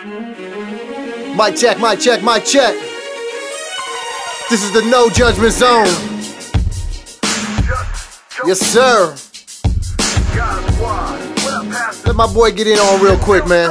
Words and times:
Mic 0.00 1.56
check, 1.56 1.78
mic 1.78 2.00
check, 2.00 2.22
mic 2.22 2.42
check. 2.42 2.74
This 4.48 4.64
is 4.64 4.72
the 4.72 4.80
no 4.88 5.10
judgment 5.10 5.52
zone. 5.52 5.84
Yes, 8.46 8.60
sir. 8.60 9.14
Let 12.06 12.16
my 12.16 12.32
boy 12.32 12.50
get 12.52 12.66
in 12.66 12.78
on 12.78 13.02
real 13.02 13.18
quick, 13.18 13.46
man. 13.46 13.68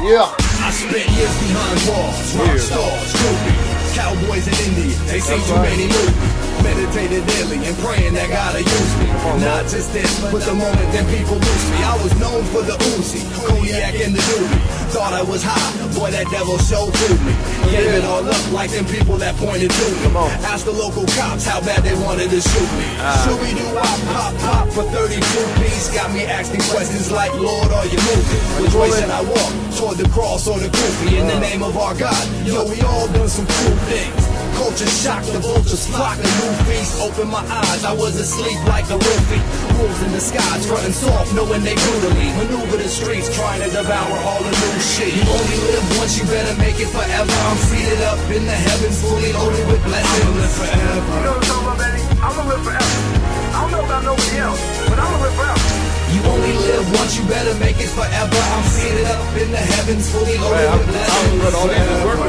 Yeah. 0.00 0.32
I 0.64 0.70
spent 0.72 1.04
years 1.10 1.36
behind 1.36 1.84
bars, 1.84 2.36
rock 2.36 2.56
stars, 2.56 3.12
groupies, 3.12 3.94
cowboys 3.94 4.46
and 4.48 4.56
Indians. 4.72 5.10
They 5.10 5.20
seen 5.20 5.42
too 5.44 5.56
many 5.56 5.84
movies. 5.84 6.38
Meditated 6.62 7.24
daily 7.26 7.64
and 7.64 7.76
praying 7.78 8.14
that 8.14 8.28
God 8.30 8.54
will 8.54 8.62
use 8.62 8.96
me. 8.98 9.06
Not 9.44 9.62
just 9.68 9.92
this, 9.92 10.20
but 10.32 10.42
the 10.42 10.54
moment 10.54 10.90
that 10.90 11.06
people 11.06 11.36
lose 11.36 11.70
me. 11.70 11.84
I 11.84 11.94
was 12.02 12.12
known 12.18 12.42
for 12.50 12.62
the 12.62 12.74
Uzi, 12.98 13.22
cognac 13.46 13.94
and 13.94 14.14
the 14.14 14.18
doobie. 14.18 14.77
Thought 14.88 15.12
I 15.12 15.22
was 15.22 15.44
high, 15.44 15.68
boy 15.92 16.10
that 16.10 16.24
devil 16.32 16.56
show 16.64 16.88
fooled 16.88 17.20
me. 17.20 17.36
Gave 17.68 18.00
it 18.00 18.04
all 18.08 18.24
up 18.24 18.52
like 18.52 18.70
them 18.72 18.86
people 18.86 19.20
that 19.20 19.36
pointed 19.36 19.68
to 19.68 19.84
me. 19.92 20.08
Ask 20.48 20.64
the 20.64 20.72
local 20.72 21.04
cops 21.12 21.44
how 21.44 21.60
bad 21.60 21.84
they 21.84 21.92
wanted 22.00 22.30
to 22.32 22.40
shoot 22.40 22.70
me. 22.80 22.88
Shooby 23.24 23.52
doo 23.52 23.68
wop, 23.76 23.98
pop 24.16 24.32
pop 24.40 24.66
for 24.72 24.84
32 24.88 25.20
piece. 25.60 25.92
Got 25.92 26.10
me 26.12 26.24
asking 26.24 26.64
questions 26.72 27.12
like, 27.12 27.32
Lord, 27.36 27.68
are 27.68 27.84
you 27.84 28.00
moving? 28.00 28.64
Which 28.64 28.74
way 28.74 28.88
should 28.96 29.12
I 29.12 29.20
walk? 29.20 29.52
Toward 29.76 29.98
the 29.98 30.08
cross 30.08 30.48
or 30.48 30.58
the 30.58 30.68
kufi? 30.68 31.20
In 31.20 31.28
the 31.28 31.38
name 31.38 31.62
of 31.62 31.76
our 31.76 31.94
God, 31.94 32.24
yo, 32.48 32.64
we 32.64 32.80
all 32.80 33.06
done 33.12 33.28
some 33.28 33.46
cool 33.46 33.76
things. 33.92 34.27
Culture 34.58 34.90
shock, 34.90 35.22
the 35.30 35.38
vultures 35.38 35.86
flock, 35.86 36.18
the 36.18 36.26
new 36.26 36.52
feast. 36.66 36.98
Open 36.98 37.30
my 37.30 37.46
eyes, 37.46 37.84
I 37.84 37.94
was 37.94 38.18
asleep 38.18 38.58
like 38.66 38.90
a 38.90 38.98
roofie. 38.98 39.42
Wolves 39.78 40.02
in 40.02 40.10
the 40.10 40.18
skies, 40.18 40.66
frontin' 40.66 40.92
soft, 40.92 41.32
knowing 41.32 41.62
they 41.62 41.78
brutally 41.78 42.34
maneuver 42.34 42.76
the 42.76 42.88
streets, 42.90 43.30
trying 43.30 43.62
to 43.62 43.70
devour 43.70 44.18
all 44.26 44.42
the 44.42 44.50
new 44.50 44.74
shit. 44.82 45.14
You 45.14 45.22
only 45.30 45.58
live 45.70 45.86
once, 45.98 46.18
you 46.18 46.26
better 46.26 46.58
make 46.58 46.74
it 46.82 46.90
forever. 46.90 47.30
I'm 47.30 47.58
seated 47.70 48.02
up 48.10 48.18
in 48.34 48.44
the 48.50 48.58
heavens, 48.66 49.00
fully 49.00 49.32
loaded 49.32 49.62
with 49.70 49.82
blessings. 49.86 50.26
I'ma 50.26 50.42
live 50.42 50.52
forever. 50.58 51.06
You 51.06 51.22
know 51.22 51.30
what 51.30 51.38
I'm 51.38 51.46
talking 51.46 51.66
about, 51.70 51.78
Benny? 51.78 52.02
I'm 52.18 52.34
gonna 52.34 52.50
live 52.50 52.64
forever. 52.66 53.17
I 53.58 53.62
don't 53.62 53.72
know 53.74 53.84
about 53.84 54.04
nobody 54.06 54.38
else, 54.38 54.62
but 54.86 55.02
I'm 55.02 55.10
gonna 55.10 55.26
live 55.26 55.34
forever. 55.34 55.66
You 56.14 56.22
only 56.30 56.54
live 56.62 56.86
once, 56.94 57.18
you 57.18 57.26
better 57.26 57.58
make 57.58 57.74
it 57.82 57.90
forever. 57.90 58.38
I'm 58.38 58.62
seated 58.70 59.04
up 59.10 59.18
in 59.34 59.50
the 59.50 59.58
heavens, 59.58 60.06
fully 60.14 60.38
loaded 60.38 60.70
with 60.78 60.86
blessings. 60.94 61.42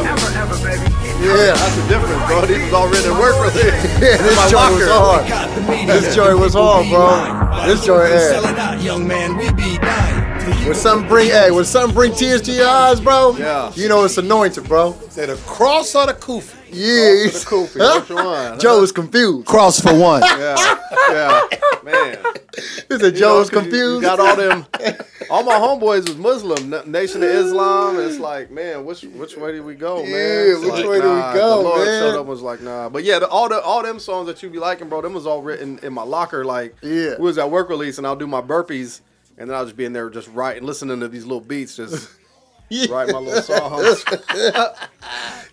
Ever, 0.10 0.30
ever, 0.42 0.58
baby. 0.66 0.90
Yeah. 1.22 1.54
That's 1.54 1.76
the 1.78 1.86
difference, 1.86 2.26
bro. 2.26 2.46
These 2.50 2.66
was 2.66 2.74
already 2.74 3.08
in 3.08 3.18
work 3.22 3.38
for 3.38 3.52
this. 3.54 3.70
Yeah, 4.02 4.18
this 4.18 4.50
joint 4.50 4.74
was 4.74 4.90
hard. 4.90 5.28
Got 5.30 5.54
the 5.54 5.62
media. 5.70 6.02
This 6.02 6.16
joint 6.16 6.40
was 6.40 6.54
hard, 6.56 6.90
bro. 6.90 7.14
This 7.70 7.86
joint, 7.86 8.10
Why 8.10 8.10
yeah. 8.10 8.30
Selling 8.34 8.58
out, 8.58 8.82
young 8.82 9.08
man, 9.08 9.38
we 9.38 9.52
be 9.54 9.78
dying. 9.78 10.19
When 10.70 10.78
something 10.78 11.10
bring, 11.10 11.30
hey, 11.30 11.50
when 11.50 11.66
something 11.66 11.96
bring 11.96 12.14
tears 12.14 12.44
to 12.44 12.52
your 12.52 12.68
eyes, 12.68 13.00
bro, 13.02 13.36
Yeah. 13.36 13.72
you 13.74 13.90
know 13.90 14.04
it's 14.06 14.20
anointed, 14.20 14.66
bro. 14.68 14.96
Say 15.10 15.26
the 15.26 15.36
cross 15.48 15.96
or 15.96 16.06
the 16.06 16.14
kufi? 16.14 16.54
Yeah. 16.72 17.32
the 17.32 17.44
kufi, 17.44 18.00
which 18.02 18.10
one? 18.12 18.60
Joe 18.60 18.84
is 18.84 18.92
confused. 18.92 19.48
Cross 19.48 19.80
for 19.80 19.96
one. 19.98 20.22
Yeah, 20.22 20.78
yeah, 21.10 21.42
man. 21.84 22.18
He 22.56 22.62
said 23.00 23.02
You 23.02 23.12
know, 23.12 23.12
Joe 23.12 23.42
is 23.42 23.50
'cause 23.50 23.66
you- 23.66 23.70
confused. 23.72 23.96
You 24.04 24.08
got 24.10 24.20
all 24.20 24.36
them. 24.36 24.66
All 25.32 25.42
my 25.44 25.56
homeboys 25.56 26.08
was 26.08 26.18
Muslim, 26.18 26.70
Nation 26.92 27.24
of 27.24 27.30
Islam. 27.30 28.00
It's 28.00 28.20
like, 28.20 28.52
man, 28.52 28.86
which 28.86 29.02
which 29.02 29.36
way 29.38 29.54
did 29.54 29.66
we 29.66 29.74
go, 29.74 30.04
man? 30.04 30.12
Yeah, 30.12 30.18
It's 30.54 30.60
which 30.62 30.72
like, 30.74 30.86
way 30.88 31.02
do 31.02 31.10
we 31.10 31.16
nah, 31.16 31.34
go, 31.34 31.58
the 31.58 31.64
Lord 31.64 31.80
man? 31.88 32.02
showed 32.04 32.14
up 32.14 32.20
and 32.22 32.30
was 32.30 32.42
like, 32.42 32.62
nah. 32.62 32.90
But 32.90 33.04
yeah, 33.04 33.18
the, 33.18 33.28
all 33.28 33.50
the 33.50 33.60
all 33.60 33.82
them 33.82 33.98
songs 34.00 34.28
that 34.28 34.44
you 34.44 34.52
be 34.52 34.60
liking, 34.60 34.88
bro, 34.88 35.02
them 35.02 35.14
was 35.16 35.26
all 35.26 35.42
written 35.42 35.80
in 35.82 35.94
my 35.94 36.04
locker. 36.04 36.46
Like, 36.46 36.76
Yeah. 36.84 37.16
we 37.18 37.24
was 37.26 37.40
at 37.40 37.50
work 37.50 37.70
release, 37.70 37.98
and 37.98 38.06
I'll 38.06 38.16
do 38.16 38.28
my 38.28 38.42
burpees, 38.42 39.00
and 39.40 39.50
then 39.50 39.58
I'll 39.58 39.66
just 39.66 39.76
be 39.78 39.86
in 39.86 39.94
there 39.94 40.10
just 40.12 40.28
writing, 40.30 40.64
listening 40.64 41.00
to 41.00 41.08
these 41.08 41.24
little 41.26 41.42
beats, 41.42 41.76
just 41.76 42.10
write 42.90 43.12
my 43.12 43.18
little 43.20 43.42
songs. 43.42 44.04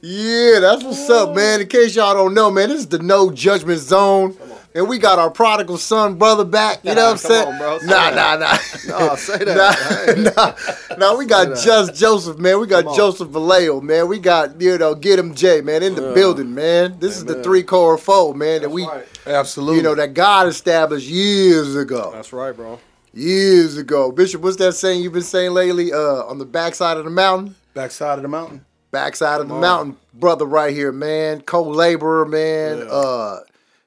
Yeah, 0.02 0.60
that's 0.60 0.84
what's 0.84 1.08
up, 1.08 1.34
man. 1.34 1.62
In 1.62 1.68
case 1.68 1.96
y'all 1.96 2.12
don't 2.14 2.34
know, 2.34 2.50
man, 2.50 2.68
this 2.68 2.80
is 2.80 2.86
the 2.88 2.98
no 2.98 3.30
judgment 3.32 3.80
zone. 3.80 4.36
And 4.74 4.86
we 4.90 4.98
got 4.98 5.18
our 5.18 5.30
prodigal 5.30 5.78
son 5.78 6.16
brother 6.18 6.44
back. 6.44 6.84
You 6.84 6.94
know 6.94 7.12
what 7.12 7.12
I'm 7.12 7.18
Come 7.18 7.30
saying? 7.30 7.48
on, 7.48 7.58
bro. 7.58 7.78
Say 7.78 7.86
Nah, 7.86 8.10
that. 8.10 8.40
nah, 8.40 8.98
nah. 8.98 9.06
Nah, 9.08 9.14
say 9.14 9.38
that. 9.38 10.18
nah, 10.36 10.96
nah, 10.96 10.96
nah, 11.12 11.16
we 11.18 11.24
got 11.24 11.56
just 11.58 11.94
Joseph, 11.94 12.36
man. 12.36 12.60
We 12.60 12.66
got 12.66 12.94
Joseph 12.94 13.28
Vallejo, 13.28 13.80
man. 13.80 14.06
We 14.06 14.18
got, 14.18 14.60
you 14.60 14.76
know, 14.76 14.94
get 14.94 15.18
him 15.18 15.34
J, 15.34 15.62
man, 15.62 15.82
in 15.82 15.94
the 15.94 16.12
building, 16.12 16.54
man. 16.54 16.98
This 16.98 17.16
is 17.16 17.24
the 17.24 17.42
three 17.42 17.62
core 17.62 17.96
foe, 17.96 18.34
man, 18.34 18.60
that 18.60 18.70
we, 18.70 18.86
right. 18.86 19.06
Absolutely. 19.26 19.76
you 19.78 19.82
know, 19.82 19.94
that 19.94 20.12
God 20.12 20.46
established 20.46 21.08
years 21.08 21.74
ago. 21.74 22.10
That's 22.12 22.34
right, 22.34 22.54
bro. 22.54 22.78
Years 23.16 23.78
ago. 23.78 24.12
Bishop, 24.12 24.42
what's 24.42 24.56
that 24.56 24.72
saying 24.74 25.02
you've 25.02 25.14
been 25.14 25.22
saying 25.22 25.52
lately? 25.52 25.90
Uh, 25.90 26.24
on 26.24 26.36
the 26.38 26.44
backside 26.44 26.98
of 26.98 27.04
the 27.04 27.10
mountain? 27.10 27.54
backside 27.72 28.18
of 28.18 28.22
the 28.22 28.28
mountain. 28.28 28.64
backside 28.90 29.40
of 29.40 29.48
the 29.48 29.54
mountain 29.54 29.96
brother 30.12 30.44
right 30.44 30.74
here, 30.74 30.92
man. 30.92 31.40
Co-laborer, 31.40 32.26
man. 32.26 32.86
Uh, 32.90 33.38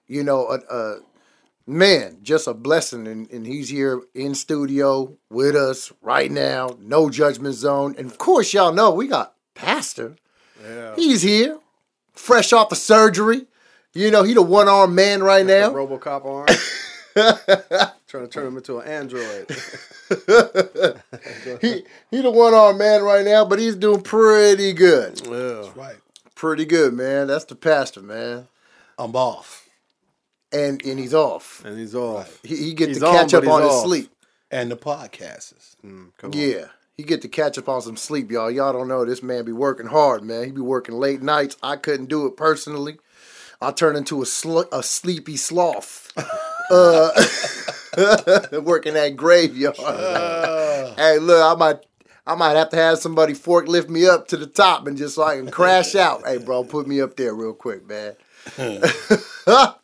you 0.08 0.24
know, 0.24 0.46
uh, 0.48 0.60
uh, 0.70 0.96
man, 1.68 2.18
just 2.24 2.48
a 2.48 2.54
blessing, 2.56 3.08
and, 3.08 3.30
and 3.32 3.46
he's 3.46 3.70
here 3.70 4.02
in 4.16 4.34
studio 4.34 5.16
with 5.30 5.56
us 5.56 5.92
right 6.02 6.32
now. 6.32 6.76
No 6.80 7.12
judgment 7.12 7.54
zone, 7.54 7.94
and 8.00 8.08
of 8.10 8.18
course, 8.18 8.52
y'all 8.54 8.74
know 8.74 8.92
we 8.92 9.08
got 9.08 9.36
Pastor. 9.54 10.16
Yeah. 10.64 10.96
He's 10.96 11.22
here, 11.22 11.60
fresh 12.14 12.52
off 12.52 12.70
the 12.70 12.76
surgery. 12.76 13.46
You 13.94 14.10
know, 14.10 14.24
he 14.24 14.34
the 14.34 14.42
one 14.42 14.68
armed 14.68 14.96
man 14.96 15.22
right 15.22 15.46
The 15.46 15.62
now. 15.62 15.70
RoboCop 15.72 16.26
arm. 16.26 17.90
Trying 18.10 18.24
to 18.24 18.30
turn 18.30 18.48
him 18.48 18.58
into 18.58 18.80
an 18.80 18.88
android. 18.88 19.48
he 21.62 21.84
he 22.10 22.22
the 22.24 22.32
one 22.32 22.56
armed 22.56 22.80
man 22.80 23.04
right 23.04 23.24
now, 23.24 23.46
but 23.46 23.60
he's 23.60 23.76
doing 23.76 24.02
pretty 24.02 24.74
good. 24.74 25.22
Yeah. 25.28 25.70
Right. 25.76 25.98
Pretty 26.34 26.66
good, 26.66 26.94
man. 26.96 27.28
That's 27.28 27.46
the 27.46 27.54
pastor, 27.56 28.02
man. 28.02 28.48
I'm 28.98 29.16
off. 29.16 29.70
And 30.52 30.84
and 30.84 30.98
he's 30.98 31.14
off. 31.14 31.64
And 31.64 31.78
he's 31.78 31.94
off. 31.94 32.40
He, 32.42 32.56
he 32.56 32.74
get 32.74 32.88
He's 32.90 32.98
to 32.98 33.06
catch 33.06 33.32
but 33.34 33.44
up 33.46 33.50
on 33.54 33.62
his 33.62 33.72
off. 33.72 33.84
sleep. 33.86 34.10
And 34.50 34.72
the 34.72 34.76
podcasters. 34.78 35.76
Mm, 35.86 36.10
come 36.18 36.32
on. 36.32 36.38
Yeah. 36.38 36.66
He 36.98 37.04
get 37.04 37.22
to 37.22 37.28
catch 37.30 37.60
up 37.60 37.70
on 37.70 37.84
some 37.84 37.96
sleep, 37.96 38.32
y'all. 38.32 38.50
Y'all 38.50 38.74
don't 38.74 38.88
know 38.88 39.06
this 39.06 39.22
man 39.22 39.46
be 39.46 39.52
working 39.52 39.86
hard, 39.86 40.24
man. 40.24 40.46
He 40.46 40.52
be 40.52 40.62
working 40.62 40.96
late 40.96 41.22
nights. 41.22 41.56
I 41.62 41.76
couldn't 41.76 42.08
do 42.08 42.26
it 42.26 42.36
personally. 42.36 42.98
I 43.62 43.72
turn 43.72 43.96
into 43.96 44.24
a 44.24 44.26
sl- 44.26 44.62
a 44.72 44.82
sleepy 44.82 45.38
sloth. 45.38 46.12
uh, 46.70 47.12
working 48.64 48.94
that 48.94 49.16
graveyard. 49.16 49.76
hey, 50.98 51.20
look, 51.20 51.44
I 51.44 51.56
might 51.58 51.86
I 52.28 52.36
might 52.36 52.56
have 52.56 52.70
to 52.70 52.78
have 52.78 53.00
somebody 53.00 53.34
forklift 53.34 53.90
me 53.90 54.06
up 54.08 54.28
to 54.28 54.38
the 54.38 54.46
top 54.46 54.86
and 54.86 54.96
just 54.96 55.16
so 55.16 55.24
I 55.24 55.38
can 55.38 55.50
crash 55.50 55.96
out. 55.96 56.28
Hey, 56.28 56.38
bro, 56.38 56.64
put 56.64 56.88
me 56.88 57.02
up 57.02 57.16
there 57.16 57.34
real 57.34 57.54
quick, 57.54 57.88
man. 57.88 58.16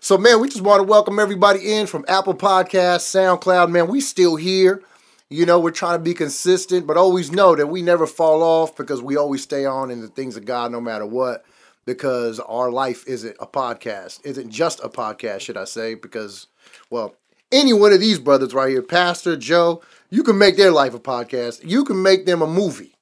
So, 0.00 0.16
man, 0.16 0.40
we 0.40 0.48
just 0.48 0.62
want 0.62 0.78
to 0.78 0.84
welcome 0.84 1.18
everybody 1.18 1.74
in 1.74 1.88
from 1.88 2.04
Apple 2.06 2.32
Podcasts, 2.34 3.02
SoundCloud. 3.12 3.68
Man, 3.68 3.88
we 3.88 4.00
still 4.00 4.36
here. 4.36 4.80
You 5.28 5.44
know, 5.44 5.58
we're 5.58 5.72
trying 5.72 5.98
to 5.98 6.02
be 6.02 6.14
consistent, 6.14 6.86
but 6.86 6.96
always 6.96 7.32
know 7.32 7.56
that 7.56 7.66
we 7.66 7.82
never 7.82 8.06
fall 8.06 8.44
off 8.44 8.76
because 8.76 9.02
we 9.02 9.16
always 9.16 9.42
stay 9.42 9.66
on 9.66 9.90
in 9.90 10.00
the 10.00 10.06
things 10.06 10.36
of 10.36 10.44
God 10.44 10.70
no 10.70 10.80
matter 10.80 11.04
what. 11.04 11.44
Because 11.88 12.38
our 12.40 12.70
life 12.70 13.02
isn't 13.06 13.34
a 13.40 13.46
podcast, 13.46 14.20
isn't 14.22 14.50
just 14.50 14.78
a 14.84 14.90
podcast, 14.90 15.40
should 15.40 15.56
I 15.56 15.64
say? 15.64 15.94
Because, 15.94 16.46
well, 16.90 17.16
any 17.50 17.72
one 17.72 17.94
of 17.94 18.00
these 18.00 18.18
brothers 18.18 18.52
right 18.52 18.68
here, 18.68 18.82
Pastor 18.82 19.38
Joe, 19.38 19.80
you 20.10 20.22
can 20.22 20.36
make 20.36 20.58
their 20.58 20.70
life 20.70 20.92
a 20.92 20.98
podcast. 20.98 21.66
You 21.66 21.84
can 21.84 22.02
make 22.02 22.26
them 22.26 22.42
a 22.42 22.46
movie. 22.46 22.94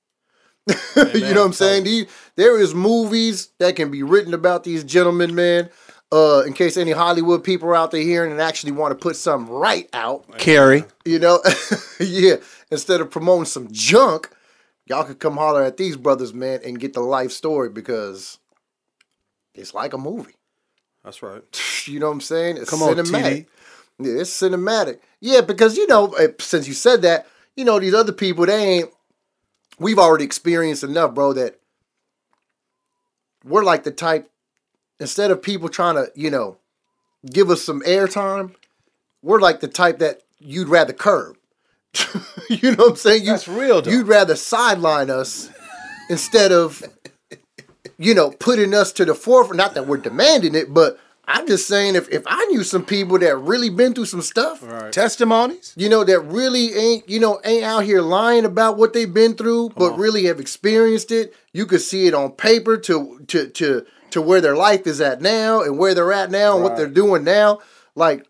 you 0.68 1.34
know 1.34 1.40
what 1.40 1.46
I'm 1.46 1.52
saying? 1.52 1.82
These, 1.82 2.06
there 2.36 2.60
is 2.60 2.76
movies 2.76 3.48
that 3.58 3.74
can 3.74 3.90
be 3.90 4.04
written 4.04 4.32
about 4.32 4.62
these 4.62 4.84
gentlemen, 4.84 5.34
man. 5.34 5.68
Uh, 6.12 6.44
in 6.46 6.52
case 6.52 6.76
any 6.76 6.92
Hollywood 6.92 7.42
people 7.42 7.68
are 7.68 7.74
out 7.74 7.90
there 7.90 8.00
hearing 8.00 8.30
and 8.30 8.40
actually 8.40 8.70
want 8.70 8.92
to 8.92 9.02
put 9.02 9.16
something 9.16 9.52
right 9.52 9.88
out, 9.94 10.38
Carrie. 10.38 10.84
you 11.04 11.18
know, 11.18 11.40
yeah. 12.00 12.36
Instead 12.70 13.00
of 13.00 13.10
promoting 13.10 13.46
some 13.46 13.66
junk, 13.72 14.30
y'all 14.86 15.02
could 15.02 15.18
come 15.18 15.36
holler 15.38 15.64
at 15.64 15.76
these 15.76 15.96
brothers, 15.96 16.32
man, 16.32 16.60
and 16.64 16.78
get 16.78 16.92
the 16.92 17.00
life 17.00 17.32
story 17.32 17.68
because 17.68 18.38
it's 19.56 19.74
like 19.74 19.92
a 19.92 19.98
movie. 19.98 20.34
That's 21.04 21.22
right. 21.22 21.42
You 21.86 22.00
know 22.00 22.06
what 22.06 22.14
I'm 22.14 22.20
saying? 22.20 22.56
It's 22.56 22.68
Come 22.68 22.82
on, 22.82 22.96
cinematic. 22.96 23.22
TD. 23.22 23.46
Yeah, 24.00 24.20
it's 24.22 24.30
cinematic. 24.42 24.98
Yeah, 25.20 25.40
because 25.40 25.76
you 25.76 25.86
know, 25.86 26.08
eh, 26.14 26.30
since 26.40 26.66
you 26.66 26.74
said 26.74 27.02
that, 27.02 27.28
you 27.54 27.64
know, 27.64 27.78
these 27.78 27.94
other 27.94 28.10
people, 28.10 28.44
they 28.44 28.78
ain't. 28.78 28.90
We've 29.78 30.00
already 30.00 30.24
experienced 30.24 30.82
enough, 30.82 31.14
bro. 31.14 31.32
That 31.32 31.60
we're 33.44 33.62
like 33.62 33.84
the 33.84 33.92
type. 33.92 34.28
Instead 34.98 35.30
of 35.30 35.40
people 35.42 35.68
trying 35.68 35.94
to, 35.94 36.10
you 36.16 36.28
know, 36.28 36.58
give 37.30 37.50
us 37.50 37.62
some 37.62 37.82
airtime, 37.82 38.56
we're 39.22 39.40
like 39.40 39.60
the 39.60 39.68
type 39.68 39.98
that 40.00 40.22
you'd 40.40 40.68
rather 40.68 40.92
curb. 40.92 41.36
you 42.50 42.72
know 42.72 42.84
what 42.84 42.90
I'm 42.90 42.96
saying? 42.96 43.22
You, 43.24 43.30
That's 43.30 43.46
real, 43.48 43.82
though. 43.82 43.90
You'd 43.90 44.08
rather 44.08 44.36
sideline 44.36 45.10
us 45.10 45.50
instead 46.10 46.52
of, 46.52 46.82
you 47.98 48.14
know, 48.14 48.30
putting 48.30 48.74
us 48.74 48.92
to 48.92 49.04
the 49.04 49.14
forefront. 49.14 49.56
Not 49.58 49.74
that 49.74 49.86
we're 49.86 49.96
demanding 49.96 50.54
it, 50.54 50.72
but 50.74 50.98
I'm 51.28 51.46
just 51.46 51.66
saying 51.66 51.96
if 51.96 52.08
if 52.10 52.22
I 52.26 52.44
knew 52.46 52.62
some 52.62 52.84
people 52.84 53.18
that 53.18 53.36
really 53.36 53.68
been 53.70 53.94
through 53.94 54.06
some 54.06 54.22
stuff, 54.22 54.62
Right. 54.62 54.92
Testimonies? 54.92 55.72
you 55.76 55.88
know, 55.88 56.04
that 56.04 56.20
really 56.20 56.72
ain't, 56.74 57.08
you 57.08 57.18
know, 57.18 57.40
ain't 57.44 57.64
out 57.64 57.84
here 57.84 58.00
lying 58.00 58.44
about 58.44 58.76
what 58.76 58.92
they've 58.92 59.12
been 59.12 59.34
through, 59.34 59.70
but 59.70 59.98
really 59.98 60.24
have 60.26 60.38
experienced 60.38 61.10
it. 61.10 61.34
You 61.52 61.66
could 61.66 61.80
see 61.80 62.06
it 62.06 62.14
on 62.14 62.32
paper 62.32 62.76
to 62.76 63.20
to 63.28 63.48
to 63.48 63.86
to 64.10 64.22
where 64.22 64.40
their 64.40 64.56
life 64.56 64.86
is 64.86 65.00
at 65.00 65.20
now 65.20 65.62
and 65.62 65.78
where 65.78 65.94
they're 65.94 66.12
at 66.12 66.30
now 66.30 66.54
and 66.54 66.62
what 66.62 66.76
they're 66.76 66.86
doing 66.86 67.24
now. 67.24 67.58
Like, 67.96 68.24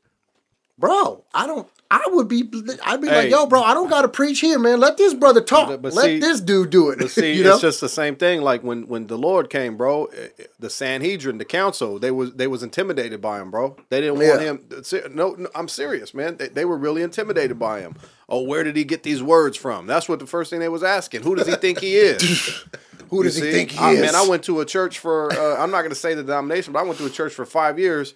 bro, 0.78 1.24
I 1.34 1.46
don't 1.46 1.68
I 1.90 2.02
would 2.08 2.26
be 2.26 2.42
I'd 2.84 3.00
be 3.00 3.06
like, 3.06 3.30
yo, 3.30 3.46
bro, 3.46 3.62
I 3.62 3.72
don't 3.72 3.88
gotta 3.88 4.08
preach 4.08 4.40
here, 4.40 4.58
man. 4.58 4.80
Let 4.80 4.96
this 4.96 5.14
brother 5.14 5.40
talk. 5.40 5.68
But- 5.68 5.82
but 5.82 5.92
Let 5.94 6.04
see- 6.04 6.18
this 6.18 6.40
dude 6.40 6.70
do 6.70 6.90
it. 6.90 6.98
But 6.98 7.10
see, 7.12 7.32
you 7.34 7.44
know? 7.44 7.52
it's 7.52 7.60
just 7.60 7.80
the 7.80 7.88
same 7.88 8.16
thing. 8.16 8.40
Like 8.42 8.62
when 8.64 8.88
when 8.88 9.06
the 9.06 9.16
Lord 9.16 9.50
came, 9.50 9.76
bro, 9.76 10.06
eh, 10.06 10.28
eh, 10.38 10.44
the 10.58 10.68
Sanhedrin, 10.70 11.38
the 11.38 11.44
council, 11.44 11.98
they 11.98 12.10
was 12.10 12.32
they 12.34 12.46
was 12.48 12.62
intimidated 12.62 13.20
by 13.20 13.40
him, 13.40 13.50
bro. 13.50 13.76
They 13.88 14.00
didn't 14.00 14.14
want 14.18 14.42
Yeah. 14.42 14.56
him. 15.04 15.14
No, 15.14 15.34
no, 15.38 15.48
I'm 15.54 15.68
serious, 15.68 16.12
man. 16.14 16.36
They, 16.38 16.48
they 16.48 16.64
were 16.64 16.76
really 16.76 17.02
intimidated 17.02 17.58
by 17.58 17.80
him. 17.82 17.94
Oh, 18.28 18.42
where 18.42 18.64
did 18.64 18.74
he 18.76 18.82
get 18.84 19.04
these 19.04 19.22
words 19.22 19.56
from? 19.56 19.86
That's 19.86 20.08
what 20.08 20.18
the 20.18 20.26
first 20.26 20.50
thing 20.50 20.58
they 20.58 20.68
was 20.68 20.82
asking. 20.82 21.22
Who 21.22 21.36
does 21.36 21.46
he 21.46 21.54
think 21.54 21.78
he 21.78 21.94
is? 21.96 22.20
Who 23.10 23.22
does 23.22 23.38
You 23.38 23.44
he 23.44 23.52
see? 23.52 23.56
think 23.58 23.70
he 23.70 23.78
I- 23.78 23.92
is? 23.92 24.00
Man, 24.00 24.16
I 24.16 24.26
went 24.26 24.42
to 24.44 24.58
a 24.60 24.64
church 24.64 24.98
for. 24.98 25.32
Uh, 25.32 25.62
I'm 25.62 25.70
not 25.70 25.82
going 25.82 25.90
to 25.90 25.94
say 25.94 26.14
the 26.14 26.24
denomination, 26.24 26.72
but 26.72 26.80
I 26.80 26.82
went 26.82 26.98
to 26.98 27.06
a 27.06 27.10
church 27.10 27.32
for 27.34 27.46
five 27.46 27.78
years, 27.78 28.14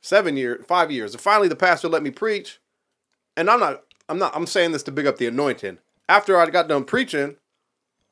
seven 0.00 0.38
years, 0.38 0.64
five 0.66 0.90
years, 0.90 1.12
and 1.12 1.20
finally 1.20 1.48
the 1.48 1.56
pastor 1.56 1.88
let 1.88 2.02
me 2.02 2.10
preach. 2.10 2.58
And 3.36 3.50
I'm 3.50 3.60
not. 3.60 3.82
I'm 4.08 4.18
not. 4.18 4.34
I'm 4.36 4.46
saying 4.46 4.72
this 4.72 4.82
to 4.84 4.92
big 4.92 5.06
up 5.06 5.18
the 5.18 5.26
anointing. 5.26 5.78
After 6.08 6.38
I 6.38 6.48
got 6.50 6.68
done 6.68 6.84
preaching, 6.84 7.36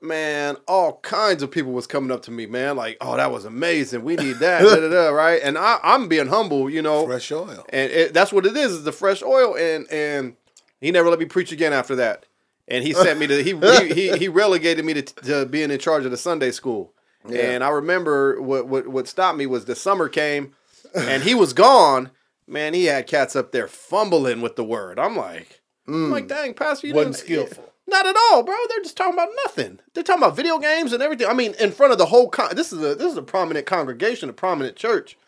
man, 0.02 0.56
all 0.66 0.98
kinds 0.98 1.42
of 1.42 1.50
people 1.50 1.72
was 1.72 1.86
coming 1.86 2.10
up 2.10 2.22
to 2.22 2.30
me, 2.30 2.46
man, 2.46 2.76
like, 2.76 2.96
"Oh, 3.00 3.16
that 3.16 3.30
was 3.30 3.44
amazing. 3.44 4.02
We 4.04 4.16
need 4.16 4.38
that." 4.38 4.62
da, 4.62 4.76
da, 4.76 4.88
da, 4.88 5.10
right? 5.10 5.40
And 5.42 5.56
I, 5.56 5.78
I'm 5.82 6.08
being 6.08 6.28
humble, 6.28 6.68
you 6.68 6.82
know. 6.82 7.06
Fresh 7.06 7.32
oil. 7.32 7.64
And 7.70 7.90
it, 7.90 8.14
that's 8.14 8.32
what 8.32 8.46
it 8.46 8.56
is, 8.56 8.72
is 8.72 8.84
the 8.84 8.92
fresh 8.92 9.22
oil. 9.22 9.56
And 9.56 9.90
and 9.90 10.36
he 10.80 10.90
never 10.90 11.08
let 11.08 11.18
me 11.18 11.26
preach 11.26 11.52
again 11.52 11.72
after 11.72 11.96
that. 11.96 12.26
And 12.66 12.82
he 12.82 12.92
sent 12.92 13.18
me 13.18 13.26
to 13.26 13.42
he 13.42 13.54
he, 13.54 13.94
he, 13.94 14.18
he 14.18 14.28
relegated 14.28 14.84
me 14.84 14.94
to, 14.94 15.02
to 15.02 15.46
being 15.46 15.70
in 15.70 15.78
charge 15.78 16.04
of 16.04 16.10
the 16.10 16.16
Sunday 16.16 16.50
school. 16.50 16.92
And 17.32 17.64
I 17.64 17.70
remember 17.70 18.40
what, 18.40 18.66
what 18.68 18.88
what 18.88 19.08
stopped 19.08 19.38
me 19.38 19.46
was 19.46 19.64
the 19.64 19.74
summer 19.74 20.08
came, 20.08 20.54
and 20.94 21.22
he 21.22 21.34
was 21.34 21.52
gone. 21.54 22.10
Man, 22.46 22.74
he 22.74 22.84
had 22.86 23.06
cats 23.06 23.34
up 23.34 23.52
there 23.52 23.68
fumbling 23.68 24.40
with 24.40 24.56
the 24.56 24.64
word. 24.64 24.98
I'm 24.98 25.16
like, 25.16 25.62
I'm 25.86 26.10
like, 26.10 26.24
hmm. 26.24 26.28
dang, 26.28 26.54
pastor, 26.54 26.86
you 26.86 26.94
Wasn't 26.94 27.16
didn't 27.16 27.26
skillful. 27.26 27.72
Not 27.86 28.06
at 28.06 28.16
all, 28.30 28.42
bro. 28.42 28.56
They're 28.68 28.82
just 28.82 28.96
talking 28.96 29.14
about 29.14 29.28
nothing. 29.44 29.78
They're 29.92 30.02
talking 30.02 30.22
about 30.22 30.36
video 30.36 30.58
games 30.58 30.92
and 30.92 31.02
everything. 31.02 31.26
I 31.26 31.34
mean, 31.34 31.54
in 31.60 31.70
front 31.70 31.92
of 31.92 31.98
the 31.98 32.06
whole 32.06 32.28
con- 32.28 32.56
this 32.56 32.72
is 32.72 32.82
a 32.82 32.94
this 32.94 33.12
is 33.12 33.18
a 33.18 33.22
prominent 33.22 33.66
congregation, 33.66 34.30
a 34.30 34.32
prominent 34.32 34.76
church. 34.76 35.18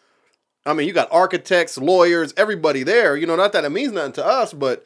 I 0.65 0.73
mean, 0.73 0.89
you 0.89 0.93
got 0.95 1.13
architects, 1.13 1.79
lawyers, 1.79 2.35
everybody 2.37 2.83
there. 2.83 3.17
You 3.17 3.27
know, 3.27 3.37
not 3.37 3.53
that 3.53 3.65
it 3.65 3.71
means 3.71 3.93
nothing 3.93 4.12
to 4.15 4.27
us, 4.27 4.53
but 4.53 4.85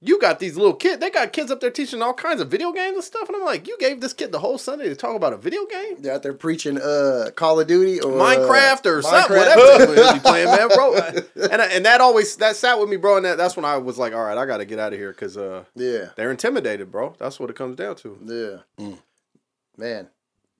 you 0.00 0.20
got 0.20 0.38
these 0.38 0.56
little 0.56 0.74
kids. 0.74 1.00
They 1.00 1.10
got 1.10 1.32
kids 1.32 1.50
up 1.50 1.60
there 1.60 1.70
teaching 1.70 2.02
all 2.02 2.14
kinds 2.14 2.40
of 2.40 2.48
video 2.48 2.70
games 2.72 2.94
and 2.94 3.04
stuff. 3.04 3.28
And 3.28 3.36
I'm 3.36 3.44
like, 3.44 3.66
you 3.66 3.76
gave 3.80 4.00
this 4.00 4.12
kid 4.12 4.30
the 4.30 4.38
whole 4.38 4.56
Sunday 4.58 4.88
to 4.88 4.94
talk 4.94 5.16
about 5.16 5.32
a 5.32 5.36
video 5.36 5.66
game, 5.66 6.00
They're 6.00 6.14
out 6.14 6.22
there 6.22 6.34
preaching 6.34 6.78
uh 6.80 7.30
Call 7.34 7.58
of 7.58 7.66
Duty 7.66 8.00
or 8.00 8.12
Minecraft 8.12 8.86
or 8.86 8.98
uh, 8.98 9.02
something, 9.02 9.36
Minecraft. 9.36 9.56
whatever 9.88 10.14
be 10.14 10.20
playing, 10.20 10.46
man, 10.46 10.68
bro. 10.68 10.94
And 11.50 11.60
and 11.62 11.84
that 11.86 12.00
always 12.00 12.36
that 12.36 12.56
sat 12.56 12.78
with 12.78 12.88
me, 12.88 12.96
bro. 12.96 13.16
And 13.16 13.24
that, 13.26 13.38
that's 13.38 13.56
when 13.56 13.64
I 13.64 13.76
was 13.78 13.98
like, 13.98 14.12
all 14.12 14.22
right, 14.24 14.38
I 14.38 14.46
got 14.46 14.58
to 14.58 14.64
get 14.64 14.78
out 14.78 14.92
of 14.92 14.98
here 14.98 15.10
because 15.10 15.36
uh, 15.36 15.64
Yeah. 15.74 16.10
they're 16.16 16.30
intimidated, 16.30 16.90
bro. 16.92 17.14
That's 17.18 17.40
what 17.40 17.50
it 17.50 17.56
comes 17.56 17.76
down 17.76 17.96
to. 17.96 18.62
Yeah. 18.78 18.84
Mm. 18.86 18.98
Man, 19.76 20.08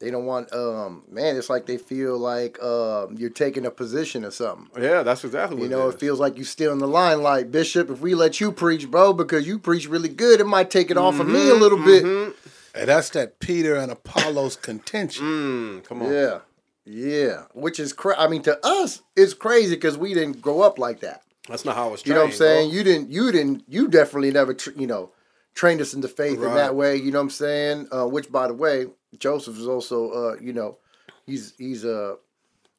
they 0.00 0.10
don't 0.10 0.26
want 0.26 0.52
um 0.54 1.04
man, 1.08 1.36
it's 1.36 1.50
like 1.50 1.66
they 1.66 1.76
feel 1.78 2.16
like 2.18 2.62
um 2.62 3.14
you're 3.18 3.30
taking 3.30 3.66
a 3.66 3.70
position 3.70 4.24
or 4.24 4.30
something. 4.30 4.68
Yeah, 4.82 5.02
that's 5.02 5.24
exactly 5.24 5.56
what 5.56 5.64
You 5.64 5.68
know, 5.70 5.86
it 5.86 5.90
it 5.90 5.94
is. 5.96 6.00
feels 6.00 6.20
like 6.20 6.36
you're 6.36 6.44
still 6.44 6.72
in 6.72 6.78
the 6.78 6.86
limelight, 6.88 7.50
Bishop. 7.50 7.90
If 7.90 8.00
we 8.00 8.14
let 8.14 8.40
you 8.40 8.52
preach, 8.52 8.90
bro, 8.90 9.12
because 9.12 9.46
you 9.46 9.58
preach 9.58 9.88
really 9.88 10.08
good, 10.08 10.40
it 10.40 10.46
might 10.46 10.70
take 10.70 10.90
it 10.90 10.96
off 10.96 11.18
of 11.20 11.26
me 11.26 11.48
a 11.48 11.52
Mm-hmm, 11.52 11.60
little 11.60 11.78
bit. 11.78 12.34
And 12.74 12.88
that's 12.88 13.10
that 13.10 13.40
Peter 13.40 13.74
and 13.76 13.90
Apollos 13.90 14.54
contention. 14.56 15.24
Mm, 15.24 15.84
come 15.84 16.02
on. 16.02 16.12
Yeah. 16.12 16.38
Yeah. 16.84 17.42
Which 17.54 17.80
is 17.80 17.92
cra- 17.92 18.18
I 18.18 18.28
mean, 18.28 18.42
to 18.42 18.58
us, 18.64 19.02
it's 19.16 19.34
crazy 19.34 19.74
because 19.74 19.98
we 19.98 20.14
didn't 20.14 20.40
grow 20.40 20.60
up 20.60 20.78
like 20.78 21.00
that. 21.00 21.22
That's 21.48 21.64
not 21.64 21.74
how 21.76 21.92
it's 21.92 22.02
You 22.06 22.12
trained. 22.12 22.16
know 22.16 22.20
what 22.22 22.32
I'm 22.32 22.36
saying? 22.36 22.68
bro. 22.68 22.76
You 22.78 22.84
didn't. 22.84 23.10
You 23.10 23.32
didn't. 23.32 23.64
You 23.68 23.88
definitely 23.88 24.30
never. 24.30 24.54
Tr- 24.54 24.70
you 24.76 24.86
know, 24.86 25.10
trained 25.54 25.80
us 25.80 25.92
in 25.94 26.02
the 26.02 26.08
faith 26.08 26.38
in 26.42 26.54
that 26.54 26.74
way. 26.76 26.96
You 26.96 27.10
know 27.10 27.18
what 27.18 27.24
I'm 27.24 27.30
saying? 27.30 27.88
Uh, 27.90 28.06
which, 28.06 28.30
by 28.30 28.46
the 28.46 28.54
way, 28.54 28.86
Joseph 29.18 29.56
is 29.58 29.66
also. 29.68 30.10
Uh, 30.10 30.36
you 30.40 30.52
know, 30.52 30.78
he's 31.26 31.54
he's 31.58 31.84
a 31.84 32.16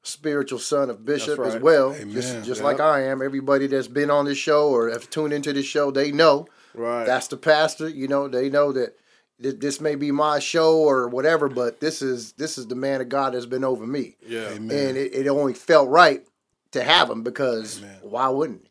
spiritual 0.03 0.59
son 0.59 0.89
of 0.89 1.05
Bishop 1.05 1.39
as 1.39 1.57
well. 1.57 1.93
Amen. 1.93 2.11
Just 2.11 2.43
just 2.45 2.61
Yep. 2.61 2.63
like 2.63 2.79
I 2.79 3.03
am. 3.03 3.21
Everybody 3.21 3.67
that's 3.67 3.87
been 3.87 4.09
on 4.11 4.25
this 4.25 4.37
show 4.37 4.69
or 4.69 4.89
have 4.89 5.09
tuned 5.09 5.33
into 5.33 5.53
this 5.53 5.65
show, 5.65 5.91
they 5.91 6.11
know 6.11 6.47
Right. 6.73 7.05
that's 7.05 7.27
the 7.27 7.37
pastor. 7.37 7.89
You 7.89 8.07
know, 8.07 8.27
they 8.27 8.49
know 8.49 8.71
that. 8.73 8.95
This 9.41 9.79
may 9.79 9.95
be 9.95 10.11
my 10.11 10.39
show 10.39 10.79
or 10.79 11.07
whatever, 11.07 11.47
but 11.47 11.79
this 11.79 12.01
is 12.01 12.33
this 12.33 12.57
is 12.57 12.67
the 12.67 12.75
man 12.75 12.99
of 12.99 13.07
God 13.07 13.33
that's 13.33 13.45
been 13.45 13.63
over 13.63 13.87
me, 13.87 14.17
yeah. 14.27 14.49
Amen. 14.49 14.77
and 14.89 14.97
it, 14.97 15.13
it 15.13 15.27
only 15.29 15.53
felt 15.53 15.87
right 15.87 16.27
to 16.71 16.83
have 16.83 17.09
him 17.09 17.23
because 17.23 17.77
Amen. 17.77 17.99
why 18.01 18.27
wouldn't? 18.27 18.67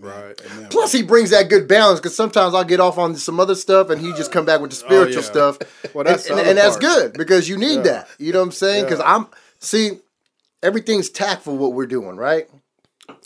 He? 0.00 0.06
Right. 0.06 0.40
Amen. 0.52 0.68
Plus, 0.70 0.92
he 0.92 1.02
brings 1.02 1.30
that 1.30 1.48
good 1.48 1.66
balance 1.68 2.00
because 2.00 2.16
sometimes 2.16 2.54
I'll 2.54 2.64
get 2.64 2.80
off 2.80 2.98
on 2.98 3.14
some 3.16 3.40
other 3.40 3.54
stuff 3.54 3.90
and 3.90 4.00
he 4.00 4.12
just 4.12 4.32
come 4.32 4.44
back 4.44 4.60
with 4.60 4.70
the 4.70 4.76
spiritual 4.76 5.22
yeah. 5.22 5.28
stuff. 5.28 5.58
Well, 5.94 6.04
that's 6.04 6.28
and, 6.28 6.38
and, 6.38 6.48
and 6.48 6.58
that's 6.58 6.76
good 6.76 7.14
because 7.14 7.48
you 7.48 7.56
need 7.56 7.84
that. 7.84 8.08
You 8.18 8.32
know 8.32 8.40
what 8.40 8.46
I'm 8.46 8.52
saying? 8.52 8.84
Because 8.84 8.98
Yeah. 8.98 9.14
I'm 9.16 9.26
see 9.60 10.00
everything's 10.62 11.08
tactful 11.08 11.56
what 11.56 11.72
we're 11.72 11.86
doing, 11.86 12.16
right? 12.16 12.48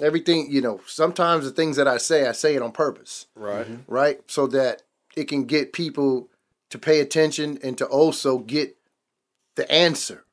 Everything, 0.01 0.51
you 0.51 0.61
know, 0.61 0.81
sometimes 0.87 1.45
the 1.45 1.51
things 1.51 1.77
that 1.77 1.89
I 1.89 1.97
say, 1.97 2.29
I 2.29 2.33
say 2.33 2.55
it 2.55 2.63
on 2.63 2.71
purpose, 2.71 3.27
Right. 3.35 3.67
Mm-hmm. 3.67 3.93
right? 3.93 4.21
So 4.29 4.47
that 4.49 4.83
it 5.17 5.25
can 5.25 5.45
get 5.45 5.73
people 5.73 6.29
to 6.71 6.79
pay 6.79 7.01
attention 7.01 7.59
and 7.63 7.77
to 7.79 7.87
also 7.87 8.39
get 8.39 8.77
the 9.57 9.71
answer, 9.73 10.25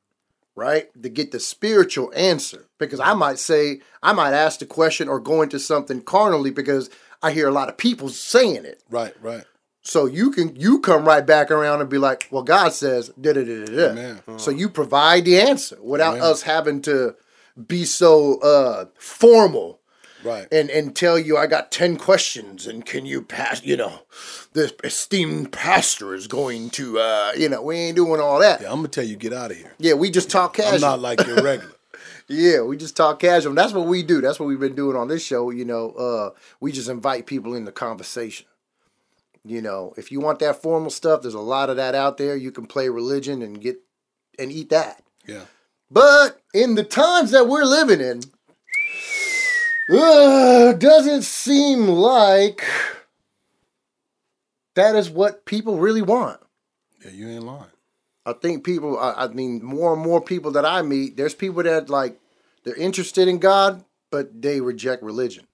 right? 0.58 0.90
To 1.02 1.08
get 1.08 1.30
the 1.30 1.40
spiritual 1.40 2.12
answer. 2.14 2.66
Because 2.78 3.00
I 3.00 3.14
might 3.14 3.38
say, 3.38 3.80
I 4.02 4.12
might 4.12 4.34
ask 4.34 4.58
the 4.58 4.66
question 4.66 5.08
or 5.08 5.20
go 5.20 5.42
into 5.42 5.58
something 5.58 6.02
carnally 6.02 6.50
because 6.50 6.90
I 7.22 7.30
hear 7.32 7.48
a 7.48 7.52
lot 7.52 7.68
of 7.68 7.76
people 7.76 8.08
saying 8.08 8.64
it. 8.64 8.82
Right, 8.90 9.14
right. 9.22 9.44
So 9.82 10.04
you 10.04 10.30
can 10.30 10.54
you 10.54 10.80
come 10.80 11.06
right 11.06 11.24
back 11.24 11.50
around 11.50 11.80
and 11.80 11.88
be 11.88 11.96
like, 11.96 12.28
well, 12.30 12.42
God 12.42 12.72
says 12.72 13.08
da 13.20 13.32
da 13.32 13.44
da 13.44 13.64
da 13.64 13.94
da. 13.94 14.36
So 14.36 14.50
you 14.50 14.68
provide 14.68 15.24
the 15.24 15.40
answer 15.40 15.78
without 15.82 16.16
Amen. 16.16 16.30
us 16.30 16.42
having 16.42 16.82
to 16.82 17.14
be 17.66 17.84
so 17.84 18.38
uh 18.40 18.86
formal 18.98 19.77
Right. 20.24 20.48
and 20.50 20.68
and 20.70 20.96
tell 20.96 21.18
you 21.18 21.36
I 21.36 21.46
got 21.46 21.70
ten 21.70 21.96
questions 21.96 22.66
and 22.66 22.84
can 22.84 23.06
you 23.06 23.22
pass? 23.22 23.62
You 23.64 23.76
know, 23.76 24.00
the 24.52 24.74
esteemed 24.82 25.52
pastor 25.52 26.14
is 26.14 26.26
going 26.26 26.70
to 26.70 26.98
uh 26.98 27.32
you 27.36 27.48
know 27.48 27.62
we 27.62 27.76
ain't 27.76 27.96
doing 27.96 28.20
all 28.20 28.40
that. 28.40 28.60
yeah, 28.60 28.68
I'm 28.70 28.76
gonna 28.76 28.88
tell 28.88 29.04
you, 29.04 29.16
get 29.16 29.32
out 29.32 29.50
of 29.50 29.56
here. 29.56 29.72
Yeah, 29.78 29.94
we 29.94 30.10
just 30.10 30.30
talk 30.30 30.54
casual. 30.54 30.74
I'm 30.74 30.80
not 30.80 31.00
like 31.00 31.26
your 31.26 31.42
regular. 31.42 31.74
Yeah, 32.30 32.60
we 32.60 32.76
just 32.76 32.94
talk 32.94 33.20
casual. 33.20 33.52
And 33.52 33.58
that's 33.58 33.72
what 33.72 33.86
we 33.86 34.02
do. 34.02 34.20
That's 34.20 34.38
what 34.38 34.50
we've 34.50 34.60
been 34.60 34.74
doing 34.74 34.98
on 34.98 35.08
this 35.08 35.24
show. 35.24 35.48
You 35.48 35.64
know, 35.64 35.92
uh, 35.92 36.30
we 36.60 36.72
just 36.72 36.90
invite 36.90 37.24
people 37.24 37.54
into 37.54 37.72
conversation. 37.72 38.44
You 39.46 39.62
know, 39.62 39.94
if 39.96 40.12
you 40.12 40.20
want 40.20 40.40
that 40.40 40.60
formal 40.60 40.90
stuff, 40.90 41.22
there's 41.22 41.32
a 41.32 41.40
lot 41.40 41.70
of 41.70 41.76
that 41.76 41.94
out 41.94 42.18
there. 42.18 42.36
You 42.36 42.52
can 42.52 42.66
play 42.66 42.90
religion 42.90 43.40
and 43.40 43.58
get 43.58 43.80
and 44.38 44.52
eat 44.52 44.68
that. 44.68 45.02
Yeah. 45.26 45.44
But 45.90 46.42
in 46.52 46.74
the 46.74 46.84
times 46.84 47.30
that 47.30 47.48
we're 47.48 47.64
living 47.64 48.02
in, 48.02 48.20
uh, 49.90 50.72
doesn't 50.74 51.22
seem 51.22 51.88
like 51.88 52.64
that 54.74 54.94
is 54.94 55.10
what 55.10 55.44
people 55.44 55.78
really 55.78 56.02
want. 56.02 56.40
Yeah, 57.04 57.10
you 57.10 57.28
ain't 57.28 57.44
lying. 57.44 57.64
I 58.26 58.34
think 58.34 58.64
people, 58.64 58.98
I, 58.98 59.24
I 59.24 59.28
mean, 59.28 59.64
more 59.64 59.94
and 59.94 60.02
more 60.02 60.20
people 60.20 60.50
that 60.52 60.66
I 60.66 60.82
meet, 60.82 61.16
there's 61.16 61.34
people 61.34 61.62
that 61.62 61.88
like, 61.88 62.20
they're 62.64 62.74
interested 62.74 63.26
in 63.26 63.38
God, 63.38 63.84
but 64.10 64.42
they 64.42 64.60
reject 64.60 65.02
religion. 65.02 65.46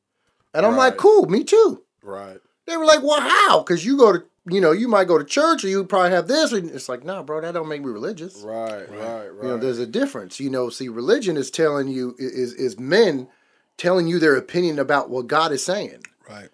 And 0.53 0.67
I'm 0.67 0.77
like, 0.77 0.97
cool, 0.97 1.27
me 1.27 1.45
too. 1.45 1.83
Right. 2.03 2.39
They 2.67 2.77
were 2.77 2.85
like, 2.85 3.03
well, 3.03 3.21
how? 3.21 3.63
Because 3.63 3.85
you 3.85 3.97
go 3.97 4.13
to, 4.13 4.25
you 4.47 4.61
know, 4.61 4.73
you 4.73 4.89
might 4.89 5.09
go 5.09 5.19
to 5.19 5.25
church 5.25 5.65
or 5.65 5.69
you 5.69 5.85
probably 5.85 6.11
have 6.11 6.29
this. 6.29 6.53
And 6.53 6.71
it's 6.71 6.89
like, 6.89 7.05
nah, 7.05 7.23
bro, 7.23 7.41
that 7.41 7.55
don't 7.55 7.69
make 7.69 7.83
me 7.83 7.91
religious. 7.91 8.37
Right. 8.43 8.89
Right. 8.91 9.29
Right. 9.29 9.43
You 9.43 9.49
know, 9.49 9.57
there's 9.59 9.79
a 9.79 9.87
difference. 9.87 10.41
You 10.41 10.51
know, 10.51 10.71
see, 10.71 10.89
religion 10.89 11.37
is 11.37 11.51
telling 11.51 11.89
you, 11.89 12.15
is, 12.19 12.53
is 12.55 12.79
men 12.79 13.29
telling 13.77 14.07
you 14.07 14.19
their 14.19 14.37
opinion 14.37 14.79
about 14.79 15.11
what 15.11 15.27
God 15.27 15.53
is 15.53 15.65
saying. 15.65 16.03
Right. 16.29 16.49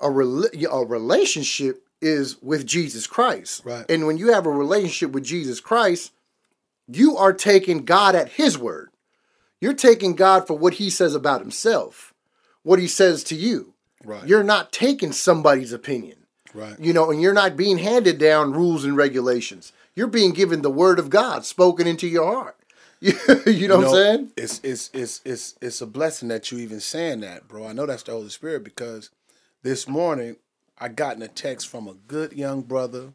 A, 0.00 0.08
rela- 0.08 0.66
a 0.70 0.86
relationship 0.86 1.84
is 2.00 2.40
with 2.42 2.66
Jesus 2.66 3.06
Christ. 3.06 3.64
Right. 3.64 3.84
And 3.88 4.06
when 4.06 4.18
you 4.18 4.32
have 4.32 4.46
a 4.46 4.50
relationship 4.50 5.12
with 5.12 5.24
Jesus 5.24 5.60
Christ, 5.60 6.12
you 6.86 7.16
are 7.16 7.32
taking 7.32 7.84
God 7.84 8.14
at 8.14 8.32
his 8.32 8.56
word. 8.56 8.90
You're 9.60 9.74
taking 9.74 10.14
God 10.14 10.46
for 10.46 10.56
what 10.56 10.74
he 10.74 10.88
says 10.88 11.14
about 11.14 11.40
himself, 11.40 12.14
what 12.62 12.78
he 12.78 12.86
says 12.86 13.24
to 13.24 13.34
you. 13.34 13.74
Right. 14.04 14.26
You're 14.26 14.44
not 14.44 14.72
taking 14.72 15.10
somebody's 15.10 15.72
opinion, 15.72 16.18
right. 16.54 16.78
you 16.78 16.92
know, 16.92 17.10
and 17.10 17.20
you're 17.20 17.34
not 17.34 17.56
being 17.56 17.78
handed 17.78 18.18
down 18.18 18.52
rules 18.52 18.84
and 18.84 18.96
regulations. 18.96 19.72
You're 19.96 20.06
being 20.06 20.30
given 20.30 20.62
the 20.62 20.70
word 20.70 21.00
of 21.00 21.10
God 21.10 21.44
spoken 21.44 21.88
into 21.88 22.06
your 22.06 22.32
heart. 22.32 22.57
you 23.46 23.68
know, 23.68 23.78
what 23.78 23.86
I'm 23.86 23.92
saying? 23.92 24.32
It's 24.36 24.60
it's 24.64 24.90
it's 24.92 25.20
it's 25.24 25.54
it's 25.60 25.80
a 25.80 25.86
blessing 25.86 26.28
that 26.28 26.50
you 26.50 26.58
even 26.58 26.80
saying 26.80 27.20
that, 27.20 27.46
bro. 27.48 27.66
I 27.66 27.72
know 27.72 27.86
that's 27.86 28.02
the 28.02 28.12
Holy 28.12 28.28
Spirit 28.30 28.64
because 28.64 29.10
this 29.62 29.86
morning 29.88 30.36
I 30.78 30.88
gotten 30.88 31.22
a 31.22 31.28
text 31.28 31.68
from 31.68 31.86
a 31.88 31.94
good 31.94 32.32
young 32.32 32.62
brother 32.62 33.12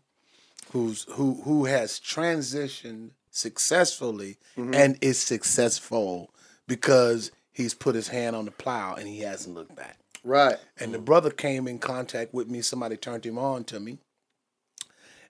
who's 0.71 1.03
who 1.11 1.41
who 1.43 1.65
has 1.65 1.99
transitioned 1.99 3.11
successfully 3.31 4.37
Mm-hmm. 4.57 4.73
and 4.75 4.97
is 5.01 5.19
successful 5.19 6.31
because 6.67 7.31
he's 7.51 7.73
put 7.73 7.95
his 7.95 8.07
hand 8.09 8.35
on 8.35 8.45
the 8.45 8.51
plow 8.51 8.93
and 8.95 9.07
he 9.07 9.19
hasn't 9.21 9.55
looked 9.55 9.75
back. 9.75 9.97
Right. 10.23 10.57
And 10.79 10.93
the 10.93 10.99
brother 10.99 11.29
came 11.31 11.67
in 11.67 11.79
contact 11.79 12.33
with 12.33 12.47
me. 12.49 12.61
Somebody 12.61 12.95
turned 12.95 13.25
him 13.25 13.37
on 13.37 13.63
to 13.65 13.79
me. 13.79 13.97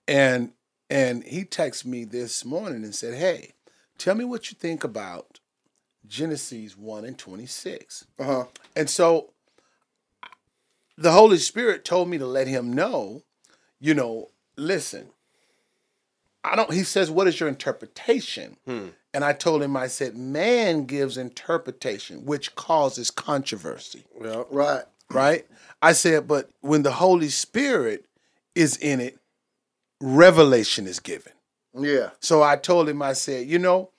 And 0.07 0.51
and 0.89 1.23
he 1.23 1.45
texted 1.45 1.85
me 1.85 2.03
this 2.03 2.45
morning 2.45 2.83
and 2.83 2.93
said, 2.93 3.15
Hey, 3.15 3.53
tell 3.97 4.15
me 4.15 4.23
what 4.25 4.51
you 4.51 4.57
think 4.57 4.83
about 4.83 5.39
Genesis 6.07 6.77
1 6.77 7.05
and 7.05 7.17
26. 7.17 8.05
Uh 8.19 8.23
huh. 8.23 8.45
And 8.75 8.89
so 8.89 9.31
the 10.97 11.11
Holy 11.11 11.37
Spirit 11.37 11.85
told 11.85 12.09
me 12.09 12.17
to 12.17 12.25
let 12.25 12.47
him 12.47 12.73
know, 12.73 13.23
you 13.79 13.93
know, 13.93 14.29
listen, 14.55 15.07
I 16.43 16.55
don't, 16.55 16.73
he 16.73 16.83
says, 16.83 17.09
what 17.09 17.27
is 17.27 17.39
your 17.39 17.49
interpretation? 17.49 18.57
And 19.15 19.23
I 19.23 19.33
told 19.33 19.61
him, 19.61 19.77
I 19.77 19.87
said, 19.87 20.17
man 20.17 20.85
gives 20.85 21.17
interpretation, 21.17 22.25
which 22.25 22.55
causes 22.55 23.11
controversy 23.11 24.03
Yeah. 24.19 24.43
Right. 24.49 24.83
right? 25.09 25.45
I 25.81 25.93
said, 25.93 26.27
but 26.27 26.49
when 26.61 26.83
the 26.83 26.93
Holy 26.93 27.29
Spirit 27.29 28.05
is 28.55 28.75
in 28.77 28.99
it, 28.99 29.17
revelation 30.01 30.87
is 30.87 30.99
given. 30.99 31.33
Yeah. 31.77 32.09
So 32.19 32.43
I 32.43 32.55
told 32.55 32.89
him, 32.89 33.01
I 33.01 33.13
said, 33.13 33.47
you 33.47 33.59
know, 33.59 33.89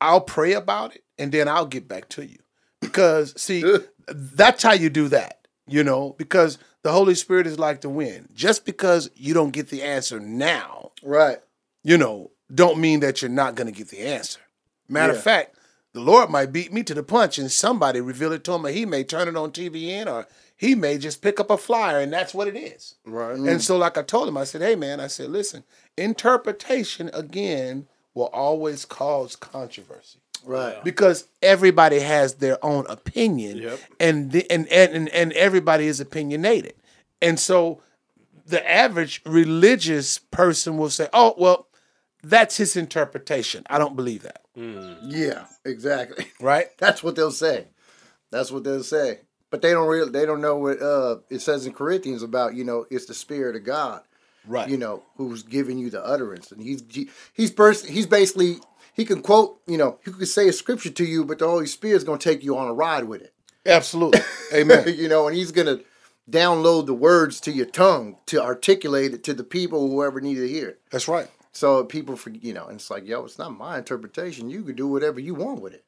I'll 0.00 0.20
pray 0.20 0.52
about 0.52 0.94
it 0.94 1.04
and 1.18 1.32
then 1.32 1.48
I'll 1.48 1.66
get 1.66 1.88
back 1.88 2.08
to 2.10 2.24
you. 2.26 2.38
Because, 2.80 3.40
see, 3.40 3.64
that's 4.08 4.62
how 4.62 4.72
you 4.72 4.90
do 4.90 5.08
that, 5.08 5.46
you 5.66 5.82
know, 5.82 6.14
because 6.18 6.58
the 6.82 6.92
Holy 6.92 7.14
Spirit 7.14 7.46
is 7.46 7.58
like 7.58 7.80
the 7.80 7.88
wind. 7.88 8.28
Just 8.34 8.64
because 8.64 9.10
you 9.16 9.34
don't 9.34 9.50
get 9.50 9.70
the 9.70 9.82
answer 9.82 10.20
now, 10.20 10.92
Right. 11.02 11.38
you 11.82 11.96
know, 11.98 12.30
don't 12.54 12.78
mean 12.78 13.00
that 13.00 13.22
you're 13.22 13.30
not 13.30 13.54
going 13.56 13.66
to 13.66 13.76
get 13.76 13.88
the 13.88 14.00
answer. 14.00 14.40
Matter 14.88 15.12
Yeah. 15.14 15.18
of 15.18 15.24
fact, 15.24 15.56
the 15.94 16.00
Lord 16.00 16.30
might 16.30 16.52
beat 16.52 16.72
me 16.72 16.82
to 16.84 16.94
the 16.94 17.02
punch 17.02 17.38
and 17.38 17.50
somebody 17.50 18.00
reveal 18.00 18.32
it 18.32 18.44
to 18.44 18.52
him, 18.52 18.66
or 18.66 18.70
he 18.70 18.84
may 18.84 19.02
turn 19.02 19.28
it 19.28 19.36
on 19.36 19.50
TBN, 19.50 20.06
or 20.06 20.26
he 20.56 20.74
may 20.74 20.96
just 20.98 21.20
pick 21.22 21.38
up 21.38 21.50
a 21.50 21.58
flyer, 21.58 22.00
and 22.00 22.12
that's 22.12 22.32
what 22.34 22.48
it 22.48 22.56
is. 22.56 22.94
Right. 23.04 23.36
And 23.36 23.60
so, 23.62 23.76
like 23.76 23.98
I 23.98 24.02
told 24.02 24.26
him, 24.28 24.36
I 24.38 24.44
said, 24.44 24.62
hey, 24.62 24.74
man, 24.74 25.00
I 25.00 25.06
said, 25.06 25.28
listen, 25.30 25.64
interpretation, 25.98 27.10
again, 27.12 27.86
will 28.14 28.30
always 28.32 28.84
cause 28.86 29.36
controversy 29.36 30.18
Right. 30.44 30.82
because 30.84 31.26
everybody 31.42 32.00
has 32.00 32.34
their 32.36 32.64
own 32.64 32.86
opinion 32.88 33.58
Yep. 33.58 33.80
and, 34.00 34.30
the, 34.32 34.50
and, 34.50 34.66
and 34.68 35.08
and 35.08 35.32
everybody 35.32 35.86
is 35.86 35.98
opinionated 36.00 36.74
and 37.20 37.38
so 37.40 37.82
the 38.46 38.62
average 38.70 39.22
religious 39.26 40.18
person 40.18 40.78
will 40.78 40.88
say 40.90 41.08
oh 41.12 41.34
well 41.36 41.66
that's 42.22 42.56
his 42.58 42.76
interpretation 42.76 43.64
i 43.68 43.76
don't 43.78 43.96
believe 43.96 44.22
that 44.22 44.42
hmm. 44.54 44.92
Yeah. 45.02 45.46
Exactly. 45.64 46.26
right 46.40 46.68
That's 46.78 47.02
what 47.02 47.16
they'll 47.16 47.32
say. 47.32 47.66
That's 48.30 48.50
what 48.52 48.62
they'll 48.64 48.84
say. 48.84 49.20
But 49.50 49.62
they 49.62 49.70
don't 49.72 49.88
really. 49.88 50.10
They 50.10 50.26
don't 50.26 50.40
know 50.40 50.56
what 50.56 50.82
uh, 50.82 51.16
it 51.30 51.40
says 51.40 51.66
in 51.66 51.72
Corinthians 51.72 52.22
about. 52.22 52.54
You 52.54 52.64
know, 52.64 52.86
it's 52.90 53.06
the 53.06 53.14
Spirit 53.14 53.56
of 53.56 53.64
God. 53.64 54.02
right 54.46 54.68
You 54.68 54.76
know, 54.76 55.02
who's 55.16 55.42
giving 55.42 55.78
you 55.78 55.88
the 55.90 56.04
utterance, 56.04 56.50
and 56.52 56.62
he's 56.62 56.82
he- 56.90 57.10
he's 57.32 57.50
person. 57.50 57.92
He's 57.92 58.06
basically 58.06 58.56
he 58.94 59.04
can 59.04 59.22
quote. 59.22 59.60
You 59.66 59.78
know, 59.78 59.98
he 60.04 60.10
could 60.10 60.28
say 60.28 60.48
a 60.48 60.52
scripture 60.52 60.90
to 60.90 61.04
you, 61.04 61.24
but 61.24 61.38
the 61.38 61.46
Holy 61.48 61.66
Spirit's 61.66 62.04
gonna 62.04 62.18
take 62.18 62.42
you 62.42 62.56
on 62.58 62.68
a 62.68 62.74
ride 62.74 63.04
with 63.04 63.22
it. 63.22 63.32
absolutely 63.64 64.20
amen 64.52 64.84
you 64.96 65.08
know, 65.08 65.26
and 65.28 65.36
he's 65.36 65.52
gonna 65.52 65.78
download 66.30 66.86
the 66.86 66.94
words 66.94 67.40
to 67.40 67.52
your 67.52 67.66
tongue 67.66 68.16
to 68.26 68.42
articulate 68.42 69.14
it 69.14 69.22
to 69.24 69.32
the 69.34 69.44
people 69.44 69.88
whoever 69.88 70.20
need 70.20 70.34
to 70.34 70.48
hear 70.48 70.68
it. 70.70 70.80
that's 70.90 71.06
right 71.08 71.28
So 71.52 71.84
people 71.84 72.16
for 72.16 72.30
you 72.30 72.52
know, 72.52 72.66
and 72.66 72.80
it's 72.80 72.90
like, 72.90 73.06
yo, 73.06 73.24
it's 73.24 73.38
not 73.38 73.56
my 73.56 73.78
interpretation. 73.78 74.50
You 74.50 74.62
could 74.64 74.76
do 74.76 74.88
whatever 74.88 75.20
you 75.20 75.34
want 75.34 75.60
with 75.62 75.72
it. 75.72 75.84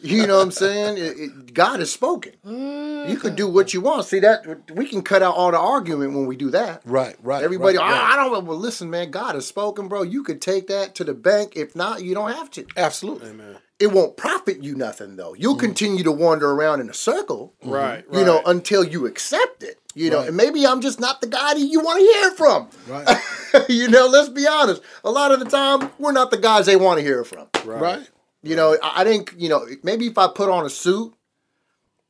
You 0.00 0.26
know 0.26 0.36
what 0.36 0.42
I'm 0.42 0.50
saying? 0.50 0.98
It, 0.98 1.18
it, 1.18 1.54
God 1.54 1.80
has 1.80 1.90
spoken. 1.90 2.32
You 2.44 3.16
could 3.16 3.36
do 3.36 3.48
what 3.48 3.72
you 3.72 3.80
want. 3.80 4.04
See 4.04 4.20
that 4.20 4.70
we 4.74 4.86
can 4.86 5.02
cut 5.02 5.22
out 5.22 5.34
all 5.34 5.50
the 5.50 5.58
argument 5.58 6.12
when 6.14 6.26
we 6.26 6.36
do 6.36 6.50
that. 6.50 6.82
right 6.84 7.16
right 7.22 7.42
Everybody, 7.42 7.78
right, 7.78 7.86
"I- 7.86 7.92
right. 7.92 8.12
I, 8.12 8.16
don't 8.16 8.32
know. 8.32 8.40
Well, 8.40 8.58
listen, 8.58 8.90
man, 8.90 9.10
God 9.10 9.34
has 9.34 9.46
spoken, 9.46 9.88
bro. 9.88 10.02
You 10.02 10.22
could 10.22 10.40
take 10.42 10.66
that 10.68 10.94
to 10.96 11.04
the 11.04 11.14
bank. 11.14 11.54
If 11.56 11.74
not, 11.74 12.02
you 12.02 12.14
don't 12.14 12.32
have 12.32 12.50
to. 12.52 12.66
absolutely 12.76 13.32
It 13.78 13.88
won't 13.92 14.16
profit 14.16 14.62
you 14.62 14.74
nothing 14.74 15.16
though. 15.16 15.34
You'll 15.34 15.56
mm. 15.56 15.60
continue 15.60 16.04
to 16.04 16.12
wander 16.12 16.50
around 16.50 16.80
in 16.80 16.90
a 16.90 16.94
circle, 16.94 17.54
mm-hmm. 17.62 17.70
Right. 17.70 18.04
you 18.12 18.24
know, 18.24 18.42
until 18.46 18.84
you 18.84 19.06
accept 19.06 19.62
it. 19.62 19.78
You 19.94 20.10
know, 20.10 20.18
Right. 20.18 20.28
and 20.28 20.36
maybe 20.36 20.66
I'm 20.66 20.82
just 20.82 21.00
not 21.00 21.22
the 21.22 21.26
guy 21.26 21.54
that 21.54 21.60
you 21.60 21.80
want 21.80 22.00
to 22.00 22.04
hear 22.04 22.30
from. 22.32 22.68
right 22.86 23.68
you 23.70 23.88
know, 23.88 24.06
let's 24.08 24.28
be 24.28 24.46
honest. 24.46 24.82
A 25.04 25.10
lot 25.10 25.32
of 25.32 25.38
the 25.40 25.46
time, 25.46 25.90
we're 25.98 26.12
not 26.12 26.30
the 26.30 26.36
guys 26.36 26.66
they 26.66 26.76
want 26.76 26.98
to 26.98 27.04
hear 27.04 27.20
it 27.20 27.24
from. 27.26 27.46
right 27.64 28.06
You 28.46 28.56
know, 28.56 28.76
I, 28.82 29.02
I 29.02 29.04
think, 29.04 29.34
you 29.36 29.48
know, 29.48 29.66
maybe 29.82 30.06
if 30.06 30.18
I 30.18 30.28
put 30.28 30.48
on 30.48 30.64
a 30.64 30.70
suit, 30.70 31.14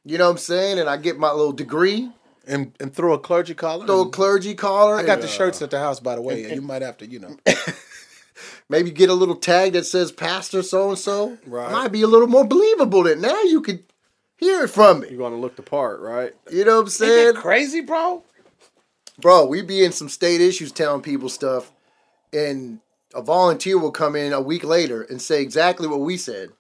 you 0.05 0.19
know 0.19 0.25
what 0.27 0.33
I'm 0.33 0.39
saying, 0.39 0.79
and 0.79 0.89
I 0.89 0.97
get 0.97 1.19
my 1.19 1.31
little 1.33 1.53
degree, 1.53 2.11
and 2.47 2.73
and 2.79 2.95
throw 2.95 3.13
a 3.13 3.19
clergy 3.19 3.55
collar 3.55 3.87
throw 3.87 4.03
a 4.03 4.09
clergy 4.09 4.55
collar, 4.55 4.95
i 4.95 5.03
got 5.03 5.15
and 5.15 5.25
the 5.25 5.27
shirts 5.27 5.63
at 5.63 5.71
the 5.71 5.81
house 5.81 5.99
by 5.99 6.15
the 6.15 6.23
way 6.23 6.55
you 6.55 6.61
might 6.61 6.81
have 6.81 6.97
to 6.97 7.05
you 7.05 7.19
know 7.19 7.37
maybe 8.69 8.89
get 8.93 9.11
a 9.11 9.15
little 9.15 9.35
tag 9.35 9.73
that 9.73 9.85
says 9.85 10.13
Pastor 10.13 10.63
so 10.63 10.91
and 10.91 10.99
so. 10.99 11.37
Right. 11.45 11.73
Might 11.73 11.91
be 11.91 12.03
a 12.03 12.07
little 12.07 12.29
more 12.29 12.47
believable 12.47 13.03
than 13.03 13.21
now 13.21 13.43
you 13.43 13.63
could 13.63 13.83
hear 14.37 14.63
it 14.63 14.69
from 14.69 15.01
me. 15.01 15.09
You're 15.09 15.19
gonna 15.19 15.41
look 15.41 15.57
the 15.57 15.63
part, 15.63 15.99
right? 15.99 16.35
You 16.49 16.65
know 16.65 16.77
what 16.77 16.79
I'm 16.79 16.85
Ain't 16.85 16.93
saying? 16.93 17.35
that 17.35 17.41
crazy 17.43 17.81
bro 17.81 18.23
Bro, 19.19 19.47
we 19.47 19.63
be 19.63 19.83
in 19.83 19.93
some 19.93 20.09
state 20.09 20.41
issues 20.41 20.73
telling 20.73 21.01
people 21.03 21.29
stuff, 21.29 21.73
and 22.33 22.81
a 23.17 23.23
volunteer 23.23 23.79
will 23.79 23.91
come 23.91 24.15
in 24.17 24.33
a 24.33 24.41
week 24.41 24.63
later 24.65 25.03
and 25.03 25.21
say 25.21 25.43
exactly 25.43 25.89
what 25.89 26.01
we 26.01 26.17
said. 26.17 26.51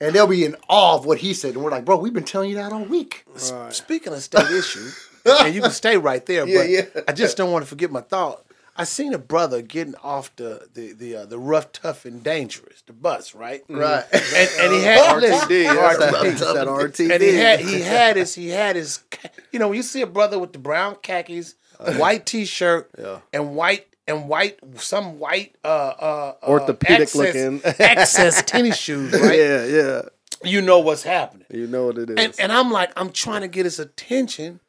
And 0.00 0.14
they'll 0.14 0.26
be 0.28 0.44
in 0.44 0.54
awe 0.68 0.94
of 0.96 1.04
what 1.06 1.18
he 1.18 1.34
said. 1.34 1.54
And 1.54 1.64
we're 1.64 1.70
like, 1.72 1.84
bro, 1.84 1.96
we've 1.96 2.12
been 2.14 2.22
telling 2.24 2.50
you 2.50 2.56
that 2.56 2.72
all 2.72 2.84
week. 2.84 3.24
Right. 3.52 3.72
Speaking 3.74 4.12
of 4.12 4.22
state 4.22 4.48
issue, 4.50 4.88
and 5.26 5.52
you 5.54 5.60
can 5.60 5.72
stay 5.72 5.96
right 5.96 6.24
there, 6.24 6.46
Yeah, 6.48 6.58
but 6.58 6.68
yeah. 6.68 7.02
I 7.08 7.12
just 7.12 7.36
don't 7.36 7.50
want 7.50 7.64
to 7.64 7.68
forget 7.68 7.90
my 7.90 8.00
thought. 8.02 8.44
I 8.76 8.84
seen 8.84 9.12
a 9.12 9.18
brother 9.18 9.60
getting 9.60 9.96
off 10.04 10.34
the 10.36 10.68
the 10.72 10.92
the, 10.92 11.16
uh, 11.16 11.26
the 11.26 11.36
rough, 11.36 11.72
tough, 11.72 12.04
and 12.04 12.22
dangerous, 12.22 12.80
the 12.86 12.92
bus, 12.92 13.34
right? 13.34 13.64
Right. 13.68 14.04
And, 14.12 14.50
and 14.60 14.72
he 14.72 14.82
had 14.84 15.16
listen, 15.20 15.48
RTD, 15.48 15.64
that's 15.74 15.98
that, 15.98 16.14
RTD. 16.14 16.22
that's 16.38 16.40
that 16.54 16.66
RTD. 16.68 17.10
and 17.12 17.20
he 17.22 17.34
had 17.34 17.58
he 17.58 17.80
had 17.80 18.16
his 18.16 18.34
he 18.36 18.50
had 18.50 18.76
his 18.76 19.02
you 19.50 19.58
know 19.58 19.66
when 19.66 19.76
you 19.78 19.82
see 19.82 20.00
a 20.02 20.06
brother 20.06 20.38
with 20.38 20.52
the 20.52 20.60
brown 20.60 20.94
khakis, 21.02 21.56
a 21.80 21.94
white 21.96 22.24
t-shirt, 22.24 22.88
Yeah. 22.96 23.18
and 23.32 23.56
white 23.56 23.87
and 24.08 24.28
white 24.28 24.58
some 24.76 25.18
white 25.18 25.54
uh 25.64 25.68
uh 25.68 26.34
uh, 26.42 26.46
Orthopedic 26.48 27.02
access, 27.02 27.14
looking. 27.14 27.60
access 27.78 28.42
tennis 28.42 28.76
shoes, 28.76 29.12
right? 29.12 29.38
Yeah, 29.38 29.64
yeah. 29.66 30.02
You 30.44 30.60
know 30.60 30.78
what's 30.78 31.02
happening. 31.02 31.46
You 31.50 31.66
know 31.66 31.86
what 31.86 31.98
it 31.98 32.10
is. 32.10 32.16
And 32.16 32.34
and 32.40 32.52
I'm 32.52 32.70
like, 32.70 32.90
I'm 32.96 33.10
trying 33.10 33.42
to 33.42 33.48
get 33.48 33.64
his 33.64 33.78
attention 33.78 34.60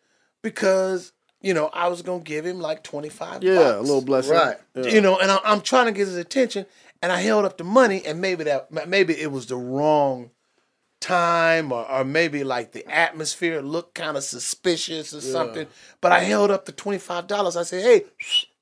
because 0.42 1.14
you 1.42 1.54
know 1.54 1.70
I 1.74 1.88
was 1.88 2.02
gonna 2.02 2.24
give 2.24 2.46
him 2.46 2.60
like 2.60 2.84
twenty 2.84 3.10
five. 3.10 3.44
yeah, 3.44 3.78
a 3.78 3.82
little 3.82 4.02
blessing. 4.02 4.34
Right. 4.34 4.58
Yeah. 4.76 4.88
You 4.88 5.02
know, 5.02 5.18
and 5.18 5.32
I, 5.32 5.40
I'm 5.44 5.62
trying 5.62 5.86
to 5.86 5.92
get 5.92 6.08
his 6.08 6.18
attention, 6.18 6.66
and 7.02 7.12
I 7.12 7.22
held 7.22 7.46
up 7.46 7.58
the 7.58 7.64
money, 7.64 8.04
and 8.06 8.20
maybe 8.20 8.44
that 8.46 8.88
maybe 8.88 9.20
it 9.20 9.32
was 9.32 9.46
the 9.46 9.56
wrong 9.58 10.32
time, 11.00 11.72
or, 11.72 11.90
or 11.90 12.04
maybe 12.04 12.44
like 12.44 12.72
the 12.72 12.86
atmosphere 12.88 13.62
looked 13.62 13.96
kind 13.96 14.18
of 14.18 14.24
suspicious 14.24 15.14
or 15.14 15.22
something. 15.22 15.68
But 16.02 16.12
I 16.12 16.20
held 16.22 16.52
up 16.52 16.66
the 16.66 16.72
twenty 16.72 17.00
five 17.00 17.28
dollars. 17.28 17.56
I 17.56 17.64
said, 17.64 17.84
hey, 17.84 18.06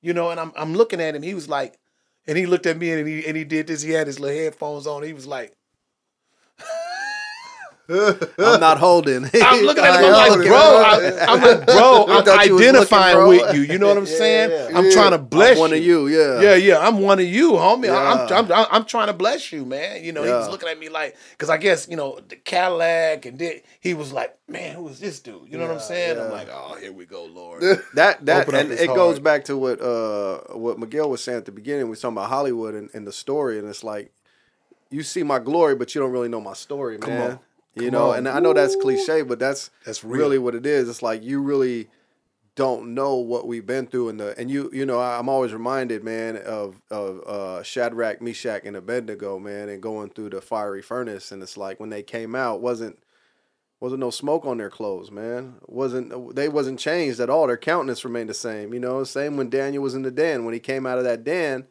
you 0.01 0.13
know, 0.13 0.31
and 0.31 0.39
I'm 0.39 0.53
I'm 0.55 0.73
looking 0.75 1.01
at 1.01 1.15
him. 1.15 1.23
He 1.23 1.33
was 1.35 1.49
like, 1.49 1.79
and 2.27 2.37
he 2.37 2.45
looked 2.45 2.67
at 2.67 2.77
me, 2.77 2.91
and 2.91 3.07
he 3.07 3.25
and 3.27 3.37
he 3.37 3.43
did 3.45 3.67
this. 3.67 3.81
He 3.83 3.91
had 3.91 4.07
his 4.07 4.19
little 4.19 4.37
headphones 4.37 4.87
on. 4.87 5.03
He 5.03 5.13
was 5.13 5.27
like. 5.27 5.56
I'm 7.89 8.59
not 8.59 8.77
holding. 8.79 9.25
I'm 9.33 9.63
looking 9.63 9.83
at 9.83 9.99
him. 10.03 10.13
I 10.13 10.27
I'm 10.27 10.39
like, 10.39 10.47
bro. 10.47 10.57
yeah. 10.57 11.25
I, 11.27 11.33
am 11.33 11.41
like, 11.41 11.65
bro. 11.65 12.05
I'm 12.07 12.23
thought 12.25 12.45
you 12.45 12.55
was 12.55 12.63
identifying 12.63 13.17
looking, 13.17 13.39
bro. 13.39 13.47
with 13.47 13.55
you. 13.55 13.73
You 13.73 13.79
know 13.79 13.87
what 13.87 13.97
I'm 13.97 14.05
saying? 14.05 14.51
yeah. 14.51 14.77
I'm 14.77 14.91
trying 14.91 15.11
to 15.11 15.17
bless 15.17 15.53
I'm 15.53 15.59
one 15.59 15.73
of 15.73 15.79
you, 15.79 16.07
yeah. 16.07 16.41
Yeah, 16.41 16.55
yeah. 16.55 16.79
I'm 16.79 16.99
one 16.99 17.19
of 17.19 17.25
you, 17.25 17.53
homie. 17.53 17.89
I'm, 17.89 18.31
I'm, 18.31 18.51
I'm, 18.51 18.67
I'm 18.71 18.85
trying 18.85 19.07
to 19.07 19.13
bless 19.13 19.51
you, 19.51 19.65
man. 19.65 20.03
You 20.03 20.11
know, 20.11 20.23
he 20.23 20.29
was 20.29 20.49
looking 20.49 20.67
at 20.69 20.77
me 20.77 20.89
like, 20.89 21.15
because 21.31 21.49
I 21.49 21.57
guess 21.57 21.87
you 21.87 21.95
know 21.95 22.19
the 22.27 22.35
Cadillac, 22.35 23.25
and 23.25 23.39
then 23.39 23.61
he 23.79 23.93
was 23.93 24.11
like, 24.11 24.37
man, 24.47 24.75
who 24.75 24.87
is 24.89 24.99
this 24.99 25.19
dude? 25.19 25.47
You 25.47 25.57
know 25.57 25.67
what 25.67 25.73
I'm 25.73 25.79
saying? 25.79 26.19
I'm 26.19 26.31
like, 26.31 26.49
oh, 26.51 26.75
here 26.79 26.91
we 26.91 27.05
go, 27.05 27.25
Lord. 27.25 27.63
That 27.93 28.25
that 28.25 28.47
Open 28.47 28.55
and 28.55 28.71
his 28.71 28.81
it 28.81 28.87
goes 28.87 29.19
back 29.19 29.45
to 29.45 29.57
what 29.57 29.81
uh 29.81 30.39
what 30.57 30.79
Miguel 30.79 31.09
was 31.09 31.23
saying 31.23 31.37
at 31.37 31.45
the 31.45 31.51
beginning. 31.51 31.85
We 31.85 31.91
was 31.91 32.01
talking 32.01 32.17
about 32.17 32.29
Hollywood 32.29 32.75
and, 32.75 32.89
and 32.93 33.07
the 33.07 33.13
story, 33.13 33.59
and 33.59 33.67
it's 33.67 33.83
like 33.83 34.11
you 34.89 35.03
see 35.03 35.23
my 35.23 35.39
glory, 35.39 35.75
but 35.75 35.93
you 35.93 36.01
don't 36.01 36.11
really 36.11 36.29
know 36.29 36.41
my 36.41 36.53
story, 36.53 36.97
man. 36.97 37.39
You 37.79 37.89
Come 37.91 37.99
know, 37.99 38.11
on. 38.11 38.17
and 38.19 38.27
I 38.29 38.39
know 38.39 38.53
that's 38.53 38.75
cliche, 38.75 39.21
but 39.21 39.39
that's 39.39 39.69
That's 39.85 40.03
real. 40.03 40.19
really 40.21 40.37
what 40.39 40.55
it 40.55 40.65
is. 40.65 40.89
It's 40.89 41.01
like 41.01 41.23
you 41.23 41.41
really 41.41 41.87
don't 42.55 42.95
know 42.95 43.15
what 43.15 43.45
we've 43.45 43.67
been 43.67 43.85
through 43.85 44.09
and 44.09 44.19
the 44.19 44.33
and 44.39 44.49
you 44.49 44.67
you 44.73 44.83
know 44.83 44.99
I'm 44.99 45.29
always 45.29 45.53
reminded 45.53 46.03
man 46.03 46.37
of 46.37 46.81
of 46.89 47.21
uh, 47.27 47.61
Shadrach, 47.63 48.19
Meshach, 48.19 48.63
and 48.65 48.75
Abednego 48.75 49.37
man 49.37 49.69
and 49.69 49.79
going 49.81 50.09
through 50.09 50.31
the 50.31 50.41
fiery 50.41 50.81
furnace 50.81 51.31
and 51.31 51.43
it's 51.43 51.55
like 51.55 51.79
when 51.79 51.91
they 51.91 52.01
came 52.01 52.33
out 52.33 52.59
wasn't 52.59 52.97
wasn't 53.79 53.99
no 53.99 54.09
smoke 54.09 54.43
on 54.43 54.57
their 54.57 54.71
clothes 54.71 55.11
man 55.11 55.57
wasn't 55.67 56.35
they 56.35 56.49
wasn't 56.49 56.79
changed 56.79 57.19
at 57.19 57.29
all 57.29 57.45
their 57.45 57.57
countenance 57.57 58.03
remained 58.03 58.27
the 58.29 58.33
same 58.33 58.73
you 58.73 58.79
know 58.79 59.03
same 59.03 59.37
when 59.37 59.51
Daniel 59.51 59.83
was 59.83 59.93
in 59.93 60.01
the 60.01 60.09
den 60.09 60.43
when 60.43 60.55
he 60.55 60.59
came 60.59 60.87
out 60.87 60.97
of 60.97 61.03
that 61.03 61.23
den 61.23 61.67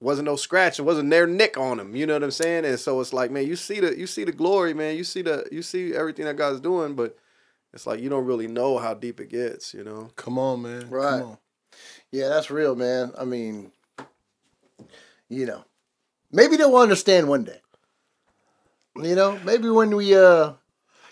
wasn't 0.00 0.24
no 0.24 0.36
scratch 0.36 0.78
it 0.78 0.82
wasn't 0.82 1.08
their 1.10 1.26
nick 1.26 1.58
on 1.58 1.78
him 1.78 1.94
you 1.94 2.06
know 2.06 2.14
what 2.14 2.22
I'm 2.22 2.30
saying 2.30 2.64
and 2.64 2.78
so 2.78 3.00
it's 3.00 3.12
like 3.12 3.30
man 3.30 3.46
you 3.46 3.56
see 3.56 3.80
the 3.80 3.96
you 3.98 4.06
see 4.06 4.24
the 4.24 4.32
glory 4.32 4.72
man 4.74 4.96
you 4.96 5.04
see 5.04 5.22
the 5.22 5.46
you 5.52 5.62
see 5.62 5.94
everything 5.94 6.24
that 6.24 6.36
God's 6.36 6.60
doing 6.60 6.94
but 6.94 7.16
it's 7.72 7.86
like 7.86 8.00
you 8.00 8.08
don't 8.08 8.24
really 8.24 8.48
know 8.48 8.78
how 8.78 8.94
deep 8.94 9.20
it 9.20 9.28
gets, 9.28 9.74
you 9.74 9.84
know. 9.84 10.10
Come 10.16 10.38
on, 10.38 10.62
man. 10.62 10.90
Right. 10.90 11.20
Come 11.20 11.30
on. 11.30 11.38
Yeah, 12.10 12.28
that's 12.28 12.50
real, 12.50 12.74
man. 12.74 13.12
I 13.16 13.24
mean, 13.24 13.70
you 15.28 15.46
know, 15.46 15.64
maybe 16.32 16.56
they'll 16.56 16.76
understand 16.76 17.28
one 17.28 17.44
day. 17.44 17.60
You 18.96 19.14
know, 19.14 19.38
maybe 19.44 19.70
when 19.70 19.94
we 19.94 20.16
uh 20.16 20.54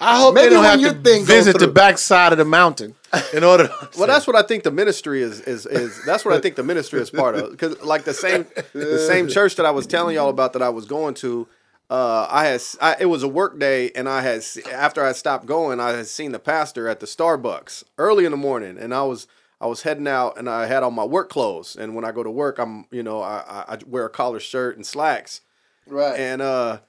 I 0.01 0.19
hope 0.19 0.35
Maybe 0.35 0.49
they 0.49 0.55
don't 0.55 0.63
when 0.63 0.71
have 0.71 0.81
your 0.81 0.93
to 0.93 1.01
thing 1.01 1.23
go 1.23 1.27
visit 1.27 1.55
the 1.55 1.67
through. 1.67 1.73
backside 1.73 2.33
of 2.33 2.39
the 2.39 2.45
mountain 2.45 2.95
in 3.33 3.43
order. 3.45 3.69
To 3.69 3.89
Well, 3.99 4.07
that's 4.07 4.27
what 4.27 4.37
I 4.37 4.43
think 4.43 4.63
the 4.63 4.71
ministry 4.71 5.23
is 5.23 5.41
is 5.41 5.67
is 5.67 6.01
that's 6.05 6.25
what 6.25 6.35
I 6.35 6.41
think 6.41 6.57
the 6.57 6.63
ministry 6.63 7.01
is 7.01 7.11
part 7.11 7.35
of 7.35 7.51
because 7.51 7.81
like 7.83 8.05
the 8.05 8.15
same 8.15 8.47
the 8.73 8.99
same 8.99 9.29
church 9.37 9.57
that 9.57 9.67
I 9.67 9.71
was 9.71 9.87
telling 9.87 10.15
y'all 10.15 10.29
about 10.29 10.53
that 10.53 10.63
I 10.63 10.69
was 10.69 10.85
going 10.87 11.15
to. 11.15 11.49
Uh, 11.91 12.27
I 12.31 12.45
had 12.45 12.63
I, 12.83 12.97
it 13.01 13.07
was 13.07 13.23
a 13.23 13.29
work 13.29 13.59
day, 13.59 13.91
and 13.95 14.09
I 14.09 14.21
had 14.21 14.45
after 14.73 15.03
I 15.03 15.13
stopped 15.13 15.47
going, 15.47 15.81
I 15.81 15.93
had 15.93 16.07
seen 16.07 16.33
the 16.33 16.39
pastor 16.39 16.87
at 16.87 17.01
the 17.01 17.07
Starbucks 17.07 17.83
early 17.97 18.27
in 18.27 18.31
the 18.31 18.37
morning, 18.37 18.77
and 18.79 18.93
I 18.95 19.03
was 19.05 19.27
I 19.59 19.67
was 19.67 19.83
heading 19.83 20.07
out, 20.07 20.39
and 20.39 20.51
I 20.51 20.67
had 20.67 20.83
on 20.83 20.93
my 20.95 21.05
work 21.05 21.31
clothes, 21.31 21.77
and 21.77 21.95
when 21.95 22.05
I 22.05 22.13
go 22.13 22.23
to 22.23 22.31
work, 22.31 22.59
I'm 22.59 22.85
you 22.91 23.03
know 23.03 23.23
I 23.23 23.43
I, 23.49 23.75
I 23.75 23.79
wear 23.87 24.05
a 24.05 24.11
collar 24.11 24.39
shirt 24.39 24.77
and 24.77 24.85
slacks, 24.85 25.41
right. 25.87 26.15
and 26.21 26.43
uh, 26.43 26.81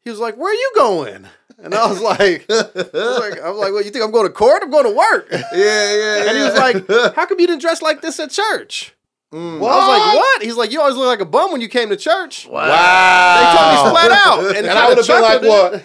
he 0.00 0.08
was 0.08 0.18
like, 0.18 0.36
"Where 0.38 0.50
are 0.50 0.54
you 0.54 0.72
going?" 0.76 1.26
And 1.62 1.74
I 1.74 1.88
was 1.88 2.00
like, 2.00 2.46
I 2.50 2.54
was 2.72 3.18
like, 3.18 3.40
I 3.40 3.50
was 3.50 3.58
like, 3.58 3.72
"Well, 3.72 3.82
you 3.82 3.90
think 3.90 4.04
I'm 4.04 4.12
going 4.12 4.26
to 4.26 4.32
court? 4.32 4.62
I'm 4.62 4.70
going 4.70 4.84
to 4.84 4.94
work." 4.96 5.26
yeah, 5.32 5.42
yeah. 5.52 6.28
And 6.28 6.36
he 6.38 6.44
was 6.44 6.54
like, 6.54 6.86
"How 7.16 7.26
come 7.26 7.40
you 7.40 7.46
didn't 7.46 7.60
dress 7.62 7.82
like 7.82 8.00
this 8.00 8.20
at 8.20 8.30
church?" 8.30 8.94
Mm. 9.32 9.58
Well, 9.60 9.70
I 9.70 9.76
was 9.76 9.98
like, 9.98 10.14
"What?" 10.16 10.42
He's 10.42 10.56
like, 10.56 10.70
"You 10.72 10.80
always 10.80 10.94
look 10.96 11.06
like 11.06 11.20
a 11.20 11.24
bum 11.24 11.50
when 11.52 11.60
you 11.60 11.68
came 11.68 11.88
to 11.90 11.96
church." 11.96 12.46
wow. 12.46 12.62
They 12.64 13.58
told 13.58 13.84
me 13.86 13.90
flat 13.90 14.10
out, 14.12 14.56
and, 14.56 14.66
And 14.66 14.78
I 14.78 14.88
would 14.88 14.98
have 14.98 15.06
been 15.06 15.20
like, 15.20 15.42
chuckled 15.42 15.44
it. 15.44 15.82
"What? 15.82 15.84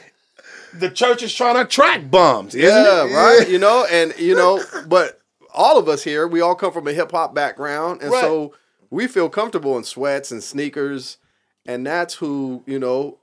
The 0.79 0.89
church 0.89 1.23
is 1.23 1.33
trying 1.33 1.55
to 1.55 1.61
attract 1.61 2.09
bums, 2.11 2.53
isn't 2.55 2.69
Yeah, 2.83 3.05
it?" 3.05 3.13
right. 3.13 3.49
You 3.49 3.57
know, 3.57 3.85
and 3.91 4.13
you 4.19 4.35
know, 4.35 4.63
but 4.87 5.19
all 5.53 5.77
of 5.79 5.89
us 5.89 6.03
here, 6.03 6.27
we 6.27 6.39
all 6.41 6.55
come 6.55 6.71
from 6.71 6.87
a 6.87 6.93
hip 6.93 7.11
hop 7.11 7.33
background, 7.33 8.01
and 8.01 8.11
Right. 8.11 8.21
so 8.21 8.53
we 8.91 9.07
feel 9.07 9.27
comfortable 9.29 9.75
in 9.77 9.83
sweats 9.83 10.31
and 10.31 10.43
sneakers, 10.43 11.17
and 11.65 11.85
that's 11.85 12.13
who 12.15 12.63
you 12.67 12.77
know. 12.77 13.17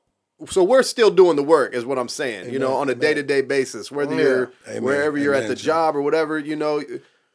So 0.48 0.64
we're 0.64 0.82
still 0.82 1.10
doing 1.10 1.36
the 1.36 1.42
work, 1.42 1.74
is 1.74 1.84
what 1.84 1.98
I'm 1.98 2.08
saying. 2.08 2.52
you 2.52 2.58
know, 2.58 2.74
on 2.74 2.88
a 2.88 2.94
day 2.94 3.14
to 3.14 3.22
day 3.22 3.42
basis, 3.42 3.90
whether 3.90 4.14
you're 4.14 4.52
Amen. 4.68 4.82
wherever 4.82 5.18
you're 5.18 5.34
at 5.34 5.48
the 5.48 5.54
gym. 5.54 5.66
job 5.66 5.96
or 5.96 6.02
whatever, 6.02 6.38
you 6.38 6.56
know, 6.56 6.82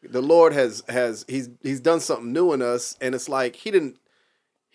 the 0.03 0.21
Lord 0.21 0.53
has 0.53 0.83
has 0.89 1.25
he's 1.27 1.49
he's 1.61 1.79
done 1.79 1.99
something 1.99 2.33
new 2.33 2.53
in 2.53 2.61
us, 2.61 2.97
and 3.01 3.13
it's 3.13 3.29
like 3.29 3.55
he 3.57 3.71
didn't 3.71 3.97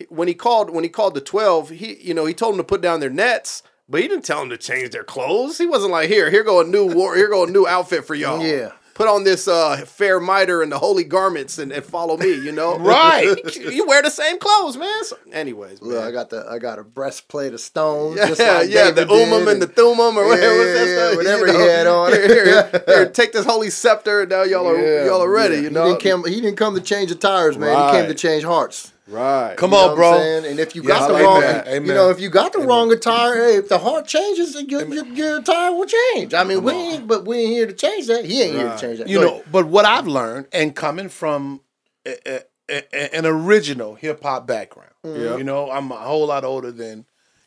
when 0.09 0.29
he 0.29 0.35
called 0.35 0.71
when 0.71 0.85
he 0.85 0.91
called 0.91 1.15
the 1.15 1.21
twelve, 1.21 1.71
he 1.71 1.97
you 2.01 2.15
know 2.15 2.27
he 2.27 2.35
told 2.35 2.55
them 2.55 2.59
to 2.59 2.65
put 2.65 2.81
down 2.81 3.01
their 3.01 3.11
nets. 3.11 3.63
But 3.89 4.03
he 4.03 4.09
didn't 4.09 4.25
tell 4.25 4.39
them 4.39 4.51
to 4.51 4.57
change 4.57 4.91
their 4.91 5.03
clothes. 5.03 5.59
He 5.59 5.67
wasn't 5.67 5.91
like, 5.91 6.09
"Here, 6.09 6.31
here 6.31 6.45
go 6.45 6.61
a 6.61 6.65
new 6.65 6.87
war, 6.87 7.17
here 7.17 7.29
go 7.29 7.43
a 7.45 7.51
new 7.51 7.67
outfit 7.67 8.05
for 8.05 8.15
y'all." 8.15 8.41
Yeah. 8.41 8.71
Put 9.01 9.09
on 9.09 9.25
this 9.25 9.49
uh, 9.49 9.79
fair 9.87 10.21
mitre 10.21 10.61
and 10.61 10.71
the 10.71 10.79
holy 10.79 11.05
garments 11.05 11.57
and, 11.57 11.73
and 11.73 11.83
follow 11.83 12.19
me. 12.19 12.35
You 12.35 12.53
know, 12.53 12.79
Right. 12.79 13.35
you 13.57 13.87
wear 13.87 14.03
the 14.03 14.11
same 14.11 14.39
clothes, 14.39 14.77
man. 14.77 15.05
So, 15.05 15.17
anyways, 15.33 15.81
Look, 15.81 16.05
I 16.05 16.11
got 16.11 16.29
the 16.29 16.45
I 16.47 16.59
got 16.59 16.79
a 16.79 16.85
breastplate 16.85 17.55
of 17.55 17.61
stone. 17.61 18.19
Yeah, 18.19 18.27
just 18.29 18.41
like 18.43 18.69
yeah, 18.69 18.91
the 18.91 19.07
David 19.07 19.09
umum 19.27 19.39
did, 19.47 19.49
and 19.55 19.63
the 19.63 19.69
Thummim 19.69 20.19
or 20.19 20.27
whatever, 20.29 20.53
Yeah, 20.53 20.59
what's 20.59 20.91
yeah, 20.91 20.97
stuff? 20.97 21.17
whatever 21.17 21.47
You 21.47 21.53
he 21.61 21.67
had 21.67 21.87
on. 21.87 22.13
Here, 22.21 22.45
here, 22.45 22.83
here, 22.87 23.09
take 23.11 23.33
this 23.33 23.47
holy 23.47 23.71
scepter, 23.71 24.21
and 24.21 24.29
now 24.29 24.43
y'all 24.43 24.67
are 24.69 24.79
Yeah, 24.79 25.07
y'all 25.07 25.23
are 25.23 25.31
ready. 25.31 25.55
yeah. 25.57 25.61
You 25.63 25.71
know, 25.71 25.85
he 25.87 25.93
didn't, 25.97 26.23
come, 26.23 26.31
he 26.31 26.41
didn't 26.43 26.57
come 26.59 26.75
to 26.75 26.83
change 26.83 27.09
the 27.09 27.15
tires, 27.17 27.57
man. 27.57 27.75
He 27.87 27.99
came 27.99 28.07
to 28.07 28.15
change 28.15 28.45
hearts. 28.45 28.90
Right? 29.11 29.57
Come 29.57 29.73
You 29.73 29.77
know 29.79 29.83
on, 29.85 29.89
what 29.91 29.97
bro. 29.97 30.19
And 30.21 30.61
if 30.61 30.75
you 30.75 30.83
Yes, 30.83 30.99
got 31.01 31.09
the 31.09 31.15
amen, 31.15 31.25
wrong, 31.27 31.43
amen. 31.67 31.87
you 31.87 31.95
know, 31.95 32.11
if 32.11 32.21
you 32.21 32.29
got 32.31 32.53
the 32.53 32.61
wrong 32.61 32.93
attire, 32.93 33.35
hey, 33.35 33.57
if 33.57 33.69
the 33.69 33.79
heart 33.79 34.07
changes, 34.07 34.55
your, 34.69 34.87
your, 34.87 35.07
your 35.07 35.43
tire 35.43 35.73
will 35.73 35.87
change. 35.87 36.33
I 36.35 36.45
mean, 36.45 36.63
we 36.63 36.73
ain't, 36.73 37.07
but 37.07 37.27
we 37.27 37.39
ain't 37.39 37.51
here 37.51 37.67
to 37.67 37.73
change 37.73 38.07
that. 38.07 38.25
He 38.25 38.43
ain't 38.43 38.55
here 38.55 38.71
to 38.71 38.79
change 38.79 38.99
that. 38.99 39.09
You 39.09 39.19
Go 39.19 39.25
know, 39.25 39.33
ahead. 39.35 39.53
but 39.53 39.67
what 39.67 39.85
I've 39.85 40.07
learned, 40.07 40.47
and 40.53 40.75
coming 40.75 41.09
from 41.09 41.61
a, 42.07 42.17
a, 42.27 42.41
a, 42.71 43.15
an 43.17 43.27
original 43.27 43.95
hip 43.97 44.23
hop 44.23 44.47
background, 44.47 44.93
Yeah. 45.05 45.37
you 45.37 45.45
know, 45.45 45.71
I'm 45.71 45.91
a 45.91 45.97
whole 45.97 46.27
lot 46.27 46.45
older 46.45 46.71
than, 46.71 47.05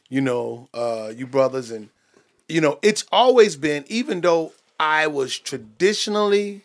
you 0.10 0.21
know, 0.21 0.67
uh, 0.73 1.12
you 1.15 1.26
brothers, 1.26 1.71
and 1.71 1.89
you 2.49 2.60
know, 2.62 2.78
it's 2.82 3.06
always 3.12 3.56
been, 3.56 3.86
even 3.88 4.21
though 4.21 4.52
I 4.80 5.08
was 5.08 5.39
traditionally, 5.39 6.62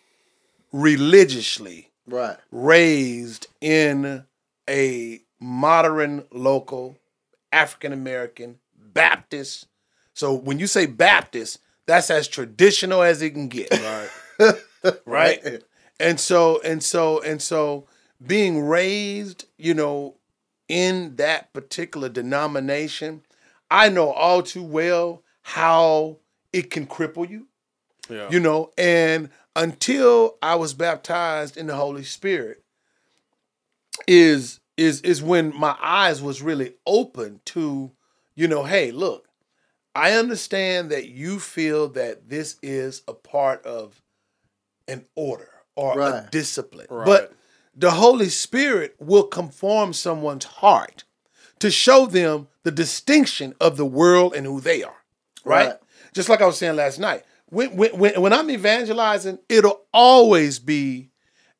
religiously 0.73 1.89
right, 2.07 2.37
raised 2.51 3.47
in 3.61 4.25
a 4.69 5.21
modern 5.41 6.25
local 6.33 6.97
African 7.53 7.93
American 7.93 8.59
Baptist. 8.77 9.67
So 10.15 10.35
when 10.35 10.59
you 10.59 10.67
say 10.67 10.87
Baptist, 10.87 11.59
that's 11.87 12.11
as 12.11 12.29
traditional 12.29 13.03
as 13.03 13.23
it 13.23 13.31
can 13.31 13.49
get. 13.49 13.71
Right. 14.39 15.01
right. 15.05 15.63
And 15.99 16.21
so 16.21 16.61
and 16.63 16.83
so 16.83 17.21
and 17.23 17.43
so 17.43 17.87
being 18.25 18.61
raised, 18.63 19.47
you 19.57 19.75
know, 19.75 20.15
in 20.69 21.17
that 21.17 21.53
particular 21.53 22.09
denomination, 22.09 23.23
I 23.71 23.89
know 23.89 24.13
all 24.13 24.43
too 24.43 24.63
well 24.63 25.25
how 25.43 26.19
it 26.53 26.71
can 26.71 26.87
cripple 26.87 27.29
you 27.29 27.47
Yeah. 28.09 28.29
you 28.31 28.39
know 28.41 28.71
and 28.79 29.31
until 29.57 30.37
i 30.43 30.55
was 30.55 30.73
baptized 30.75 31.57
in 31.57 31.67
the 31.67 31.75
holy 31.75 32.05
spirit 32.05 32.63
is 34.07 34.61
is 34.77 35.01
is 35.03 35.23
when 35.23 35.55
my 35.59 35.77
eyes 35.81 36.23
was 36.23 36.43
really 36.43 36.75
open 36.87 37.41
to 37.45 37.91
you 38.35 38.47
know 38.49 38.63
hey 38.65 38.91
look 38.91 39.29
i 39.95 40.13
understand 40.13 40.91
that 40.91 41.09
you 41.09 41.39
feel 41.41 41.89
that 41.89 42.29
this 42.29 42.57
is 42.63 43.03
a 43.09 43.13
part 43.15 43.65
of 43.67 44.01
an 44.87 45.05
order 45.15 45.51
or 45.77 46.01
a 46.01 46.29
discipline 46.31 46.87
Right. 46.91 47.07
but 47.07 47.35
the 47.77 47.91
holy 47.93 48.29
spirit 48.29 48.97
will 48.99 49.25
conform 49.25 49.93
someone's 49.93 50.45
heart 50.45 51.05
to 51.61 51.71
show 51.71 52.07
them 52.07 52.49
the 52.63 52.71
distinction 52.71 53.55
of 53.61 53.77
the 53.77 53.87
world 53.87 54.35
and 54.35 54.47
who 54.47 54.61
they 54.61 54.83
are 54.83 54.97
right, 55.45 55.67
Right. 55.69 55.77
just 56.15 56.29
like 56.29 56.41
i 56.43 56.47
was 56.47 56.57
saying 56.59 56.77
last 56.77 56.99
night 56.99 57.25
when, 57.47 57.77
when, 57.77 57.99
when, 57.99 58.21
when 58.21 58.33
i'm 58.33 58.51
evangelizing 58.51 59.39
it'll 59.49 59.81
always 59.93 60.59
be 60.59 61.11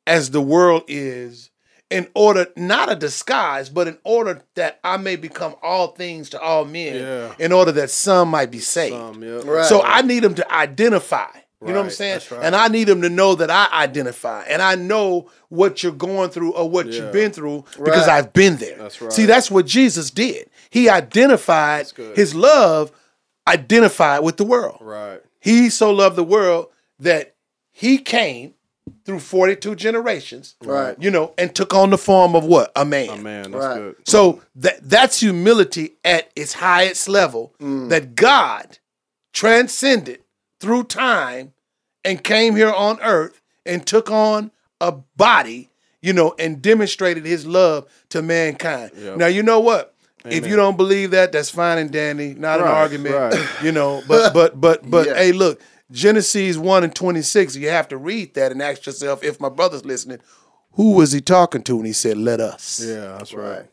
as 0.07 0.31
the 0.31 0.41
world 0.41 0.83
is 0.87 1.48
in 1.89 2.07
order 2.13 2.47
not 2.55 2.91
a 2.91 2.95
disguise 2.95 3.67
but 3.69 3.87
in 3.87 3.97
order 4.03 4.41
that 4.55 4.79
i 4.83 4.95
may 4.97 5.15
become 5.15 5.55
all 5.63 5.87
things 5.87 6.29
to 6.29 6.39
all 6.39 6.63
men 6.65 6.95
Yeah. 6.95 7.33
in 7.39 7.51
order 7.51 7.71
that 7.73 7.89
some 7.89 8.29
might 8.29 8.51
be 8.51 8.59
saved 8.59 8.95
yeah. 9.21 9.41
Right. 9.43 9.65
so 9.65 9.81
I 9.81 10.01
need 10.03 10.19
them 10.23 10.35
to 10.35 10.53
identify. 10.53 11.27
You 11.61 11.73
know 11.73 11.79
what 11.79 11.85
I'm 11.87 11.89
saying? 11.89 12.21
right. 12.31 12.39
And 12.41 12.55
I 12.55 12.69
need 12.69 12.85
them 12.85 13.01
to 13.01 13.09
know 13.09 13.35
that 13.35 13.49
I 13.51 13.67
identify 13.83 14.43
and 14.43 14.61
I 14.61 14.75
know 14.75 15.29
what 15.49 15.83
you're 15.83 15.91
going 15.91 16.29
through 16.29 16.53
or 16.53 16.69
what 16.69 16.85
Yeah. 16.87 17.03
you've 17.03 17.11
been 17.11 17.33
through 17.33 17.65
because 17.83 18.07
Right. 18.07 18.17
I've 18.17 18.31
been 18.31 18.55
there. 18.57 18.77
That's 18.77 19.01
right. 19.01 19.11
See, 19.11 19.25
that's 19.25 19.51
what 19.51 19.65
Jesus 19.65 20.09
did. 20.09 20.49
He 20.69 20.87
identified 20.87 21.91
his 22.15 22.33
love, 22.33 22.93
identified 23.47 24.23
with 24.23 24.37
the 24.37 24.45
world. 24.45 24.77
Right. 24.79 25.21
He 25.41 25.69
so 25.69 25.91
loved 25.91 26.15
the 26.15 26.23
world 26.23 26.67
that 26.99 27.35
he 27.71 27.97
came 27.97 28.53
through 29.05 29.19
42 29.19 29.75
generations, 29.75 30.55
Right. 30.63 30.95
you 30.99 31.11
know, 31.11 31.33
and 31.37 31.53
took 31.55 31.73
on 31.73 31.89
the 31.89 31.97
form 31.97 32.35
of 32.35 32.43
what? 32.45 32.71
A 32.75 32.85
man. 32.85 33.09
Oh 33.11 33.17
man, 33.17 33.51
that's 33.51 33.65
Right. 33.65 33.77
good. 33.77 33.95
So 34.05 34.41
that 34.55 34.79
that's 34.89 35.19
humility 35.19 35.93
at 36.03 36.29
its 36.35 36.53
highest 36.53 37.07
level 37.09 37.53
mm. 37.61 37.89
that 37.89 38.15
God 38.15 38.77
transcended 39.33 40.19
through 40.59 40.83
time 40.85 41.53
and 42.03 42.23
came 42.23 42.55
here 42.55 42.71
on 42.71 42.99
earth 43.01 43.41
and 43.65 43.85
took 43.85 44.09
on 44.11 44.51
a 44.81 44.91
body, 44.91 45.69
you 46.01 46.13
know, 46.13 46.35
and 46.39 46.61
demonstrated 46.61 47.25
his 47.25 47.45
love 47.45 47.85
to 48.09 48.21
mankind. 48.21 48.91
Yep. 48.97 49.17
Now 49.17 49.27
you 49.27 49.43
know 49.43 49.59
what? 49.59 49.95
If 50.25 50.45
you 50.45 50.57
don't 50.57 50.75
believe 50.75 51.11
that, 51.11 51.31
that's 51.31 51.49
fine 51.49 51.77
and 51.77 51.91
dandy. 51.91 52.33
Not 52.33 52.59
an 52.59 52.67
argument. 52.67 53.15
right. 53.15 53.63
You 53.63 53.71
know, 53.71 54.03
but 54.07 54.33
but 54.33 54.59
but 54.59 54.89
but 54.89 55.07
Yeah. 55.07 55.15
hey, 55.15 55.31
look, 55.31 55.61
Genesis 55.91 56.57
1 56.57 56.83
and 56.83 56.95
26, 56.95 57.55
you 57.55 57.69
have 57.69 57.87
to 57.87 57.97
read 57.97 58.33
that 58.35 58.51
and 58.51 58.61
ask 58.61 58.85
yourself, 58.85 59.23
if 59.23 59.39
my 59.39 59.49
brother's 59.49 59.85
listening, 59.85 60.19
who 60.73 60.93
was 60.93 61.11
he 61.11 61.21
talking 61.21 61.63
to 61.63 61.77
when 61.77 61.85
he 61.85 61.93
said, 61.93 62.17
let 62.17 62.39
us? 62.39 62.83
Yeah, 62.83 63.17
that's 63.17 63.33
right. 63.33 63.59
right. 63.59 63.65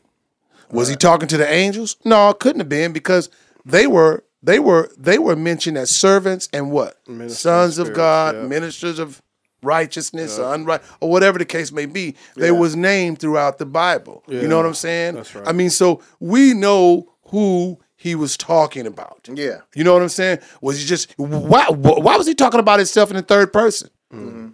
Was 0.71 0.89
he 0.89 0.95
talking 0.95 1.27
to 1.29 1.37
the 1.37 1.49
angels? 1.49 1.95
No, 2.03 2.29
it 2.29 2.39
couldn't 2.39 2.59
have 2.59 2.69
been 2.69 2.91
because 2.91 3.29
they 3.63 3.87
were 3.87 4.23
they 4.43 4.59
were 4.59 4.91
they 4.97 5.17
were 5.17 5.35
mentioned 5.35 5.77
as 5.77 5.89
servants 5.89 6.49
and 6.51 6.71
what? 6.71 6.97
Ministers 7.07 7.39
Sons 7.39 7.77
of 7.77 7.93
God, 7.93 8.35
yeah. 8.35 8.43
ministers 8.43 8.99
of 8.99 9.21
righteousness 9.63 10.37
or 10.37 10.55
unright 10.55 10.81
or 10.99 11.09
whatever 11.09 11.39
the 11.39 11.45
case 11.45 11.71
may 11.71 11.85
be. 11.85 12.15
They 12.35 12.51
was 12.51 12.75
named 12.75 13.19
throughout 13.19 13.57
the 13.57 13.65
Bible. 13.65 14.23
You 14.27 14.47
know 14.47 14.57
what 14.57 14.65
I'm 14.65 14.73
saying? 14.73 15.15
That's 15.15 15.33
right. 15.33 15.47
I 15.47 15.53
mean, 15.53 15.69
so 15.69 16.01
we 16.19 16.53
know 16.53 17.13
who 17.27 17.79
he 17.97 18.15
was 18.15 18.37
talking 18.37 18.87
about. 18.87 19.27
Yeah. 19.31 19.57
You 19.75 19.83
know 19.83 19.93
what 19.93 20.03
I'm 20.03 20.09
saying? 20.09 20.39
Was 20.61 20.79
he 20.79 20.85
just 20.85 21.13
why? 21.17 21.65
Why 21.69 22.15
was 22.15 22.27
he 22.27 22.35
talking 22.35 22.59
about 22.59 22.79
himself 22.79 23.09
in 23.09 23.17
the 23.17 23.23
third 23.23 23.51
person? 23.51 23.89
Mm-hmm. 24.13 24.49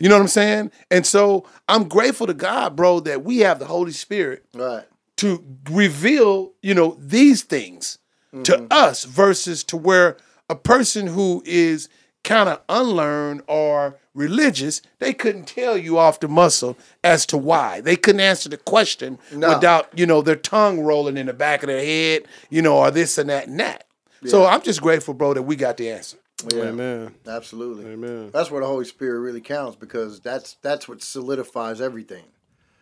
You 0.00 0.08
know 0.08 0.16
what 0.16 0.22
I'm 0.22 0.28
saying? 0.28 0.72
And 0.90 1.06
so 1.06 1.46
I'm 1.68 1.88
grateful 1.88 2.26
to 2.26 2.34
God, 2.34 2.74
bro, 2.74 3.00
that 3.00 3.22
we 3.22 3.38
have 3.40 3.58
the 3.60 3.66
Holy 3.66 3.92
Spirit 3.92 4.44
Right. 4.52 4.84
to 5.18 5.44
reveal, 5.70 6.52
you 6.62 6.74
know, 6.74 6.96
these 6.98 7.42
things 7.42 7.98
to 8.32 8.52
mm-hmm. 8.52 8.66
us 8.70 9.04
versus 9.04 9.62
to 9.64 9.76
where 9.76 10.16
a 10.50 10.56
person 10.56 11.06
who 11.06 11.42
is 11.46 11.88
kind 12.24 12.48
of 12.48 12.60
unlearned 12.68 13.42
or 13.46 13.96
religious, 14.14 14.80
they 14.98 15.12
couldn't 15.12 15.44
tell 15.46 15.76
you 15.76 15.98
off 15.98 16.20
the 16.20 16.28
muscle 16.28 16.76
as 17.02 17.26
to 17.26 17.36
why. 17.36 17.80
They 17.80 17.96
couldn't 17.96 18.20
answer 18.20 18.48
the 18.48 18.56
question 18.56 19.18
No. 19.32 19.50
without, 19.54 19.96
you 19.98 20.06
know, 20.06 20.22
their 20.22 20.36
tongue 20.36 20.80
rolling 20.80 21.16
in 21.16 21.26
the 21.26 21.32
back 21.32 21.62
of 21.62 21.68
their 21.68 21.84
head, 21.84 22.24
you 22.50 22.62
know, 22.62 22.78
or 22.78 22.90
this 22.90 23.18
and 23.18 23.28
that 23.30 23.46
and 23.48 23.60
that. 23.60 23.86
So 24.26 24.46
I'm 24.46 24.62
just 24.62 24.80
grateful, 24.80 25.12
bro, 25.12 25.34
that 25.34 25.42
we 25.42 25.54
got 25.54 25.76
the 25.76 25.90
answer. 25.90 26.16
Yeah. 26.50 26.62
Amen. 26.64 27.14
Absolutely. 27.26 27.84
Amen. 27.92 28.30
That's 28.32 28.50
where 28.50 28.62
the 28.62 28.66
Holy 28.66 28.86
Spirit 28.86 29.20
really 29.20 29.40
counts 29.42 29.76
because 29.76 30.20
that's 30.20 30.56
that's 30.62 30.88
what 30.88 31.02
solidifies 31.02 31.80
everything. 31.80 32.24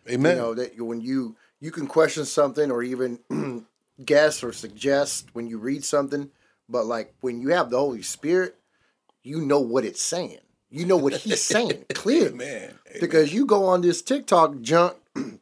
Amen. 0.09 0.37
You 0.37 0.42
know 0.42 0.55
that 0.55 0.76
you- 0.76 0.85
when 0.85 1.00
you 1.00 1.37
you 1.61 1.70
can 1.72 1.87
question 1.87 2.24
something 2.24 2.70
or 2.70 2.83
even 2.83 3.18
guess 4.05 4.42
or 4.42 4.52
suggest 4.52 5.28
when 5.33 5.46
you 5.46 5.59
read 5.59 5.85
something, 5.85 6.31
but 6.68 6.87
like 6.87 7.12
when 7.20 7.40
you 7.40 7.48
have 7.48 7.70
the 7.70 7.78
Holy 7.78 8.02
Spirit, 8.02 8.57
you 9.23 9.41
know 9.41 9.61
what 9.61 9.85
it's 9.85 10.03
saying. 10.03 10.39
You 10.71 10.87
know 10.87 10.97
what 10.97 11.13
he's 11.15 11.43
saying 11.43 11.85
clearly. 11.95 12.35
Man. 12.37 12.79
Because 13.01 13.33
you 13.33 13.47
go 13.47 13.67
on 13.67 13.83
this 13.83 14.03
TikTok 14.03 14.61
junk, 14.61 14.97
and 15.15 15.41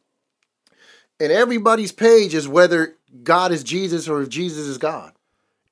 everybody's 1.19 1.91
page 1.91 2.33
is 2.33 2.47
whether 2.47 2.95
God 3.23 3.51
is 3.51 3.63
Jesus 3.63 4.07
or 4.07 4.21
if 4.21 4.29
Jesus 4.29 4.67
is 4.67 4.77
God. 4.77 5.13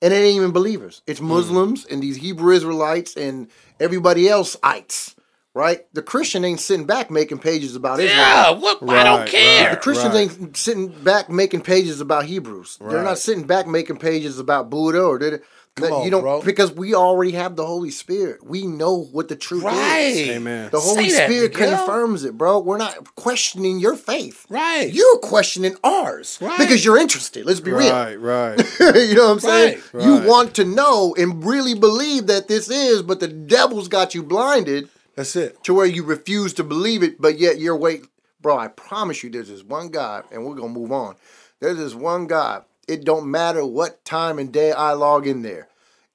And 0.01 0.13
it 0.13 0.17
ain't 0.17 0.37
even 0.37 0.51
believers. 0.51 1.01
It's 1.07 1.19
hmm. 1.19 1.27
Muslims 1.27 1.85
and 1.85 2.01
these 2.01 2.17
Hebrew 2.17 2.53
Israelites 2.53 3.17
and 3.17 3.49
everybody 3.79 4.29
else 4.29 4.55
ites, 4.63 5.15
right? 5.53 5.85
The 5.93 6.01
Christian 6.01 6.45
ain't 6.45 6.61
sitting 6.61 6.85
back 6.85 7.11
making 7.11 7.39
pages 7.39 7.75
about 7.75 7.99
Israel. 7.99 8.21
Yeah, 8.21 8.51
what 8.51 8.81
I 8.81 9.03
don't 9.03 9.19
Right, 9.19 9.27
care. 9.29 9.69
The 9.71 9.77
Christians 9.77 10.13
Right. 10.13 10.21
ain't 10.21 10.55
sitting 10.55 10.87
back 10.87 11.29
making 11.29 11.61
pages 11.61 11.99
about 11.99 12.25
Hebrews. 12.25 12.77
They're 12.79 13.03
not 13.03 13.19
sitting 13.19 13.43
back 13.43 13.67
making 13.67 13.97
pages 13.97 14.39
about 14.39 14.69
Buddha 14.69 15.03
or 15.03 15.19
they 15.79 15.89
Come 15.89 15.97
on, 15.99 16.05
you 16.05 16.11
don't 16.11 16.21
bro. 16.21 16.41
because 16.41 16.71
we 16.71 16.93
already 16.95 17.31
have 17.31 17.55
the 17.55 17.65
Holy 17.65 17.91
Spirit. 17.91 18.45
We 18.45 18.65
know 18.65 18.95
what 19.11 19.27
the 19.27 19.35
truth 19.35 19.63
Right. 19.63 19.99
is. 20.11 20.29
Amen. 20.29 20.69
The 20.71 20.79
Holy 20.79 21.09
Say 21.09 21.15
that, 21.17 21.29
Spirit 21.29 21.53
Miguel. 21.53 21.77
confirms 21.77 22.23
it, 22.23 22.37
bro. 22.37 22.59
We're 22.59 22.77
not 22.77 23.15
questioning 23.15 23.79
your 23.79 23.95
faith. 23.95 24.45
Right. 24.49 24.91
You're 24.93 25.17
questioning 25.19 25.75
ours 25.83 26.37
Right. 26.41 26.57
because 26.57 26.83
you're 26.85 26.97
interested. 26.97 27.45
Let's 27.45 27.59
be 27.59 27.71
Right, 27.71 28.15
right. 28.19 28.79
real. 28.79 28.95
you 29.07 29.15
know 29.15 29.25
what 29.25 29.31
I'm 29.31 29.39
saying? 29.39 29.81
Right. 29.93 30.03
You 30.05 30.17
Right. 30.17 30.27
want 30.27 30.53
to 30.55 30.65
know 30.65 31.15
and 31.17 31.43
really 31.45 31.73
believe 31.73 32.27
that 32.27 32.47
this 32.47 32.69
is, 32.69 33.01
but 33.01 33.19
the 33.19 33.27
devil's 33.27 33.87
got 33.87 34.13
you 34.13 34.23
blinded 34.23 34.89
That's 35.15 35.35
it. 35.35 35.63
to 35.63 35.73
where 35.73 35.85
you 35.85 36.03
refuse 36.03 36.53
to 36.55 36.63
believe 36.63 37.03
it, 37.03 37.19
but 37.21 37.39
yet 37.39 37.59
you're 37.59 37.75
wait, 37.75 38.05
bro. 38.41 38.57
I 38.57 38.67
promise 38.67 39.23
you, 39.23 39.29
there's 39.29 39.49
this 39.49 39.63
one 39.63 39.89
God, 39.89 40.25
and 40.31 40.45
we're 40.45 40.55
gonna 40.55 40.69
move 40.69 40.91
on. 40.91 41.15
There's 41.59 41.77
this 41.77 41.93
one 41.95 42.27
God. 42.27 42.63
It 42.87 43.03
don't 43.05 43.29
matter 43.29 43.63
what 43.65 44.03
time 44.03 44.39
and 44.39 44.51
day 44.51 44.71
I 44.71 44.93
log 44.93 45.27
in 45.27 45.43
there. 45.43 45.67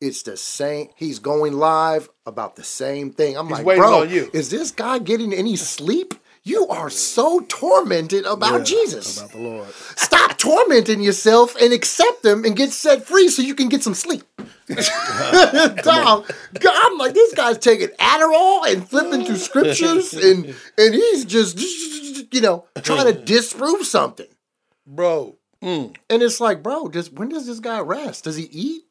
It's 0.05 0.23
the 0.23 0.37
same. 0.37 0.88
He's 0.97 1.19
going 1.19 1.55
live 1.55 2.11
about 2.27 2.57
the 2.57 2.62
same 2.62 3.11
thing. 3.11 3.38
I'm 3.38 3.49
like, 3.49 3.64
bro, 3.64 4.03
on 4.03 4.11
you. 4.11 4.29
is 4.35 4.51
this 4.51 4.71
guy 4.71 4.99
getting 4.99 5.33
any 5.33 5.57
sleep? 5.57 6.12
You 6.43 6.67
are 6.69 6.90
so 6.90 7.40
tormented 7.49 8.27
about 8.27 8.67
Jesus. 8.67 9.17
About 9.17 9.33
the 9.33 9.38
Lord. 9.38 9.69
Stop 9.97 10.37
tormenting 10.38 11.01
yourself 11.01 11.57
and 11.59 11.73
accept 11.73 12.23
them 12.23 12.45
and 12.45 12.55
get 12.55 12.71
set 12.71 13.07
free 13.07 13.29
so 13.29 13.40
you 13.40 13.55
can 13.55 13.71
get 13.71 13.83
some 13.83 13.95
sleep. 13.95 14.23
Dog, 14.69 16.31
I'm 16.71 16.99
like, 16.99 17.14
this 17.14 17.33
guy's 17.33 17.57
taking 17.57 17.88
Adderall 17.99 18.71
and 18.71 18.87
flipping 18.87 19.25
through 19.25 19.37
scriptures 19.37 20.12
and 20.12 20.55
and 20.77 20.95
he's 20.95 21.25
just 21.25 21.59
you 22.31 22.43
know 22.43 22.67
trying 22.83 23.11
to 23.11 23.19
mm. 23.19 23.25
disprove 23.25 23.87
something. 23.87 24.29
Bro. 24.87 25.37
Mm. 25.62 25.97
And 26.11 26.23
it's 26.23 26.40
like, 26.40 26.62
bro, 26.62 26.88
just 26.88 27.14
when 27.14 27.31
does 27.31 27.47
this 27.47 27.61
guy 27.61 27.81
rest? 27.81 28.25
Does 28.25 28.37
he 28.37 28.45
eat? 28.53 28.84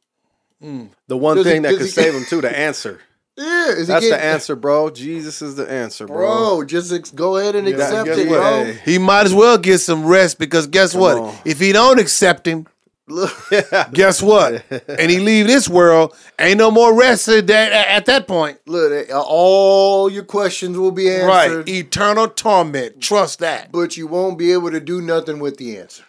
The 1.07 1.17
one 1.17 1.37
Does 1.37 1.45
he- 1.45 1.51
thing 1.51 1.61
that 1.63 1.73
could 1.73 1.81
he- 1.81 1.87
save 1.87 2.13
him 2.15 2.25
too, 2.25 2.41
the 2.41 2.57
answer. 2.57 2.99
Yeah, 3.35 3.69
is 3.69 3.79
he 3.79 3.85
That's 3.85 4.09
the 4.09 4.23
answer, 4.23 4.55
bro. 4.55 4.91
Jesus 4.91 5.41
is 5.41 5.55
the 5.55 5.67
answer, 5.67 6.05
bro. 6.05 6.17
Bro, 6.57 6.65
just 6.65 6.93
ex- 6.93 7.09
go 7.09 7.37
ahead 7.37 7.55
and 7.55 7.67
accept 7.67 8.07
it, 8.09 8.27
what? 8.29 8.35
bro. 8.37 8.63
Hey. 8.65 8.79
He 8.85 8.99
might 8.99 9.25
as 9.25 9.33
well 9.33 9.57
get 9.57 9.79
some 9.79 10.05
rest 10.05 10.37
because 10.37 10.67
guess 10.67 10.93
what? 10.93 11.17
on. 11.17 11.35
If 11.43 11.59
he 11.59 11.71
don't 11.71 11.99
accept 11.99 12.47
him, 12.47 12.67
Look, 13.07 13.31
guess 13.91 14.21
what? 14.21 14.63
and 14.87 15.09
he 15.09 15.17
leave 15.17 15.47
this 15.47 15.67
world, 15.67 16.15
ain't 16.37 16.59
no 16.59 16.69
more 16.69 16.93
rest 16.95 17.27
at 17.27 17.47
that, 17.47 17.71
at 17.71 18.05
that 18.05 18.27
point. 18.27 18.59
look, 18.67 19.09
uh, 19.09 19.19
all 19.25 20.11
your 20.11 20.25
questions 20.25 20.77
will 20.77 20.91
be 20.91 21.09
answered, 21.09 21.27
Right. 21.57 21.67
Eternal 21.67 22.27
torment. 22.27 23.01
Trust 23.01 23.39
that. 23.39 23.71
but 23.71 23.97
you 23.97 24.05
won't 24.05 24.37
be 24.37 24.51
able 24.53 24.69
to 24.69 24.79
do 24.79 25.01
nothing 25.01 25.39
with 25.39 25.57
the 25.57 25.79
answer 25.79 26.03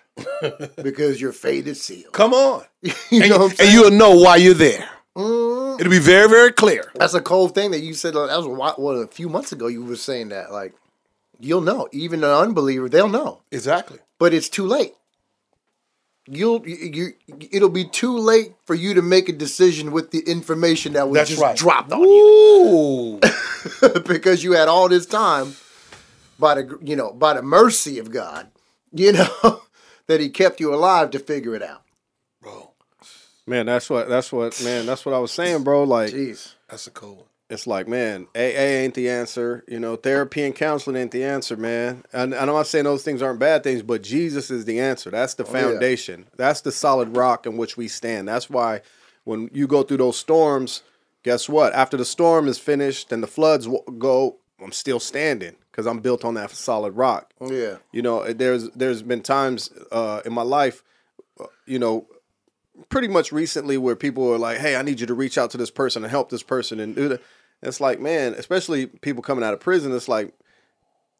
because 0.83 1.21
your 1.23 1.33
fate 1.33 1.67
is 1.67 1.83
sealed. 1.83 2.12
Come 2.12 2.35
on. 2.35 2.64
You 3.11 3.23
And, 3.23 3.31
know 3.31 3.38
what 3.38 3.61
I'm 3.61 3.66
and 3.66 3.75
you'll 3.75 3.90
know 3.90 4.16
why 4.16 4.37
you're 4.37 4.55
there. 4.55 4.88
Mm-hmm. 5.16 5.81
It'll 5.81 5.90
be 5.90 5.99
very, 5.99 6.29
very 6.29 6.53
clear. 6.53 6.90
That's 6.94 7.14
a 7.14 7.20
cold 7.20 7.55
thing 7.55 7.70
that 7.73 7.81
you 7.81 7.94
said. 7.94 8.14
Like, 8.14 8.29
that 8.31 8.38
was 8.38 8.77
what, 8.79 8.92
a 8.92 9.07
few 9.07 9.29
months 9.29 9.53
ago. 9.53 9.66
You 9.68 9.85
were 9.85 9.97
saying 9.97 10.29
that, 10.29 10.53
like, 10.53 10.75
you'll 11.40 11.61
know. 11.62 11.88
Even 11.92 12.23
an 12.25 12.31
unbeliever, 12.31 12.88
they'll 12.88 13.09
know. 13.09 13.40
Exactly. 13.51 13.99
But 14.18 14.35
it's 14.35 14.49
too 14.49 14.66
late. 14.66 14.94
You'll 16.27 16.66
you, 16.66 17.12
you 17.29 17.49
it'll 17.53 17.68
be 17.68 17.85
too 17.85 18.16
late 18.16 18.55
for 18.64 18.75
you 18.75 18.94
to 18.94 19.03
make 19.03 19.29
a 19.29 19.33
decision 19.33 19.92
with 19.92 20.11
the 20.11 20.20
information 20.20 20.94
that 20.94 21.07
was 21.09 21.18
That's 21.18 21.31
just 21.31 21.42
right. 21.42 21.55
dropped 21.57 21.92
on 21.92 22.01
you 22.01 22.07
Ooh. 22.07 23.20
because 24.07 24.42
you 24.42 24.53
had 24.53 24.66
all 24.68 24.88
this 24.88 25.05
time 25.05 25.55
by 26.38 26.55
the 26.55 26.79
you 26.83 26.97
know 26.97 27.12
by 27.12 27.35
the 27.35 27.42
mercy 27.42 27.99
of 27.99 28.11
God, 28.11 28.51
you 28.90 29.12
know 29.12 29.61
that 30.07 30.18
He 30.20 30.31
kept 30.31 30.61
you 30.61 30.75
alive 30.75 31.11
to 31.11 31.18
figure 31.18 31.55
it 31.55 31.62
out. 31.62 31.83
Man, 33.47 33.67
that's 33.67 33.91
what 33.91 34.09
that's 34.09 34.33
what 34.33 34.61
man, 34.65 34.87
that's 34.87 35.05
what 35.05 35.15
I 35.15 35.19
was 35.19 35.33
saying, 35.33 35.65
bro. 35.65 35.85
Like 35.85 36.13
Jeez, 36.13 36.55
that's 36.69 36.87
a 36.87 36.91
cold 36.91 37.19
one. 37.19 37.27
it's 37.51 37.67
like, 37.67 37.87
man, 37.87 38.27
AA 38.35 38.39
ain't 38.83 38.95
the 38.95 39.11
answer. 39.11 39.65
You 39.69 39.79
know, 39.79 39.97
therapy 39.97 40.45
and 40.45 40.55
counseling 40.55 40.97
ain't 40.97 41.11
the 41.11 41.25
answer, 41.25 41.57
man. 41.57 42.05
And, 42.13 42.33
and 42.33 42.51
I'm 42.51 42.57
not 42.57 42.67
saying 42.67 42.85
those 42.85 43.03
things 43.05 43.21
aren't 43.21 43.39
bad 43.39 43.63
things, 43.63 43.83
but 43.83 44.03
Jesus 44.03 44.51
is 44.51 44.65
the 44.65 44.81
answer. 44.81 45.11
That's 45.11 45.35
the 45.35 45.45
yeah. 45.45 45.53
foundation. 45.53 46.27
That's 46.37 46.63
the 46.63 46.73
solid 46.73 47.17
rock 47.17 47.47
in 47.47 47.57
which 47.57 47.77
we 47.77 47.87
stand. 47.89 48.29
That's 48.29 48.49
why 48.49 48.81
when 49.25 49.51
you 49.53 49.67
go 49.67 49.83
through 49.83 49.99
those 49.99 50.19
storms, 50.19 50.83
guess 51.23 51.49
what? 51.49 51.75
After 51.75 51.97
the 51.99 52.05
storm 52.05 52.49
is 52.49 52.59
finished 52.59 53.13
and 53.13 53.23
the 53.23 53.27
floods 53.27 53.69
go, 53.99 54.37
I'm 54.63 54.73
still 54.73 55.01
standing 55.01 55.57
because 55.71 55.87
I'm 55.87 56.01
built 56.01 56.25
on 56.25 56.35
that 56.35 56.51
solid 56.51 56.93
rock. 56.95 57.33
yeah, 57.45 57.77
You 57.93 58.01
know, 58.01 58.33
there's 58.33 58.71
there's 58.71 59.03
been 59.03 59.21
times 59.21 59.71
uh, 59.93 60.23
in 60.25 60.33
my 60.33 60.43
life, 60.43 60.83
uh, 61.39 61.47
you 61.67 61.79
know, 61.79 62.07
pretty 62.89 63.09
much 63.09 63.33
recently 63.33 63.77
where 63.79 63.97
people 63.97 64.33
are 64.33 64.39
like, 64.39 64.59
"Hey, 64.59 64.77
I 64.77 64.83
need 64.83 65.01
you 65.01 65.07
to 65.07 65.15
reach 65.15 65.39
out 65.39 65.51
to 65.51 65.59
this 65.59 65.71
person 65.71 66.05
and 66.05 66.11
help 66.11 66.31
this 66.31 66.43
person 66.43 66.81
and 66.81 66.95
do 66.95 67.09
that." 67.09 67.23
It's 67.63 67.81
like, 67.81 68.01
man, 68.01 68.35
especially 68.35 68.87
people 68.87 69.23
coming 69.23 69.45
out 69.45 69.55
of 69.55 69.61
prison. 69.61 69.95
It's 69.95 70.09
like 70.09 70.35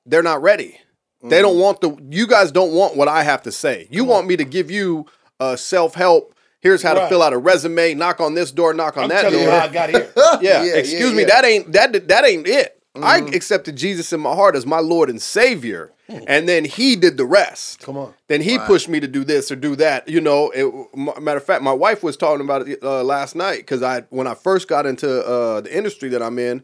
they're 0.07 0.23
not 0.23 0.43
ready. 0.43 0.79
They 1.23 1.41
don't 1.41 1.59
want 1.59 1.81
the. 1.81 1.97
You 2.11 2.27
guys 2.27 2.53
don't 2.53 2.73
want 2.73 2.97
what 2.97 3.09
I 3.09 3.23
have 3.23 3.43
to 3.45 3.53
say. 3.53 3.89
You 3.91 4.05
want 4.05 4.27
me 4.27 4.37
to 4.37 4.45
give 4.45 4.71
you 4.71 5.07
uh, 5.41 5.57
self 5.57 5.95
help. 5.95 6.35
Here's 6.61 6.83
how 6.83 6.93
to 6.95 7.09
fill 7.09 7.23
out 7.23 7.33
a 7.33 7.39
resume. 7.39 7.95
Knock 7.95 8.21
on 8.21 8.35
this 8.35 8.51
door. 8.51 8.75
Knock 8.75 8.99
on 8.99 9.05
I'm 9.05 9.09
that 9.11 9.31
door 9.31 9.51
I 9.51 9.69
got 9.69 9.89
here. 9.91 10.13
yeah, 10.43 10.65
Yeah, 10.65 10.75
excuse 10.77 11.11
yeah, 11.11 11.17
me, 11.17 11.25
that 11.25 11.45
ain't 11.47 11.73
that 11.73 12.09
that 12.09 12.27
ain't 12.27 12.47
it. 12.47 12.83
I 12.97 13.21
Mm-hmm. 13.21 13.35
accepted 13.35 13.77
Jesus 13.77 14.13
in 14.13 14.21
my 14.21 14.35
heart 14.35 14.55
as 14.55 14.67
my 14.67 14.79
Lord 14.79 15.11
and 15.11 15.21
Savior, 15.21 15.93
and 16.09 16.49
then 16.49 16.65
He 16.65 16.95
did 16.95 17.17
the 17.17 17.25
rest. 17.25 17.81
Come 17.81 17.97
on. 17.97 18.15
Then 18.29 18.41
He 18.41 18.59
pushed 18.59 18.89
me 18.89 19.01
to 19.01 19.09
do 19.09 19.25
this 19.25 19.51
or 19.51 19.57
do 19.57 19.75
that. 19.77 20.09
You 20.09 20.21
know, 20.21 20.51
it, 20.55 20.73
matter 21.21 21.39
of 21.39 21.45
fact, 21.45 21.63
my 21.63 21.73
wife 21.73 22.03
was 22.03 22.17
talking 22.17 22.45
about 22.45 22.69
it 22.69 22.83
uh, 22.83 23.03
last 23.03 23.35
night 23.35 23.59
because 23.59 23.83
I 23.83 24.03
when 24.11 24.27
I 24.27 24.35
first 24.35 24.69
got 24.69 24.87
into 24.87 25.25
uh, 25.27 25.61
the 25.63 25.77
industry 25.77 26.09
that 26.11 26.23
I'm 26.23 26.39
in, 26.39 26.63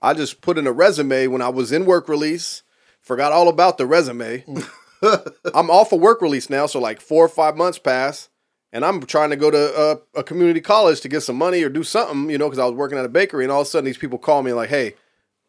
I 0.00 0.14
just 0.14 0.40
put 0.40 0.56
in 0.58 0.66
a 0.66 0.72
resume 0.72 1.26
when 1.26 1.42
I 1.42 1.48
was 1.48 1.72
in 1.72 1.84
work 1.84 2.08
release. 2.08 2.62
Forgot 3.00 3.32
all 3.32 3.48
about 3.48 3.78
the 3.78 3.86
resume. 3.86 4.44
I'm 5.54 5.68
off 5.68 5.92
of 5.92 6.00
work 6.00 6.22
release 6.22 6.48
now, 6.48 6.66
so 6.66 6.78
like 6.78 7.00
four 7.00 7.24
or 7.24 7.28
five 7.28 7.56
months 7.56 7.76
pass, 7.78 8.28
and 8.72 8.84
I'm 8.84 9.00
trying 9.02 9.30
to 9.30 9.36
go 9.36 9.50
to 9.50 9.76
uh, 9.76 9.96
a 10.14 10.22
community 10.22 10.60
college 10.60 11.00
to 11.00 11.08
get 11.08 11.22
some 11.22 11.34
money 11.36 11.60
or 11.64 11.68
do 11.68 11.82
something, 11.82 12.30
you 12.30 12.38
know, 12.38 12.46
because 12.46 12.60
I 12.60 12.66
was 12.66 12.74
working 12.74 12.98
at 12.98 13.04
a 13.04 13.08
bakery, 13.08 13.44
and 13.44 13.50
all 13.50 13.62
of 13.62 13.66
a 13.66 13.70
sudden 13.70 13.84
these 13.86 13.98
people 13.98 14.18
call 14.18 14.44
me 14.44 14.52
like, 14.52 14.68
"Hey, 14.68 14.94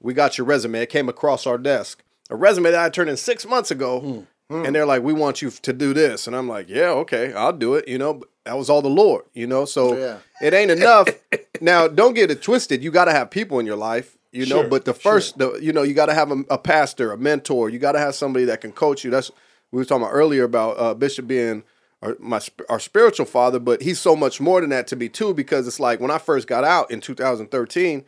we 0.03 0.13
got 0.13 0.37
your 0.37 0.45
resume. 0.45 0.81
It 0.81 0.89
came 0.89 1.09
across 1.09 1.47
our 1.47 1.57
desk, 1.57 2.03
a 2.29 2.35
resume 2.35 2.69
that 2.71 2.79
I 2.85 2.89
turned 2.89 3.09
in 3.09 3.17
six 3.17 3.45
months 3.47 3.71
ago." 3.71 4.27
And 4.49 4.75
they're 4.75 4.85
like, 4.85 5.01
"We 5.01 5.13
want 5.13 5.41
you 5.41 5.49
to 5.49 5.73
do 5.73 5.95
this," 5.95 6.27
and 6.27 6.35
I'm 6.35 6.47
like, 6.47 6.69
"Yeah, 6.69 6.89
okay, 7.03 7.33
I'll 7.33 7.53
do 7.53 7.73
it." 7.73 7.87
You 7.87 7.97
know, 7.97 8.13
but 8.13 8.29
that 8.45 8.55
was 8.55 8.69
all 8.69 8.83
the 8.83 8.89
Lord, 8.89 9.23
you 9.33 9.47
know. 9.47 9.65
So 9.65 9.97
Yeah. 9.97 10.17
it 10.43 10.53
ain't 10.53 10.69
enough. 10.69 11.07
now, 11.61 11.87
don't 11.87 12.13
get 12.13 12.29
it 12.29 12.43
twisted. 12.43 12.83
You 12.83 12.91
got 12.91 13.05
to 13.05 13.13
have 13.13 13.31
people 13.31 13.57
in 13.57 13.65
your 13.65 13.77
life. 13.77 14.15
you 14.31 14.45
know. 14.45 14.61
Sure, 14.61 14.67
But 14.69 14.85
the 14.85 14.93
first, 14.93 15.37
the 15.39 15.53
you 15.59 15.71
know, 15.73 15.81
you 15.81 15.93
got 15.95 16.07
to 16.07 16.13
have 16.13 16.29
a, 16.31 16.43
a 16.51 16.57
pastor, 16.59 17.11
a 17.11 17.17
mentor. 17.17 17.69
You 17.69 17.79
got 17.79 17.93
to 17.93 17.99
have 17.99 18.13
somebody 18.15 18.45
that 18.45 18.61
can 18.61 18.71
coach 18.73 19.03
you. 19.03 19.09
That's 19.09 19.31
we 19.71 19.77
were 19.79 19.85
talking 19.85 20.03
about 20.03 20.11
earlier 20.13 20.43
about 20.43 20.77
uh, 20.79 20.93
Bishop 20.93 21.25
being 21.25 21.63
our, 22.03 22.15
my 22.19 22.39
our 22.69 22.79
spiritual 22.79 23.25
father, 23.25 23.57
but 23.59 23.81
he's 23.81 23.99
so 23.99 24.15
much 24.15 24.39
more 24.41 24.61
than 24.61 24.69
that 24.71 24.85
to 24.87 24.95
me 24.95 25.09
too. 25.09 25.33
Because 25.33 25.67
it's 25.67 25.79
like 25.79 25.99
when 25.99 26.11
I 26.11 26.19
first 26.19 26.47
got 26.47 26.63
out 26.63 26.91
in 26.91 26.99
2013, 27.01 28.05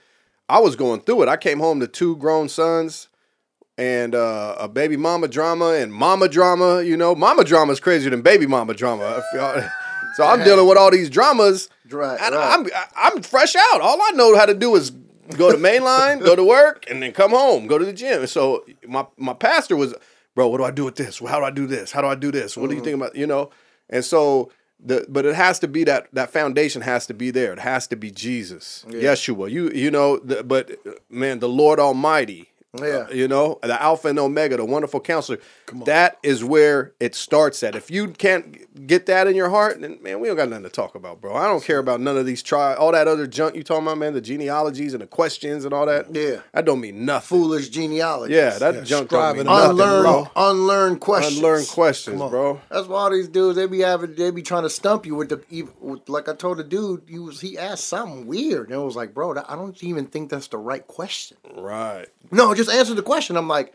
I 0.47 0.59
was 0.59 0.75
going 0.75 1.01
through 1.01 1.23
it. 1.23 1.29
I 1.29 1.37
came 1.37 1.59
home 1.59 1.79
to 1.79 1.87
two 1.87 2.15
grown 2.17 2.49
sons 2.49 3.09
and 3.77 4.15
uh, 4.15 4.55
a 4.59 4.67
baby 4.67 4.97
mama 4.97 5.27
drama 5.27 5.71
and 5.71 5.93
mama 5.93 6.29
drama. 6.29 6.81
You 6.83 6.97
know, 6.97 7.15
mama 7.15 7.43
drama 7.43 7.73
is 7.73 7.79
crazier 7.79 8.09
than 8.09 8.21
baby 8.21 8.45
mama 8.45 8.73
drama. 8.73 9.23
So 10.15 10.23
I'm 10.23 10.45
dealing 10.45 10.65
with 10.65 10.77
all 10.77 10.91
these 10.91 11.09
dramas. 11.09 11.67
Right, 11.89 12.17
and 12.21 12.33
right. 12.33 12.53
I'm 12.53 12.65
I'm 12.95 13.21
fresh 13.21 13.53
out. 13.53 13.81
All 13.81 14.01
I 14.01 14.11
know 14.11 14.33
how 14.37 14.45
to 14.45 14.53
do 14.53 14.73
is 14.75 14.91
go 15.35 15.51
to 15.51 15.57
mainline, 15.57 16.23
go 16.23 16.37
to 16.37 16.43
work, 16.43 16.85
and 16.89 17.03
then 17.03 17.11
come 17.11 17.31
home, 17.31 17.67
go 17.67 17.77
to 17.77 17.83
the 17.83 17.91
gym. 17.91 18.25
So 18.27 18.63
my 18.87 19.05
my 19.17 19.33
pastor 19.33 19.75
was, 19.75 19.93
bro, 20.33 20.47
what 20.47 20.59
do 20.59 20.63
I 20.63 20.71
do 20.71 20.85
with 20.85 20.95
this? 20.95 21.19
How 21.19 21.39
do 21.39 21.45
I 21.45 21.51
do 21.51 21.67
this? 21.67 21.91
How 21.91 21.99
do 21.99 22.07
I 22.07 22.15
do 22.15 22.31
this? 22.31 22.55
What 22.55 22.69
do 22.69 22.77
you 22.77 22.81
think 22.81 22.95
about 22.95 23.17
you 23.17 23.27
know? 23.27 23.49
And 23.89 24.05
so 24.05 24.51
the 24.85 25.05
but 25.09 25.25
it 25.25 25.35
has 25.35 25.59
to 25.59 25.67
be 25.67 25.83
that 25.85 26.07
that 26.13 26.31
foundation 26.31 26.81
has 26.81 27.05
to 27.07 27.13
be 27.13 27.31
there. 27.31 27.53
It 27.53 27.59
has 27.59 27.87
to 27.87 27.95
be 27.95 28.11
Jesus, 28.11 28.85
Yeshua. 28.87 29.49
You 29.49 29.69
you 29.71 29.91
know, 29.91 30.17
the, 30.19 30.43
but 30.43 30.71
man, 31.09 31.39
the 31.39 31.49
Lord 31.49 31.79
Almighty. 31.79 32.49
Yeah. 32.79 33.07
uh, 33.09 33.09
you 33.11 33.27
know, 33.27 33.59
the 33.61 33.81
Alpha 33.81 34.07
and 34.09 34.19
Omega, 34.19 34.57
the 34.57 34.65
wonderful 34.65 34.99
counselor. 34.99 35.39
That 35.85 36.17
is 36.23 36.43
where 36.43 36.93
it 36.99 37.15
starts 37.15 37.63
at. 37.63 37.75
If 37.75 37.89
you 37.89 38.09
can't 38.09 38.87
get 38.87 39.07
that 39.07 39.27
in 39.27 39.35
your 39.35 39.49
heart, 39.49 39.81
then 39.81 39.97
man, 40.01 40.19
we 40.19 40.27
don't 40.27 40.37
got 40.37 40.49
nothing 40.49 40.63
to 40.63 40.69
talk 40.69 40.95
about, 40.95 41.21
bro. 41.21 41.35
I 41.35 41.47
don't 41.47 41.63
care 41.63 41.79
about 41.79 42.01
none 42.01 42.17
of 42.17 42.25
these 42.25 42.43
try 42.43 42.75
all 42.75 42.91
that 42.91 43.07
other 43.07 43.27
junk 43.27 43.55
you 43.55 43.63
talking 43.63 43.83
about, 43.83 43.97
man. 43.97 44.13
The 44.13 44.21
genealogies 44.21 44.93
and 44.93 45.01
the 45.01 45.07
questions 45.07 45.65
and 45.65 45.73
all 45.73 45.85
that. 45.85 46.13
Yeah. 46.13 46.41
that 46.53 46.65
don't 46.65 46.79
mean 46.79 47.05
nothing. 47.05 47.37
Foolish 47.37 47.69
genealogy. 47.69 48.33
Yeah, 48.33 48.57
that 48.59 48.85
junk 48.85 49.09
don't 49.09 49.37
mean 49.37 49.45
nothing, 49.45 49.71
unlearn 49.71 50.03
bro. 50.03 50.31
unlearn 50.35 50.99
questions. 50.99 51.37
Unlearn 51.37 51.65
questions, 51.65 52.19
bro. 52.19 52.61
That's 52.69 52.87
why 52.87 52.99
all 52.99 53.11
these 53.11 53.27
dudes 53.27 53.55
they 53.55 53.65
be 53.65 53.79
having 53.79 54.15
they 54.15 54.31
be 54.31 54.41
trying 54.41 54.63
to 54.63 54.69
stump 54.69 55.05
you 55.05 55.15
with 55.15 55.29
the 55.29 55.67
with, 55.81 56.07
like 56.09 56.29
I 56.29 56.33
told 56.35 56.57
the 56.57 56.63
dude 56.63 57.03
he 57.07 57.19
was 57.19 57.41
he 57.41 57.57
asked 57.57 57.85
something 57.85 58.27
weird 58.27 58.69
and 58.69 58.79
it 58.79 58.83
was 58.83 58.95
like 58.95 59.13
bro 59.13 59.33
that, 59.33 59.49
I 59.49 59.55
don't 59.55 59.81
even 59.83 60.05
think 60.05 60.29
that's 60.29 60.47
the 60.47 60.57
right 60.57 60.85
question. 60.85 61.37
Right. 61.55 62.07
No, 62.31 62.53
just 62.53 62.64
answer 62.69 62.93
the 62.93 63.03
question. 63.03 63.37
I'm 63.37 63.47
like 63.47 63.73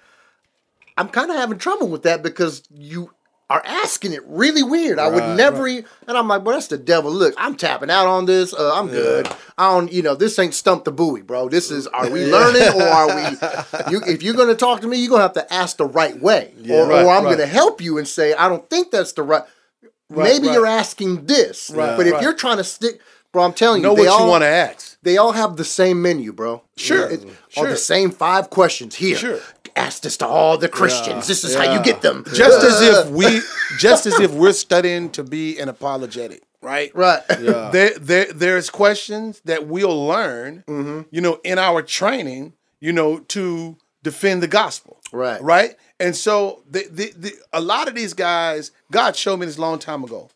I'm 0.97 1.09
kind 1.09 1.31
of 1.31 1.37
having 1.37 1.59
trouble 1.59 1.89
with 1.89 2.03
that 2.03 2.23
because 2.23 2.63
you 2.71 3.11
are 3.49 3.63
asking 3.65 4.13
it 4.13 4.23
really 4.27 4.63
weird. 4.63 5.01
I 5.01 5.09
would 5.09 5.19
Right, 5.19 5.37
never 5.37 5.67
e 5.67 5.83
and 6.07 6.17
I'm 6.17 6.29
like, 6.29 6.45
well, 6.45 6.55
that's 6.55 6.69
the 6.69 6.79
devil. 6.79 7.11
Look, 7.11 7.35
I'm 7.37 7.57
tapping 7.57 7.91
out 7.91 8.07
on 8.07 8.27
this. 8.27 8.55
Uh, 8.55 8.73
I'm 8.75 8.87
good. 8.87 9.29
I 9.59 9.73
don't, 9.73 9.93
you 9.93 10.03
know, 10.03 10.15
this 10.15 10.39
ain't 10.39 10.55
stump 10.55 10.85
the 10.85 10.93
buoy, 10.93 11.23
bro. 11.23 11.49
This 11.49 11.71
is, 11.73 11.89
are 11.89 12.09
we 12.09 12.27
learning 12.27 12.63
or 12.75 12.83
are 12.83 13.09
we? 13.09 13.37
You, 13.91 14.03
if 14.07 14.23
you're 14.23 14.35
gonna 14.35 14.55
talk 14.55 14.83
to 14.83 14.87
me, 14.87 14.99
you're 14.99 15.11
gonna 15.11 15.23
have 15.23 15.33
to 15.33 15.53
ask 15.53 15.79
the 15.79 15.87
right 15.87 16.21
way, 16.21 16.53
or, 16.71 16.87
right, 16.87 17.05
or 17.05 17.11
I'm 17.11 17.25
right. 17.25 17.33
gonna 17.33 17.47
help 17.47 17.81
you 17.81 17.99
and 17.99 18.07
say, 18.07 18.35
I 18.35 18.49
don't 18.49 18.69
think 18.71 18.91
that's 18.91 19.13
the 19.13 19.23
right. 19.23 19.43
Maybe 20.09 20.47
right. 20.47 20.55
you're 20.55 20.67
asking 20.67 21.27
this, 21.27 21.71
Right, 21.71 21.97
but 21.97 22.07
if 22.07 22.21
you're 22.21 22.35
trying 22.35 22.59
to 22.59 22.65
stick, 22.65 23.01
bro, 23.33 23.45
I'm 23.45 23.53
telling 23.53 23.81
you, 23.83 23.89
Know 23.89 23.95
what 23.95 24.09
all, 24.09 24.25
you 24.25 24.31
want 24.31 24.43
to 24.43 24.49
ask. 24.49 24.97
they 25.03 25.17
all 25.17 25.33
have 25.33 25.57
the 25.57 25.65
same 25.65 26.03
menu, 26.03 26.33
bro. 26.33 26.63
Sure, 26.77 27.09
It- 27.11 27.23
sure. 27.49 27.67
Or 27.67 27.71
the 27.71 27.77
same 27.77 28.11
five 28.11 28.51
questions 28.51 28.95
here. 28.97 29.17
Sure. 29.17 29.41
Ask 29.77 30.03
this 30.03 30.17
to 30.19 30.27
all 30.27 30.59
the 30.59 30.69
Christians. 30.69 31.27
this 31.29 31.45
is 31.45 31.55
how 31.55 31.73
you 31.73 31.81
get 31.83 32.03
them. 32.03 32.25
Just 32.35 32.63
as 32.65 32.81
if 32.83 33.09
we, 33.11 33.41
just 33.79 34.05
as 34.07 34.19
if 34.21 34.33
we're 34.33 34.53
studying 34.53 35.11
to 35.11 35.23
be 35.23 35.59
an 35.59 35.69
apologetic, 35.69 36.43
right? 36.61 36.91
Right. 36.95 37.23
Yeah. 37.41 37.71
There, 37.73 37.97
there, 37.99 38.33
there's 38.33 38.69
questions 38.69 39.41
that 39.45 39.67
we'll 39.69 40.07
learn, 40.07 40.65
Mm-hmm. 40.67 41.03
you 41.13 41.21
know, 41.21 41.41
in 41.45 41.59
our 41.59 41.83
training, 41.83 42.55
you 42.81 42.93
know, 42.93 43.21
to 43.29 43.77
defend 44.03 44.43
the 44.43 44.49
gospel. 44.49 44.99
Right. 45.13 45.41
Right. 45.41 45.77
And 46.01 46.17
so 46.17 46.63
the, 46.69 46.87
the, 46.91 47.13
the, 47.17 47.33
a 47.53 47.61
lot 47.61 47.87
of 47.89 47.95
these 47.95 48.13
guys, 48.15 48.73
God 48.91 49.15
showed 49.17 49.37
me 49.39 49.47
this 49.47 49.59
long 49.59 49.79
time 49.79 50.03
ago. 50.03 50.31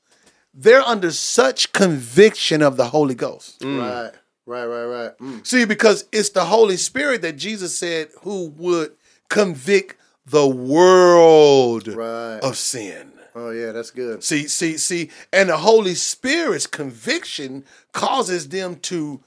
They're 0.54 0.82
under 0.82 1.10
such 1.10 1.72
conviction 1.72 2.62
of 2.62 2.76
the 2.76 2.86
Holy 2.86 3.14
Ghost. 3.14 3.62
Right. 3.64 4.12
Right. 4.46 4.64
Right. 4.66 4.84
Right. 4.84 5.18
Mm. 5.18 5.46
See, 5.46 5.64
because 5.64 6.04
it's 6.12 6.28
the 6.30 6.44
Holy 6.44 6.76
Spirit 6.76 7.22
that 7.22 7.36
Jesus 7.36 7.76
said 7.76 8.08
who 8.22 8.48
would 8.56 8.92
convict 9.28 9.96
the 10.26 10.46
world 10.46 11.88
Right. 11.88 12.38
of 12.42 12.56
sin. 12.56 13.12
Oh 13.34 13.50
yeah, 13.50 13.72
that's 13.72 13.90
good. 13.90 14.22
See, 14.22 14.46
see, 14.46 14.78
see, 14.78 15.10
and 15.32 15.48
the 15.48 15.56
Holy 15.56 15.96
Spirit's 15.96 16.68
conviction 16.68 17.64
causes 17.92 18.48
them 18.48 18.76
to, 18.76 19.20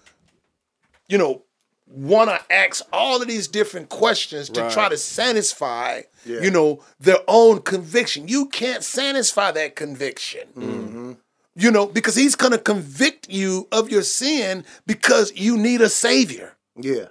you 1.09 1.17
know, 1.17 1.43
want 1.89 2.29
to 2.29 2.53
ask 2.53 2.83
all 2.91 3.21
of 3.21 3.27
these 3.27 3.47
different 3.47 3.89
questions 3.89 4.49
to 4.49 4.61
Right. 4.61 4.71
try 4.71 4.89
to 4.89 4.97
satisfy, 4.97 6.01
Yeah. 6.25 6.41
you 6.41 6.51
know, 6.51 6.83
their 6.99 7.19
own 7.27 7.61
conviction. 7.61 8.27
You 8.27 8.47
can't 8.47 8.83
satisfy 8.83 9.51
that 9.51 9.75
conviction. 9.75 10.47
Mm-hmm. 10.57 11.13
You 11.55 11.71
know, 11.71 11.87
because 11.87 12.15
he's 12.15 12.35
going 12.35 12.51
to 12.51 12.59
convict 12.59 13.29
you 13.29 13.67
of 13.71 13.89
your 13.89 14.03
sin 14.03 14.63
because 14.85 15.31
you 15.35 15.57
need 15.57 15.81
a 15.81 15.89
savior. 15.89 16.55
Yeah. 16.75 17.05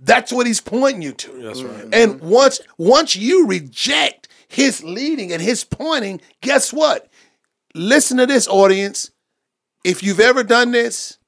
That's 0.00 0.32
what 0.32 0.46
he's 0.46 0.60
pointing 0.60 1.02
you 1.02 1.12
to. 1.12 1.42
That's 1.42 1.62
right. 1.62 1.88
And 1.92 2.20
once 2.20 2.60
once 2.78 3.16
you 3.16 3.46
reject 3.46 4.28
his 4.48 4.82
leading 4.84 5.32
and 5.32 5.42
his 5.42 5.64
pointing, 5.64 6.20
guess 6.40 6.72
what? 6.72 7.08
Listen 7.74 8.16
to 8.18 8.26
this 8.26 8.46
audience. 8.48 9.10
If 9.84 10.02
you've 10.02 10.20
ever 10.20 10.42
done 10.44 10.70
this, 10.70 11.18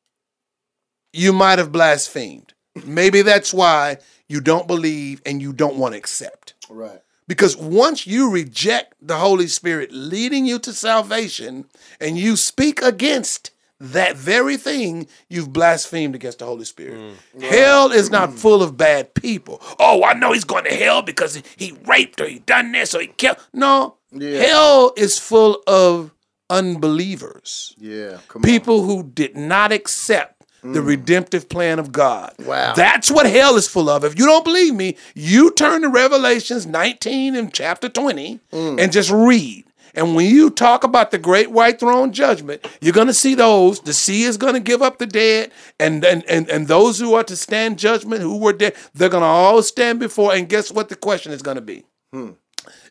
you 1.12 1.32
might 1.32 1.58
have 1.58 1.72
blasphemed. 1.72 2.54
Maybe 2.84 3.22
that's 3.22 3.52
why 3.52 3.98
you 4.28 4.40
don't 4.40 4.66
believe 4.66 5.20
and 5.26 5.42
you 5.42 5.52
don't 5.52 5.76
want 5.76 5.94
to 5.94 5.98
accept. 5.98 6.54
Right. 6.68 7.00
Because 7.26 7.56
once 7.56 8.06
you 8.06 8.30
reject 8.30 8.94
the 9.00 9.16
Holy 9.16 9.46
Spirit 9.46 9.90
leading 9.92 10.46
you 10.46 10.58
to 10.60 10.72
salvation 10.72 11.66
and 12.00 12.18
you 12.18 12.36
speak 12.36 12.82
against 12.82 13.50
that 13.78 14.16
very 14.16 14.56
thing, 14.56 15.08
you've 15.28 15.52
blasphemed 15.52 16.14
against 16.14 16.40
the 16.40 16.44
Holy 16.44 16.64
Spirit. 16.64 16.98
Mm. 17.36 17.42
Hell 17.42 17.92
is 17.92 18.10
not 18.10 18.30
mm. 18.30 18.38
full 18.38 18.62
of 18.62 18.76
bad 18.76 19.14
people. 19.14 19.60
Oh, 19.78 20.04
I 20.04 20.12
know 20.14 20.32
he's 20.32 20.44
going 20.44 20.64
to 20.64 20.74
hell 20.74 21.02
because 21.02 21.42
he 21.56 21.72
raped 21.86 22.20
or 22.20 22.26
he 22.26 22.40
done 22.40 22.72
this 22.72 22.94
or 22.94 23.00
he 23.00 23.06
killed. 23.06 23.38
No, 23.52 23.96
Yeah. 24.12 24.40
hell 24.40 24.92
is 24.96 25.18
full 25.18 25.62
of 25.66 26.12
unbelievers, 26.50 27.74
Yeah. 27.78 28.18
Come 28.28 28.42
people 28.42 28.82
who 28.82 29.04
did 29.04 29.36
not 29.36 29.72
accept 29.72 30.39
the 30.62 30.80
mm. 30.80 30.86
redemptive 30.86 31.48
plan 31.48 31.78
of 31.78 31.92
God. 31.92 32.34
Wow. 32.40 32.74
That's 32.74 33.10
what 33.10 33.26
hell 33.26 33.56
is 33.56 33.68
full 33.68 33.88
of. 33.88 34.04
If 34.04 34.18
you 34.18 34.26
don't 34.26 34.44
believe 34.44 34.74
me, 34.74 34.96
you 35.14 35.50
turn 35.52 35.82
to 35.82 35.88
Revelations 35.88 36.66
19 36.66 37.34
and 37.34 37.52
chapter 37.52 37.88
20 37.88 38.40
mm. 38.52 38.80
and 38.80 38.92
just 38.92 39.10
read. 39.10 39.64
And 39.94 40.14
when 40.14 40.26
you 40.26 40.50
talk 40.50 40.84
about 40.84 41.10
the 41.10 41.18
great 41.18 41.50
white 41.50 41.80
throne 41.80 42.12
judgment, 42.12 42.66
you're 42.80 42.92
going 42.92 43.08
to 43.08 43.14
see 43.14 43.34
those. 43.34 43.80
The 43.80 43.92
sea 43.92 44.22
is 44.22 44.36
going 44.36 44.54
to 44.54 44.60
give 44.60 44.82
up 44.82 44.98
the 44.98 45.06
dead, 45.06 45.50
and, 45.78 46.04
and, 46.04 46.24
and, 46.28 46.48
and 46.48 46.68
those 46.68 46.98
who 46.98 47.14
are 47.14 47.24
to 47.24 47.36
stand 47.36 47.78
judgment, 47.78 48.22
who 48.22 48.38
were 48.38 48.52
dead, 48.52 48.74
they're 48.94 49.08
going 49.08 49.22
to 49.22 49.26
all 49.26 49.62
stand 49.62 49.98
before. 49.98 50.32
And 50.32 50.48
guess 50.48 50.70
what 50.70 50.88
the 50.90 50.96
question 50.96 51.32
is 51.32 51.42
going 51.42 51.56
to 51.56 51.60
be? 51.60 51.84
Hmm. 52.12 52.30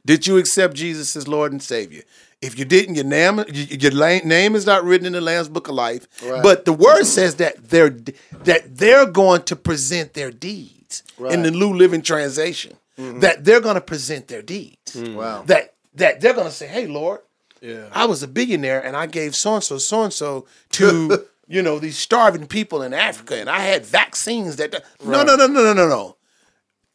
Did 0.05 0.27
you 0.27 0.38
accept 0.38 0.73
Jesus 0.75 1.15
as 1.15 1.27
Lord 1.27 1.51
and 1.51 1.62
Savior? 1.62 2.03
If 2.41 2.58
you 2.58 2.63
didn't, 2.63 2.95
your 2.95 3.04
name 3.04 3.43
your 3.49 3.91
name 4.23 4.56
is 4.56 4.65
not 4.65 4.86
written 4.86 5.06
in 5.06 5.13
the 5.13 5.21
Lamb's 5.21 5.49
Book 5.49 5.67
of 5.67 5.75
Life. 5.75 6.08
Right. 6.23 6.41
But 6.41 6.63
the 6.65 6.71
word 6.73 7.04
says 7.04 7.36
that 7.36 7.69
they're 7.69 7.89
that 7.89 8.78
they're 8.78 9.06
going 9.06 9.43
to 9.43 9.56
present 9.58 10.13
their 10.13 10.32
deeds 10.32 11.04
in 11.30 11.43
the 11.43 11.52
New 11.52 11.73
Living 11.73 12.02
Translation. 12.02 12.78
Mm-hmm. 12.97 13.19
That 13.19 13.43
they're 13.43 13.62
going 13.62 13.75
to 13.75 13.82
present 13.82 14.28
their 14.30 14.41
deeds. 14.41 14.95
on. 14.95 15.15
Wow. 15.15 15.43
That 15.43 15.73
that 15.95 16.21
they're 16.21 16.34
going 16.34 16.47
to 16.47 16.54
say, 16.54 16.67
"Hey, 16.67 16.88
Lord, 16.88 17.19
Yeah. 17.62 17.89
I 17.91 18.06
was 18.06 18.23
a 18.23 18.28
billionaire 18.28 18.82
and 18.84 18.95
I 18.95 19.06
gave 19.06 19.36
so 19.36 19.56
and 19.56 19.63
so, 19.63 19.78
so 19.78 20.04
and 20.04 20.13
so 20.13 20.45
to 20.71 21.25
you 21.47 21.62
know 21.62 21.78
these 21.80 21.97
starving 21.97 22.47
people 22.47 22.82
in 22.82 22.93
Africa, 22.93 23.36
and 23.36 23.49
I 23.49 23.60
had 23.60 23.86
vaccines 23.86 24.56
that." 24.58 24.82
No, 25.04 25.23
no, 25.23 25.36
no, 25.36 25.47
no, 25.47 25.62
no, 25.62 25.73
no, 25.73 25.88
no. 25.89 26.15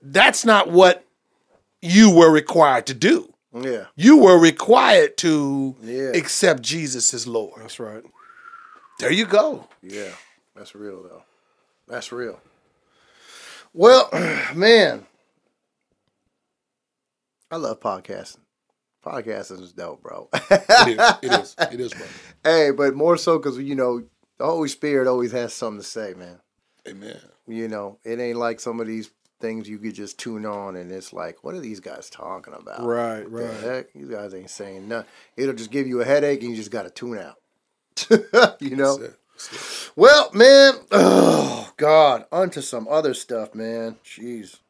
That's 0.01 0.45
not 0.45 0.71
what 0.71 1.05
you 1.83 2.11
were 2.15 2.31
required 2.31 2.87
to 2.87 2.95
do. 2.95 3.34
Yeah. 3.55 3.87
You 3.97 4.19
were 4.19 4.39
required 4.39 5.17
to 5.19 5.77
Yeah. 5.83 6.11
accept 6.15 6.63
Jesus 6.63 7.15
as 7.15 7.27
Lord. 7.27 7.63
That's 7.63 7.79
right. 7.79 8.03
There 8.99 9.13
you 9.13 9.27
go. 9.27 9.69
Yeah. 9.83 10.13
That's 10.57 10.75
real 10.75 11.03
though. 11.03 11.23
That's 11.89 12.11
real. 12.13 12.41
Well, 13.73 14.09
man, 14.55 15.07
I 17.51 17.57
love 17.57 17.81
podcasting. 17.81 18.39
Podcasting 19.05 19.61
is 19.63 19.73
dope, 19.73 20.03
bro. 20.03 20.29
It 20.33 20.99
is. 20.99 21.13
It 21.23 21.33
is. 21.41 21.57
It 21.73 21.81
is, 21.81 21.93
bro. 21.93 22.07
hey, 22.43 22.71
but 22.71 22.95
more 22.95 23.17
so 23.17 23.39
because 23.39 23.59
you 23.59 23.75
know 23.75 24.03
the 24.39 24.45
Holy 24.47 24.69
Spirit 24.69 25.07
always 25.09 25.33
has 25.33 25.53
something 25.53 25.81
to 25.81 25.87
say, 25.87 26.15
man. 26.17 26.41
Amen. 26.89 27.21
You 27.47 27.69
know, 27.69 27.99
it 28.05 28.19
ain't 28.19 28.39
like 28.39 28.61
some 28.61 28.81
of 28.81 28.87
these 28.87 29.11
things 29.45 29.69
you 29.69 29.79
could 29.79 29.95
just 29.95 30.19
tune 30.19 30.47
on 30.47 30.75
and 30.77 30.91
it's 30.91 31.13
like, 31.13 31.45
what 31.45 31.55
are 31.55 31.61
these 31.61 31.81
guys 31.81 32.09
talking 32.09 32.55
about? 32.55 32.83
Right, 32.87 33.25
The 33.25 33.29
right. 33.29 33.61
heck? 33.61 33.93
These 33.93 34.09
guys 34.09 34.33
ain't 34.33 34.49
saying 34.49 34.89
nothing. 34.89 35.11
It'll 35.37 35.55
just 35.55 35.71
give 35.71 35.87
you 35.87 36.01
a 36.01 36.05
headache 36.05 36.41
and 36.41 36.51
you 36.51 36.57
just 36.57 36.71
got 36.71 36.85
to 36.85 36.91
tune 36.91 37.19
out. 37.19 37.37
you 38.61 38.75
know? 38.75 38.97
That's 38.97 39.13
it. 39.13 39.19
That's 39.35 39.53
it. 39.53 39.93
Well, 39.97 40.31
man, 40.33 40.75
oh 40.91 41.71
God, 41.77 42.25
onto 42.33 42.63
some 42.63 42.89
other 42.89 43.13
stuff, 43.13 43.55
man. 43.55 43.97
Jeez. 44.03 44.61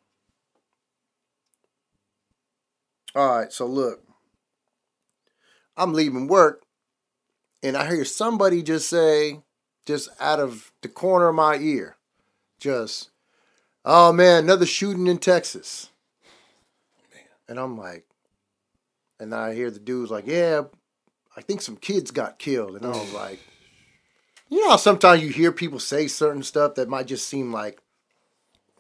All 3.15 3.39
right, 3.39 3.53
so 3.53 3.67
look, 3.67 4.03
I'm 5.77 5.93
leaving 5.93 6.27
work, 6.27 6.63
and 7.63 7.77
I 7.77 7.87
hear 7.89 8.05
somebody 8.05 8.61
just 8.61 8.89
say, 8.89 9.41
just 9.87 10.09
out 10.19 10.41
of 10.41 10.73
the 10.83 10.89
corner 10.89 11.29
of 11.29 11.37
my 11.37 11.57
ear, 11.59 11.97
just, 12.59 13.11
"Oh 13.85 14.12
man, 14.12 14.44
another 14.44 14.66
shooting 14.66 15.07
in 15.07 15.18
Texas." 15.18 15.90
And 17.49 17.59
I'm 17.59 17.77
like, 17.77 18.07
and 19.20 19.35
I 19.35 19.55
hear 19.55 19.70
the 19.70 19.79
dude's 19.79 20.11
like, 20.11 20.27
"Yeah, 20.27 20.62
I 21.37 21.40
think 21.42 21.61
some 21.61 21.77
kids 21.77 22.11
got 22.11 22.38
killed," 22.38 22.77
and 22.77 22.87
I 22.87 22.90
was 22.90 23.12
like. 23.14 23.40
You 24.51 24.68
know 24.68 24.77
sometimes 24.77 25.23
you 25.23 25.31
hear 25.31 25.51
people 25.51 25.81
say 25.81 26.07
certain 26.07 26.42
stuff 26.42 26.75
that 26.75 26.88
might 26.88 27.07
just 27.07 27.27
seem 27.27 27.51
like, 27.51 27.81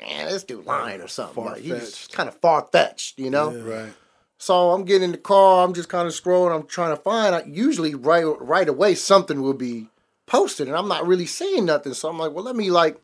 man, 0.00 0.26
this 0.26 0.44
dude 0.44 0.66
lying 0.66 1.00
or 1.00 1.08
something. 1.08 1.44
Like 1.44 1.62
he's 1.62 1.70
Far-fetched. 1.72 2.12
kind 2.12 2.28
of 2.28 2.36
far 2.36 2.68
fetched, 2.70 3.18
you 3.18 3.30
know. 3.30 3.50
Right. 3.50 3.92
So 4.38 4.70
I'm 4.70 4.84
getting 4.84 5.04
in 5.04 5.12
the 5.12 5.18
car. 5.18 5.64
I'm 5.64 5.72
just 5.72 5.88
kind 5.88 6.06
of 6.06 6.12
scrolling. 6.12 6.54
I'm 6.54 6.66
trying 6.66 6.94
to 6.94 7.02
find. 7.02 7.34
I, 7.34 7.42
usually, 7.46 7.94
right 7.94 8.24
right 8.40 8.68
away, 8.68 8.94
something 8.94 9.40
will 9.40 9.54
be 9.54 9.88
posted, 10.26 10.68
and 10.68 10.76
I'm 10.76 10.86
not 10.88 11.06
really 11.06 11.26
seeing 11.26 11.64
nothing. 11.64 11.94
So 11.94 12.08
I'm 12.08 12.18
like, 12.18 12.32
well, 12.32 12.44
let 12.44 12.56
me 12.56 12.70
like 12.70 13.00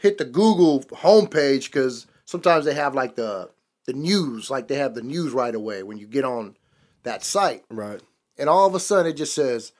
hit 0.00 0.16
the 0.18 0.24
Google 0.24 0.80
homepage 0.80 1.66
because 1.66 2.06
sometimes 2.24 2.64
they 2.64 2.74
have 2.74 2.94
like 2.94 3.14
the 3.16 3.50
the 3.86 3.92
news, 3.92 4.50
like 4.50 4.68
they 4.68 4.76
have 4.76 4.94
the 4.94 5.02
news 5.02 5.32
right 5.32 5.54
away 5.54 5.82
when 5.82 5.98
you 5.98 6.06
get 6.06 6.24
on 6.24 6.56
that 7.02 7.24
site, 7.24 7.64
Right. 7.70 8.00
and 8.38 8.48
all 8.48 8.66
of 8.66 8.74
a 8.74 8.80
sudden 8.80 9.10
it 9.12 9.16
just 9.16 9.34
says 9.34 9.72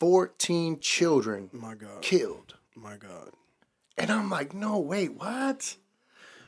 14 0.00 0.80
children 0.80 1.50
My 1.52 1.74
God. 1.74 2.02
killed. 2.02 2.54
My 2.74 2.96
God. 2.96 3.30
And 3.96 4.10
I'm 4.10 4.28
like, 4.30 4.54
no, 4.54 4.78
wait, 4.78 5.14
what? 5.14 5.76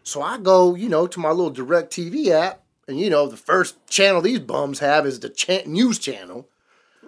So 0.02 0.20
I 0.22 0.38
go, 0.38 0.74
you 0.74 0.88
know, 0.88 1.06
to 1.06 1.20
my 1.20 1.30
little 1.30 1.52
DirecTV 1.52 2.28
app, 2.28 2.62
and 2.88 2.98
you 2.98 3.10
know, 3.10 3.28
the 3.28 3.36
first 3.36 3.86
channel 3.88 4.20
these 4.22 4.40
bums 4.40 4.78
have 4.80 5.06
is 5.06 5.20
the 5.20 5.28
cha- 5.28 5.62
news 5.66 5.98
channel. 5.98 6.48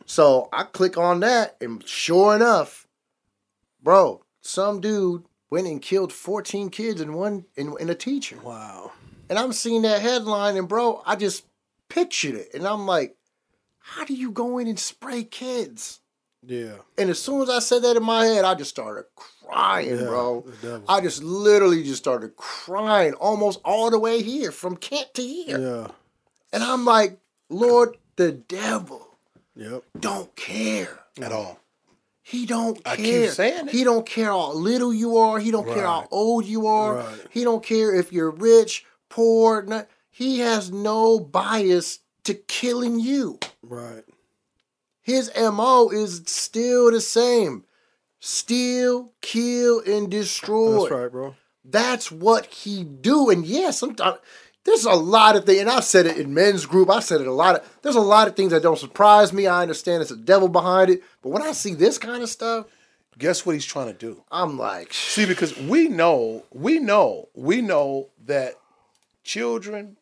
So 0.07 0.49
I 0.53 0.63
click 0.65 0.97
on 0.97 1.21
that, 1.21 1.57
and 1.61 1.87
sure 1.87 2.35
enough, 2.37 2.87
bro, 3.83 4.23
some 4.41 4.81
dude 4.81 5.25
went 5.51 5.67
and 5.67 5.81
killed 5.83 6.13
14 6.13 6.71
kids 6.71 7.01
and 7.01 7.15
one 7.15 7.45
in, 7.57 7.75
in 7.81 7.89
a 7.91 7.95
teacher. 7.95 8.39
Wow. 8.43 8.93
And 9.31 9.39
I'm 9.39 9.53
seeing 9.53 9.83
that 9.83 10.01
headline, 10.01 10.57
and 10.57 10.69
bro, 10.69 11.03
I 11.07 11.17
just 11.17 11.45
pictured 11.89 12.35
it, 12.35 12.49
and 12.55 12.67
I'm 12.67 12.87
like, 12.87 13.17
how 13.79 14.05
do 14.05 14.15
you 14.15 14.31
go 14.31 14.59
in 14.59 14.67
and 14.69 14.79
spray 14.79 15.25
kids? 15.25 16.01
Yeah. 16.47 16.77
And 16.97 17.11
as 17.11 17.21
soon 17.21 17.43
as 17.43 17.51
I 17.51 17.59
said 17.59 17.83
that 17.83 17.97
in 17.97 18.03
my 18.03 18.25
head, 18.25 18.45
I 18.45 18.55
just 18.55 18.71
started 18.71 19.05
crying, 19.17 19.91
Yeah, 19.91 20.05
bro. 20.05 20.47
I 20.89 21.01
just 21.01 21.23
literally 21.23 21.83
just 21.83 21.99
started 21.99 22.37
crying 22.37 23.15
almost 23.15 23.61
all 23.65 23.91
the 23.91 23.99
way 23.99 24.23
here, 24.23 24.53
from 24.53 24.77
Kent 24.77 25.15
to 25.15 25.23
here. 25.23 25.59
Yeah. 25.59 25.87
And 26.53 26.63
I'm 26.63 26.85
like, 26.85 27.19
Lord, 27.51 27.97
the 28.17 28.33
devil 28.33 29.19
Yep. 29.57 29.83
don't 29.99 30.35
care. 30.37 31.01
At 31.21 31.33
all. 31.33 31.59
He 32.29 32.45
don't 32.45 32.85
care. 32.85 32.93
I 32.93 32.97
keep 32.97 33.31
saying 33.31 33.69
it. 33.69 33.71
He 33.71 33.85
don't 33.85 34.05
care 34.05 34.27
how 34.27 34.53
little 34.53 34.93
you 34.93 35.17
are. 35.17 35.39
He 35.39 35.51
don't 35.51 35.67
care 35.67 35.87
how 35.87 36.07
old 36.11 36.45
you 36.45 36.67
are. 36.67 36.97
Right. 36.97 37.21
He 37.31 37.43
don't 37.43 37.65
care 37.65 37.95
if 37.95 38.13
you're 38.13 38.31
rich, 38.31 38.85
poor. 39.09 39.63
Not, 39.63 39.89
he 40.11 40.41
has 40.41 40.71
no 40.71 41.19
bias 41.19 42.01
to 42.25 42.35
killing 42.35 43.01
you. 43.01 43.39
Right. 43.63 44.05
His 45.01 45.33
MO 45.35 45.89
is 45.89 46.23
still 46.27 46.91
the 46.91 47.01
same. 47.01 47.65
Steal, 48.21 49.15
kill, 49.23 49.81
and 49.87 50.11
destroy. 50.11 50.81
That's 50.81 50.91
right, 50.91 51.11
bro. 51.11 51.35
That's 51.65 52.13
what 52.13 52.45
he 52.45 52.85
do. 52.85 53.31
And 53.31 53.47
yeah, 53.47 53.71
sometimes 53.71 54.19
there's 54.69 54.85
a 54.85 54.93
lot 54.93 55.37
of 55.37 55.45
things, 55.45 55.61
and 55.61 55.71
I've 55.71 55.85
said 55.85 56.07
it 56.07 56.19
in 56.19 56.33
men's 56.35 56.67
group, 56.67 56.91
I've 56.91 57.05
said 57.05 57.21
it 57.21 57.27
a 57.27 57.33
lot 57.33 57.57
of 57.57 57.79
there's 57.83 57.97
a 57.97 58.01
lot 58.01 58.29
of 58.29 58.37
things 58.37 58.53
that 58.53 58.63
don't 58.63 58.79
surprise 58.79 59.33
me. 59.33 59.47
I 59.47 59.63
understand 59.63 60.03
it's 60.03 60.11
a 60.11 60.17
devil 60.17 60.49
behind 60.49 60.91
it. 60.91 61.03
But 61.23 61.31
when 61.31 61.43
I 61.43 61.53
see 61.53 61.75
this 61.75 61.99
kind 61.99 62.23
of 62.23 62.29
stuff, 62.29 62.67
Guess 63.19 63.45
what 63.45 63.55
he's 63.55 63.67
trying 63.67 63.89
to 63.89 63.99
do? 63.99 64.23
I'm 64.31 64.57
like, 64.57 64.93
See, 64.93 65.27
because 65.27 65.57
we 65.59 65.89
know, 65.89 66.45
we 66.53 66.79
know, 66.79 67.29
we 67.35 67.61
know 67.61 68.11
that 68.27 68.55
children, 69.25 69.97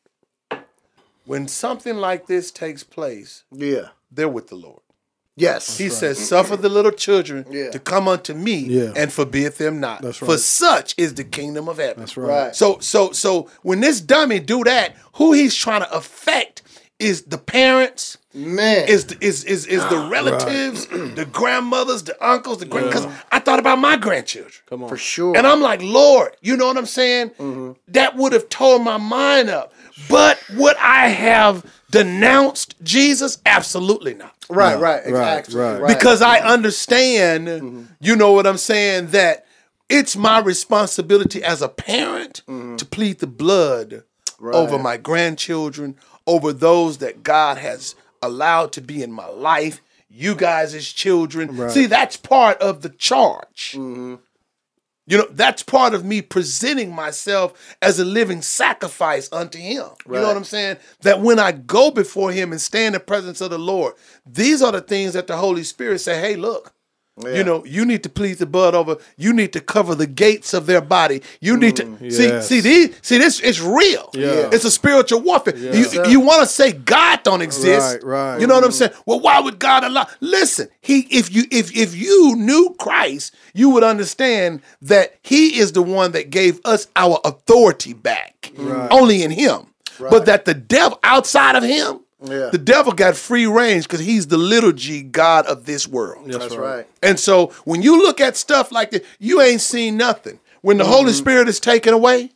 when 1.25 1.49
something 1.49 1.97
like 1.97 2.27
this 2.27 2.51
takes 2.51 2.85
place, 2.85 3.45
yeah. 3.51 3.89
they're 4.13 4.29
with 4.29 4.49
the 4.49 4.57
Lord. 4.57 4.81
Yes. 5.37 5.77
He 5.77 5.91
says, 5.91 6.19
Suffer 6.27 6.57
the 6.57 6.69
little 6.71 6.91
children 6.93 7.45
Yeah. 7.51 7.71
to 7.71 7.79
come 7.79 8.09
unto 8.09 8.33
me 8.35 8.57
Yeah. 8.57 8.93
and 8.97 9.13
forbid 9.13 9.53
them 9.57 9.81
not. 9.81 10.01
That's 10.03 10.17
For 10.19 10.39
such 10.39 10.95
is 10.97 11.15
the 11.15 11.25
kingdom 11.25 11.69
of 11.69 11.77
heaven. 11.77 11.99
That's 12.01 12.17
right. 12.17 12.29
Right. 12.47 12.57
So 12.57 12.79
so 12.81 13.13
so 13.13 13.49
when 13.63 13.81
this 13.81 14.01
dummy 14.01 14.41
do 14.41 14.65
that, 14.65 14.97
who 15.15 15.33
he's 15.35 15.55
trying 15.55 15.83
to 15.83 15.93
affect 15.95 16.63
is 16.99 17.23
the 17.25 17.37
parents, 17.37 18.17
Man. 18.33 18.89
is 18.89 19.05
the, 19.09 19.19
is 19.23 19.45
is 19.45 19.67
is 19.67 19.85
the 19.91 20.09
relatives, 20.11 20.87
the 21.15 21.29
grandmothers, 21.31 22.05
the 22.05 22.17
uncles, 22.27 22.57
the 22.59 22.65
grand. 22.65 22.87
Because 22.87 23.07
I 23.31 23.39
thought 23.39 23.59
about 23.59 23.79
my 23.79 23.99
grandchildren, 23.99 24.53
Come 24.67 24.85
on. 24.85 24.89
for 24.89 24.97
sure. 24.97 25.37
and 25.37 25.47
I'm 25.47 25.61
like, 25.61 25.83
Lord, 25.83 26.35
you 26.41 26.57
know 26.57 26.67
what 26.67 26.79
I'm 26.79 26.87
saying? 26.87 27.31
Mm-hmm. 27.39 27.73
That 27.89 28.17
would 28.17 28.33
have 28.33 28.49
tore 28.49 28.79
my 28.79 28.97
mind 28.97 29.51
up. 29.51 29.75
But 30.09 30.43
would 30.55 30.77
I 30.77 31.09
have 31.09 31.67
denounced 31.91 32.83
Jesus? 32.83 33.39
Absolutely 33.45 34.15
not. 34.15 34.33
Right, 34.49 34.75
right, 34.75 34.81
right, 34.81 35.07
exactly. 35.07 35.57
right. 35.57 35.81
Right. 35.81 35.97
Because 35.97 36.23
I 36.23 36.39
mm-hmm. 36.39 36.49
understand, 36.49 37.49
mm-hmm. 37.49 37.83
you 38.01 38.17
know 38.17 38.33
what 38.33 38.47
I'm 38.47 38.59
saying, 38.59 39.09
that 39.09 39.47
it's 39.89 40.17
my 40.17 40.41
responsibility 40.41 41.43
as 41.43 41.63
a 41.63 41.69
parent 41.69 42.43
mm-hmm. 42.49 42.77
to 42.77 42.85
plead 42.85 43.19
the 43.19 43.27
blood 43.27 44.03
over 44.41 44.79
my 44.79 44.97
grandchildren, 44.97 45.97
over 46.27 46.53
those 46.53 46.99
that 46.99 47.23
God 47.23 47.59
has 47.59 47.95
allowed 48.23 48.73
to 48.73 48.81
be 48.81 49.03
in 49.03 49.13
my 49.13 49.29
life, 49.29 49.81
you 50.09 50.35
guys 50.35 50.75
as 50.75 50.89
children. 50.89 51.71
See, 51.71 51.87
that's 51.87 52.17
part 52.17 52.59
of 52.59 52.83
the 52.83 52.91
charge. 52.91 53.77
You 55.07 55.19
know, 55.19 55.29
that's 55.31 55.63
part 55.63 55.95
of 55.95 56.05
me 56.05 56.21
presenting 56.21 56.93
myself 56.93 57.77
as 57.81 58.01
a 58.01 58.05
living 58.05 58.43
sacrifice 58.43 59.29
unto 59.33 59.59
him. 59.59 59.87
You 60.07 60.15
know 60.15 60.27
what 60.29 60.37
I'm 60.37 60.45
saying? 60.45 60.79
That 61.03 61.21
when 61.21 61.39
I 61.39 61.53
go 61.53 61.93
before 61.93 62.33
him 62.33 62.51
and 62.51 62.61
stand 62.61 62.89
in 62.89 62.93
the 62.95 63.01
presence 63.01 63.41
of 63.41 63.51
the 63.51 63.59
Lord, 63.59 63.95
these 64.27 64.63
are 64.63 64.73
the 64.73 64.81
things 64.81 65.13
that 65.13 65.29
the 65.29 65.37
Holy 65.37 65.63
Spirit 65.63 66.01
say, 66.01 66.21
hey, 66.21 66.35
look, 66.35 66.73
Yeah. 67.23 67.35
you 67.37 67.45
know, 67.45 67.65
you 67.65 67.87
need 67.87 68.03
to 68.03 68.11
please 68.11 68.39
the 68.39 68.47
blood 68.47 68.75
over, 68.75 68.99
you 69.17 69.33
need 69.33 69.55
to 69.55 69.61
cover 69.61 69.95
the 69.95 70.07
gates 70.07 70.53
of 70.53 70.67
their 70.67 70.83
body. 70.83 71.23
You 71.41 71.57
need 71.57 71.77
to 71.77 71.85
mm, 71.85 72.13
see, 72.13 72.25
yes. 72.25 72.47
see, 72.47 72.61
these, 72.61 72.95
see, 73.01 73.17
this 73.17 73.41
it's 73.41 73.59
real. 73.59 74.11
Yeah. 74.13 74.51
It's 74.53 74.67
a 74.67 74.71
spiritual 74.71 75.23
warfare. 75.23 75.57
You, 75.57 75.85
sir. 75.85 76.07
you 76.07 76.21
want 76.21 76.43
to 76.43 76.47
say 76.47 76.73
God 76.73 77.23
don't 77.23 77.41
exist. 77.41 78.03
Right, 78.03 78.33
right. 78.33 78.41
You 78.41 78.47
know 78.47 78.55
what 78.55 78.65
I'm 78.65 78.71
mm. 78.71 78.75
saying? 78.75 78.93
Well, 79.07 79.21
why 79.21 79.41
would 79.41 79.59
God 79.59 79.85
allow? 79.85 80.07
Listen, 80.21 80.69
he 80.83 81.01
if 81.11 81.35
you 81.35 81.45
if 81.51 81.75
if 81.75 81.95
you 81.95 82.37
knew 82.37 82.77
Christ, 82.79 83.35
you 83.55 83.71
would 83.71 83.83
understand 83.83 84.61
that 84.83 85.15
He 85.23 85.59
is 85.59 85.73
the 85.73 85.83
one 85.83 86.13
that 86.13 86.31
gave 86.31 86.61
us 86.65 86.89
our 86.95 87.19
authority 87.25 87.95
back, 87.95 88.53
only 88.91 89.23
in 89.23 89.31
Him. 89.31 89.69
But 89.99 90.27
that 90.27 90.45
the 90.45 90.53
devil 90.53 90.99
outside 91.03 91.57
of 91.57 91.63
Him, 91.63 92.01
Yeah. 92.23 92.49
the 92.51 92.59
devil 92.59 92.93
got 92.93 93.15
free 93.17 93.47
range 93.47 93.85
because 93.85 94.01
he's 94.01 94.27
the 94.29 94.39
little 94.39 94.73
G 94.73 95.03
God 95.03 95.45
of 95.47 95.67
this 95.67 95.87
world. 95.87 96.31
That's 96.31 96.57
right. 96.57 96.87
And 97.03 97.21
so 97.21 97.49
when 97.65 97.83
you 97.83 97.99
look 98.03 98.21
at 98.23 98.37
stuff 98.37 98.73
like 98.73 98.91
that, 98.93 99.05
you 99.19 99.41
ain't 99.43 99.61
seen 99.61 99.97
nothing. 99.99 100.41
When 100.63 100.79
the 100.79 100.85
Holy 100.87 101.11
Mm-hmm. 101.11 101.19
Spirit 101.19 101.49
is 101.49 101.61
taken 101.61 101.93
away, 101.93 102.31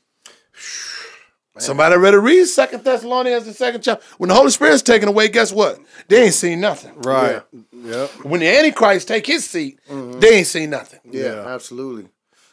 somebody 1.59 1.97
ready 1.97 2.15
to 2.17 2.21
read 2.21 2.45
Second 2.47 2.85
Thessalonians, 2.85 3.45
the 3.47 3.53
second 3.55 3.83
chapter. 3.83 4.05
When 4.19 4.29
the 4.29 4.35
Holy 4.35 4.51
Spirit 4.51 4.75
is 4.75 4.83
taken 4.83 5.09
away, 5.09 5.29
guess 5.29 5.53
what? 5.53 5.79
They 6.09 6.25
ain't 6.25 6.35
seen 6.35 6.61
nothing. 6.61 6.93
Right. 6.97 7.43
Yep. 7.73 8.11
When 8.25 8.41
the 8.41 8.49
Antichrist 8.49 9.09
take 9.09 9.27
his 9.27 9.49
seat, 9.49 9.79
Mm-hmm. 9.89 10.21
they 10.21 10.37
ain't 10.39 10.47
seen 10.47 10.71
nothing. 10.71 11.01
Yeah, 11.11 11.45
absolutely. 11.47 12.09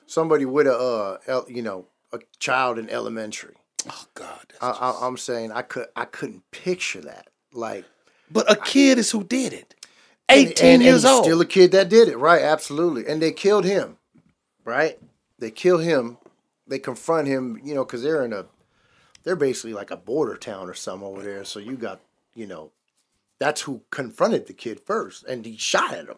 Somebody 0.07 0.45
with 0.45 0.67
a, 0.67 1.19
uh, 1.27 1.41
you 1.47 1.61
know, 1.61 1.87
a 2.13 2.19
child 2.39 2.79
in 2.79 2.89
elementary. 2.89 3.55
Oh 3.89 4.05
God. 4.13 4.53
I, 4.61 4.69
I, 4.69 5.07
I'm 5.07 5.17
saying 5.17 5.51
I 5.51 5.61
could, 5.61 5.87
I 5.95 6.05
couldn't 6.05 6.49
picture 6.51 7.01
that. 7.01 7.27
Like, 7.53 7.85
But 8.31 8.51
a 8.51 8.55
kid 8.55 8.97
is 8.97 9.11
who 9.11 9.23
did 9.23 9.53
it. 9.53 9.73
18 10.29 10.65
and- 10.65 10.83
years 10.83 11.03
and 11.05 11.13
old. 11.13 11.23
Still 11.25 11.41
a 11.41 11.45
kid 11.45 11.71
that 11.71 11.89
did 11.89 12.07
it, 12.09 12.17
right? 12.17 12.41
Absolutely. 12.41 13.07
And 13.07 13.21
they 13.21 13.31
killed 13.31 13.65
him, 13.65 13.97
right? 14.65 14.99
They 15.39 15.51
kill 15.51 15.77
him. 15.77 16.17
They 16.67 16.79
confront 16.79 17.27
him, 17.27 17.59
you 17.63 17.73
know, 17.73 17.85
because 17.85 18.03
they're 18.03 18.25
in 18.25 18.33
a, 18.33 18.45
they're 19.23 19.37
basically 19.37 19.73
like 19.73 19.89
a 19.91 19.95
border 19.97 20.35
town 20.35 20.69
or 20.69 20.73
something 20.73 21.07
over 21.07 21.21
there. 21.23 21.45
So 21.45 21.59
you 21.59 21.77
got, 21.77 22.01
you 22.35 22.45
know, 22.45 22.71
that's 23.39 23.61
who 23.61 23.83
confronted 23.91 24.47
the 24.47 24.53
kid 24.53 24.81
first, 24.85 25.23
and 25.25 25.45
he 25.45 25.55
shot 25.57 25.93
at 25.93 26.07
him. 26.09 26.17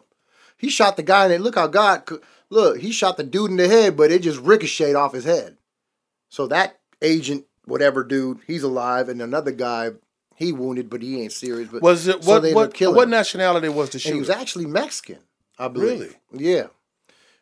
He 0.56 0.70
shot 0.70 0.96
the 0.96 1.02
guy, 1.02 1.26
and 1.30 1.44
look 1.44 1.54
how 1.54 1.66
God, 1.68 2.04
could- 2.06 2.22
look, 2.48 2.78
he 2.78 2.90
shot 2.92 3.16
the 3.16 3.22
dude 3.22 3.50
in 3.52 3.56
the 3.58 3.68
head, 3.68 3.96
but 3.96 4.10
it 4.10 4.22
just 4.22 4.40
ricocheted 4.40 4.96
off 4.96 5.12
his 5.12 5.24
head. 5.24 5.56
So 6.28 6.46
that 6.48 6.78
agent, 7.02 7.44
whatever 7.64 8.04
dude, 8.04 8.38
he's 8.46 8.62
alive, 8.62 9.08
and 9.08 9.20
another 9.22 9.52
guy, 9.52 9.90
he 10.36 10.52
wounded, 10.52 10.88
but 10.90 11.02
he 11.02 11.20
ain't 11.22 11.32
serious. 11.32 11.68
But 11.70 11.82
was 11.82 12.06
it 12.06 12.24
what 12.24 12.42
what 12.54 12.78
what 12.94 13.08
nationality 13.08 13.68
was 13.68 13.90
the 13.90 13.96
And 14.04 14.14
he 14.14 14.18
was 14.20 14.28
shooter? 14.28 14.40
actually 14.40 14.66
Mexican, 14.66 15.18
I 15.58 15.68
believe. 15.68 16.16
Really? 16.32 16.44
Yeah. 16.52 16.66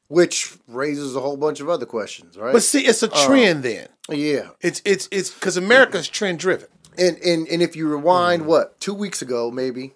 which 0.09 0.57
raises 0.66 1.14
a 1.14 1.21
whole 1.21 1.37
bunch 1.37 1.61
of 1.61 1.69
other 1.69 1.85
questions, 1.87 2.37
right? 2.39 2.53
But 2.53 2.62
see, 2.62 2.87
it's 2.87 3.03
a 3.03 3.09
trend 3.09 3.62
then. 3.62 3.89
yeah, 4.11 4.49
It's 4.61 4.81
it's 4.85 5.09
it's 5.12 5.31
because 5.31 5.57
America's 5.57 6.09
trend 6.09 6.39
driven. 6.39 6.69
and 6.97 7.19
and 7.19 7.47
and 7.49 7.62
if 7.62 7.77
you 7.77 7.89
rewind, 7.89 8.43
Mm. 8.43 8.47
what 8.47 8.81
two 8.81 8.95
weeks 8.95 9.21
ago, 9.23 9.51
maybe, 9.51 9.95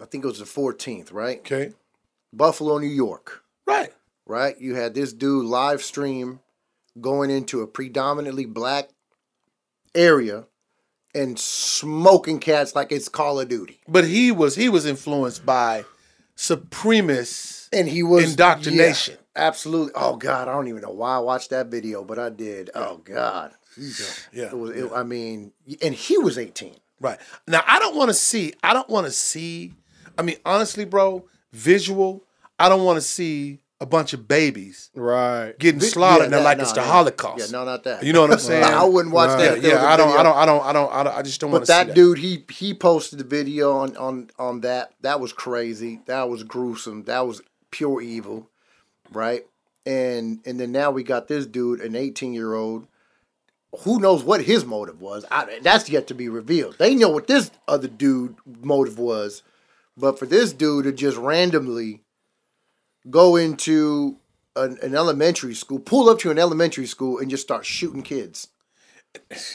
I 0.00 0.04
think 0.06 0.24
it 0.24 0.28
was 0.28 0.38
the 0.38 0.46
fourteenth, 0.46 1.10
right? 1.12 1.38
Okay. 1.40 1.72
Buffalo, 2.32 2.78
New 2.78 2.86
York, 2.86 3.42
Right. 3.66 3.92
right? 4.26 4.58
You 4.60 4.74
had 4.76 4.94
this 4.94 5.12
dude 5.12 5.44
live 5.44 5.82
stream 5.82 6.40
going 7.00 7.28
into 7.30 7.60
a 7.62 7.66
predominantly 7.66 8.46
black 8.46 8.88
area 9.94 10.46
and 11.14 11.38
smoking 11.38 12.38
cats 12.38 12.74
like 12.74 12.92
it's 12.92 13.08
Call 13.08 13.40
of 13.40 13.48
Duty. 13.48 13.80
But 13.88 14.04
he 14.04 14.32
was 14.32 14.54
he 14.56 14.68
was 14.68 14.86
influenced 14.86 15.44
by 15.44 15.84
supremacists. 16.36 17.68
And 17.72 17.88
he 17.88 18.02
was 18.02 18.30
Indoctrination. 18.30 19.14
yeah, 19.14 19.44
absolutely. 19.44 19.92
Oh 19.94 20.16
God, 20.16 20.48
I 20.48 20.52
don't 20.52 20.68
even 20.68 20.82
know 20.82 20.90
why 20.90 21.16
I 21.16 21.18
watched 21.20 21.50
that 21.50 21.68
video, 21.68 22.04
but 22.04 22.18
I 22.18 22.28
did. 22.28 22.70
Oh 22.74 22.98
God. 22.98 23.52
Yeah. 24.32 24.46
It 24.46 24.58
was 24.58 24.70
it, 24.70 24.90
I 24.94 25.02
mean, 25.02 25.52
and 25.82 25.94
he 25.94 26.18
was 26.18 26.36
18. 26.36 26.76
Right. 27.00 27.18
Now 27.48 27.62
I 27.66 27.78
don't 27.78 27.96
want 27.96 28.10
to 28.10 28.14
see 28.14 28.52
I 28.62 28.72
don't 28.72 28.88
want 28.88 29.06
to 29.06 29.12
see 29.12 29.72
I 30.18 30.22
mean 30.22 30.36
honestly, 30.44 30.84
bro, 30.84 31.24
visual, 31.52 32.24
I 32.58 32.68
don't 32.68 32.84
want 32.84 32.96
to 32.96 33.02
see 33.02 33.60
a 33.82 33.86
bunch 33.86 34.12
of 34.12 34.28
babies 34.28 34.90
Right. 34.94 35.58
getting 35.58 35.80
slaughtered 35.80 36.30
yeah, 36.30 36.38
that- 36.38 36.44
like 36.44 36.58
no, 36.58 36.62
it's 36.62 36.72
the 36.72 36.80
no. 36.80 36.86
Holocaust. 36.86 37.50
Yeah, 37.50 37.58
no, 37.58 37.64
not 37.64 37.82
that. 37.84 38.04
You 38.04 38.12
know 38.12 38.20
what 38.22 38.30
I'm 38.32 38.38
saying? 38.38 38.62
I 38.64 38.84
wouldn't 38.84 39.12
watch 39.12 39.30
Yeah, 39.30 39.36
that. 39.36 39.56
if 39.56 39.62
there 39.62 39.74
was 39.74 39.82
yeah, 39.82 39.88
a 39.90 39.92
I 39.92 39.96
don't. 39.96 40.18
I 40.18 40.22
don't, 40.22 40.36
I 40.36 40.46
don't, 40.46 40.64
I 40.64 40.72
don't, 40.72 40.92
I 40.92 41.02
don't, 41.02 41.16
I 41.18 41.22
just 41.22 41.40
don't 41.40 41.50
want 41.50 41.62
But 41.62 41.66
to 41.74 41.80
see 41.80 41.86
that 41.88 41.94
dude, 41.94 42.18
he 42.18 42.44
he 42.50 42.74
posted 42.74 43.18
the 43.18 43.24
video 43.24 43.72
on 43.72 43.96
on 43.96 44.30
on 44.38 44.60
that. 44.60 44.92
That 45.00 45.18
was 45.20 45.32
crazy. 45.32 46.00
That 46.06 46.28
was 46.28 46.44
gruesome. 46.44 47.04
That 47.04 47.26
was 47.26 47.42
pure 47.72 48.00
evil, 48.00 48.48
right? 49.10 49.44
And 49.84 50.38
and 50.46 50.60
then 50.60 50.70
now 50.70 50.92
we 50.92 51.02
got 51.02 51.26
this 51.26 51.44
dude, 51.46 51.80
an 51.80 51.96
18 51.96 52.32
year 52.32 52.54
old. 52.54 52.86
Who 53.80 53.98
knows 53.98 54.22
what 54.22 54.42
his 54.42 54.64
motive 54.66 55.00
was? 55.00 55.24
I, 55.30 55.58
that's 55.62 55.88
yet 55.88 56.06
to 56.08 56.14
be 56.14 56.28
revealed. 56.28 56.76
They 56.78 56.94
know 56.94 57.08
what 57.08 57.26
this 57.26 57.50
other 57.66 57.88
dude 57.88 58.36
motive 58.60 58.98
was, 58.98 59.42
but 59.96 60.18
for 60.18 60.26
this 60.26 60.52
dude 60.52 60.84
to 60.84 60.92
just 60.92 61.16
randomly 61.16 62.01
go 63.10 63.36
into 63.36 64.18
an, 64.56 64.78
an 64.82 64.94
elementary 64.94 65.54
school, 65.54 65.78
pull 65.78 66.08
up 66.08 66.18
to 66.20 66.30
an 66.30 66.38
elementary 66.38 66.86
school, 66.86 67.18
and 67.18 67.30
just 67.30 67.42
start 67.42 67.64
shooting 67.64 68.02
kids. 68.02 68.48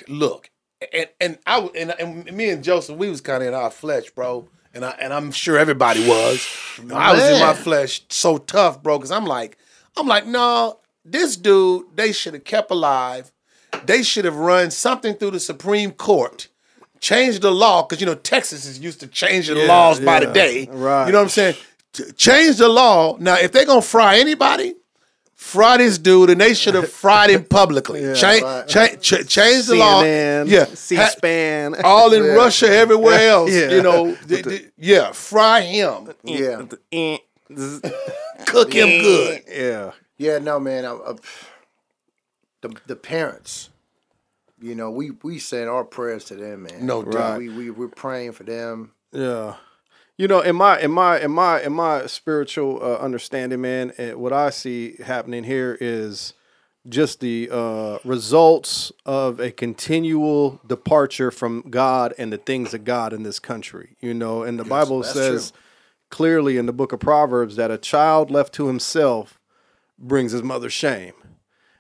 look, 0.08 0.50
and 0.94 1.10
and 1.20 1.38
I 1.46 1.60
and, 1.76 1.92
and 2.00 2.32
me 2.34 2.50
and 2.50 2.64
Joseph, 2.64 2.98
we 2.98 3.10
was 3.10 3.22
kind 3.22 3.44
of 3.44 3.50
in 3.50 3.54
our 3.54 3.72
flesh, 3.72 4.10
bro, 4.12 4.48
and 4.74 4.86
I 4.86 4.92
and 5.00 5.14
I'm 5.14 5.32
sure 5.32 5.58
everybody 5.58 6.08
was. 6.08 6.48
I 6.94 7.14
was 7.14 7.28
in 7.28 7.40
my 7.40 7.54
flesh 7.54 8.04
so 8.10 8.38
tough, 8.38 8.84
bro, 8.84 8.98
because 8.98 9.12
I'm 9.12 9.26
like, 9.26 9.58
I'm 9.96 10.08
like, 10.08 10.26
no, 10.28 10.80
this 11.04 11.36
dude, 11.36 11.86
they 11.96 12.12
should 12.12 12.34
have 12.34 12.44
kept 12.44 12.70
alive. 12.70 13.32
They 13.86 14.04
should 14.04 14.26
have 14.26 14.36
run 14.36 14.72
something 14.72 15.16
through 15.16 15.32
the 15.32 15.40
Supreme 15.40 15.92
Court. 15.92 16.48
Changed 17.00 17.44
the 17.44 17.52
law 17.52 17.84
because 17.84 18.02
you 18.02 18.08
know 18.08 18.16
Texas 18.16 18.66
is 18.66 18.80
used 18.80 19.00
to 19.02 19.08
changing 19.08 19.58
Yeah, 19.58 19.68
laws 19.68 20.00
by 20.00 20.20
the 20.20 20.28
day. 20.34 20.68
right. 20.72 21.06
You 21.06 21.12
know 21.12 21.20
what 21.20 21.24
I'm 21.26 21.30
saying? 21.30 21.56
Ch- 21.98 22.16
Change 22.16 22.58
the 22.58 22.70
law 22.70 23.18
now. 23.20 23.36
If 23.36 23.52
they're 23.52 23.66
gonna 23.66 23.82
fry 23.82 24.18
anybody, 24.20 24.76
fry 25.36 25.78
this 25.78 25.98
dude, 25.98 26.30
and 26.30 26.40
they 26.42 26.54
should 26.54 26.76
have 26.76 26.90
fried 26.92 27.30
him 27.30 27.44
publicly. 27.46 28.02
change, 28.16 28.44
right. 28.44 28.68
cha- 28.68 28.96
ch- 29.02 29.28
change 29.28 29.66
the 29.68 29.76
law. 29.76 30.04
Yeah, 30.04 30.66
C-SPAN. 30.66 31.74
Ha- 31.74 31.82
all 31.86 32.14
in 32.14 32.24
Yeah. 32.24 32.32
Russia, 32.34 32.70
everywhere 32.70 33.30
else. 33.30 33.52
Yeah. 33.52 33.70
You 33.72 33.82
know, 33.82 34.16
th- 34.28 34.44
th- 34.44 34.66
yeah, 34.78 35.12
fry 35.12 35.62
him, 35.62 36.10
Yeah. 36.24 36.66
Cook 38.46 38.74
him 38.74 38.88
good. 39.02 39.44
yeah. 39.50 39.92
Yeah, 40.18 40.40
no, 40.40 40.60
man. 40.60 40.84
I, 40.86 40.92
I, 40.94 41.14
the 42.62 42.76
the 42.88 42.96
parents, 42.96 43.70
you 44.60 44.74
know, 44.76 44.90
we 44.90 45.12
we 45.24 45.38
send 45.40 45.70
our 45.70 45.84
prayers 45.84 46.26
to 46.26 46.36
them, 46.36 46.64
man. 46.64 46.86
No 46.86 47.04
doubt. 47.04 47.38
We 47.38 47.50
we 47.50 47.70
we're 47.70 47.88
praying 47.88 48.32
for 48.34 48.44
them. 48.44 48.92
Yeah. 49.12 49.56
You 50.18 50.28
know, 50.28 50.42
in 50.42 50.56
my 50.56 50.80
in 50.80 50.92
my 50.92 51.20
in 51.20 51.32
my 51.32 51.62
in 51.62 51.74
my 51.74 52.08
spiritual 52.08 52.80
uh, 52.82 52.98
understanding, 52.98 53.62
man, 53.62 53.94
eh, 53.98 54.14
what 54.14 54.34
I 54.34 54.50
see 54.50 54.96
happening 55.04 55.44
here 55.44 55.78
is 55.80 56.34
just 56.90 57.20
the 57.20 57.50
uh, 57.52 58.00
results 58.04 58.92
of 59.06 59.40
a 59.40 59.52
continual 59.52 60.60
departure 60.66 61.30
from 61.30 61.66
God 61.70 62.14
and 62.18 62.34
the 62.34 62.38
things 62.38 62.74
of 62.74 62.84
God 62.84 63.14
in 63.14 63.24
this 63.24 63.40
country. 63.40 63.96
You 64.00 64.14
know, 64.14 64.42
and 64.42 64.58
the 64.58 64.64
Bible 64.64 65.02
that's 65.02 65.14
says 65.14 65.54
clearly 66.10 66.58
in 66.58 66.66
the 66.66 66.74
book 66.74 66.94
of 66.94 67.00
Proverbs 67.00 67.56
that 67.58 67.70
a 67.70 67.78
child 67.78 68.32
left 68.32 68.54
to 68.54 68.68
himself 68.68 69.40
brings 70.00 70.32
his 70.32 70.44
mother 70.44 70.70
shame. 70.70 71.14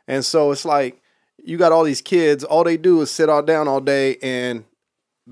And 0.07 0.23
so 0.23 0.51
it's 0.51 0.65
like 0.65 1.01
you 1.43 1.57
got 1.57 1.71
all 1.71 1.83
these 1.83 2.01
kids, 2.01 2.43
all 2.43 2.63
they 2.63 2.77
do 2.77 3.01
is 3.01 3.11
sit 3.11 3.29
all 3.29 3.41
down 3.41 3.67
all 3.67 3.81
day 3.81 4.17
and 4.21 4.65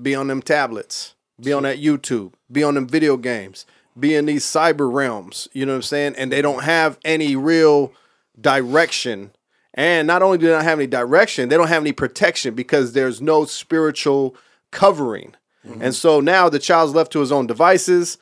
be 0.00 0.14
on 0.14 0.28
them 0.28 0.42
tablets, 0.42 1.14
be 1.40 1.52
on 1.52 1.64
that 1.64 1.78
YouTube, 1.78 2.32
be 2.50 2.62
on 2.62 2.74
them 2.74 2.86
video 2.86 3.16
games, 3.16 3.66
be 3.98 4.14
in 4.14 4.26
these 4.26 4.44
cyber 4.44 4.92
realms, 4.92 5.48
you 5.52 5.66
know 5.66 5.72
what 5.72 5.76
I'm 5.76 5.82
saying? 5.82 6.14
And 6.16 6.30
they 6.30 6.42
don't 6.42 6.64
have 6.64 6.98
any 7.04 7.36
real 7.36 7.92
direction. 8.40 9.32
And 9.74 10.06
not 10.06 10.22
only 10.22 10.38
do 10.38 10.46
they 10.46 10.52
not 10.52 10.64
have 10.64 10.78
any 10.78 10.86
direction, 10.86 11.48
they 11.48 11.56
don't 11.56 11.68
have 11.68 11.82
any 11.82 11.92
protection 11.92 12.54
because 12.54 12.92
there's 12.92 13.20
no 13.20 13.44
spiritual 13.44 14.34
covering. 14.70 15.34
Mm-hmm. 15.66 15.82
And 15.82 15.94
so 15.94 16.20
now 16.20 16.48
the 16.48 16.58
child's 16.58 16.94
left 16.94 17.12
to 17.12 17.20
his 17.20 17.32
own 17.32 17.46
devices. 17.46 18.18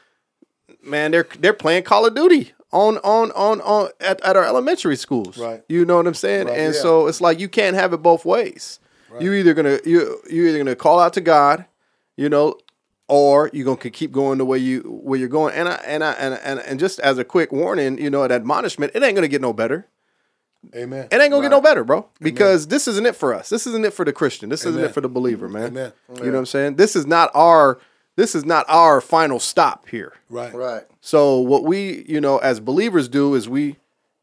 Man, 0.83 1.13
they're 1.13 1.27
they're 1.39 1.53
playing 1.53 1.85
Call 1.85 2.07
of 2.07 2.15
Duty 2.15 2.53
on 2.73 2.99
on 2.99 3.31
on 3.33 3.61
on 3.61 3.89
at, 4.01 4.21
at 4.23 4.37
our 4.37 4.45
elementary 4.45 4.97
schools. 4.97 5.39
Right. 5.39 5.63
You 5.69 5.85
know 5.85 5.97
what 5.97 6.07
I'm 6.07 6.15
saying? 6.15 6.49
Right, 6.49 6.59
and 6.59 6.75
yeah. 6.75 6.81
so 6.81 7.07
it's 7.07 7.21
like 7.21 7.39
you 7.39 7.49
can't 7.49 7.77
have 7.77 7.93
it 7.93 7.99
both 7.99 8.25
ways. 8.25 8.81
You 9.21 9.33
either 9.35 9.55
gonna 9.55 9.79
you 9.85 10.21
you 10.29 10.49
either 10.49 10.59
gonna 10.59 10.75
call 10.75 10.99
out 10.99 11.13
to 11.13 11.21
God, 11.21 11.67
you 12.17 12.29
know, 12.29 12.59
or 13.09 13.51
you're 13.53 13.65
gonna 13.65 13.77
keep 13.77 14.13
going 14.13 14.39
the 14.39 14.45
way 14.45 14.59
you 14.59 14.81
where 14.81 15.19
you're 15.19 15.29
going. 15.29 15.55
And 15.55 15.69
I 15.69 15.75
and 15.87 16.05
I 16.05 16.13
and 16.13 16.35
and, 16.35 16.61
and 16.61 16.81
just 16.81 17.01
as 17.01 17.19
a 17.19 17.25
quick 17.25 17.53
warning, 17.53 17.99
you 17.99 18.11
know, 18.11 18.23
an 18.23 18.33
admonishment, 18.33 18.93
it 18.95 19.03
ain't 19.03 19.15
gonna 19.15 19.29
get 19.29 19.41
no 19.41 19.53
better. 19.53 19.87
Amen. 20.75 21.09
It 21.11 21.21
ain't 21.21 21.31
gonna 21.31 21.43
get 21.43 21.51
no 21.51 21.61
better, 21.61 21.85
bro. 21.85 22.09
Because 22.21 22.69
this 22.69 22.89
isn't 22.89 23.07
it 23.07 23.17
for 23.17 23.35
us. 23.35 23.51
This 23.51 23.67
isn't 23.67 23.85
it 23.85 23.93
for 23.93 24.05
the 24.05 24.13
Christian. 24.13 24.49
This 24.49 24.61
isn't 24.61 24.81
Amen. 24.81 24.91
it 24.91 24.95
for 24.95 25.01
the 25.01 25.09
believer, 25.09 25.49
man. 25.49 25.67
Amen. 25.67 25.93
You 26.17 26.27
know 26.27 26.33
what 26.33 26.39
I'm 26.39 26.47
saying? 26.47 26.77
This 26.77 26.97
is 26.97 27.07
not 27.07 27.31
our 27.35 27.79
this 28.17 28.35
is 28.35 28.45
not 28.45 28.65
our 28.69 29.01
final 29.01 29.41
stop 29.41 29.89
here. 29.89 30.13
Right. 30.31 30.55
Right. 30.55 30.85
So 31.01 31.39
what 31.41 31.65
we, 31.65 32.05
you 32.09 32.21
know, 32.21 32.39
as 32.39 32.61
believers 32.61 33.09
do 33.09 33.35
is 33.35 33.49
we 33.49 33.77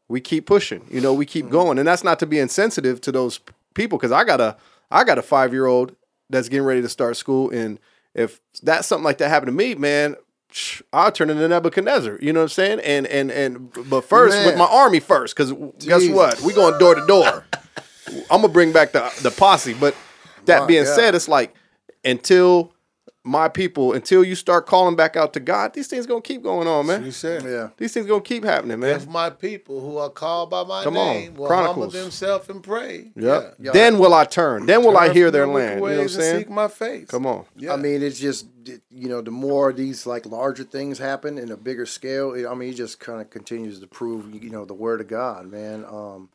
we 0.08 0.20
keep 0.20 0.46
pushing. 0.46 0.84
You 0.90 1.00
know, 1.00 1.14
we 1.14 1.26
keep 1.26 1.44
mm-hmm. 1.46 1.52
going, 1.52 1.78
and 1.78 1.86
that's 1.86 2.04
not 2.04 2.18
to 2.20 2.26
be 2.26 2.38
insensitive 2.38 3.00
to 3.02 3.12
those 3.12 3.40
people 3.74 3.98
because 3.98 4.12
I 4.12 4.24
got 4.24 4.40
a 4.40 4.56
I 4.90 5.04
got 5.04 5.18
a 5.18 5.22
five 5.22 5.52
year 5.52 5.66
old 5.66 5.94
that's 6.30 6.48
getting 6.48 6.66
ready 6.66 6.82
to 6.82 6.88
start 6.88 7.16
school, 7.16 7.50
and 7.50 7.78
if 8.14 8.40
that's 8.62 8.86
something 8.86 9.04
like 9.04 9.18
that 9.18 9.28
happened 9.28 9.48
to 9.48 9.52
me, 9.52 9.74
man. 9.74 10.16
I'll 10.92 11.10
turn 11.10 11.30
into 11.30 11.48
Nebuchadnezzar, 11.48 12.18
you 12.20 12.30
know 12.30 12.40
what 12.40 12.44
I'm 12.44 12.48
saying? 12.50 12.80
And 12.80 13.06
and 13.06 13.30
and 13.30 13.72
but 13.88 14.02
first 14.02 14.44
with 14.44 14.58
my 14.58 14.66
army 14.66 15.00
first, 15.00 15.34
because 15.34 15.52
guess 15.78 16.06
what? 16.10 16.42
We 16.42 16.52
going 16.52 16.78
door 16.78 16.94
to 16.94 17.06
door. 17.06 17.46
I'm 18.30 18.42
gonna 18.42 18.48
bring 18.48 18.70
back 18.70 18.92
the 18.92 19.10
the 19.22 19.30
posse. 19.30 19.72
But 19.72 19.94
that 20.44 20.60
My 20.60 20.66
being 20.66 20.84
God. 20.84 20.94
said, 20.94 21.14
it's 21.14 21.28
like 21.28 21.54
until 22.04 22.74
my 23.24 23.48
people, 23.48 23.92
until 23.92 24.24
you 24.24 24.34
start 24.34 24.66
calling 24.66 24.96
back 24.96 25.16
out 25.16 25.32
to 25.34 25.40
God, 25.40 25.74
these 25.74 25.86
things 25.86 26.06
gonna 26.06 26.20
keep 26.20 26.42
going 26.42 26.66
on, 26.66 26.86
man. 26.86 27.04
You 27.04 27.12
said. 27.12 27.44
Yeah. 27.44 27.68
These 27.76 27.94
things 27.94 28.06
gonna 28.06 28.20
keep 28.20 28.42
happening, 28.42 28.80
man. 28.80 28.96
If 28.96 29.06
my 29.06 29.30
people 29.30 29.80
who 29.80 29.96
are 29.98 30.10
called 30.10 30.50
by 30.50 30.64
my 30.64 30.82
Come 30.82 30.96
on, 30.96 31.14
name 31.14 31.34
will 31.34 31.48
humble 31.48 31.88
themselves 31.88 32.48
and 32.48 32.62
pray. 32.62 33.12
Yep. 33.14 33.56
Yeah. 33.60 33.72
Then 33.72 33.98
will 33.98 34.14
I 34.14 34.24
turn. 34.24 34.66
Then 34.66 34.82
will 34.82 34.98
I 34.98 35.12
hear 35.12 35.30
their 35.30 35.46
wicked 35.46 35.54
land. 35.54 35.80
You 35.80 35.88
know 35.88 35.96
what 35.96 36.02
I'm 36.02 36.08
saying? 36.08 36.38
Seek 36.40 36.50
my 36.50 36.68
face. 36.68 37.08
Come 37.08 37.26
on. 37.26 37.44
Yeah. 37.56 37.74
I 37.74 37.76
mean, 37.76 38.02
it's 38.02 38.18
just 38.18 38.46
you 38.90 39.08
know, 39.08 39.20
the 39.20 39.30
more 39.30 39.72
these 39.72 40.06
like 40.06 40.26
larger 40.26 40.64
things 40.64 40.98
happen 40.98 41.38
in 41.38 41.50
a 41.50 41.56
bigger 41.56 41.86
scale, 41.86 42.34
it, 42.34 42.46
I 42.46 42.54
mean, 42.54 42.70
it 42.70 42.76
just 42.76 43.00
kind 43.00 43.20
of 43.20 43.30
continues 43.30 43.80
to 43.80 43.86
prove 43.86 44.32
you 44.42 44.50
know 44.50 44.64
the 44.64 44.74
word 44.74 45.00
of 45.00 45.06
God, 45.08 45.50
man. 45.50 45.84
Um, 45.84 46.28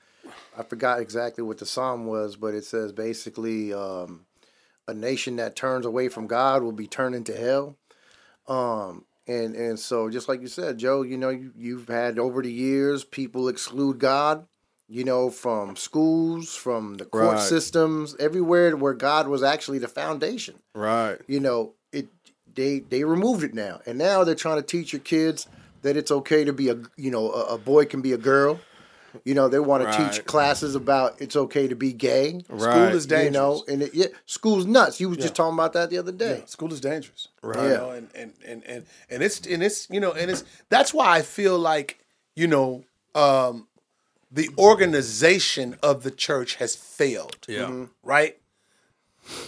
I 0.57 0.63
forgot 0.63 0.99
exactly 0.99 1.43
what 1.43 1.57
the 1.57 1.65
psalm 1.65 2.05
was, 2.05 2.35
but 2.35 2.53
it 2.53 2.65
says 2.65 2.91
basically 2.91 3.73
um, 3.73 4.25
a 4.88 4.93
nation 4.93 5.35
that 5.38 5.55
turns 5.55 5.85
away 5.85 6.09
from 6.09 6.27
God 6.27 6.63
will 6.63 6.71
be 6.71 6.88
turned 6.88 7.15
into 7.15 7.35
hell. 7.35 7.77
Um, 8.47 9.05
and 9.27 9.55
and 9.55 9.77
so 9.79 10.09
just 10.09 10.29
like 10.29 10.41
you 10.41 10.47
said, 10.47 10.77
Joe, 10.77 11.01
you 11.01 11.17
know, 11.17 11.29
you, 11.29 11.51
you've 11.55 11.88
had 11.89 12.17
over 12.17 12.41
the 12.41 12.51
years 12.51 13.03
people 13.03 13.49
exclude 13.49 13.99
God, 13.99 14.45
you 14.88 15.03
know, 15.03 15.29
from 15.29 15.75
schools, 15.75 16.55
from 16.55 16.95
the 16.95 17.05
court 17.05 17.38
Right. 17.38 17.39
systems, 17.39 18.15
everywhere 18.19 18.75
where 18.77 18.93
God 18.93 19.27
was 19.27 19.43
actually 19.43 19.79
the 19.79 19.88
foundation 19.89 20.55
Right. 20.73 21.17
you 21.27 21.39
know 21.39 21.73
it 21.91 22.07
they 22.55 22.79
they 22.79 23.03
removed 23.03 23.43
it 23.43 23.53
now 23.53 23.81
and 23.85 23.97
now 23.97 24.23
they're 24.23 24.35
trying 24.35 24.57
to 24.57 24.65
teach 24.65 24.93
your 24.93 24.99
kids 25.01 25.47
that 25.81 25.97
it's 25.97 26.11
okay 26.11 26.43
to 26.43 26.53
be 26.53 26.69
a 26.69 26.77
you 26.95 27.09
know 27.11 27.31
a, 27.31 27.55
a 27.55 27.57
boy 27.57 27.83
can 27.85 28.01
be 28.01 28.13
a 28.13 28.17
girl 28.17 28.59
you 29.26 29.34
know 29.34 29.47
they 29.47 29.59
want 29.59 29.84
to 29.84 29.97
teach 29.97 30.26
classes 30.26 30.76
about 30.76 31.20
it's 31.22 31.36
okay 31.36 31.68
to 31.68 31.76
be 31.76 31.93
gay 31.93 32.41
Right. 32.49 32.61
School 32.72 32.97
is 32.97 33.05
dangerous. 33.05 33.26
you 33.26 33.32
know 33.32 33.63
and 33.68 33.82
it, 33.84 33.93
yeah 33.93 34.05
school's 34.26 34.65
nuts 34.65 34.99
you 34.99 35.09
was 35.09 35.18
just 35.18 35.36
talking 35.36 35.53
about 35.53 35.74
that 35.74 35.89
the 35.89 35.97
other 35.97 36.11
day 36.11 36.39
Yeah, 36.39 36.45
school 36.45 36.72
is 36.74 36.82
dangerous. 36.82 37.28
Right. 37.41 37.63
You 37.63 37.70
know, 37.70 37.91
and, 37.91 38.09
and, 38.15 38.34
and, 38.45 38.63
and, 38.65 38.86
and 39.09 39.24
it's 39.24 39.39
and 39.47 39.61
it's 39.63 39.89
you 39.89 39.99
know, 39.99 40.11
and 40.11 40.30
it's 40.32 40.43
that's 40.70 40.93
why 40.93 41.15
I 41.18 41.22
feel 41.22 41.57
like, 41.57 41.99
you 42.36 42.47
know, 42.47 42.84
um, 43.15 43.68
the 44.32 44.49
organization 44.57 45.78
of 45.82 46.03
the 46.03 46.11
church 46.11 46.55
has 46.55 46.76
failed. 46.76 47.38
Yeah. 47.47 47.86
Right? 48.03 48.38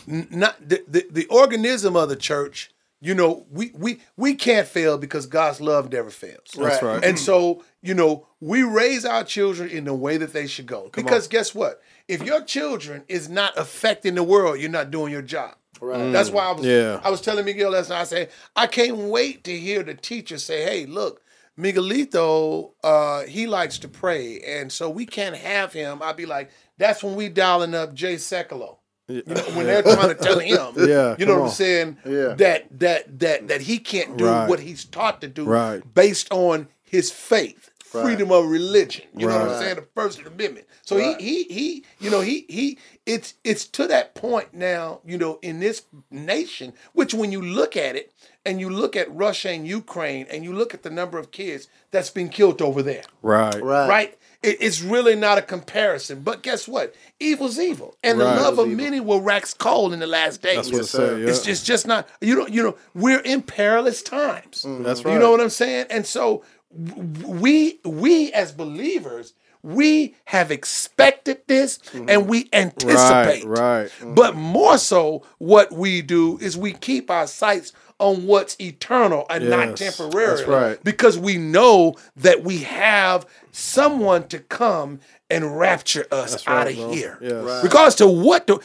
N- 0.08 0.28
Not 0.32 0.56
the, 0.68 0.84
the, 0.88 1.06
the 1.10 1.26
organism 1.28 1.96
of 1.96 2.10
the 2.10 2.16
church, 2.16 2.72
you 3.02 3.16
know, 3.16 3.46
we, 3.50 3.72
we 3.74 4.02
we 4.18 4.36
can't 4.36 4.68
fail 4.68 4.98
because 4.98 5.26
God's 5.26 5.62
love 5.62 5.92
never 5.92 6.10
fails. 6.10 6.52
That's 6.58 6.84
right. 6.84 7.04
And 7.04 7.18
so, 7.18 7.64
you 7.82 7.94
know, 7.94 8.28
we 8.42 8.64
raise 8.64 9.06
our 9.06 9.24
children 9.24 9.70
in 9.70 9.86
the 9.86 9.94
way 9.94 10.18
that 10.18 10.34
they 10.34 10.48
should 10.48 10.66
go. 10.66 10.90
Because 10.94 11.28
guess 11.28 11.56
what? 11.56 11.82
If 12.08 12.24
your 12.24 12.44
children 12.44 13.04
is 13.08 13.30
not 13.30 13.58
affecting 13.58 14.16
the 14.16 14.24
world, 14.24 14.60
you're 14.60 14.70
not 14.70 14.92
doing 14.92 15.12
your 15.12 15.22
job. 15.22 15.56
Right. 15.80 16.12
That's 16.12 16.30
why 16.30 16.46
I 16.46 16.52
was 16.52 16.66
Yeah. 16.66 17.00
I 17.04 17.10
was 17.10 17.22
telling 17.22 17.46
Miguel 17.46 17.72
last 17.72 17.90
night, 17.90 18.02
I 18.02 18.04
said, 18.04 18.30
I 18.56 18.68
can't 18.68 18.98
wait 18.98 19.46
to 19.46 19.58
hear 19.58 19.82
the 19.82 19.94
teacher 19.94 20.38
say, 20.38 20.64
Hey, 20.64 20.86
look, 20.86 21.22
Miguelito, 21.58 22.72
uh, 22.84 23.24
he 23.24 23.48
likes 23.48 23.78
to 23.80 23.88
pray, 23.88 24.40
and 24.42 24.72
so 24.72 24.90
we 24.90 25.06
can't 25.06 25.36
have 25.36 25.74
him. 25.74 26.02
I'd 26.02 26.16
be 26.16 26.26
like, 26.26 26.52
that's 26.78 27.04
when 27.04 27.16
we 27.16 27.30
dialing 27.30 27.76
up 27.76 27.94
Jay 27.94 28.16
Sekulow. 28.16 28.78
You 29.10 29.24
know, 29.26 29.42
when 29.56 29.66
they're 29.66 29.82
trying 29.82 30.10
to 30.10 30.16
tell 30.16 30.40
him, 30.40 30.74
Yeah, 30.88 31.16
you 31.18 31.26
know 31.26 31.34
come 31.34 31.42
what 31.42 31.48
I'm 31.50 31.52
saying? 31.56 31.98
Yeah. 32.06 32.36
That 32.36 32.80
that 32.80 33.20
that 33.20 33.48
that 33.48 33.62
he 33.62 33.80
can't 33.80 34.18
do 34.18 34.26
Right. 34.26 34.48
what 34.48 34.60
he's 34.60 34.86
taught 34.86 35.20
to 35.22 35.28
do 35.28 35.46
Right. 35.46 35.82
based 35.94 36.32
on 36.32 36.68
his 36.84 37.12
faith, 37.12 37.72
freedom 37.84 38.32
of 38.32 38.46
religion. 38.48 39.06
You 39.18 39.28
know 39.28 39.40
what 39.40 39.50
I'm 39.50 39.60
saying? 39.60 39.76
The 39.78 39.88
First 39.96 40.22
Amendment. 40.22 40.68
So 40.86 40.96
Right. 40.98 41.20
he 41.20 41.44
he 41.44 41.54
he, 41.54 41.86
you 42.00 42.12
know, 42.12 42.22
he 42.22 42.46
he 42.48 42.78
it's 43.08 43.34
it's 43.44 43.66
to 43.66 43.88
that 43.88 44.14
point 44.14 44.54
now, 44.54 45.00
you 45.06 45.18
know, 45.18 45.40
in 45.42 45.60
this 45.60 45.84
nation, 46.12 46.74
which 46.94 47.14
when 47.16 47.32
you 47.32 47.42
look 47.42 47.76
at 47.76 47.96
it 47.96 48.14
and 48.46 48.60
you 48.60 48.70
look 48.70 48.96
at 48.96 49.12
Russia 49.14 49.50
and 49.50 49.68
Ukraine 49.68 50.28
and 50.32 50.44
you 50.44 50.54
look 50.54 50.74
at 50.76 50.84
the 50.84 50.90
number 50.92 51.18
of 51.18 51.32
kids 51.32 51.68
that's 51.92 52.12
been 52.12 52.30
killed 52.30 52.62
over 52.62 52.84
there 52.84 53.04
Right. 53.24 53.62
Right. 53.62 53.90
right? 53.90 54.18
It, 54.42 54.58
it's 54.62 54.82
really 54.82 55.16
not 55.16 55.38
a 55.38 55.42
comparison. 55.42 56.22
But 56.22 56.44
guess 56.44 56.68
what? 56.68 56.96
Evil's 57.20 57.60
evil, 57.60 57.98
and 58.04 58.18
Right. 58.20 58.36
the 58.36 58.42
love 58.42 58.60
of 58.60 58.68
Evil's 58.68 58.78
many 58.78 59.00
will 59.00 59.22
wax 59.22 59.54
cold 59.54 59.94
in 59.94 60.00
the 60.00 60.08
last 60.08 60.42
days. 60.42 60.56
That's 60.56 60.72
what 60.72 60.76
it 60.76 60.82
Yes, 60.82 60.90
sir. 60.90 61.18
Yeah. 61.20 61.30
It's 61.30 61.42
just 61.42 61.66
just 61.66 61.88
not 61.88 62.08
you 62.22 62.36
know 62.36 62.48
you 62.48 62.64
know 62.64 62.78
we're 62.94 63.20
in 63.20 63.42
perilous 63.42 64.02
times. 64.02 64.64
Mm, 64.68 64.84
that's 64.84 65.04
right. 65.04 65.14
You 65.14 65.20
know 65.20 65.32
what 65.32 65.42
I'm 65.42 65.50
saying? 65.50 65.88
And 65.90 66.06
so 66.06 66.44
we 66.72 67.80
we 67.84 68.32
as 68.34 68.52
believers 68.52 69.34
we 69.62 70.16
have 70.26 70.52
expected 70.52 71.42
this 71.48 71.80
mm-hmm. 71.80 72.10
and 72.10 72.28
we 72.28 72.50
anticipate. 72.54 73.44
right. 73.46 73.88
Mm-hmm. 73.88 74.14
But 74.14 74.36
more 74.36 74.78
so, 74.78 75.24
what 75.38 75.72
we 75.72 76.02
do 76.02 76.38
is 76.40 76.58
we 76.58 76.74
keep 76.74 77.12
our 77.12 77.28
sights 77.28 77.74
on 78.00 78.26
what's 78.26 78.60
eternal 78.60 79.26
and 79.30 79.50
not 79.50 79.78
temporary. 79.78 80.38
that's 80.38 80.48
right. 80.48 80.84
Because 80.84 81.18
we 81.20 81.38
know 81.38 81.96
that 82.16 82.44
we 82.44 82.60
have 82.60 83.26
someone 83.52 84.28
to 84.30 84.40
come 84.40 85.00
and 85.30 85.60
rapture 85.60 86.06
us 86.12 86.32
That's 86.32 86.48
out 86.48 86.66
right, 86.66 86.68
of 86.70 86.76
bro. 86.76 86.92
here. 86.92 87.18
Yes. 87.22 87.44
Right. 87.44 87.64
Regardless 87.64 87.96
to 87.96 88.08
what 88.08 88.48
the, 88.48 88.60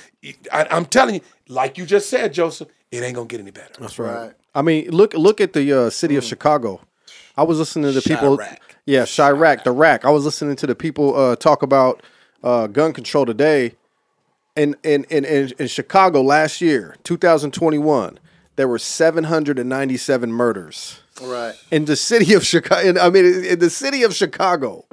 I, 0.53 0.67
I'm 0.71 0.87
telling 0.87 1.17
you, 1.17 1.21
like 1.49 1.77
you 1.77 1.85
just 1.85 2.09
said, 2.09 2.33
Joseph, 2.33 2.69
it 2.91 3.03
ain't 3.03 3.17
gonna 3.17 3.27
get 3.27 3.41
any 3.41 3.51
better. 3.51 3.75
That's 3.79 3.99
right. 3.99 4.15
Right. 4.15 4.33
I 4.55 4.63
mean, 4.63 4.91
look 4.91 5.15
look 5.15 5.41
at 5.41 5.53
the 5.53 5.73
uh, 5.87 5.91
city 5.91 6.17
of 6.17 6.25
Chicago. 6.25 6.81
I 7.37 7.43
was 7.43 7.59
listening 7.59 7.93
to 7.93 8.01
the 8.01 8.03
people. 8.03 8.39
Chiraq. 8.39 8.59
Yeah, 8.87 9.03
Chiraq, 9.03 9.65
the 9.65 9.73
rack. 9.73 10.05
I 10.05 10.11
was 10.11 10.25
listening 10.25 10.57
to 10.57 10.67
the 10.67 10.75
people 10.75 11.17
uh, 11.17 11.37
talk 11.37 11.63
about 11.63 12.03
uh, 12.43 12.69
gun 12.69 12.93
control 12.93 13.27
today. 13.27 13.75
In, 14.57 14.77
in 14.85 15.03
in 15.11 15.25
in 15.25 15.53
in 15.59 15.67
Chicago 15.67 16.23
last 16.23 16.61
year, 16.61 16.95
2021, 17.03 18.21
there 18.57 18.69
were 18.69 18.79
797 18.79 20.33
murders 20.33 21.01
Right. 21.23 21.55
in 21.71 21.85
the 21.87 21.97
city 21.97 22.35
of 22.35 22.45
Chicago. 22.45 23.01
I 23.01 23.11
mean, 23.11 23.25
in, 23.25 23.45
in 23.45 23.59
the 23.59 23.71
city 23.71 24.03
of 24.03 24.15
Chicago, 24.15 24.85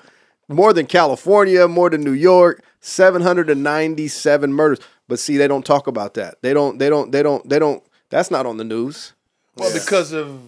more 0.47 0.73
than 0.73 0.85
California, 0.85 1.67
more 1.67 1.89
than 1.89 2.01
New 2.03 2.11
York, 2.13 2.63
797 2.81 4.53
murders. 4.53 4.79
But 5.07 5.19
see, 5.19 5.37
they 5.37 5.47
don't 5.47 5.65
talk 5.65 5.87
about 5.87 6.13
that. 6.15 6.41
They 6.41 6.53
don't. 6.53 6.77
They 6.77 6.89
don't. 6.89 7.11
They 7.11 7.23
don't. 7.23 7.47
They 7.47 7.59
don't. 7.59 7.83
That's 8.09 8.31
not 8.31 8.45
on 8.45 8.57
the 8.57 8.63
news 8.63 9.13
Well, 9.55 9.71
because 9.73 10.11
of 10.13 10.39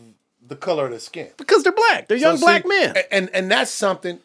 the 0.45 0.55
color 0.55 0.85
of 0.85 0.91
the 0.91 0.99
skin. 0.99 1.29
because 1.37 1.63
they're 1.63 1.71
black. 1.71 2.07
They're 2.07 2.17
young 2.17 2.37
So 2.37 2.45
black 2.45 2.63
see, 2.63 2.69
men. 2.69 2.95
And 3.11 3.29
and 3.33 3.49
that's 3.51 3.71
something. 3.71 4.19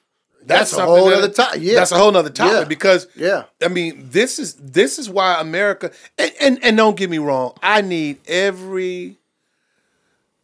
That's 0.45 0.73
a 0.73 0.85
whole 0.85 1.09
other 1.09 1.29
topic. 1.29 1.61
Yeah. 1.63 1.75
that's 1.75 1.93
a 1.93 1.99
whole 1.99 2.17
other 2.17 2.31
topic 2.31 2.53
Yeah. 2.53 2.65
because 2.65 3.07
Yeah. 3.15 3.45
I 3.63 3.69
mean 3.69 4.09
this 4.11 4.39
is 4.39 4.55
this 4.55 4.99
is 4.99 5.11
why 5.11 5.41
America 5.41 5.91
and, 6.19 6.33
and 6.41 6.65
and 6.65 6.77
don't 6.77 6.97
get 6.97 7.11
me 7.11 7.19
wrong, 7.19 7.53
I 7.63 7.83
need 7.83 8.19
every 8.27 9.19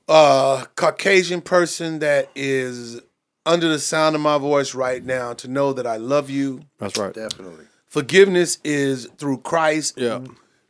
uh 0.08 0.66
Caucasian 0.76 1.40
person 1.40 2.00
that 2.00 2.28
is 2.34 3.00
under 3.46 3.68
the 3.68 3.78
sound 3.78 4.14
of 4.14 4.22
my 4.22 4.38
voice 4.38 4.74
right 4.74 5.04
now 5.04 5.32
to 5.34 5.48
know 5.48 5.72
that 5.72 5.86
I 5.86 5.96
love 5.96 6.30
you. 6.30 6.62
That's 6.78 6.98
right. 6.98 7.12
Definitely. 7.14 7.64
Forgiveness 7.86 8.58
is 8.64 9.06
through 9.18 9.38
Christ. 9.38 9.94
Yeah. 9.96 10.20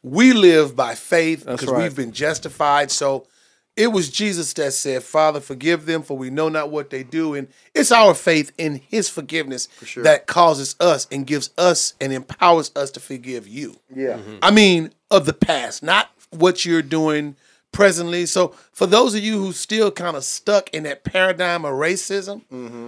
We 0.03 0.33
live 0.33 0.77
by 0.77 0.95
faith 0.95 1.47
because 1.47 1.67
right. 1.67 1.83
we've 1.85 1.97
been 1.97 2.13
justified. 2.13 2.91
So 2.91 3.27
it 3.77 3.89
was 3.89 4.09
Jesus 4.11 4.53
that 4.55 4.73
said, 4.73 5.03
Father, 5.03 5.41
forgive 5.41 5.87
them, 5.87 6.03
for 6.03 6.17
we 6.17 6.31
know 6.31 6.49
not 6.49 6.71
what 6.71 6.91
they 6.91 7.03
do. 7.03 7.35
And 7.35 7.49
it's 7.75 7.91
our 7.91 8.15
faith 8.15 8.53
in 8.57 8.81
his 8.89 9.09
forgiveness 9.09 9.69
that 9.97 10.27
causes 10.27 10.77
us 10.79 11.09
and 11.11 11.27
gives 11.27 11.51
us 11.59 11.95
and 12.01 12.13
empowers 12.13 12.71
us 12.77 12.91
to 12.93 13.01
forgive 13.01 13.49
you. 13.49 13.77
Yeah. 13.95 14.19
Mm-hmm. 14.19 14.37
I 14.43 14.51
mean, 14.51 14.93
of 15.11 15.27
the 15.27 15.33
past, 15.33 15.83
not 15.83 16.11
what 16.31 16.65
you're 16.65 16.83
doing 16.83 17.37
presently. 17.75 18.25
So 18.25 18.55
for 18.73 18.87
those 18.87 19.15
of 19.15 19.23
you 19.23 19.39
who 19.39 19.53
still 19.53 19.91
kind 19.91 20.17
of 20.17 20.25
stuck 20.25 20.71
in 20.73 20.85
that 20.85 21.05
paradigm 21.05 21.65
of 21.67 21.73
racism, 21.75 22.41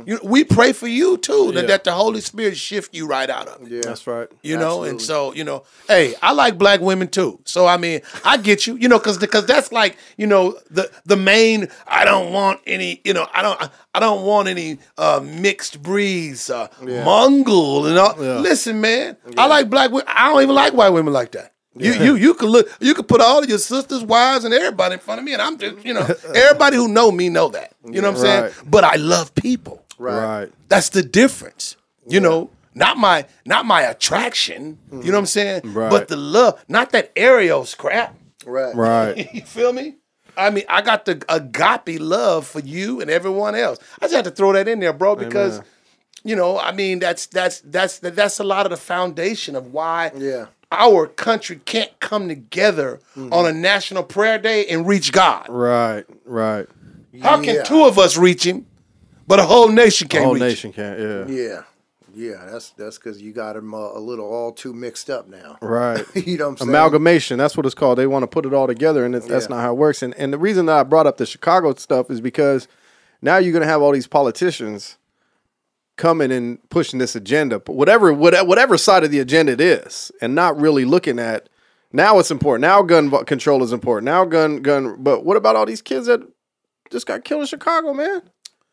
you 0.08 0.18
we 0.22 0.44
pray 0.44 0.72
for 0.72 0.86
you 0.88 1.18
too, 1.18 1.52
that, 1.52 1.62
Yeah. 1.62 1.66
that 1.66 1.84
the 1.84 1.92
Holy 1.92 2.20
Spirit 2.22 2.56
shift 2.56 2.94
you 2.94 3.06
right 3.06 3.28
out 3.28 3.48
of 3.48 3.62
it. 3.62 3.68
Yeah. 3.70 3.80
That's 3.82 4.06
right. 4.06 4.28
You 4.42 4.56
know, 4.56 4.84
and 4.84 5.02
so 5.02 5.34
you 5.34 5.44
know, 5.44 5.64
hey, 5.88 6.14
I 6.22 6.32
like 6.32 6.56
black 6.56 6.80
women 6.80 7.08
too. 7.08 7.40
So 7.44 7.66
I 7.66 7.76
mean, 7.76 8.00
I 8.24 8.38
get 8.38 8.66
you. 8.66 8.76
You 8.76 8.88
know, 8.88 8.98
because 8.98 9.18
because 9.18 9.44
that's 9.44 9.70
like 9.72 9.98
you 10.16 10.26
know 10.26 10.58
the 10.70 10.90
the 11.04 11.16
main. 11.16 11.68
I 11.86 12.04
don't 12.06 12.32
want 12.32 12.60
any. 12.66 13.00
You 13.04 13.12
know, 13.12 13.26
I 13.34 13.42
don't 13.42 13.60
I 13.94 14.00
don't 14.00 14.24
want 14.24 14.48
any 14.48 14.78
uh, 14.96 15.20
mixed 15.22 15.82
breeds, 15.82 16.48
uh, 16.48 16.68
Mongol 16.80 17.86
and 17.86 17.98
all. 17.98 18.14
Listen, 18.16 18.80
man, 18.80 19.16
I 19.36 19.46
like 19.46 19.68
black 19.68 19.90
women. 19.90 20.06
I 20.08 20.30
don't 20.30 20.42
even 20.42 20.54
like 20.54 20.72
white 20.72 20.90
women 20.90 21.12
like 21.12 21.32
that. 21.32 21.52
You 21.78 21.92
you 21.92 22.16
you 22.16 22.34
could 22.34 22.48
look. 22.48 22.68
You 22.80 22.94
could 22.94 23.06
put 23.08 23.20
all 23.20 23.42
of 23.42 23.48
your 23.48 23.58
sisters, 23.58 24.02
wives, 24.02 24.44
and 24.44 24.54
everybody 24.54 24.94
in 24.94 25.00
front 25.00 25.18
of 25.18 25.24
me, 25.24 25.32
and 25.34 25.42
I'm 25.42 25.58
just 25.58 25.84
you 25.84 25.94
know 25.94 26.06
everybody 26.34 26.76
who 26.76 26.88
know 26.88 27.10
me 27.12 27.28
know 27.28 27.48
that. 27.50 27.72
You 27.84 28.00
know 28.00 28.10
what 28.10 28.16
I'm 28.18 28.22
saying? 28.22 28.42
Right. 28.44 28.52
But 28.66 28.84
I 28.84 28.94
love 28.96 29.34
people. 29.34 29.84
Right. 29.98 30.50
That's 30.68 30.90
the 30.90 31.02
difference. 31.02 31.76
You 32.08 32.20
know, 32.20 32.50
not 32.74 32.96
my 32.96 33.26
not 33.44 33.66
my 33.66 33.82
attraction. 33.82 34.78
You 34.90 34.98
know 34.98 35.12
what 35.12 35.18
I'm 35.18 35.26
saying? 35.26 35.72
Right. 35.72 35.90
But 35.90 36.08
the 36.08 36.16
love, 36.16 36.64
not 36.68 36.92
that 36.92 37.12
eros 37.16 37.74
crap. 37.74 38.16
Right. 38.44 38.74
Right. 38.76 39.34
you 39.34 39.42
feel 39.42 39.72
me? 39.72 39.96
I 40.36 40.50
mean, 40.50 40.64
I 40.68 40.82
got 40.82 41.04
the 41.06 41.22
agape 41.28 41.98
love 42.00 42.46
for 42.46 42.60
you 42.60 43.00
and 43.00 43.10
everyone 43.10 43.54
else. 43.54 43.78
I 44.00 44.04
just 44.04 44.14
had 44.14 44.24
to 44.26 44.30
throw 44.30 44.52
that 44.52 44.68
in 44.68 44.80
there, 44.80 44.92
bro, 44.92 45.16
because 45.16 45.60
you 46.24 46.36
know, 46.36 46.58
I 46.58 46.72
mean, 46.72 46.98
that's 46.98 47.26
that's 47.26 47.60
that's 47.60 47.98
that's 48.00 48.38
a 48.40 48.44
lot 48.44 48.66
of 48.66 48.70
the 48.70 48.76
foundation 48.76 49.56
of 49.56 49.72
why 49.72 50.10
Yeah. 50.16 50.46
Our 50.72 51.06
country 51.06 51.60
can't 51.64 51.98
come 52.00 52.28
together 52.28 53.00
on 53.16 53.46
a 53.46 53.52
national 53.52 54.02
prayer 54.02 54.38
day 54.38 54.66
and 54.66 54.86
reach 54.86 55.12
God. 55.12 55.46
Right. 55.48 56.04
Right. 56.24 56.66
How 57.22 57.36
can 57.42 57.54
Yeah. 57.56 57.62
two 57.62 57.84
of 57.84 57.98
us 57.98 58.16
reach 58.16 58.44
him, 58.44 58.66
but 59.26 59.38
a 59.38 59.44
whole 59.44 59.68
nation 59.68 60.08
can't 60.08 60.24
whole 60.24 60.34
reach? 60.34 60.42
nation 60.42 60.72
can't. 60.72 60.98
Yeah. 61.00 61.26
Yeah. 61.28 61.62
Yeah. 62.14 62.44
That's 62.50 62.70
that's 62.70 62.98
because 62.98 63.22
you 63.22 63.32
got 63.32 63.54
them 63.54 63.72
uh, 63.74 63.78
a 63.78 64.00
little 64.00 64.26
all 64.26 64.52
too 64.52 64.72
mixed 64.74 65.08
up 65.08 65.28
now. 65.28 65.56
Right. 65.62 66.04
you 66.14 66.36
know 66.36 66.44
what 66.46 66.50
I'm 66.52 66.56
saying? 66.58 66.68
Amalgamation. 66.70 67.38
That's 67.38 67.56
what 67.56 67.64
it's 67.64 67.74
called. 67.74 67.98
They 67.98 68.06
want 68.06 68.22
to 68.24 68.26
put 68.26 68.44
it 68.44 68.52
all 68.52 68.66
together, 68.66 69.04
and 69.04 69.14
it's, 69.14 69.26
that's 69.26 69.46
Yeah. 69.48 69.56
not 69.56 69.62
how 69.62 69.72
it 69.72 69.76
works. 69.78 70.02
And 70.02 70.14
and 70.14 70.32
the 70.32 70.38
reason 70.38 70.66
that 70.66 70.76
I 70.78 70.82
brought 70.82 71.06
up 71.06 71.16
the 71.16 71.26
Chicago 71.26 71.72
stuff 71.74 72.10
is 72.10 72.20
because 72.20 72.68
now 73.22 73.38
you're 73.38 73.52
going 73.52 73.62
to 73.62 73.68
have 73.68 73.80
all 73.82 73.92
these 73.92 74.06
politicians 74.08 74.98
coming 75.96 76.30
and 76.30 76.58
pushing 76.70 76.98
this 76.98 77.16
agenda, 77.16 77.58
but 77.58 77.74
whatever 77.74 78.12
whatever 78.12 78.46
whatever 78.46 78.78
side 78.78 79.04
of 79.04 79.10
the 79.10 79.18
agenda 79.18 79.52
it 79.52 79.60
is, 79.60 80.12
and 80.20 80.34
not 80.34 80.58
really 80.60 80.84
looking 80.84 81.18
at. 81.18 81.48
Now 81.92 82.18
it's 82.18 82.30
important. 82.30 82.62
Now 82.62 82.82
gun 82.82 83.10
control 83.24 83.62
is 83.62 83.72
important. 83.72 84.04
Now 84.04 84.24
gun 84.24 84.60
gun. 84.62 84.96
But 85.02 85.24
what 85.24 85.36
about 85.36 85.56
all 85.56 85.66
these 85.66 85.82
kids 85.82 86.06
that 86.06 86.20
just 86.90 87.06
got 87.06 87.24
killed 87.24 87.42
in 87.42 87.46
Chicago, 87.46 87.94
man? 87.94 88.22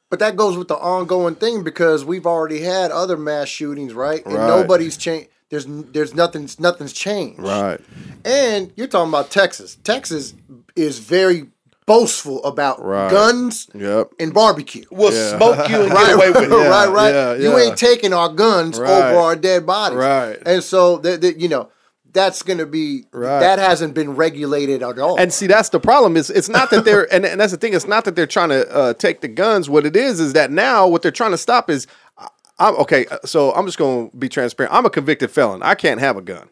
But 0.09 0.19
that 0.19 0.35
goes 0.35 0.57
with 0.57 0.67
the 0.67 0.75
ongoing 0.77 1.35
thing 1.35 1.63
because 1.63 2.05
we've 2.05 2.27
already 2.27 2.61
had 2.61 2.91
other 2.91 3.17
mass 3.17 3.47
shootings, 3.47 3.93
right? 3.93 4.23
And 4.25 4.35
Right. 4.35 4.47
nobody's 4.47 4.97
changed. 4.97 5.29
There's 5.49 5.65
there's 5.67 6.13
nothing's 6.13 6.59
nothing's 6.59 6.93
changed. 6.93 7.39
Right. 7.39 7.79
And 8.25 8.73
you're 8.75 8.87
talking 8.87 9.09
about 9.09 9.29
Texas. 9.31 9.77
Texas 9.83 10.33
is 10.75 10.99
very 10.99 11.47
boastful 11.85 12.43
about 12.43 12.83
Right. 12.83 13.09
guns 13.11 13.67
Yep. 13.73 14.11
and 14.19 14.33
barbecue. 14.33 14.83
We'll 14.91 15.13
Yeah. 15.13 15.37
smoke 15.37 15.69
you 15.69 15.81
and 15.81 15.91
Right, 15.93 16.13
away 16.13 16.29
with 16.31 16.43
it. 16.43 16.49
right, 16.49 16.89
right. 16.89 17.13
yeah, 17.13 17.33
You 17.35 17.57
ain't 17.57 17.77
taking 17.77 18.13
our 18.13 18.29
guns 18.29 18.79
Right. 18.79 18.89
over 18.89 19.19
our 19.19 19.35
dead 19.35 19.65
bodies, 19.65 19.97
Right. 19.97 20.37
And 20.45 20.63
so 20.63 20.97
that 20.97 21.21
that, 21.21 21.37
you 21.39 21.49
know 21.49 21.69
that's 22.13 22.43
going 22.43 22.59
to 22.59 22.67
be 22.67 23.05
Right. 23.11 23.39
that 23.39 23.57
hasn't 23.57 23.95
been 23.95 24.15
regulated 24.15 24.83
at 24.83 24.99
all. 24.99 25.19
And 25.19 25.33
see, 25.33 25.47
that's 25.47 25.69
the 25.69 25.79
problem. 25.79 26.15
Is 26.15 26.29
it's 26.29 26.47
not 26.49 26.69
that 26.69 26.85
they're 26.85 27.07
and, 27.13 27.25
and 27.25 27.41
that's 27.41 27.51
the 27.53 27.57
thing. 27.57 27.73
It's 27.73 27.87
not 27.87 28.05
that 28.05 28.15
they're 28.15 28.27
trying 28.27 28.49
to 28.49 28.71
uh, 28.71 28.93
take 28.93 29.21
the 29.21 29.27
guns. 29.27 29.67
What 29.69 29.85
it 29.85 29.95
is 29.95 30.19
is 30.19 30.33
that 30.33 30.51
now 30.51 30.87
what 30.87 31.01
they're 31.01 31.11
trying 31.11 31.31
to 31.31 31.37
stop 31.37 31.69
is. 31.69 31.87
I- 32.17 32.27
I'm 32.59 32.75
okay. 32.77 33.07
uh, 33.07 33.17
So 33.25 33.51
I'm 33.53 33.65
just 33.65 33.79
going 33.79 34.11
to 34.11 34.15
be 34.15 34.29
transparent. 34.29 34.71
I'm 34.75 34.85
a 34.85 34.89
convicted 34.91 35.31
felon. 35.31 35.63
I 35.63 35.73
can't 35.73 35.99
have 35.99 36.17
a 36.17 36.21
gun. 36.21 36.49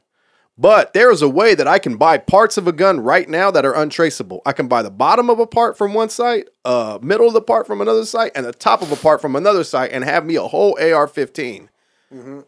But 0.61 0.93
there 0.93 1.09
is 1.09 1.23
a 1.23 1.27
way 1.27 1.55
that 1.55 1.67
I 1.67 1.79
can 1.79 1.97
buy 1.97 2.19
parts 2.19 2.55
of 2.55 2.67
a 2.67 2.71
gun 2.71 2.99
right 2.99 3.27
now 3.27 3.49
that 3.49 3.65
are 3.65 3.73
untraceable. 3.73 4.43
I 4.45 4.53
can 4.53 4.67
buy 4.67 4.83
the 4.83 4.91
bottom 4.91 5.27
of 5.27 5.39
a 5.39 5.47
part 5.47 5.75
from 5.75 5.95
one 5.95 6.09
site, 6.09 6.49
uh, 6.63 6.99
middle 7.01 7.25
of 7.27 7.33
the 7.33 7.41
part 7.41 7.65
from 7.65 7.81
another 7.81 8.05
site, 8.05 8.31
and 8.35 8.45
the 8.45 8.53
top 8.53 8.83
of 8.83 8.91
a 8.91 8.95
part 8.95 9.21
from 9.21 9.35
another 9.35 9.63
site, 9.63 9.91
and 9.91 10.03
have 10.03 10.23
me 10.23 10.35
a 10.35 10.43
whole 10.43 10.77
AR-15 10.79 11.67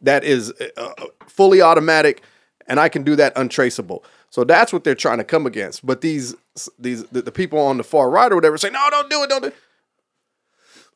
that 0.04 0.24
is 0.24 0.54
uh, 0.62 0.68
uh, 0.78 1.06
fully 1.26 1.60
automatic, 1.64 2.22
and 2.68 2.80
I 2.80 2.88
can 2.88 3.02
do 3.02 3.16
that 3.16 3.34
untraceable. 3.36 4.04
So 4.30 4.44
that's 4.44 4.72
what 4.72 4.84
they're 4.84 4.94
trying 4.94 5.18
to 5.18 5.24
come 5.24 5.48
against. 5.48 5.84
But 5.84 6.02
these 6.02 6.36
these 6.78 7.06
the, 7.06 7.24
the 7.24 7.32
people 7.32 7.58
on 7.58 7.78
the 7.78 7.84
far 7.84 8.12
right 8.12 8.32
or 8.32 8.36
whatever 8.36 8.60
say, 8.60 8.70
no, 8.70 8.88
don't 8.92 9.10
do 9.10 9.24
it, 9.24 9.30
don't 9.30 9.42
do 9.42 9.48
it. 9.48 9.56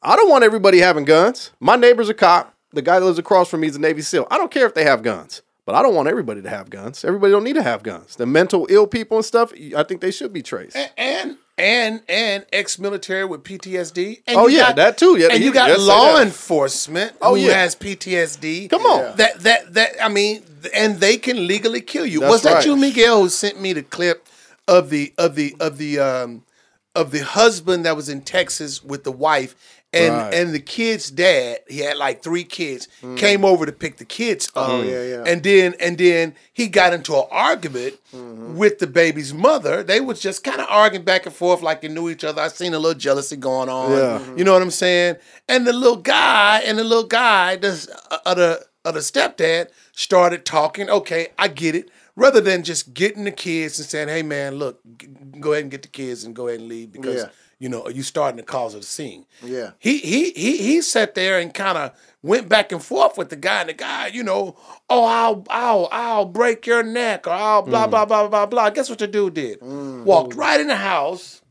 I 0.03 0.15
don't 0.15 0.30
want 0.30 0.43
everybody 0.43 0.80
having 0.80 1.05
guns. 1.05 1.49
My 1.59 1.78
neighbor's 1.78 2.09
a 2.09 2.13
cop. 2.13 2.53
The 2.74 2.84
guy 2.84 2.99
that 2.99 3.05
lives 3.05 3.18
across 3.18 3.49
from 3.49 3.61
me 3.61 3.68
is 3.68 3.76
a 3.76 3.80
Navy 3.80 4.03
SEAL. 4.03 4.28
I 4.30 4.38
don't 4.38 4.51
care 4.51 4.68
if 4.68 4.76
they 4.76 4.84
have 4.84 5.01
guns, 5.01 5.41
but 5.68 5.76
I 5.76 5.82
don't 5.84 5.93
want 5.93 6.07
everybody 6.07 6.41
to 6.41 6.49
have 6.49 6.70
guns. 6.70 7.03
Everybody 7.03 7.32
don't 7.34 7.43
need 7.43 7.55
to 7.55 7.61
have 7.61 7.84
guns. 7.84 8.15
The 8.15 8.26
mental 8.26 8.65
ill 8.70 8.88
people 8.88 9.18
and 9.18 9.26
stuff, 9.26 9.51
I 9.76 9.84
think 9.84 9.99
they 9.99 10.11
should 10.11 10.32
be 10.32 10.41
traced. 10.41 10.78
and 10.97 11.38
and 11.57 12.01
and 12.07 12.45
ex-military 12.53 13.26
with 13.26 13.43
PTSD. 13.43 14.22
And 14.28 14.38
Oh, 14.38 14.47
yeah, 14.47 14.72
that 14.74 14.97
too. 14.97 15.18
Yeah, 15.18 15.28
and 15.32 15.43
you 15.43 15.51
got 15.51 15.78
law 15.80 16.22
enforcement 16.22 17.13
Oh, 17.22 17.36
who 17.36 17.41
yeah. 17.41 17.53
has 17.53 17.76
PTSD. 17.76 18.70
Come 18.70 18.84
on. 18.84 19.18
that 19.18 19.39
that 19.41 19.74
that 19.74 19.91
I 20.01 20.07
mean, 20.07 20.43
and 20.74 20.99
they 21.01 21.18
can 21.18 21.45
legally 21.47 21.82
kill 21.82 22.05
you. 22.05 22.22
That's 22.22 22.32
Was 22.32 22.41
that 22.43 22.53
right. 22.53 22.65
you, 22.65 22.78
Miguel, 22.78 23.22
who 23.24 23.30
sent 23.30 23.59
me 23.59 23.74
the 23.74 23.84
clip 23.84 24.26
of 24.70 24.89
the 24.89 25.13
of 25.18 25.36
the 25.36 25.53
of 25.59 25.78
the 25.78 25.99
um 25.99 26.43
of 26.95 27.11
the 27.11 27.20
husband 27.26 27.86
that 27.86 27.95
was 27.95 28.07
in 28.07 28.22
Texas 28.22 28.82
with 28.84 29.03
the 29.03 29.11
wife? 29.11 29.53
And 30.06 30.14
Right. 30.16 30.34
and 30.34 30.54
the 30.54 30.60
kid's 30.60 31.10
dad, 31.12 31.60
he 31.68 31.80
had 31.80 31.98
like 31.98 32.22
three 32.24 32.43
kids, 32.43 32.88
came 33.16 33.43
over 33.45 33.66
to 33.66 33.72
pick 33.72 33.98
the 33.98 34.06
kids 34.06 34.50
up. 34.56 34.70
Mm. 34.70 34.74
Oh, 34.74 34.82
yeah, 34.84 35.04
yeah. 35.04 35.24
And 35.26 35.43
then 35.43 35.76
and 35.80 35.98
then 35.98 36.36
he 36.54 36.68
got 36.68 36.93
into 36.93 37.16
an 37.16 37.26
argument 37.32 37.95
Mm-hmm. 38.16 38.56
with 38.56 38.80
the 38.80 38.88
baby's 38.88 39.34
mother. 39.34 39.84
They 39.84 40.00
was 40.00 40.22
just 40.22 40.43
kind 40.43 40.62
of 40.62 40.68
arguing 40.70 41.04
back 41.06 41.26
and 41.26 41.36
forth 41.36 41.62
like 41.62 41.82
they 41.82 41.89
knew 41.89 42.10
each 42.10 42.24
other. 42.24 42.41
I 42.41 42.48
seen 42.48 42.74
a 42.74 42.80
little 42.80 42.98
jealousy 42.98 43.36
going 43.36 43.68
on. 43.68 43.91
Yeah. 43.91 44.36
You 44.38 44.43
know 44.45 44.54
what 44.54 44.62
I'm 44.62 44.72
saying? 44.72 45.18
And 45.50 45.68
the 45.68 45.74
little 45.74 45.98
guy 45.98 46.62
and 46.66 46.80
the 46.80 46.84
little 46.86 47.04
guy, 47.08 47.58
this 47.58 47.89
uh, 48.26 48.34
the 48.34 48.66
uh, 48.86 48.91
the 48.93 49.00
stepdad 49.02 49.68
started 49.91 50.45
talking. 50.45 50.89
Okay, 50.89 51.28
I 51.38 51.50
get 51.50 51.76
it. 51.76 51.89
Rather 52.18 52.41
than 52.41 52.63
just 52.63 52.95
getting 52.95 53.26
the 53.26 53.32
kids 53.32 53.78
and 53.80 53.88
saying, 53.88 54.07
"Hey, 54.09 54.24
man, 54.24 54.55
look, 54.55 54.80
g- 54.97 55.07
go 55.39 55.53
ahead 55.53 55.65
and 55.65 55.72
get 55.72 55.84
the 55.84 55.88
kids 55.88 56.24
and 56.24 56.36
go 56.36 56.47
ahead 56.47 56.59
and 56.59 56.68
leave 56.68 56.91
because 56.91 57.22
Yeah. 57.22 57.30
you 57.59 57.70
know 57.70 57.88
you 57.89 58.01
starting 58.01 58.38
to 58.38 58.43
cause 58.43 58.74
a 58.74 58.82
scene." 58.82 59.28
Yeah. 59.43 59.72
He 59.78 59.99
he 59.99 60.32
he 60.32 60.57
he 60.57 60.82
sat 60.82 61.13
there 61.13 61.38
and 61.39 61.53
kind 61.53 61.78
of 61.78 61.91
went 62.24 62.49
back 62.49 62.72
and 62.72 62.84
forth 62.84 63.20
with 63.20 63.30
the 63.30 63.36
guy, 63.36 63.61
and 63.61 63.70
the 63.70 63.74
guy, 63.74 64.07
you 64.07 64.24
know, 64.24 64.57
oh, 64.89 65.05
I'll 65.05 65.45
I'll 65.51 65.88
I'll 65.91 66.26
break 66.26 66.65
your 66.65 66.82
neck 66.82 67.28
or 67.28 67.34
I'll 67.34 67.61
blah 67.61 67.86
mm. 67.86 67.91
blah 67.91 68.05
blah 68.05 68.28
blah 68.28 68.47
blah. 68.47 68.72
Guess 68.72 68.89
what 68.89 68.97
the 68.97 69.05
dude 69.07 69.36
did? 69.36 69.59
Mm. 69.61 70.03
Walked 70.03 70.34
right 70.34 70.59
in 70.59 70.65
the 70.68 70.76
house, 70.76 71.43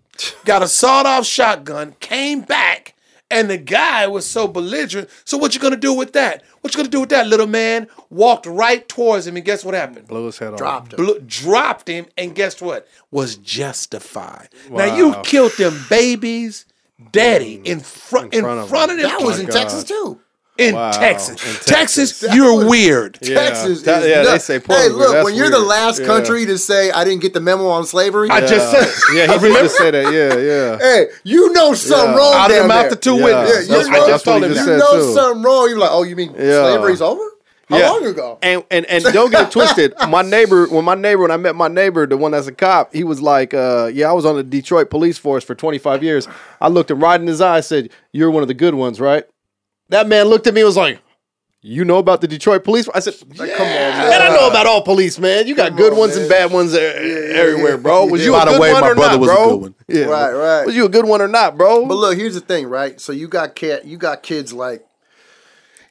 got 0.44 0.62
a 0.64 0.68
sawed 0.68 1.06
off 1.06 1.24
shotgun, 1.26 1.94
came 2.00 2.40
back. 2.40 2.95
And 3.30 3.50
the 3.50 3.58
guy 3.58 4.06
was 4.06 4.24
so 4.24 4.46
belligerent. 4.46 5.10
So 5.24 5.36
what 5.36 5.54
you 5.54 5.60
gonna 5.60 5.76
do 5.76 5.92
with 5.92 6.12
that? 6.12 6.44
What 6.60 6.72
you 6.72 6.78
gonna 6.78 6.88
do 6.88 7.00
with 7.00 7.08
that, 7.08 7.26
little 7.26 7.48
man? 7.48 7.88
Walked 8.08 8.46
right 8.46 8.88
towards 8.88 9.26
him, 9.26 9.36
and 9.36 9.44
guess 9.44 9.64
what 9.64 9.74
happened? 9.74 10.06
Blow 10.06 10.26
his 10.26 10.38
head 10.38 10.52
off. 10.52 10.58
Dropped 10.58 10.92
him. 10.92 11.04
Blo- 11.04 11.18
dropped 11.26 11.88
him, 11.88 12.06
and 12.16 12.34
guess 12.34 12.60
what? 12.60 12.86
Was 13.10 13.36
justified. 13.36 14.48
Now 14.70 14.94
you 14.96 15.16
killed 15.24 15.52
them 15.58 15.76
babies, 15.90 16.66
daddy, 17.10 17.58
mm. 17.58 17.66
in 17.66 17.80
front 17.80 18.32
in 18.32 18.42
front 18.42 18.68
front 18.68 18.92
of 18.92 18.98
of, 18.98 19.02
them. 19.02 19.10
them. 19.10 19.18
That 19.18 19.26
was 19.26 19.40
in 19.40 19.46
God. 19.46 19.52
Texas 19.54 19.84
too. 19.84 20.20
In 20.58 20.74
Wow. 20.74 20.90
Texas. 20.90 21.30
In 21.30 21.36
Texas, 21.64 22.10
Texas. 22.20 22.34
you're 22.34 22.54
was- 22.54 22.64
weird. 22.66 23.18
Yeah. 23.20 23.34
Texas 23.36 23.82
That- 23.82 24.02
is 24.02 24.08
yeah, 24.08 24.22
they 24.22 24.38
say 24.38 24.58
Puerto 24.58 24.82
Hey, 24.82 24.88
look, 24.88 25.12
that's 25.12 25.24
when 25.24 25.34
you're 25.34 25.50
the 25.50 25.56
weird. 25.58 25.68
last 25.68 26.00
Yeah. 26.00 26.06
country 26.06 26.46
to 26.46 26.56
say 26.58 26.90
I 26.90 27.04
didn't 27.04 27.20
get 27.22 27.34
the 27.34 27.40
memo 27.40 27.66
on 27.68 27.84
slavery, 27.86 28.28
I 28.30 28.40
just 28.40 28.70
said. 28.70 28.88
Yeah, 29.14 29.32
he 29.32 29.38
did 29.38 29.52
just 29.62 29.76
say 29.76 29.90
that. 29.90 30.12
Yeah, 30.12 30.36
yeah. 30.36 30.78
hey, 30.78 31.06
you 31.24 31.52
know 31.52 31.74
something 31.74 32.10
Yeah. 32.12 32.16
wrong 32.16 32.34
Out 32.34 32.50
of 32.50 32.56
down 32.56 32.62
the 32.62 32.68
mouth 32.68 32.80
there. 32.82 32.90
to 32.90 32.96
two 32.96 33.16
Yeah. 33.16 33.24
witnesses. 33.24 33.68
Yeah, 33.68 33.76
you 33.76 33.78
That's 33.82 33.88
know, 33.88 33.94
I 33.94 33.98
that's 33.98 34.10
just 34.10 34.24
told 34.24 34.34
what 34.40 34.42
him 34.44 34.50
he 34.50 34.54
just 34.56 34.66
you 34.68 34.72
said, 34.72 34.78
know 34.78 34.96
too. 35.06 35.14
something 35.14 35.42
wrong. 35.42 35.68
You're 35.68 35.78
like, 35.78 35.90
oh, 35.92 36.02
you 36.04 36.16
mean 36.16 36.34
Yeah. 36.38 36.62
slavery's 36.62 37.02
over? 37.02 37.22
How 37.68 37.78
Yeah. 37.78 37.90
long 37.90 38.06
ago? 38.06 38.38
And 38.42 38.62
and 38.70 38.86
and 38.86 39.02
don't 39.12 39.30
get 39.30 39.46
it 39.48 39.50
twisted. 39.50 39.92
My 40.08 40.22
neighbor, 40.22 40.66
when 40.68 40.84
my 40.84 40.94
neighbor, 40.94 41.22
when 41.22 41.32
I 41.32 41.36
met 41.36 41.56
my 41.56 41.66
neighbor, 41.66 42.06
the 42.06 42.16
one 42.16 42.30
that's 42.30 42.46
a 42.46 42.52
cop, 42.52 42.94
he 42.94 43.02
was 43.02 43.20
like, 43.20 43.54
uh, 43.54 43.90
"Yeah, 43.92 44.08
I 44.08 44.12
was 44.12 44.24
on 44.24 44.36
the 44.36 44.44
Detroit 44.44 44.88
police 44.88 45.18
force 45.18 45.42
for 45.42 45.56
25 45.56 46.04
years." 46.04 46.28
I 46.60 46.68
looked 46.68 46.92
him 46.92 47.00
right 47.00 47.20
in 47.20 47.26
his 47.26 47.40
eye, 47.40 47.58
said, 47.60 47.90
"You're 48.12 48.30
one 48.30 48.42
of 48.42 48.48
the 48.48 48.54
good 48.54 48.76
ones, 48.76 49.00
right?" 49.00 49.24
That 49.88 50.06
man 50.08 50.26
looked 50.26 50.46
at 50.46 50.54
me, 50.54 50.60
and 50.62 50.66
was 50.66 50.76
like, 50.76 51.00
"You 51.62 51.84
know 51.84 51.98
about 51.98 52.20
the 52.20 52.28
Detroit 52.28 52.64
police?" 52.64 52.88
I 52.94 53.00
said, 53.00 53.14
come 53.20 53.30
on, 53.30 53.46
man. 53.58 54.10
"Man, 54.10 54.22
I 54.22 54.34
know 54.34 54.48
about 54.48 54.66
all 54.66 54.82
police, 54.82 55.18
man. 55.18 55.46
You 55.46 55.54
got 55.54 55.68
Come 55.68 55.76
good 55.78 55.92
on, 55.92 55.98
ones 56.00 56.12
man. 56.14 56.22
and 56.22 56.28
bad 56.30 56.50
ones 56.52 56.74
uh, 56.74 56.78
e- 56.78 56.80
everywhere, 57.34 57.78
bro. 57.78 58.06
Was 58.06 58.24
you 58.24 58.32
By 58.32 58.42
a 58.42 58.44
the 58.46 58.50
good 58.52 58.60
way, 58.60 58.72
one 58.72 58.80
my 58.82 58.90
or 58.90 58.94
brother 58.94 59.12
not, 59.12 59.20
was 59.20 59.30
a 59.30 59.34
bro? 59.34 59.50
good 59.50 59.60
one. 59.60 59.74
Yeah, 59.88 60.04
Right, 60.06 60.32
right. 60.32 60.66
Was 60.66 60.74
you 60.76 60.84
a 60.86 60.88
good 60.88 61.04
one 61.06 61.22
or 61.22 61.28
not, 61.28 61.56
bro? 61.56 61.86
But 61.86 61.94
look, 61.96 62.16
here's 62.18 62.34
the 62.34 62.40
thing, 62.40 62.66
right? 62.66 63.00
So 63.00 63.12
you 63.12 63.28
got 63.28 63.54
cat, 63.54 63.84
you 63.86 63.96
got 63.96 64.22
kids 64.22 64.52
like, 64.52 64.84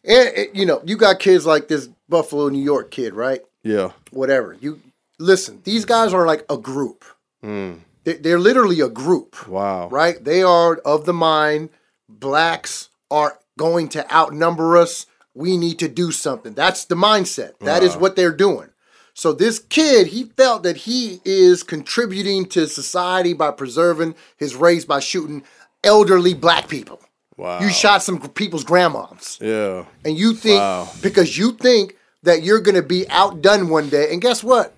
and, 0.04 0.48
you 0.54 0.66
know, 0.66 0.82
you 0.86 0.98
got 0.98 1.20
kids 1.20 1.46
like 1.46 1.68
this 1.68 1.88
Buffalo, 2.10 2.50
New 2.50 2.62
York 2.64 2.92
kid, 2.92 3.14
right? 3.14 3.42
yeah, 3.64 3.92
Whatever. 4.12 4.56
You 4.60 4.80
listen. 5.20 5.62
These 5.64 5.86
guys 5.86 6.14
are 6.14 6.28
like 6.28 6.46
a 6.50 6.58
group. 6.58 7.04
Hmm. 7.42 7.76
They- 8.04 8.18
They're 8.18 8.40
literally 8.40 8.80
a 8.82 8.90
group. 8.90 9.48
wow, 9.48 9.90
right? 9.90 10.24
They 10.24 10.44
are 10.44 10.76
of 10.86 11.06
the 11.06 11.14
mind 11.14 11.70
blacks 12.08 12.90
are 13.10 13.40
going 13.58 13.90
to 13.90 14.14
outnumber 14.14 14.78
us. 14.78 15.06
We 15.34 15.58
need 15.58 15.80
to 15.80 15.88
do 15.90 16.12
something. 16.12 16.54
That's 16.54 16.86
the 16.86 16.96
mindset. 16.96 17.60
That 17.60 17.84
is 17.84 17.92
uh-huh. 17.92 18.00
what 18.00 18.16
they're 18.16 18.32
doing. 18.36 18.70
So 19.14 19.32
this 19.32 19.60
kid, 19.60 20.08
he 20.08 20.26
felt 20.26 20.64
that 20.64 20.78
he 20.78 21.20
is 21.24 21.64
contributing 21.64 22.46
to 22.48 22.68
society 22.68 23.34
by 23.34 23.52
preserving 23.52 24.16
his 24.38 24.56
race 24.56 24.86
by 24.86 25.00
shooting 25.00 25.44
elderly 25.84 26.34
black 26.34 26.68
people. 26.68 27.02
wow. 27.38 27.60
You 27.60 27.70
shot 27.70 28.02
some 28.04 28.20
people's 28.30 28.66
grandmoms. 28.66 29.40
yeah, 29.42 29.86
And 30.04 30.18
you 30.18 30.34
think 30.34 30.60
Wow. 30.60 30.90
because 31.02 31.38
you 31.38 31.52
think 31.54 31.96
that 32.24 32.44
you're 32.44 32.60
going 32.62 32.76
to 32.76 32.82
be 32.82 33.08
outdone 33.10 33.70
one 33.70 33.90
day 33.90 34.12
and 34.12 34.22
guess 34.22 34.44
what? 34.44 34.74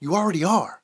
You 0.00 0.14
already 0.14 0.44
are. 0.44 0.80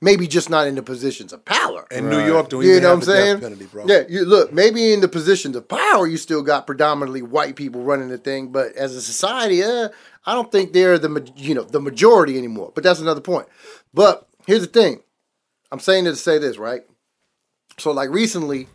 Maybe 0.00 0.28
just 0.28 0.48
not 0.48 0.68
in 0.68 0.76
the 0.76 0.82
positions 0.82 1.32
of 1.32 1.44
power. 1.44 1.84
In 1.90 2.08
New 2.08 2.24
York, 2.24 2.50
don't 2.50 2.62
You 2.62 2.70
even 2.70 2.82
know 2.84 2.90
what 2.90 2.94
I'm 2.96 3.02
saying? 3.02 3.40
penalty, 3.40 3.66
bro. 3.66 3.84
Yeah, 3.86 4.04
you 4.08 4.24
look, 4.24 4.52
maybe 4.52 4.92
in 4.92 5.00
the 5.00 5.08
positions 5.08 5.56
of 5.56 5.66
power, 5.66 6.06
you 6.06 6.16
still 6.16 6.42
got 6.42 6.66
predominantly 6.68 7.22
white 7.22 7.56
people 7.56 7.82
running 7.82 8.08
the 8.08 8.18
thing, 8.18 8.52
but 8.52 8.72
as 8.76 8.94
a 8.94 9.02
society, 9.02 9.62
uh, 9.62 9.88
I 10.24 10.34
don't 10.34 10.52
think 10.52 10.72
they're 10.72 10.98
the 10.98 11.28
you 11.36 11.54
know 11.54 11.64
the 11.64 11.80
majority 11.80 12.38
anymore. 12.38 12.70
But 12.74 12.84
that's 12.84 13.00
another 13.00 13.20
point. 13.20 13.48
But 13.92 14.28
here's 14.46 14.60
the 14.60 14.66
thing, 14.68 15.00
I'm 15.72 15.80
saying 15.80 16.06
it 16.06 16.10
to 16.10 16.16
say 16.16 16.38
this, 16.38 16.58
right? 16.58 16.82
So 17.78 17.90
like 17.90 18.10
recently, 18.10 18.68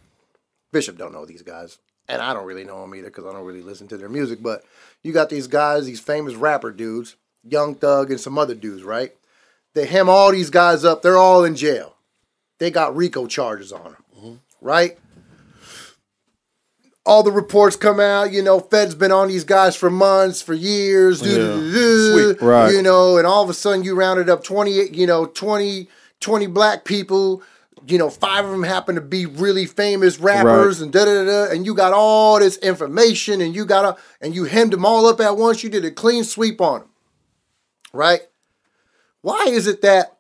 Bishop 0.74 0.98
don't 0.98 1.14
know 1.14 1.26
these 1.26 1.42
guys, 1.42 1.78
and 2.10 2.22
I 2.22 2.34
don't 2.34 2.46
really 2.46 2.66
know 2.66 2.82
them 2.82 2.96
either 2.96 3.08
because 3.08 3.26
I 3.26 3.32
don't 3.32 3.46
really 3.46 3.62
listen 3.62 3.88
to 3.90 3.98
their 3.98 4.10
music. 4.10 4.44
But 4.44 4.64
you 5.04 5.14
got 5.14 5.30
these 5.30 5.48
guys, 5.48 5.86
these 5.86 6.00
famous 6.02 6.36
rapper 6.36 6.72
dudes, 6.72 7.16
Young 7.44 7.76
Thug 7.76 8.12
and 8.12 8.20
some 8.20 8.38
other 8.38 8.56
dudes, 8.56 8.84
right? 8.84 9.16
They 9.74 9.86
hem 9.86 10.10
all 10.10 10.32
these 10.32 10.50
guys 10.50 10.86
up. 10.86 11.02
They're 11.02 11.18
all 11.18 11.44
in 11.44 11.56
jail. 11.56 11.96
They 12.60 12.72
got 12.72 12.96
RICO 12.96 13.28
charges 13.28 13.72
on 13.72 13.84
them, 13.84 14.42
right? 14.62 14.98
All 17.06 17.24
the 17.24 17.32
reports 17.32 17.76
come 17.76 18.00
out, 18.00 18.32
you 18.32 18.42
know, 18.42 18.62
Fed's 18.62 18.96
been 18.96 19.12
on 19.12 19.28
these 19.28 19.44
guys 19.44 19.76
for 19.76 19.90
months, 19.90 20.42
for 20.42 20.54
years, 20.54 21.22
Sweet. 22.40 22.42
Right. 22.42 22.72
you 22.74 22.82
know, 22.82 23.18
and 23.18 23.28
all 23.28 23.44
of 23.44 23.50
a 23.50 23.54
sudden 23.54 23.84
you 23.84 23.94
rounded 23.94 24.30
up 24.30 24.44
20, 24.44 24.72
you 24.92 25.06
know, 25.06 25.26
20, 25.26 25.90
20 26.22 26.48
black 26.48 26.86
people, 26.86 27.44
you 27.86 27.98
know, 27.98 28.10
five 28.10 28.46
of 28.46 28.52
them 28.52 28.64
happen 28.64 28.96
to 28.96 29.02
be 29.02 29.26
really 29.26 29.66
famous 29.66 30.20
rappers 30.20 30.80
right. 30.80 30.84
and 30.86 30.94
da 30.94 31.04
da 31.04 31.26
da, 31.26 31.52
and 31.52 31.66
you 31.66 31.74
got 31.74 31.92
all 31.92 32.40
this 32.40 32.56
information 32.60 33.42
and 33.42 33.54
you 33.54 33.66
got 33.66 33.84
a, 33.84 33.98
and 34.22 34.34
you 34.34 34.46
hemmed 34.46 34.72
them 34.72 34.86
all 34.86 35.06
up 35.06 35.20
at 35.20 35.36
once. 35.36 35.62
You 35.64 35.70
did 35.70 35.84
a 35.84 35.92
clean 35.92 36.24
sweep 36.24 36.62
on 36.62 36.82
them, 36.82 36.90
right? 37.92 38.22
Why 39.24 39.46
is 39.48 39.68
it 39.68 39.82
that 39.82 40.18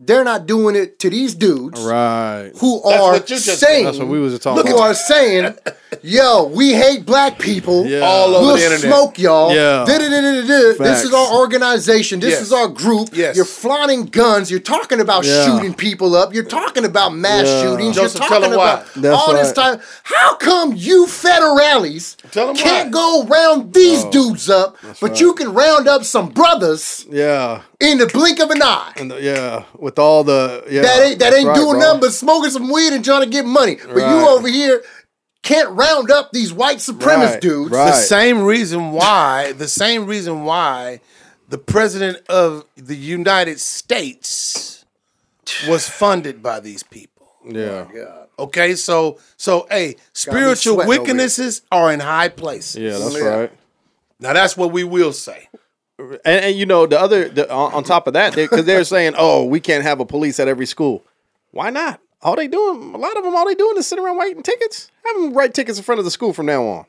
they're 0.00 0.24
not 0.24 0.46
doing 0.46 0.74
it 0.74 0.98
to 1.00 1.10
these 1.10 1.34
dudes 1.34 1.80
right. 1.82 2.50
who 2.58 2.80
That's 2.82 3.00
are 3.00 3.12
what 3.12 3.30
you 3.30 3.36
just 3.36 3.60
saying, 3.60 3.84
That's 3.84 3.98
what 3.98 4.08
we 4.08 4.18
was 4.18 4.38
talking 4.40 4.66
who 4.66 4.74
about. 4.74 4.90
are 4.90 4.94
saying, 4.94 5.54
"Yo, 6.02 6.44
we 6.44 6.72
hate 6.72 7.04
black 7.06 7.38
people. 7.38 7.86
Yeah. 7.86 8.00
All 8.00 8.34
over 8.34 8.46
we'll 8.46 8.56
the 8.56 8.64
internet. 8.64 8.80
smoke 8.92 9.18
y'all. 9.18 9.54
Yeah. 9.54 9.84
This 9.86 11.04
is 11.04 11.12
our 11.12 11.32
organization. 11.38 12.20
This 12.20 12.32
Yes. 12.34 12.42
is 12.42 12.52
our 12.52 12.68
group. 12.68 13.10
Yes. 13.12 13.36
You're 13.36 13.44
flaunting 13.44 14.04
guns. 14.06 14.50
You're 14.50 14.60
talking 14.60 15.00
about 15.00 15.24
Yeah. 15.24 15.44
shooting 15.46 15.74
people 15.74 16.14
up. 16.16 16.32
You're 16.34 16.44
talking 16.44 16.84
about 16.84 17.14
mass 17.14 17.46
Yeah. 17.46 17.62
shootings. 17.62 17.96
Joseph, 17.96 18.20
You're 18.20 18.28
tell 18.28 18.38
talking 18.40 18.52
'em 18.52 18.58
why. 18.58 18.72
about 18.74 18.86
That's 18.96 19.16
all 19.16 19.32
this 19.32 19.46
right. 19.48 19.54
time. 19.56 19.80
How 20.04 20.34
come 20.36 20.74
you 20.76 21.06
federales 21.06 22.16
Tell 22.30 22.50
'em 22.50 22.56
can't 22.56 22.86
why. 22.94 23.00
go 23.00 23.24
round 23.24 23.72
these 23.74 24.04
Oh. 24.04 24.10
dudes 24.10 24.48
up, 24.50 24.76
but 25.00 25.20
you 25.20 25.32
can 25.34 25.52
round 25.52 25.88
up 25.88 26.04
some 26.04 26.28
brothers 26.28 27.04
Yeah, 27.10 27.60
in 27.80 27.98
the 27.98 28.06
blink 28.06 28.38
of 28.40 28.50
an 28.50 28.62
eye? 28.62 28.92
the, 28.96 29.16
yeah, 29.20 29.62
with 29.78 29.98
all 29.98 30.24
the 30.24 30.62
yeah, 30.70 30.82
that 30.82 31.02
ain't 31.02 31.18
that 31.20 31.34
ain't 31.34 31.48
right, 31.48 31.54
doing 31.56 31.72
bro. 31.78 31.80
nothing 31.80 32.00
but 32.00 32.12
smoking 32.12 32.50
some 32.50 32.70
weed 32.70 32.92
and 32.92 33.04
trying 33.04 33.20
to 33.22 33.26
get 33.28 33.44
money. 33.44 33.78
But 33.82 34.02
Right. 34.02 34.10
you 34.10 34.28
over 34.28 34.48
here 34.48 34.82
can't 35.48 35.70
round 35.70 36.10
up 36.10 36.30
these 36.32 36.52
white 36.52 36.78
supremacist 36.78 37.32
Right, 37.32 37.40
dudes. 37.40 37.70
right. 37.70 37.86
The 37.90 37.96
same 37.96 38.44
reason 38.44 38.92
why, 38.92 39.52
the 39.52 39.68
same 39.68 40.06
reason 40.06 40.44
why 40.44 41.00
the 41.48 41.58
president 41.58 42.18
of 42.28 42.64
the 42.76 42.94
United 42.96 43.58
States 43.58 44.84
was 45.68 45.88
funded 45.88 46.42
by 46.42 46.60
these 46.60 46.82
people. 46.82 47.26
Yeah. 47.44 47.86
Oh, 48.38 48.44
okay, 48.44 48.74
so 48.74 49.18
so 49.38 49.66
hey, 49.70 49.96
spiritual 50.12 50.76
wickednesses 50.76 51.62
are 51.72 51.92
in 51.92 52.00
high 52.00 52.28
places. 52.28 52.76
Yeah, 52.76 52.98
that's 52.98 53.14
Yeah. 53.16 53.24
right. 53.40 53.52
Now 54.20 54.32
that's 54.34 54.56
what 54.56 54.70
we 54.72 54.84
will 54.84 55.12
say. 55.14 55.48
And, 55.98 56.18
and 56.44 56.56
you 56.56 56.66
know 56.66 56.86
the 56.86 57.00
other 57.00 57.28
the, 57.28 57.50
on, 57.50 57.72
on 57.72 57.84
top 57.84 58.06
of 58.06 58.12
that, 58.12 58.34
because 58.34 58.66
they, 58.66 58.76
are 58.76 58.84
saying, 58.84 59.14
"Oh, 59.16 59.44
we 59.44 59.60
can't 59.60 59.82
have 59.82 59.98
a 60.00 60.04
police 60.04 60.38
at 60.38 60.46
every 60.46 60.66
school." 60.66 61.04
Why 61.50 61.70
not? 61.70 62.00
All 62.22 62.34
they 62.36 62.48
doing, 62.48 62.94
a 62.94 62.98
lot 62.98 63.16
of 63.16 63.22
them, 63.24 63.34
all 63.36 63.46
they 63.46 63.54
doing 63.54 63.76
is 63.76 63.86
sitting 63.86 64.04
around 64.04 64.16
writing 64.18 64.42
tickets. 64.42 64.90
Have 65.04 65.16
them 65.22 65.32
write 65.34 65.54
tickets 65.54 65.78
in 65.78 65.84
front 65.84 65.98
of 66.00 66.04
the 66.04 66.10
school 66.10 66.32
from 66.32 66.46
now 66.46 66.64
on. 66.66 66.86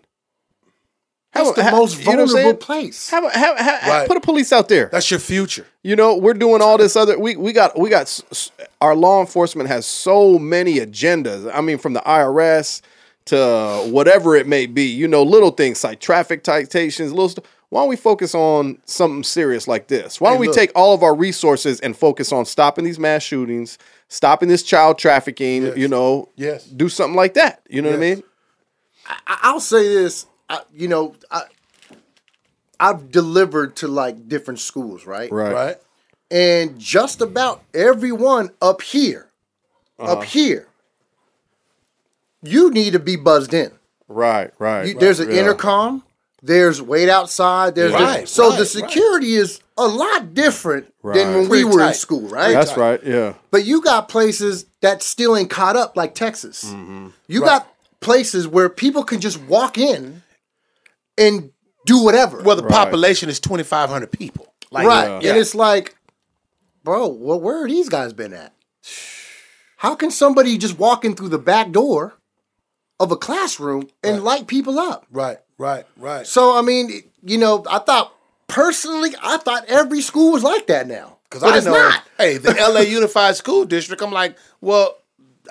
That's 1.34 1.48
Have- 1.48 1.56
the 1.56 1.64
ha- 1.66 1.72
most 1.72 2.00
you 2.00 2.06
know 2.16 2.26
vulnerable 2.26 2.56
place. 2.58 3.10
Have, 3.12 3.24
a- 3.24 3.30
have, 3.38 3.58
have, 3.60 3.88
Right. 3.88 4.08
put 4.08 4.18
a 4.18 4.22
police 4.22 4.52
out 4.52 4.68
there. 4.68 4.90
That's 4.92 5.12
your 5.12 5.20
future. 5.20 5.68
You 5.84 5.96
know, 5.96 6.16
we're 6.18 6.34
doing 6.34 6.62
all 6.62 6.78
this 6.80 6.96
other. 6.96 7.20
We 7.20 7.36
we 7.36 7.54
got 7.54 7.78
we 7.78 7.90
got 7.90 8.02
s- 8.04 8.24
s- 8.32 8.52
our 8.82 8.96
law 8.96 9.22
enforcement 9.22 9.70
has 9.70 9.86
so 9.86 10.40
many 10.40 10.80
agendas. 10.80 11.50
I 11.54 11.62
mean, 11.62 11.78
from 11.78 11.94
the 11.94 12.02
IRS 12.02 12.82
to 13.26 13.88
whatever 13.92 14.36
it 14.36 14.48
may 14.48 14.66
be. 14.66 14.86
You 14.86 15.08
know, 15.08 15.22
little 15.22 15.52
things 15.52 15.84
like 15.84 16.00
traffic 16.00 16.44
citations, 16.44 17.12
little 17.12 17.30
stuff. 17.30 17.46
Why 17.70 17.82
don't 17.82 17.90
we 17.90 17.96
focus 17.96 18.34
on 18.34 18.80
something 18.86 19.24
serious 19.24 19.68
like 19.68 19.88
this? 19.88 20.20
Why 20.20 20.30
don't 20.30 20.38
Hey, 20.38 20.42
we 20.42 20.48
look. 20.48 20.56
take 20.56 20.72
all 20.74 20.96
of 20.96 21.04
our 21.04 21.14
resources 21.14 21.80
and 21.82 21.96
focus 21.96 22.32
on 22.32 22.46
stopping 22.46 22.84
these 22.86 22.98
mass 22.98 23.22
shootings, 23.22 23.78
stopping 24.10 24.50
this 24.50 24.64
child 24.64 24.98
trafficking? 25.00 25.78
You 25.78 25.88
know, 25.88 26.28
Yes. 26.36 26.66
do 26.66 26.90
something 26.90 27.16
like 27.16 27.36
that. 27.36 27.62
You 27.70 27.82
know 27.82 27.90
what 27.90 27.98
I 27.98 28.00
mean? 28.00 28.24
I- 29.08 29.40
I'll 29.44 29.60
say 29.62 29.88
this. 29.88 30.26
I, 30.50 30.62
you 30.74 30.88
know, 30.88 31.16
I, 31.32 31.44
I've 32.80 33.12
delivered 33.12 33.76
to 33.78 33.88
like 33.88 34.28
different 34.28 34.60
schools, 34.60 35.06
right? 35.06 35.32
Right. 35.32 35.54
Right? 35.54 35.78
And 36.32 36.78
just 36.80 37.22
about 37.22 37.64
everyone 37.74 38.52
up 38.62 38.82
here, 38.82 39.30
Uh-huh. 39.98 40.14
up 40.14 40.24
here, 40.26 40.68
you 42.42 42.70
need 42.72 42.94
to 42.94 43.00
be 43.00 43.16
buzzed 43.16 43.54
in. 43.54 43.72
Right. 44.08 44.52
Right. 44.60 44.88
You, 44.88 44.94
there's 45.00 45.20
an 45.20 45.30
Yeah. 45.32 45.42
intercom. 45.42 46.04
There's 46.42 46.82
wait 46.82 47.10
outside. 47.10 47.76
There's 47.76 47.92
Yeah. 47.92 47.98
the- 48.00 48.04
Right, 48.06 48.30
so 48.30 48.50
right, 48.50 48.60
the 48.60 48.66
security 48.66 49.36
is 49.36 49.60
a 49.78 49.88
lot 49.88 50.34
different 50.34 50.86
than 51.04 51.12
Right. 51.14 51.16
when 51.36 51.42
we 51.50 51.64
Pretty 51.64 51.64
were 51.66 51.82
in 51.88 51.94
school, 51.94 52.28
right? 52.30 52.54
That's 52.54 52.76
right. 52.78 53.02
Yeah. 53.04 53.34
But 53.52 53.66
you 53.66 53.82
got 53.82 54.10
places 54.10 54.66
that 54.82 55.02
still 55.04 55.36
ain't 55.38 55.50
caught 55.50 55.76
up, 55.76 55.96
like 55.98 56.16
Texas. 56.16 56.64
Mm-hmm. 56.66 57.08
You 57.28 57.42
got 57.42 57.68
places 58.02 58.48
where 58.48 58.70
people 58.70 59.04
can 59.04 59.20
just 59.22 59.40
walk 59.44 59.78
in 59.78 60.22
and 61.18 61.52
do 61.86 62.04
whatever. 62.04 62.42
Well, 62.42 62.56
the 62.56 62.64
Right. 62.64 62.72
population 62.72 63.30
is 63.30 63.40
twenty 63.40 63.64
five 63.64 63.90
hundred 63.90 64.12
people. 64.12 64.54
Like, 64.72 64.88
right. 64.88 65.22
Yeah. 65.24 65.32
And 65.32 65.40
it's 65.40 65.56
like, 65.56 65.96
bro, 66.84 67.08
well, 67.08 67.40
where 67.40 67.64
are 67.64 67.68
these 67.68 67.90
guys 67.90 68.14
been 68.14 68.34
at? 68.34 68.54
How 69.78 69.96
can 69.96 70.12
somebody 70.12 70.58
just 70.58 70.78
walk 70.78 71.04
in 71.06 71.16
through 71.16 71.30
the 71.30 71.38
back 71.38 71.72
door 71.72 72.16
of 73.00 73.12
a 73.12 73.16
classroom 73.18 73.88
and 74.04 74.24
light 74.24 74.48
people 74.48 74.78
up? 74.78 75.06
right, 75.12 75.38
right, 75.60 75.86
right. 75.98 76.26
So, 76.26 76.58
I 76.58 76.62
mean, 76.64 77.04
you 77.24 77.38
know, 77.38 77.64
I 77.70 77.78
thought 77.80 78.12
personally, 78.48 79.12
I 79.22 79.38
thought 79.38 79.66
every 79.68 80.02
school 80.02 80.32
was 80.32 80.44
like 80.44 80.66
that 80.68 80.88
now. 80.88 81.18
Because 81.30 81.44
I 81.44 81.58
it's 81.58 81.66
know, 81.68 81.74
not. 81.74 82.04
hey, 82.18 82.38
the 82.38 82.52
LA 82.74 82.80
Unified 82.82 83.36
School 83.36 83.64
District. 83.66 84.02
I'm 84.02 84.12
like, 84.12 84.36
well, 84.62 84.98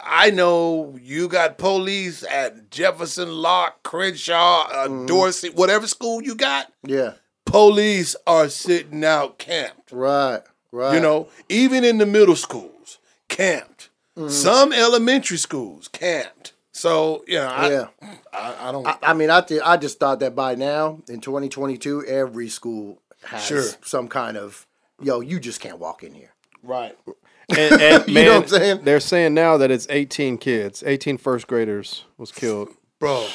I 0.02 0.30
know 0.30 0.98
you 1.00 1.28
got 1.28 1.56
police 1.58 2.24
at 2.24 2.70
Jefferson, 2.72 3.30
Locke, 3.32 3.82
Crenshaw, 3.84 4.66
uh, 4.68 4.88
Mm-hmm. 4.88 5.06
Dorsey, 5.06 5.50
whatever 5.50 5.86
school 5.86 6.20
you 6.22 6.34
got. 6.34 6.72
Yeah. 6.84 7.12
Police 7.44 8.14
are 8.26 8.48
sitting 8.48 9.04
out 9.04 9.38
camped. 9.38 9.92
Right. 9.92 10.40
Right. 10.72 10.94
You 10.94 11.00
know, 11.00 11.28
even 11.48 11.82
in 11.84 11.98
the 11.98 12.06
middle 12.06 12.36
schools, 12.36 12.98
camped. 13.28 13.88
Mm-hmm. 14.16 14.28
Some 14.30 14.72
elementary 14.72 15.38
schools 15.38 15.88
camped. 15.88 16.52
So 16.78 17.24
you 17.26 17.34
know, 17.38 17.46
I, 17.48 17.70
Yeah. 17.70 17.86
I, 18.32 18.68
I 18.68 18.72
don't. 18.72 18.86
I, 18.86 18.96
I 19.02 19.14
mean, 19.14 19.30
I 19.30 19.40
th- 19.40 19.60
I 19.64 19.76
just 19.76 19.98
thought 19.98 20.20
that 20.20 20.34
by 20.36 20.54
now 20.54 21.00
in 21.08 21.20
2022, 21.20 22.04
every 22.06 22.48
school 22.48 23.02
has 23.24 23.44
Sure. 23.44 23.64
some 23.82 24.08
kind 24.08 24.36
of 24.36 24.66
yo. 25.02 25.20
You 25.20 25.40
just 25.40 25.60
can't 25.60 25.78
walk 25.78 26.02
in 26.04 26.14
here. 26.14 26.32
right. 26.62 26.96
And, 27.50 27.80
and 27.80 28.04
You 28.08 28.12
man, 28.14 28.24
know 28.26 28.34
what 28.34 28.42
I'm 28.42 28.48
saying? 28.50 28.80
They're 28.84 29.00
saying 29.00 29.32
now 29.32 29.56
that 29.56 29.70
it's 29.70 29.86
18 29.88 30.36
kids, 30.36 30.82
18 30.86 31.16
first 31.16 31.46
graders 31.46 32.04
was 32.18 32.30
killed. 32.30 32.68
Bro, 33.00 33.26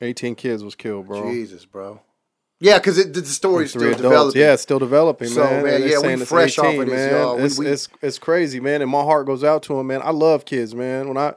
18 0.00 0.34
kids 0.34 0.64
was 0.64 0.74
killed, 0.74 1.06
bro. 1.06 1.30
Jesus, 1.30 1.66
bro. 1.66 2.00
Yeah, 2.60 2.78
because 2.78 2.96
the, 2.96 3.20
the 3.20 3.26
story's 3.26 3.70
still 3.70 3.82
adults. 3.82 4.00
developing. 4.02 4.40
Yeah, 4.40 4.52
it's 4.54 4.62
still 4.62 4.78
developing, 4.78 5.28
So, 5.28 5.44
man. 5.44 5.64
man, 5.64 5.80
yeah, 5.82 5.96
we 5.98 6.02
saying 6.02 6.20
it's 6.22 6.30
fresh 6.30 6.58
off 6.58 6.74
of 6.78 6.86
this, 6.86 7.12
y'all. 7.12 7.36
We- 7.36 7.42
It's, 7.42 7.58
we- 7.58 7.66
it's 7.66 7.88
it's 8.00 8.18
crazy, 8.18 8.58
man. 8.58 8.80
And 8.80 8.90
my 8.90 9.02
heart 9.02 9.26
goes 9.26 9.44
out 9.44 9.62
to 9.64 9.74
them, 9.74 9.86
man. 9.88 10.00
I 10.02 10.10
love 10.10 10.46
kids, 10.46 10.74
man. 10.74 11.06
When 11.08 11.18
I, 11.18 11.34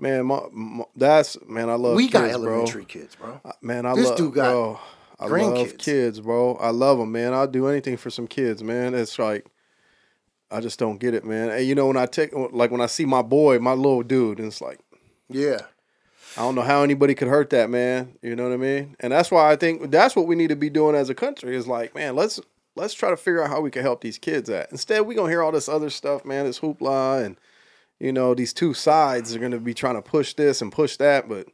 man, 0.00 0.26
my, 0.26 0.40
my 0.52 0.84
that's 0.96 1.36
man, 1.46 1.68
I 1.70 1.74
love. 1.74 1.94
we 1.96 2.08
got 2.08 2.30
elementary 2.30 2.82
bro. 2.82 2.88
kids, 2.88 3.16
bro. 3.16 3.40
Man, 3.62 3.86
I 3.86 3.94
This 3.94 4.08
love. 4.08 4.16
dude 4.16 4.34
got 4.34 4.52
bro, 4.52 4.80
I 5.18 5.26
love 5.26 5.78
kids, 5.78 6.20
bro. 6.20 6.56
I 6.56 6.70
love 6.70 6.98
them, 6.98 7.12
man. 7.12 7.34
I'll 7.34 7.46
do 7.46 7.66
anything 7.68 7.96
for 7.96 8.10
some 8.10 8.26
kids, 8.26 8.62
man. 8.62 8.94
It's 8.94 9.18
like. 9.18 9.46
I 10.52 10.58
just 10.60 10.80
don't 10.80 10.98
get 10.98 11.14
it, 11.14 11.24
man. 11.24 11.48
And 11.50 11.64
you 11.64 11.76
know 11.76 11.86
when 11.86 11.96
I 11.96 12.06
take 12.06 12.32
like 12.34 12.72
when 12.72 12.80
I 12.80 12.86
see 12.86 13.04
my 13.04 13.22
boy, 13.22 13.60
my 13.60 13.72
little 13.72 14.02
dude, 14.02 14.38
and 14.38 14.48
it's 14.48 14.60
like 14.60 14.80
Yeah. 15.28 15.60
I 16.36 16.40
don't 16.42 16.56
know 16.56 16.62
how 16.62 16.82
anybody 16.82 17.14
could 17.14 17.28
hurt 17.28 17.50
that 17.50 17.70
man. 17.70 18.14
You 18.20 18.34
know 18.34 18.44
what 18.48 18.52
I 18.54 18.56
mean? 18.56 18.96
And 18.98 19.12
that's 19.12 19.30
why 19.30 19.50
I 19.52 19.54
think 19.54 19.92
that's 19.92 20.16
what 20.16 20.26
we 20.26 20.34
need 20.34 20.48
to 20.48 20.56
be 20.56 20.68
doing 20.68 20.96
as 20.96 21.08
a 21.08 21.14
country 21.14 21.54
is 21.54 21.68
like, 21.68 21.94
man, 21.94 22.16
let's 22.16 22.40
let's 22.74 22.94
try 22.94 23.10
to 23.10 23.16
figure 23.16 23.44
out 23.44 23.50
how 23.50 23.60
we 23.60 23.70
can 23.70 23.82
help 23.82 24.00
these 24.00 24.18
kids 24.18 24.50
at. 24.50 24.72
Instead, 24.72 25.02
we 25.02 25.14
gonna 25.14 25.28
hear 25.30 25.40
all 25.44 25.52
this 25.52 25.68
other 25.68 25.88
stuff, 25.88 26.24
man, 26.24 26.46
this 26.46 26.58
hoopla 26.58 27.24
and 27.24 27.36
you 28.00 28.12
know, 28.12 28.34
these 28.34 28.52
two 28.52 28.74
sides 28.74 29.34
are 29.34 29.38
gonna 29.38 29.58
be 29.58 29.74
trying 29.74 29.94
to 29.96 30.02
push 30.02 30.34
this 30.34 30.60
and 30.62 30.72
push 30.72 30.96
that, 30.96 31.28
but 31.28 31.46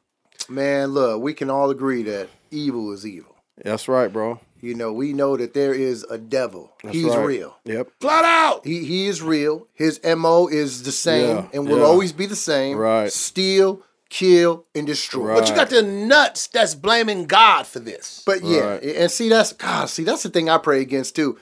Man, 0.49 0.91
look, 0.91 1.21
we 1.21 1.35
can 1.35 1.51
all 1.51 1.71
agree 1.71 2.03
that 2.05 2.29
evil 2.51 2.93
is 2.93 3.05
evil. 3.07 3.35
that's 3.63 3.89
right, 3.89 4.13
bro. 4.13 4.41
You 4.61 4.75
know, 4.75 4.93
we 4.93 5.13
know 5.13 5.37
that 5.37 5.55
there 5.55 5.75
is 5.75 6.05
a 6.05 6.17
devil. 6.19 6.73
That's 6.83 6.95
He's 6.95 7.07
right. 7.15 7.25
real. 7.27 7.57
Yep. 7.65 7.89
flat 8.01 8.25
out. 8.25 8.65
He 8.65 8.85
he 8.85 9.07
is 9.07 9.23
real. 9.23 9.67
His 9.75 10.01
MO 10.05 10.47
is 10.49 10.85
the 10.85 10.93
same 10.93 11.37
Yeah, 11.37 11.49
and 11.53 11.69
will 11.69 11.79
yeah. 11.79 11.85
always 11.85 12.13
be 12.13 12.27
the 12.27 12.37
same. 12.37 12.77
Right. 12.79 13.13
Steal, 13.13 13.83
kill, 14.09 14.65
and 14.75 14.87
destroy. 14.87 15.27
Right. 15.31 15.41
But 15.41 15.49
you 15.49 15.55
got 15.55 15.71
the 15.71 15.83
nuts 15.83 16.47
that's 16.47 16.75
blaming 16.75 17.27
God 17.27 17.67
for 17.67 17.81
this. 17.81 18.23
But 18.25 18.43
yeah, 18.45 18.61
Right. 18.61 18.83
and 18.83 19.11
see 19.11 19.29
that's 19.29 19.53
God. 19.53 19.87
See 19.91 20.05
that's 20.05 20.23
the 20.23 20.31
thing 20.31 20.49
I 20.49 20.59
pray 20.59 20.81
against 20.81 21.17
too. 21.17 21.39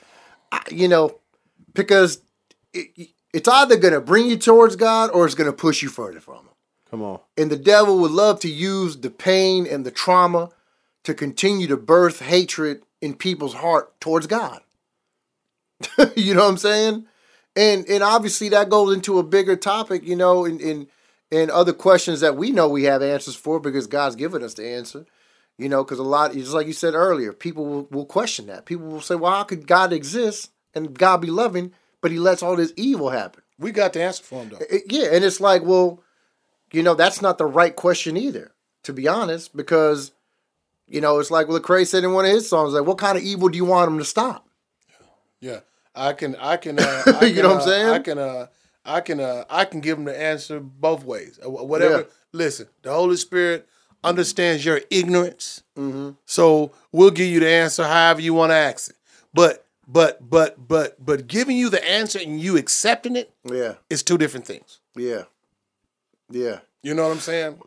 I, 0.51 0.61
you 0.71 0.89
know, 0.89 1.19
because 1.75 2.21
it, 2.73 3.11
it's 3.35 3.49
either 3.49 3.77
gonna 3.77 4.01
bring 4.01 4.27
you 4.27 4.37
towards 4.39 4.77
God 4.77 5.11
or 5.11 5.27
it's 5.27 5.35
gonna 5.35 5.53
push 5.53 5.83
you 5.83 5.89
further 5.89 6.21
from 6.21 6.37
Him. 6.37 6.55
Come 6.91 7.03
on. 7.03 7.19
And 7.37 7.51
the 7.51 7.57
devil 7.57 7.99
would 7.99 8.13
love 8.13 8.39
to 8.41 8.49
use 8.49 8.97
the 8.97 9.11
pain 9.11 9.67
and 9.67 9.85
the 9.85 9.91
trauma 9.91 10.51
to 11.03 11.13
continue 11.13 11.67
to 11.67 11.77
birth 11.77 12.21
hatred 12.21 12.85
in 13.01 13.15
people's 13.15 13.55
heart 13.55 14.01
towards 14.01 14.29
God. 14.29 14.63
you 16.17 16.33
know 16.33 16.45
what 16.45 16.51
I'm 16.51 16.57
saying? 16.57 17.07
And 17.57 17.85
and 17.89 18.05
obviously 18.05 18.49
that 18.51 18.71
goes 18.71 18.95
into 18.95 19.19
a 19.19 19.25
bigger 19.25 19.57
topic, 19.57 20.07
you 20.07 20.15
know, 20.15 20.45
and 20.45 20.61
and 20.61 20.87
and 21.33 21.51
other 21.51 21.73
questions 21.73 22.21
that 22.21 22.37
we 22.37 22.53
know 22.53 22.69
we 22.69 22.85
have 22.85 23.03
answers 23.03 23.35
for 23.35 23.59
because 23.59 23.89
God's 23.89 24.15
given 24.15 24.45
us 24.45 24.55
the 24.55 24.67
answer. 24.67 25.07
You 25.59 25.69
know, 25.69 25.85
because 25.85 26.01
a 26.01 26.05
lot, 26.05 26.33
just 26.33 26.53
like 26.53 26.67
you 26.67 26.73
said 26.73 26.95
earlier, 26.95 27.33
people 27.33 27.65
will, 27.65 27.89
will 27.91 28.07
question 28.07 28.47
that. 28.47 28.65
People 28.65 28.87
will 28.87 29.01
say, 29.01 29.15
"Well, 29.15 29.33
how 29.33 29.45
could 29.45 29.69
God 29.69 29.93
exist 29.93 30.51
and 30.75 30.99
God 30.99 31.19
be 31.19 31.29
loving, 31.29 31.73
but 32.05 32.13
He 32.13 32.19
lets 32.19 32.43
all 32.43 32.55
this 32.55 32.73
evil 32.77 33.09
happen?" 33.11 33.43
we 33.59 33.73
got 33.73 33.93
the 33.95 34.03
answer 34.03 34.23
for 34.23 34.43
him 34.43 34.51
though. 34.51 34.59
It- 34.69 34.85
yeah, 34.93 35.07
and 35.15 35.25
it's 35.25 35.41
like, 35.41 35.63
well, 35.65 36.03
you 36.73 36.83
know, 36.83 36.95
that's 36.95 37.23
not 37.23 37.39
the 37.39 37.47
right 37.47 37.75
question 37.75 38.17
either, 38.17 38.53
to 38.83 38.93
be 38.93 39.09
honest, 39.09 39.57
because 39.57 40.13
you 40.87 41.01
know, 41.01 41.19
it's 41.19 41.31
like 41.31 41.49
what 41.49 41.63
Lecrae 41.63 41.87
said 41.87 42.05
in 42.05 42.13
one 42.13 42.27
of 42.27 42.31
his 42.33 42.47
songs, 42.49 42.75
like, 42.75 42.85
what 42.87 42.99
kind 42.99 43.17
of 43.17 43.25
evil 43.25 43.49
do 43.49 43.57
you 43.57 43.65
want 43.65 43.91
him 43.91 43.97
to 43.99 44.05
stop? 44.05 44.47
Yeah, 45.41 45.61
I 45.95 46.13
can, 46.13 46.37
I 46.37 46.57
can, 46.59 46.79
uh, 46.79 47.03
I 47.21 47.25
You 47.25 47.35
can, 47.35 47.43
know 47.43 47.49
what 47.55 47.63
I'm 47.63 47.69
uh, 47.69 47.71
saying? 47.73 47.89
I 47.89 47.99
can, 48.01 48.19
uh, 48.19 48.47
I 48.85 49.01
can, 49.01 49.21
uh, 49.21 49.45
I 49.49 49.65
can 49.65 49.81
give 49.81 49.97
him 49.99 50.05
the 50.05 50.21
answer 50.21 50.61
both 50.61 51.03
ways. 51.05 51.39
Uh, 51.45 51.49
Whatever. 51.49 51.99
Yeah. 52.01 52.05
Listen, 52.33 52.67
the 52.83 52.93
Holy 52.93 53.17
Spirit 53.17 53.67
understands 54.03 54.63
your 54.65 54.81
ignorance, 54.91 55.63
Mm-hmm. 55.79 56.11
so 56.27 56.73
we'll 56.93 57.11
give 57.11 57.29
you 57.29 57.41
the 57.41 57.49
answer 57.49 57.83
however 57.85 58.21
you 58.21 58.35
want 58.35 58.51
to 58.51 58.57
ask 58.57 58.91
it. 58.91 58.97
But, 59.33 59.64
but, 59.87 60.29
but, 60.29 60.69
but, 60.69 61.05
but 61.05 61.27
giving 61.27 61.57
you 61.57 61.69
the 61.71 61.85
answer 61.89 62.19
and 62.19 62.41
you 62.41 62.57
accepting 62.57 63.17
it 63.17 63.33
Yeah, 63.45 63.75
it's 63.91 64.03
two 64.03 64.19
different 64.19 64.47
things. 64.47 64.81
yeah, 64.97 65.25
yeah. 66.31 66.61
You 66.83 66.95
know 66.95 67.05
what 67.05 67.13
I'm 67.13 67.21
saying? 67.21 67.61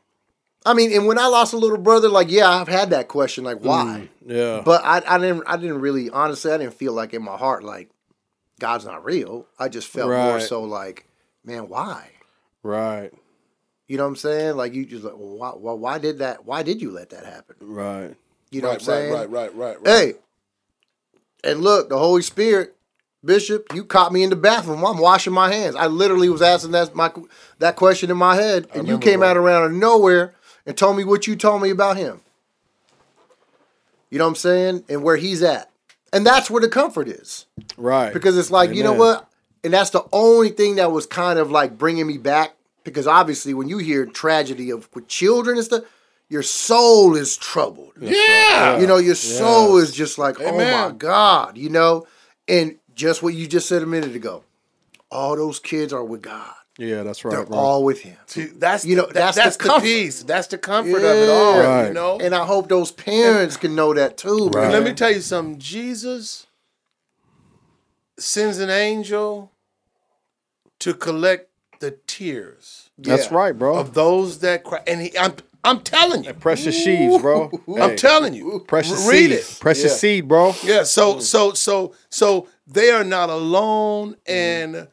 I 0.65 0.73
mean, 0.73 0.91
and 0.93 1.07
when 1.07 1.17
I 1.17 1.27
lost 1.27 1.53
a 1.53 1.57
little 1.57 1.77
brother, 1.77 2.09
like, 2.09 2.29
yeah, 2.29 2.49
I've 2.49 2.67
had 2.67 2.89
that 2.89 3.07
question, 3.07 3.43
like, 3.43 3.59
why? 3.59 4.09
Mm, 4.25 4.35
yeah. 4.35 4.61
But 4.63 4.83
I, 4.83 5.01
I 5.07 5.17
didn't, 5.17 5.43
I 5.47 5.57
didn't 5.57 5.79
really, 5.81 6.09
honestly, 6.09 6.51
I 6.51 6.57
didn't 6.57 6.73
feel 6.73 6.93
like 6.93 7.13
in 7.13 7.23
my 7.23 7.37
heart, 7.37 7.63
like, 7.63 7.89
God's 8.59 8.85
not 8.85 9.05
real. 9.05 9.45
I 9.59 9.69
just 9.69 9.87
felt 9.87 10.09
more 10.09 10.39
so 10.39 10.63
like, 10.63 11.07
man, 11.43 11.67
why? 11.69 12.11
right. 12.63 13.11
You 13.87 13.95
know 13.95 14.03
what 14.03 14.09
I'm 14.09 14.15
saying? 14.17 14.57
Like 14.57 14.73
you 14.73 14.85
just 14.85 15.05
like, 15.05 15.13
well, 15.15 15.37
why, 15.37 15.49
why, 15.51 15.73
why 15.73 15.97
did 15.97 16.17
that? 16.19 16.45
Why 16.45 16.61
did 16.61 16.81
you 16.81 16.91
let 16.91 17.11
that 17.11 17.25
happen? 17.25 17.55
Right. 17.61 18.15
You 18.51 18.61
know 18.61 18.67
right, 18.67 18.73
what 18.73 18.81
I'm 18.81 18.85
saying? 18.85 19.13
right, 19.13 19.29
right, 19.29 19.55
right, 19.55 19.81
right, 19.81 19.81
right. 19.81 19.87
Hey, 19.87 20.13
and 21.43 21.61
look, 21.61 21.89
the 21.89 21.97
Holy 21.97 22.21
Spirit, 22.21 22.75
Bishop, 23.23 23.73
you 23.73 23.83
caught 23.83 24.13
me 24.13 24.23
in 24.23 24.29
the 24.29 24.35
bathroom. 24.35 24.85
I'm 24.85 24.97
washing 24.97 25.33
my 25.33 25.51
hands. 25.51 25.75
I 25.75 25.87
literally 25.87 26.29
was 26.29 26.41
asking 26.41 26.71
that 26.71 26.95
my 26.95 27.11
that 27.59 27.75
question 27.75 28.09
in 28.11 28.17
my 28.17 28.35
head, 28.35 28.67
and 28.73 28.87
you 28.87 28.99
came 28.99 29.19
bro. 29.19 29.29
out 29.29 29.37
around 29.37 29.65
of 29.65 29.71
nowhere 29.73 30.33
and 30.65 30.77
told 30.77 30.97
me 30.97 31.03
what 31.03 31.27
you 31.27 31.35
told 31.35 31.61
me 31.61 31.69
about 31.69 31.97
him. 31.97 32.21
You 34.09 34.17
know 34.17 34.25
what 34.25 34.31
I'm 34.31 34.35
saying? 34.35 34.83
And 34.89 35.03
where 35.03 35.17
he's 35.17 35.43
at. 35.43 35.69
And 36.13 36.25
that's 36.25 36.49
where 36.49 36.61
the 36.61 36.69
comfort 36.69 37.09
is. 37.09 37.45
Right. 37.75 38.13
Because 38.13 38.37
it's 38.37 38.51
like, 38.51 38.73
you 38.73 38.83
know 38.83 38.93
what? 38.93 39.29
And 39.63 39.73
that's 39.73 39.89
the 39.89 40.05
only 40.13 40.49
thing 40.49 40.75
that 40.75 40.91
was 40.91 41.05
kind 41.05 41.39
of 41.39 41.51
like 41.51 41.77
bringing 41.77 42.07
me 42.07 42.17
back. 42.17 42.53
Because 42.83 43.05
obviously, 43.05 43.53
when 43.53 43.67
you 43.67 43.79
hear 43.79 44.05
tragedy 44.05 44.69
of 44.69 44.87
with 44.93 45.09
children 45.09 45.57
and 45.57 45.65
stuff, 45.65 45.83
your 46.29 46.43
soul 46.43 47.15
is 47.15 47.37
troubled. 47.37 47.93
yeah. 47.99 48.79
You 48.79 48.87
know, 48.87 48.97
your 48.97 49.15
soul 49.15 49.77
is 49.77 49.91
just 49.93 50.17
like, 50.17 50.39
oh 50.41 50.57
my 50.57 50.93
God, 50.97 51.57
you 51.57 51.69
know? 51.69 52.05
And 52.47 52.77
just 52.95 53.21
what 53.23 53.33
you 53.33 53.47
just 53.47 53.67
said 53.69 53.81
a 53.81 53.85
minute 53.85 54.15
ago, 54.15 54.43
all 55.11 55.35
those 55.35 55.59
kids 55.59 55.93
are 55.93 56.03
with 56.03 56.21
God. 56.21 56.53
Yeah, 56.79 57.01
that's 57.03 57.25
right. 57.25 57.31
They're 57.31 57.39
right, 57.39 57.49
bro. 57.49 57.57
all 57.57 57.83
with 57.83 58.01
Him. 58.01 58.17
See, 58.27 58.45
that's 58.45 58.85
You 58.85 58.97
know, 58.97 59.07
the, 59.07 59.13
that's 59.13 59.35
that's, 59.35 59.57
the 59.57 59.63
the, 59.69 59.79
peace. 59.79 60.21
That's 60.23 60.47
the 60.47 60.57
comfort 60.59 60.97
of 60.97 61.03
it 61.17 61.29
all. 61.29 61.59
Right. 61.59 61.87
You 61.87 61.93
know. 61.93 62.19
And 62.19 62.35
I 62.35 62.45
hope 62.45 62.69
those 62.69 62.91
parents 62.91 63.57
can 63.57 63.73
know 63.73 63.93
that 63.95 64.17
too, 64.17 64.49
Right. 64.49 64.65
And 64.65 64.73
let 64.73 64.83
me 64.83 64.93
tell 64.93 65.11
you 65.11 65.21
something. 65.21 65.57
Jesus 65.59 66.45
sends 68.17 68.59
an 68.59 68.69
angel 68.69 69.51
to 70.79 70.93
collect 70.93 71.49
the 71.79 71.91
tears 72.07 72.89
That's 72.97 73.31
Yeah. 73.31 73.35
right, 73.37 73.57
bro. 73.57 73.75
of 73.77 73.93
those 73.93 74.39
that 74.39 74.63
cry. 74.63 74.81
And 74.87 75.01
he, 75.01 75.17
I'm, 75.17 75.33
I'm 75.67 75.81
telling 75.81 76.23
you, 76.23 76.33
Precious 76.33 76.75
sheaves, 76.75 77.21
bro. 77.21 77.51
I'm 77.67 77.89
Hey, 77.91 77.95
telling 77.95 78.33
you, 78.33 78.63
Precious 78.67 79.05
read 79.07 79.29
seed. 79.29 79.31
it. 79.31 79.57
Precious 79.59 79.91
Yeah. 79.91 79.97
seed, 79.97 80.27
bro. 80.27 80.55
Yeah. 80.63 80.83
So, 80.83 81.19
so, 81.19 81.53
so, 81.53 81.93
so 82.09 82.47
they 82.65 82.89
are 82.91 83.03
not 83.03 83.29
alone, 83.29 84.15
and 84.25 84.87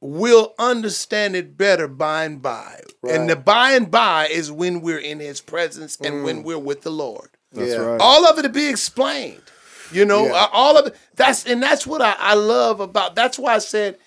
we'll 0.00 0.54
understand 0.58 1.36
it 1.36 1.56
better 1.56 1.88
by 1.88 2.24
and 2.24 2.40
by. 2.40 2.80
And 3.08 3.28
the 3.28 3.36
by 3.36 3.72
and 3.72 3.90
by 3.90 4.28
is 4.28 4.50
when 4.50 4.80
we're 4.80 4.98
in 4.98 5.20
His 5.20 5.40
presence 5.40 5.98
and 6.00 6.24
when 6.24 6.42
we're 6.42 6.58
with 6.58 6.82
the 6.82 6.90
Lord. 6.90 7.30
That's 7.52 7.72
Yeah. 7.72 7.78
right. 7.78 8.00
all 8.00 8.26
of 8.26 8.38
it 8.38 8.42
to 8.42 8.48
be 8.48 8.68
explained. 8.68 9.42
You 9.90 10.04
know, 10.04 10.26
Yeah. 10.26 10.32
uh, 10.44 10.48
all 10.52 10.76
of 10.76 10.86
it. 10.88 10.96
That's 11.16 11.46
and 11.46 11.62
that's 11.62 11.86
what 11.86 12.02
I, 12.02 12.14
I 12.18 12.34
love 12.34 12.80
about. 12.80 13.14
That's 13.14 13.38
why 13.38 13.54
I 13.54 13.58
said 13.58 13.98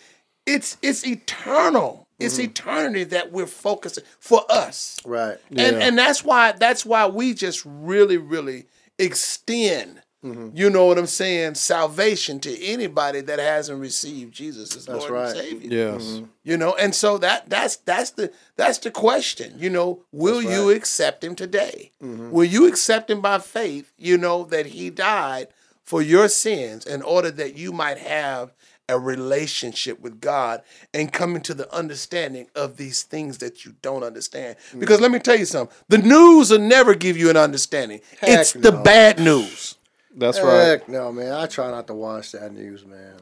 it's 0.46 0.78
it's 0.84 1.06
eternal. 1.06 2.01
It's 2.22 2.36
mm-hmm. 2.36 2.52
eternity 2.52 3.04
that 3.06 3.32
we're 3.32 3.46
focusing 3.48 4.04
for 4.20 4.44
us, 4.50 5.00
Right. 5.06 5.38
and 5.50 5.78
Yeah. 5.78 5.86
and 5.88 5.98
that's 5.98 6.24
why 6.24 6.54
that's 6.54 6.86
why 6.86 7.08
we 7.08 7.34
just 7.34 7.64
really 7.66 8.18
really 8.18 8.66
extend. 9.00 10.02
Mm-hmm. 10.24 10.56
You 10.56 10.70
know 10.70 10.86
what 10.86 11.00
I'm 11.00 11.08
saying? 11.08 11.56
Salvation 11.56 12.40
to 12.42 12.64
anybody 12.64 13.22
that 13.22 13.40
hasn't 13.40 13.80
received 13.82 14.36
Jesus 14.36 14.76
as 14.76 14.86
That's 14.86 15.00
Lord 15.00 15.12
right. 15.12 15.30
and 15.30 15.38
Savior 15.38 15.70
Yes. 15.94 16.04
Mm-hmm. 16.04 16.26
you 16.44 16.58
know 16.58 16.76
and 16.76 16.94
so 16.94 17.18
that 17.18 17.50
that's 17.50 17.78
that's 17.78 18.12
the 18.12 18.32
that's 18.56 18.78
the 18.78 18.92
question 18.92 19.56
you 19.58 19.72
know 19.72 20.04
will 20.12 20.42
That's 20.42 20.54
you 20.56 20.70
accept 20.70 21.24
him 21.24 21.34
today 21.34 21.92
will 22.00 22.44
you 22.46 22.68
accept 22.68 23.10
him 23.10 23.20
by 23.22 23.40
faith 23.40 23.92
you 23.98 24.16
know 24.16 24.44
that 24.46 24.68
he 24.68 24.92
died 24.92 25.48
for 25.84 26.04
your 26.04 26.28
sins 26.30 26.86
in 26.86 27.02
order 27.02 27.32
that 27.32 27.58
you 27.58 27.72
might 27.72 27.98
have 27.98 28.54
a 28.92 29.00
relationship 29.00 30.00
with 30.02 30.20
God 30.22 30.62
and 30.94 31.12
coming 31.12 31.42
to 31.44 31.54
the 31.54 31.74
understanding 31.74 32.48
of 32.56 32.78
these 32.78 33.04
things 33.04 33.40
that 33.40 33.66
you 33.66 33.76
don't 33.82 34.04
understand. 34.04 34.58
Hmm. 34.72 34.80
Because 34.80 35.00
let 35.00 35.12
me 35.12 35.20
tell 35.20 35.38
you 35.38 35.46
something 35.46 35.76
the 35.88 35.98
news 35.98 36.52
will 36.52 36.60
never 36.60 36.94
give 36.94 37.18
you 37.18 37.30
an 37.30 37.38
understanding, 37.38 38.02
Heck 38.20 38.30
it's 38.30 38.54
the 38.54 38.72
bad 38.72 39.20
news. 39.20 39.76
That's 40.16 40.42
right. 40.42 40.66
Heck 40.66 40.90
no, 40.90 41.12
man. 41.12 41.32
I 41.32 41.48
try 41.48 41.72
not 41.72 41.88
to 41.88 41.94
watch 41.94 42.34
that 42.34 42.52
news, 42.54 42.86
man. 42.86 43.16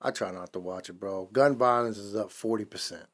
I 0.00 0.12
try 0.12 0.30
not 0.30 0.52
to 0.52 0.60
watch 0.60 0.88
it, 0.88 1.00
bro. 1.00 1.28
Gun 1.32 1.56
violence 1.56 1.98
is 1.98 2.14
up 2.14 2.30
forty 2.30 2.64
percent 2.64 3.06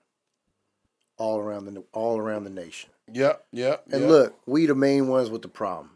all 1.16 1.38
around 1.38 1.64
the 1.64 1.82
all 1.92 2.18
around 2.18 2.44
the 2.44 2.50
nation. 2.50 2.90
Yep, 3.12 3.46
yep. 3.52 3.84
And 3.90 4.08
look, 4.08 4.38
we 4.46 4.66
the 4.66 4.74
main 4.74 5.08
ones 5.08 5.30
with 5.30 5.42
the 5.42 5.48
problem. 5.48 5.90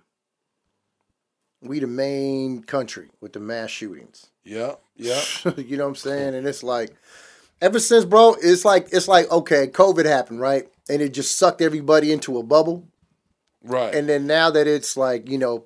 We 1.62 1.80
the 1.80 1.86
main 1.86 2.62
country 2.62 3.08
with 3.20 3.32
the 3.32 3.40
mass 3.40 3.70
shootings. 3.70 4.26
Yeah, 4.44 4.74
yeah. 4.96 5.22
you 5.56 5.76
know 5.76 5.84
what 5.84 5.90
I'm 5.90 5.96
saying? 5.96 6.34
And 6.34 6.46
it's 6.46 6.62
like, 6.62 6.94
ever 7.60 7.78
since, 7.78 8.04
bro, 8.04 8.36
it's 8.40 8.64
like 8.64 8.88
it's 8.92 9.08
like 9.08 9.30
okay, 9.30 9.66
COVID 9.66 10.04
happened, 10.04 10.40
right? 10.40 10.68
And 10.88 11.02
it 11.02 11.10
just 11.12 11.36
sucked 11.36 11.60
everybody 11.60 12.12
into 12.12 12.38
a 12.38 12.42
bubble. 12.42 12.86
Right. 13.62 13.94
And 13.94 14.08
then 14.08 14.26
now 14.26 14.50
that 14.50 14.66
it's 14.66 14.96
like 14.96 15.28
you 15.28 15.38
know, 15.38 15.64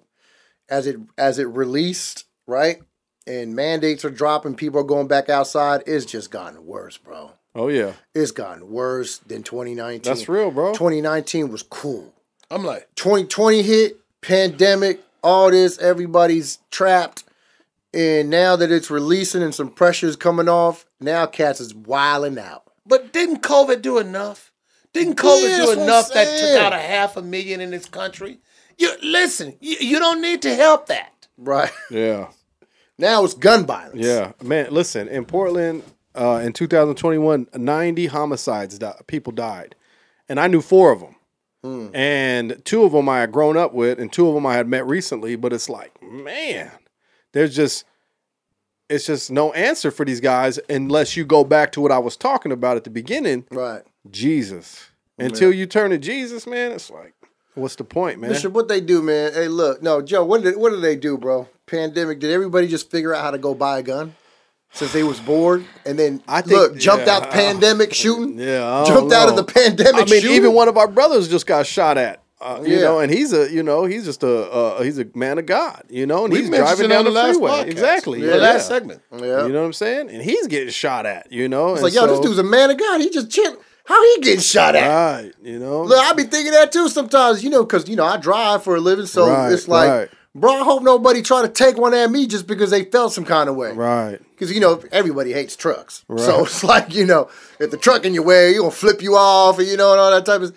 as 0.68 0.86
it 0.86 0.97
as 1.18 1.38
it 1.38 1.49
released, 1.49 2.24
right? 2.47 2.82
And 3.26 3.55
mandates 3.55 4.05
are 4.05 4.11
dropping, 4.11 4.55
people 4.55 4.80
are 4.80 4.84
going 4.84 5.07
back 5.07 5.28
outside. 5.28 5.82
It's 5.86 6.07
just 6.07 6.30
gotten 6.30 6.64
worse, 6.64 6.97
bro. 6.97 7.32
Oh 7.55 7.68
yeah. 7.68 7.93
It's 8.14 8.30
gotten 8.30 8.70
worse 8.70 9.18
than 9.18 9.43
2019. 9.43 10.03
That's 10.03 10.28
real, 10.28 10.51
bro. 10.51 10.72
2019 10.72 11.51
was 11.51 11.62
cool. 11.62 12.12
I'm 12.51 12.64
like, 12.64 12.88
2020 12.97 13.62
hit, 13.62 14.01
pandemic, 14.20 15.01
all 15.22 15.50
this, 15.50 15.78
everybody's 15.78 16.58
trapped. 16.70 17.24
And 17.92 18.30
now 18.30 18.54
that 18.56 18.70
it's 18.70 18.90
releasing 18.90 19.42
and 19.42 19.54
some 19.54 19.70
pressure's 19.70 20.14
coming 20.16 20.48
off, 20.48 20.86
now 21.00 21.26
cats 21.26 21.60
is 21.60 21.74
wilding 21.74 22.38
out. 22.38 22.62
But 22.86 23.12
didn't 23.12 23.42
COVID 23.42 23.82
do 23.82 23.98
enough? 23.98 24.52
Didn't 24.92 25.16
COVID 25.16 25.42
Yeah, 25.42 25.48
do 25.48 25.56
that's 25.56 25.66
what 25.68 25.78
I'm 25.78 25.84
enough 25.84 26.12
that 26.12 26.38
took 26.38 26.60
out 26.62 26.72
a 26.72 26.78
half 26.78 27.16
a 27.16 27.22
million 27.22 27.60
in 27.60 27.70
this 27.70 27.86
country? 27.86 28.38
You 28.78 28.92
listen, 29.02 29.56
you, 29.60 29.76
you 29.80 29.98
don't 29.98 30.20
need 30.22 30.42
to 30.42 30.54
help 30.54 30.86
that. 30.86 31.28
Right. 31.36 31.70
Yeah. 31.90 32.28
Now 32.98 33.24
it's 33.24 33.34
gun 33.34 33.64
violence. 33.66 34.04
Yeah. 34.04 34.32
Man, 34.42 34.68
listen, 34.70 35.08
in 35.08 35.24
Portland, 35.24 35.82
uh, 36.14 36.42
in 36.44 36.52
2021, 36.52 37.48
90 37.54 38.06
homicides, 38.06 38.78
di- 38.78 38.94
people 39.06 39.32
died. 39.32 39.74
And 40.28 40.38
I 40.38 40.48
knew 40.48 40.60
four 40.60 40.92
of 40.92 41.00
them. 41.00 41.16
And 41.62 42.64
two 42.64 42.84
of 42.84 42.92
them 42.92 43.08
I 43.08 43.20
had 43.20 43.32
grown 43.32 43.56
up 43.56 43.72
with, 43.74 43.98
and 43.98 44.12
two 44.12 44.26
of 44.28 44.34
them 44.34 44.46
I 44.46 44.54
had 44.54 44.66
met 44.66 44.86
recently. 44.86 45.36
But 45.36 45.52
it's 45.52 45.68
like, 45.68 46.02
man, 46.02 46.70
there's 47.32 47.54
just, 47.54 47.84
it's 48.88 49.06
just 49.06 49.30
no 49.30 49.52
answer 49.52 49.90
for 49.90 50.04
these 50.04 50.20
guys 50.20 50.58
unless 50.68 51.16
you 51.16 51.24
go 51.24 51.44
back 51.44 51.72
to 51.72 51.80
what 51.80 51.92
I 51.92 51.98
was 51.98 52.16
talking 52.16 52.52
about 52.52 52.76
at 52.76 52.84
the 52.84 52.90
beginning 52.90 53.44
Right. 53.50 53.82
Jesus. 54.11 54.86
Until 55.18 55.52
you 55.52 55.66
turn 55.66 55.90
to 55.90 55.98
Jesus, 55.98 56.46
man, 56.46 56.72
it's 56.72 56.90
like, 56.90 57.12
what's 57.54 57.76
the 57.76 57.84
point, 57.84 58.20
man? 58.20 58.30
Bishop, 58.30 58.54
what 58.54 58.68
they 58.68 58.80
do, 58.80 59.02
man? 59.02 59.34
Hey, 59.34 59.48
look, 59.48 59.82
no, 59.82 60.00
Joe, 60.00 60.24
what 60.24 60.42
did 60.42 60.56
what 60.56 60.70
did 60.70 60.80
they 60.80 60.96
do, 60.96 61.18
bro? 61.18 61.46
Pandemic. 61.66 62.20
Did 62.20 62.30
everybody 62.30 62.68
just 62.68 62.90
figure 62.90 63.14
out 63.14 63.22
how 63.22 63.30
to 63.30 63.38
go 63.38 63.54
buy 63.54 63.80
a 63.80 63.82
gun 63.82 64.14
since 64.72 64.92
they 64.92 65.02
was 65.02 65.18
bored, 65.20 65.64
and 65.84 65.98
then 65.98 66.22
I 66.28 66.40
think- 66.42 66.52
look, 66.60 66.76
jumped 66.78 67.06
yeah, 67.06 67.16
out 67.16 67.22
the 67.24 67.28
pandemic 67.28 67.92
shooting? 67.94 68.38
Yeah, 68.38 68.64
I 68.66 68.84
don't 68.84 68.94
jumped 68.94 69.12
out 69.12 69.28
of 69.28 69.36
the 69.36 69.44
pandemic. 69.44 69.94
I 69.94 69.98
mean, 70.04 70.20
shooting? 70.22 70.32
even 70.36 70.52
one 70.52 70.68
of 70.68 70.76
our 70.76 70.88
brothers 70.88 71.28
just 71.28 71.46
got 71.46 71.66
shot 71.66 71.98
at. 71.98 72.22
Uh, 72.42 72.58
you 72.64 72.76
Yeah. 72.76 72.80
know, 72.84 73.00
and 73.00 73.12
he's 73.12 73.34
a, 73.34 73.52
you 73.52 73.62
know, 73.62 73.84
he's 73.84 74.06
just 74.06 74.22
a, 74.22 74.50
uh, 74.50 74.82
he's 74.82 74.98
a 74.98 75.04
man 75.14 75.36
of 75.36 75.44
God, 75.44 75.82
you 75.90 76.06
know, 76.06 76.24
and 76.24 76.32
We 76.32 76.40
he's 76.40 76.48
driving 76.48 76.88
down 76.88 77.04
the, 77.04 77.10
the 77.10 77.14
last 77.16 77.34
freeway. 77.34 77.50
podcast. 77.50 77.66
Exactly, 77.66 78.20
The 78.22 78.28
yeah. 78.28 78.34
last 78.36 78.66
segment. 78.68 79.02
Yeah. 79.12 79.44
You 79.46 79.52
know 79.52 79.60
what 79.60 79.66
I'm 79.66 79.72
saying? 79.74 80.08
And 80.08 80.22
he's 80.22 80.46
getting 80.46 80.70
shot 80.70 81.04
at, 81.04 81.30
you 81.30 81.48
know. 81.50 81.74
It's 81.74 81.82
and 81.82 81.92
like, 81.92 81.92
yo, 81.92 82.06
this 82.06 82.20
dude's 82.20 82.38
a 82.38 82.42
man 82.42 82.70
of 82.70 82.78
God. 82.78 83.02
He 83.02 83.10
just 83.10 83.28
chill. 83.30 83.56
How 83.84 84.02
he 84.14 84.20
getting 84.22 84.40
shot 84.40 84.74
at? 84.76 84.88
right, 84.88 85.32
you 85.42 85.58
know. 85.58 85.82
Look, 85.82 85.98
I 85.98 86.12
be 86.14 86.22
thinking 86.22 86.52
that 86.52 86.72
too 86.72 86.88
sometimes, 86.88 87.42
you 87.44 87.50
know, 87.50 87.62
because 87.64 87.88
you 87.88 87.96
know 87.96 88.04
I 88.06 88.16
drive 88.16 88.62
for 88.62 88.74
a 88.76 88.80
living, 88.80 89.04
so 89.06 89.28
Right, 89.28 89.52
it's 89.52 89.68
like, 89.68 89.90
right. 89.90 90.08
Bro, 90.35 90.53
I 90.61 90.64
hope 90.64 90.83
nobody 90.83 91.22
try 91.22 91.43
to 91.43 91.49
take 91.49 91.76
one 91.76 91.95
at 91.95 92.11
me 92.11 92.26
just 92.26 92.47
because 92.47 92.70
they 92.70 92.85
felt 92.85 93.12
some 93.12 93.24
kind 93.24 93.49
of 93.49 93.57
way. 93.57 93.72
right, 93.72 94.18
Because 94.31 94.53
you 94.53 94.61
know 94.61 94.83
everybody 94.93 95.33
hates 95.33 95.57
trucks, 95.57 96.05
right. 96.09 96.20
so 96.20 96.45
it's 96.45 96.62
like 96.72 96.95
you 96.95 97.07
know 97.07 97.28
if 97.59 97.70
the 97.70 97.76
truck 97.76 98.05
in 98.05 98.14
your 98.14 98.24
way, 98.24 98.53
you 98.53 98.59
gonna 98.61 98.70
flip 98.70 99.03
you 99.03 99.16
off, 99.16 99.59
and 99.59 99.68
you 99.68 99.76
know 99.76 99.93
and 99.93 100.01
all 100.01 100.11
that 100.11 100.26
type 100.26 100.43
of. 100.43 100.57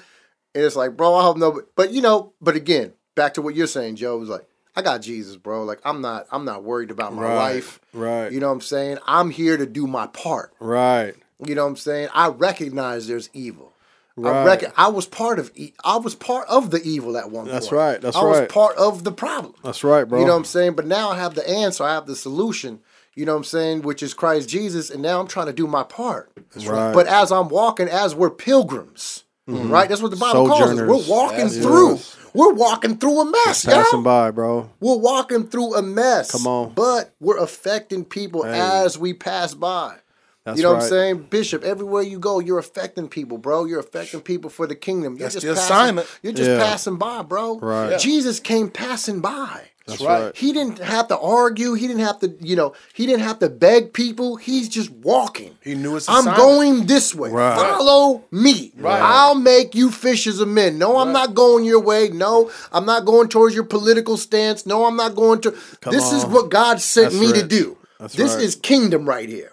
And 0.55 0.63
it's 0.63 0.75
like, 0.75 0.95
bro, 0.95 1.15
I 1.15 1.23
hope 1.23 1.37
nobody. 1.37 1.65
But 1.75 1.91
you 1.93 2.01
know, 2.01 2.33
but 2.39 2.55
again, 2.55 2.93
back 3.15 3.33
to 3.35 3.41
what 3.41 3.55
you're 3.55 3.65
saying, 3.65 3.95
Joe. 3.95 4.17
Was 4.17 4.29
like, 4.29 4.45
I 4.75 4.83
got 4.83 5.01
Jesus, 5.01 5.35
bro. 5.35 5.63
Like 5.63 5.79
I'm 5.83 5.99
not, 6.01 6.27
I'm 6.31 6.45
not 6.45 6.63
worried 6.63 6.91
about 6.91 7.13
my 7.15 7.23
Right, 7.23 7.35
life. 7.55 7.79
right. 7.91 8.31
You 8.31 8.39
know 8.39 8.47
what 8.49 8.53
I'm 8.53 8.61
saying? 8.61 8.99
I'm 9.07 9.31
here 9.31 9.57
to 9.57 9.65
do 9.65 9.87
my 9.87 10.05
part. 10.07 10.53
right, 10.59 11.15
You 11.43 11.55
know 11.55 11.63
what 11.63 11.69
I'm 11.71 11.75
saying? 11.77 12.09
I 12.13 12.27
recognize 12.27 13.07
there's 13.07 13.31
evil. 13.33 13.72
I 14.17 14.45
reckon 14.45 14.71
I 14.77 14.89
was 14.89 15.07
part 15.07 15.39
of 15.39 15.51
e- 15.55 15.73
I 15.83 15.97
was 15.97 16.13
part 16.13 16.47
of 16.47 16.69
the 16.69 16.81
evil 16.83 17.17
at 17.17 17.31
one 17.31 17.45
point. 17.45 17.53
That's 17.53 17.67
point. 17.67 17.77
right, 17.77 18.01
that's 18.01 18.15
right. 18.15 18.23
I 18.23 18.25
was 18.25 18.39
right. 18.41 18.49
part 18.49 18.77
of 18.77 19.03
the 19.03 19.11
problem. 19.11 19.55
that's 19.63 19.83
right, 19.83 20.03
bro. 20.03 20.19
You 20.19 20.25
know 20.25 20.33
what 20.33 20.37
I'm 20.39 20.45
saying? 20.45 20.73
But 20.73 20.85
now 20.85 21.09
I 21.09 21.17
have 21.17 21.33
the 21.33 21.47
answer. 21.49 21.83
I 21.83 21.93
have 21.93 22.05
the 22.05 22.15
solution. 22.15 22.79
You 23.15 23.25
know 23.25 23.33
what 23.33 23.39
I'm 23.39 23.43
saying? 23.43 23.81
Which 23.83 24.01
is 24.01 24.13
Christ 24.13 24.49
Jesus. 24.49 24.89
And 24.89 25.01
now 25.01 25.19
I'm 25.19 25.27
trying 25.27 25.45
to 25.47 25.53
do 25.53 25.67
my 25.67 25.83
part. 25.83 26.31
That's 26.53 26.65
right. 26.65 26.93
But 26.93 27.07
as 27.07 27.31
I'm 27.31 27.47
walking, 27.47 27.87
as 27.87 28.15
we're 28.15 28.31
pilgrims, 28.31 29.23
mm-hmm. 29.47 29.69
right? 29.69 29.87
That's 29.87 30.01
what 30.01 30.11
the 30.11 30.17
Bible 30.17 30.47
calls 30.47 30.71
us. 30.71 30.79
We're 30.79 31.07
walking 31.15 31.39
Yes, 31.39 31.57
through. 31.57 31.99
We're 32.33 32.53
walking 32.53 32.97
through 32.97 33.21
a 33.21 33.25
mess, 33.25 33.65
Passing 33.65 33.99
y'all. 33.99 34.01
by, 34.01 34.31
bro. 34.31 34.71
We're 34.79 34.97
walking 34.97 35.47
through 35.47 35.75
a 35.75 35.83
mess. 35.83 36.31
Come 36.31 36.47
on. 36.47 36.73
But 36.73 37.13
we're 37.19 37.37
affecting 37.37 38.05
people 38.05 38.41
Hey. 38.43 38.59
as 38.59 38.97
we 38.97 39.13
pass 39.13 39.53
by. 39.53 39.97
That's 40.45 40.57
you 40.57 40.63
know 40.63 40.73
what 40.73 40.83
I'm 40.83 40.89
saying? 40.89 41.27
Bishop, 41.29 41.63
everywhere 41.63 42.01
you 42.01 42.19
go, 42.19 42.39
you're 42.39 42.59
affecting 42.59 43.07
people, 43.07 43.37
bro. 43.37 43.63
You're 43.65 43.79
affecting 43.79 44.19
people 44.21 44.49
for 44.49 44.67
the 44.67 44.75
kingdom. 44.75 45.13
You're 45.13 45.29
That's 45.29 45.35
just 45.35 45.45
the 45.47 45.53
passing, 45.53 45.73
assignment. 45.73 46.07
You're 46.21 46.33
just 46.33 46.49
Yeah. 46.49 46.57
passing 46.59 46.97
by, 46.97 47.21
bro. 47.21 47.59
Right. 47.59 47.91
Yeah. 47.91 47.97
Jesus 47.97 48.39
came 48.41 48.69
passing 48.69 49.21
by. 49.21 49.61
That's 49.85 50.01
right. 50.01 50.23
right. 50.25 50.35
He 50.35 50.53
didn't 50.53 50.79
have 50.79 51.09
to 51.09 51.17
argue. 51.19 51.73
He 51.73 51.87
didn't 51.87 52.03
have 52.03 52.19
to, 52.19 52.33
you 52.39 52.55
know, 52.55 52.73
he 52.93 53.05
didn't 53.05 53.23
have 53.23 53.39
to 53.39 53.49
beg 53.49 53.91
people. 53.93 54.37
He's 54.37 54.69
just 54.69 54.89
walking. 54.91 55.57
He 55.61 55.75
knew 55.75 55.95
his 55.95 56.07
I'm 56.07 56.19
assignment. 56.27 56.37
going 56.37 56.85
this 56.87 57.13
way. 57.13 57.29
Right. 57.31 57.55
Follow 57.57 58.23
me. 58.31 58.71
Right. 58.77 59.01
I'll 59.01 59.35
make 59.35 59.75
you 59.75 59.91
fishers 59.91 60.39
of 60.39 60.47
men. 60.47 60.77
No, 60.77 60.97
I'm 60.99 61.11
not 61.11 61.33
going 61.35 61.65
your 61.65 61.81
way. 61.81 62.09
No, 62.09 62.49
I'm 62.71 62.85
not 62.85 63.05
going 63.05 63.27
towards 63.27 63.55
your 63.55 63.65
political 63.65 64.15
stance. 64.17 64.65
No, 64.65 64.85
I'm 64.85 64.95
not 64.97 65.15
going 65.15 65.41
to. 65.41 65.51
this 65.89 66.11
is 66.13 66.25
what 66.25 66.49
God 66.49 66.79
sent 66.81 67.11
That's 67.11 67.21
me 67.21 67.33
to 67.33 67.45
do. 67.45 67.77
That's 67.99 68.13
this 68.13 68.35
right. 68.35 68.43
is 68.43 68.55
kingdom 68.55 69.05
right 69.05 69.27
here. 69.29 69.52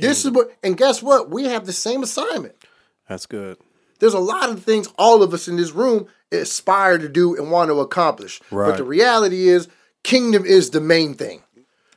This 0.00 0.24
is 0.24 0.30
what, 0.30 0.52
and 0.62 0.76
guess 0.76 1.02
what? 1.02 1.30
We 1.30 1.44
have 1.44 1.66
the 1.66 1.72
same 1.72 2.02
assignment. 2.02 2.54
That's 3.08 3.26
good. 3.26 3.58
There's 3.98 4.14
a 4.14 4.18
lot 4.18 4.50
of 4.50 4.62
things 4.62 4.88
all 4.98 5.22
of 5.22 5.32
us 5.32 5.48
in 5.48 5.56
this 5.56 5.72
room 5.72 6.06
aspire 6.32 6.98
to 6.98 7.08
do 7.08 7.36
and 7.36 7.50
want 7.50 7.70
to 7.70 7.80
accomplish. 7.80 8.40
Right. 8.50 8.70
But 8.70 8.76
the 8.76 8.84
reality 8.84 9.48
is, 9.48 9.68
kingdom 10.02 10.44
is 10.44 10.70
the 10.70 10.80
main 10.80 11.14
thing. 11.14 11.42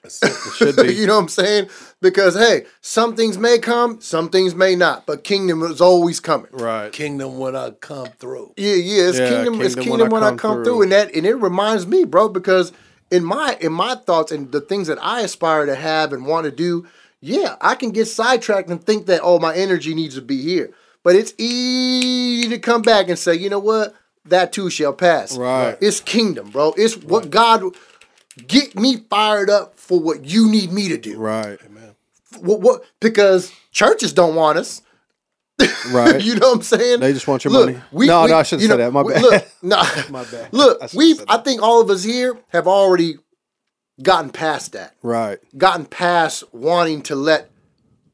It 0.04 0.54
should 0.56 0.76
be. 0.78 0.94
you 0.96 1.08
know 1.08 1.16
what 1.16 1.24
I'm 1.24 1.30
saying? 1.30 1.70
Because 2.02 2.36
hey, 2.36 2.66
some 2.82 3.16
things 3.16 3.38
may 3.38 3.60
come, 3.60 4.00
some 4.02 4.30
things 4.30 4.56
may 4.56 4.76
not, 4.76 5.06
but 5.06 5.24
kingdom 5.24 5.62
is 5.64 5.82
always 5.82 6.20
coming. 6.20 6.50
right. 6.52 6.92
Kingdom 6.92 7.38
when 7.38 7.56
I 7.56 7.72
come 7.72 8.08
through. 8.18 8.54
Yeah, 8.58 8.74
yeah, 8.76 9.10
it's 9.10 9.20
Yeah, 9.20 9.30
kingdom, 9.30 9.62
it's 9.62 9.76
kingdom 9.76 9.84
kingdom 9.84 10.10
when 10.10 10.24
I 10.24 10.36
come, 10.36 10.56
through. 10.56 10.64
through. 10.64 10.82
and 10.84 10.92
that 10.92 11.14
and 11.14 11.26
it 11.26 11.36
reminds 11.36 11.86
me, 11.86 12.06
bro, 12.06 12.30
because 12.30 12.72
in 13.12 13.24
my 13.24 13.58
in 13.60 13.74
my 13.74 13.96
thoughts 13.96 14.32
and 14.32 14.52
the 14.52 14.62
things 14.62 14.88
that 14.88 15.04
I 15.04 15.22
aspire 15.22 15.66
to 15.66 15.76
have 15.76 16.14
and 16.14 16.26
want 16.26 16.46
to 16.46 16.52
do, 16.52 16.88
yeah, 17.22 17.56
I 17.62 17.76
can 17.76 17.92
get 17.92 18.06
sidetracked 18.06 18.70
and 18.70 18.84
think 18.84 19.06
that 19.08 19.22
oh, 19.24 19.40
my 19.40 19.56
energy 19.56 19.94
needs 19.94 20.16
to 20.16 20.22
be 20.22 20.42
here, 20.42 20.72
but 21.04 21.16
it's 21.16 21.34
easy 21.38 22.50
to 22.50 22.60
come 22.60 22.82
back 22.82 23.10
and 23.10 23.20
say, 23.20 23.36
you 23.36 23.50
know 23.50 23.60
what, 23.60 23.94
that 24.26 24.54
too 24.54 24.70
shall 24.70 24.94
pass. 24.94 25.38
Right. 25.38 25.78
It's 25.82 26.00
kingdom, 26.00 26.50
bro. 26.50 26.74
It's 26.78 26.98
what 26.98 27.30
God 27.30 27.64
get 28.48 28.76
me 28.76 28.98
fired 29.10 29.50
up 29.50 29.78
for 29.78 30.00
what 30.00 30.26
you 30.26 30.50
need 30.50 30.72
me 30.72 30.90
to 30.90 30.98
do. 30.98 31.18
Right. 31.18 31.60
Amen. 31.66 31.96
What, 32.40 32.62
what 32.62 32.86
because 33.00 33.52
churches 33.72 34.14
don't 34.14 34.36
want 34.36 34.60
us. 34.60 34.82
Right. 35.92 36.22
you 36.24 36.36
know 36.36 36.50
what 36.50 36.58
I'm 36.58 36.62
saying? 36.62 37.00
They 37.02 37.12
just 37.12 37.28
want 37.28 37.44
your 37.44 37.52
Look, 37.52 37.66
money. 37.68 37.82
No, 38.08 38.28
no, 38.28 38.38
I 38.38 38.44
shouldn't 38.44 38.64
you 38.64 38.70
say 38.70 38.78
that. 38.78 38.94
My 38.94 39.04
bad. 39.04 39.22
Look, 39.22 39.48
no, 39.62 39.78
My 40.10 40.24
bad. 40.24 40.54
Look, 40.54 40.82
I 40.82 40.88
we've. 40.96 41.22
I 41.28 41.38
think 41.38 41.62
all 41.62 41.82
of 41.82 41.90
us 41.90 42.04
here 42.04 42.40
have 42.50 42.68
already 42.68 43.18
gotten 44.02 44.30
past 44.30 44.74
that. 44.74 44.96
Right. 45.04 45.40
Gotten 45.58 45.86
past 45.86 46.44
wanting 46.54 47.02
to 47.04 47.16
let 47.16 47.50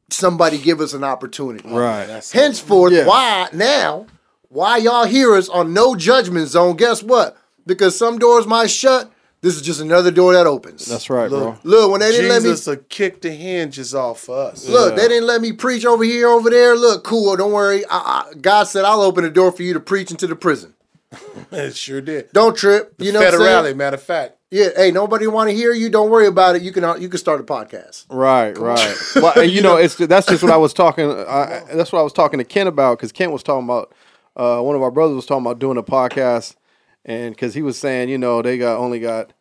somebody 0.09 0.57
give 0.57 0.81
us 0.81 0.93
an 0.93 1.03
opportunity. 1.03 1.67
Right. 1.67 2.07
Henceforth, 2.31 2.93
Yeah. 2.93 3.05
why 3.05 3.47
now? 3.53 4.07
Why 4.49 4.77
y'all 4.77 5.05
hear 5.05 5.35
us 5.35 5.49
on 5.49 5.73
no 5.73 5.95
judgment 5.95 6.47
zone? 6.47 6.75
Guess 6.77 7.03
what? 7.03 7.35
Because 7.65 7.97
some 7.97 8.19
doors 8.19 8.45
might 8.47 8.69
shut. 8.69 9.11
This 9.41 9.55
is 9.55 9.61
just 9.61 9.81
another 9.81 10.09
door 10.11 10.33
that 10.33 10.47
opens. 10.47 10.85
That's 10.85 11.09
right, 11.09 11.29
bro. 11.29 11.57
Look, 11.63 11.91
when 11.91 11.99
they 11.99 12.11
didn't 12.11 12.29
let 12.29 12.41
me 12.41 12.49
Jesus 12.49 12.65
will 12.65 12.77
kick 12.89 13.21
the 13.21 13.29
hinges 13.31 13.93
off 13.93 14.21
for 14.21 14.35
us. 14.37 14.67
Look, 14.67 14.91
Yeah. 14.91 14.95
they 14.95 15.07
didn't 15.07 15.27
let 15.27 15.41
me 15.41 15.51
preach 15.51 15.85
over 15.85 16.03
here, 16.03 16.27
over 16.29 16.49
there. 16.49 16.75
Look, 16.75 17.03
cool. 17.03 17.35
Don't 17.35 17.51
worry. 17.51 17.83
I, 17.85 17.97
I, 18.31 18.33
God 18.39 18.63
said 18.63 18.85
I'll 18.85 19.01
open 19.01 19.23
the 19.23 19.29
door 19.29 19.51
for 19.51 19.61
you 19.61 19.73
to 19.73 19.79
preach 19.79 20.09
into 20.09 20.25
the 20.27 20.35
prison. 20.35 20.73
It 21.51 21.75
sure 21.75 22.01
did. 22.01 22.31
Don't 22.33 22.57
trip. 22.57 22.93
You 22.97 23.11
know 23.11 23.19
what 23.19 23.33
I'm 23.33 23.39
Federale, 23.39 23.63
saying? 23.65 23.77
matter 23.77 23.95
of 23.95 24.03
fact. 24.03 24.37
Yeah. 24.55 24.69
Hey, 24.73 24.89
nobody 24.89 25.27
want 25.27 25.49
to 25.49 25.55
hear 25.55 25.73
you. 25.73 25.89
Don't 25.89 26.09
worry 26.09 26.27
about 26.27 26.55
it. 26.55 26.61
You 26.61 26.71
can 26.71 26.85
uh, 26.85 26.95
you 26.95 27.09
can 27.09 27.17
start 27.17 27.41
a 27.41 27.43
podcast. 27.43 28.05
Right, 28.09 28.57
right. 28.57 28.95
well, 29.17 29.43
you 29.43 29.61
know, 29.61 29.75
it's 29.75 29.97
that's 29.97 30.27
just 30.27 30.41
what 30.41 30.51
I 30.53 30.55
was 30.55 30.71
talking. 30.71 31.11
I, 31.11 31.63
that's 31.73 31.91
what 31.91 31.99
I 31.99 32.03
was 32.03 32.13
talking 32.13 32.39
to 32.39 32.45
Ken 32.45 32.65
about 32.65 32.97
because 32.97 33.11
Ken 33.11 33.33
was 33.33 33.43
talking 33.43 33.65
about. 33.65 33.93
Uh, 34.37 34.61
one 34.61 34.73
of 34.73 34.81
our 34.81 34.91
brothers 34.91 35.15
was 35.15 35.25
talking 35.25 35.45
about 35.45 35.59
doing 35.59 35.77
a 35.77 35.83
podcast, 35.83 36.55
and 37.03 37.35
because 37.35 37.53
he 37.53 37.61
was 37.61 37.77
saying, 37.77 38.07
you 38.07 38.17
know, 38.17 38.41
they 38.41 38.57
got 38.57 38.77
only 38.79 39.01
got 39.01 39.33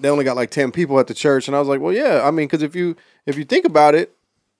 they 0.00 0.08
only 0.08 0.24
got 0.24 0.34
like 0.34 0.50
ten 0.50 0.72
people 0.72 0.98
at 0.98 1.06
the 1.06 1.14
church, 1.14 1.46
and 1.46 1.56
I 1.56 1.60
was 1.60 1.68
like, 1.68 1.80
well, 1.80 1.94
yeah, 1.94 2.22
I 2.24 2.32
mean, 2.32 2.48
because 2.48 2.64
if 2.64 2.74
you 2.74 2.96
if 3.24 3.38
you 3.38 3.44
think 3.44 3.64
about 3.64 3.94
it, 3.94 4.16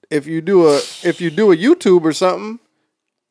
if 0.08 0.28
you 0.28 0.40
do 0.40 0.68
a 0.68 0.76
if 1.02 1.20
you 1.20 1.30
do 1.30 1.50
a 1.50 1.56
YouTube 1.56 2.04
or 2.04 2.12
something, 2.12 2.60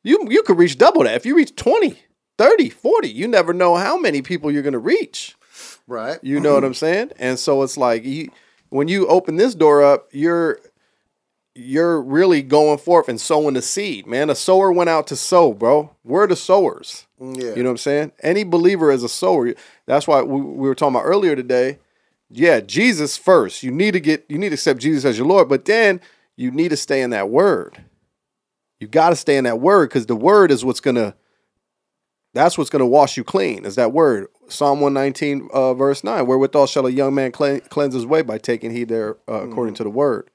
you 0.02 0.26
you 0.28 0.42
could 0.42 0.58
reach 0.58 0.76
double 0.76 1.04
that. 1.04 1.14
If 1.14 1.24
you 1.24 1.34
reach 1.34 1.56
20, 1.56 1.98
30, 2.36 2.68
40, 2.68 3.08
you 3.08 3.26
never 3.26 3.54
know 3.54 3.76
how 3.76 3.96
many 3.98 4.20
people 4.20 4.50
you're 4.50 4.62
gonna 4.62 4.78
reach. 4.78 5.36
Right. 5.90 6.20
You 6.22 6.38
know 6.38 6.54
what 6.54 6.62
I'm 6.62 6.72
saying? 6.72 7.10
And 7.18 7.36
so 7.36 7.62
it's 7.64 7.76
like 7.76 8.04
you, 8.04 8.30
when 8.68 8.86
you 8.86 9.08
open 9.08 9.34
this 9.34 9.56
door 9.56 9.82
up, 9.82 10.08
you're 10.12 10.60
you're 11.56 12.00
really 12.00 12.42
going 12.42 12.78
forth 12.78 13.08
and 13.08 13.20
sowing 13.20 13.54
the 13.54 13.60
seed, 13.60 14.06
man. 14.06 14.30
A 14.30 14.36
sower 14.36 14.70
went 14.70 14.88
out 14.88 15.08
to 15.08 15.16
sow, 15.16 15.52
bro. 15.52 15.90
We're 16.04 16.28
the 16.28 16.36
sowers. 16.36 17.08
Yeah. 17.18 17.56
You 17.56 17.64
know 17.64 17.70
what 17.70 17.72
I'm 17.72 17.76
saying? 17.78 18.12
Any 18.22 18.44
believer 18.44 18.92
is 18.92 19.02
a 19.02 19.08
sower. 19.08 19.52
That's 19.86 20.06
why 20.06 20.22
we, 20.22 20.40
we 20.40 20.68
were 20.68 20.76
talking 20.76 20.94
about 20.94 21.06
earlier 21.06 21.34
today. 21.34 21.80
Yeah, 22.30 22.60
Jesus 22.60 23.16
first. 23.16 23.64
You 23.64 23.72
need 23.72 23.90
to 23.94 24.00
get 24.00 24.24
you 24.28 24.38
need 24.38 24.50
to 24.50 24.54
accept 24.54 24.78
Jesus 24.78 25.04
as 25.04 25.18
your 25.18 25.26
Lord, 25.26 25.48
but 25.48 25.64
then 25.64 26.00
you 26.36 26.52
need 26.52 26.68
to 26.68 26.76
stay 26.76 27.02
in 27.02 27.10
that 27.10 27.30
word. 27.30 27.82
You 28.78 28.86
got 28.86 29.10
to 29.10 29.16
stay 29.16 29.36
in 29.36 29.42
that 29.42 29.58
word 29.58 29.88
because 29.88 30.06
the 30.06 30.14
word 30.14 30.52
is 30.52 30.64
what's 30.64 30.80
gonna 30.80 31.16
that's 32.32 32.56
what's 32.56 32.70
going 32.70 32.80
to 32.80 32.86
wash 32.86 33.16
you 33.16 33.24
clean 33.24 33.64
is 33.64 33.74
that 33.74 33.92
word 33.92 34.28
psalm 34.50 34.80
119 34.80 35.48
uh, 35.52 35.74
verse 35.74 36.04
9 36.04 36.26
wherewithal 36.26 36.66
shall 36.66 36.86
a 36.86 36.90
young 36.90 37.14
man 37.14 37.32
clean, 37.32 37.60
cleanse 37.68 37.94
his 37.94 38.06
way 38.06 38.22
by 38.22 38.38
taking 38.38 38.70
heed 38.70 38.88
there 38.88 39.16
uh, 39.28 39.42
according 39.42 39.74
to 39.74 39.84
the 39.84 39.90
word 39.90 40.30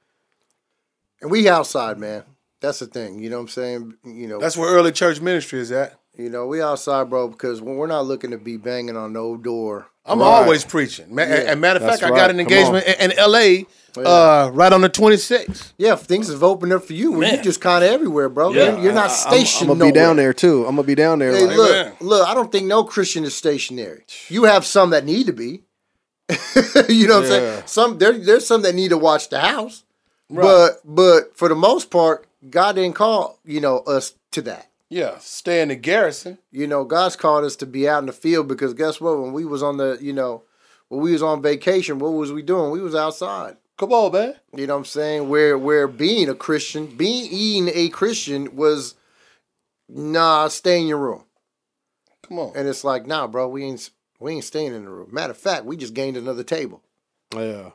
And 1.21 1.29
we 1.29 1.47
outside, 1.49 1.97
man. 1.97 2.23
That's 2.61 2.79
the 2.79 2.87
thing. 2.87 3.19
You 3.19 3.29
know 3.29 3.37
what 3.37 3.43
I'm 3.43 3.47
saying? 3.49 3.97
You 4.03 4.27
know. 4.27 4.39
That's 4.39 4.57
where 4.57 4.73
early 4.73 4.91
church 4.91 5.21
ministry 5.21 5.59
is 5.59 5.71
at. 5.71 5.99
You 6.17 6.29
know 6.29 6.47
we 6.47 6.61
outside, 6.61 7.09
bro. 7.09 7.27
Because 7.27 7.61
we're 7.61 7.87
not 7.87 8.05
looking 8.05 8.31
to 8.31 8.37
be 8.37 8.57
banging 8.57 8.97
on 8.97 9.13
no 9.13 9.37
door. 9.37 9.87
I'm 10.05 10.19
Right. 10.19 10.27
always 10.27 10.63
preaching. 10.63 11.07
Ma- 11.15 11.23
Yeah, 11.23 11.33
and 11.51 11.59
matter 11.61 11.77
of 11.77 11.83
that's 11.87 12.01
fact, 12.01 12.13
I 12.13 12.15
got 12.15 12.29
an 12.29 12.39
engagement 12.39 12.85
in, 12.85 13.11
in 13.11 13.17
LA 13.17 13.63
uh, 13.97 14.51
right 14.53 14.71
on 14.71 14.81
the 14.81 14.89
26th. 14.89 15.71
Yeah, 15.79 15.95
things 15.95 16.27
have 16.29 16.43
opened 16.43 16.73
up 16.73 16.83
for 16.85 16.93
you. 16.93 17.11
When 17.13 17.27
you 17.29 17.35
Man. 17.35 17.43
just 17.43 17.59
kind 17.59 17.83
of 17.83 17.89
everywhere, 17.89 18.29
bro. 18.29 18.51
Yeah. 18.51 18.73
You're, 18.73 18.79
you're 18.83 18.93
not 18.93 19.09
I'm, 19.09 19.15
stationed. 19.31 19.71
I'm 19.71 19.79
gonna 19.79 19.91
be 19.91 19.95
down 19.95 20.15
there 20.17 20.33
too 20.33 20.65
i'm 20.67 20.75
gonna 20.75 20.85
be 20.87 20.93
down 20.95 21.19
there 21.19 21.31
Hey, 21.31 21.45
like- 21.47 21.57
look, 21.57 21.71
Amen. 21.71 21.93
look. 22.01 22.27
I 22.27 22.33
don't 22.35 22.51
think 22.51 22.67
no 22.67 22.83
Christian 22.83 23.23
is 23.23 23.33
stationary. 23.35 24.05
You 24.29 24.43
have 24.43 24.63
some 24.65 24.91
that 24.91 25.05
need 25.05 25.25
to 25.27 25.33
be. 25.33 25.63
you 26.89 27.07
know 27.07 27.15
what 27.15 27.23
I'm 27.23 27.25
saying? 27.29 27.63
Some 27.65 27.97
there, 27.97 28.13
there's 28.17 28.45
some 28.47 28.61
that 28.63 28.73
need 28.75 28.89
to 28.89 28.97
watch 28.97 29.29
the 29.29 29.39
house. 29.39 29.83
But 30.29 30.81
but 30.83 31.37
for 31.37 31.49
the 31.49 31.55
most 31.55 31.89
part, 31.91 32.25
God 32.49 32.75
didn't 32.75 32.95
call 32.95 33.39
you 33.45 33.59
know 33.61 33.79
us 33.79 34.13
to 34.31 34.41
that. 34.43 34.69
Yeah, 34.89 35.17
stay 35.19 35.61
in 35.61 35.69
the 35.69 35.75
garrison. 35.75 36.37
You 36.51 36.67
know, 36.67 36.83
God's 36.85 37.15
called 37.15 37.43
us 37.43 37.55
to 37.57 37.65
be 37.65 37.89
out 37.89 37.99
in 37.99 38.05
the 38.05 38.13
field 38.13 38.47
because 38.47 38.73
guess 38.73 39.01
what? 39.01 39.19
When 39.19 39.33
we 39.33 39.45
was 39.45 39.63
on 39.63 39.77
the 39.77 39.97
you 39.99 40.13
know 40.13 40.43
when 40.89 41.01
we 41.01 41.11
was 41.11 41.23
on 41.23 41.41
vacation, 41.41 41.99
what 41.99 42.13
was 42.13 42.31
we 42.31 42.41
doing? 42.41 42.71
We 42.71 42.81
was 42.81 42.95
outside. 42.95 43.57
Come 43.77 43.91
on, 43.91 44.11
man. 44.13 44.35
You 44.55 44.67
know 44.67 44.75
what 44.75 44.79
I'm 44.79 44.85
saying? 44.85 45.27
Where 45.27 45.57
where 45.57 45.87
being 45.87 46.29
a 46.29 46.35
Christian, 46.35 46.87
being 46.95 47.69
a 47.73 47.89
Christian 47.89 48.55
was 48.55 48.95
nah, 49.89 50.47
stay 50.47 50.79
in 50.81 50.87
your 50.87 50.99
room. 50.99 51.23
Come 52.27 52.39
on. 52.39 52.53
And 52.55 52.67
it's 52.67 52.83
like, 52.83 53.05
nah, 53.05 53.27
bro, 53.27 53.47
we 53.47 53.63
ain't 53.63 53.89
we 54.19 54.33
ain't 54.33 54.43
staying 54.43 54.73
in 54.73 54.85
the 54.85 54.89
room. 54.89 55.09
Matter 55.11 55.31
of 55.31 55.37
fact, 55.37 55.65
we 55.65 55.77
just 55.77 55.93
gained 55.93 56.17
another 56.17 56.43
table. 56.43 56.83
yeah 57.35 57.71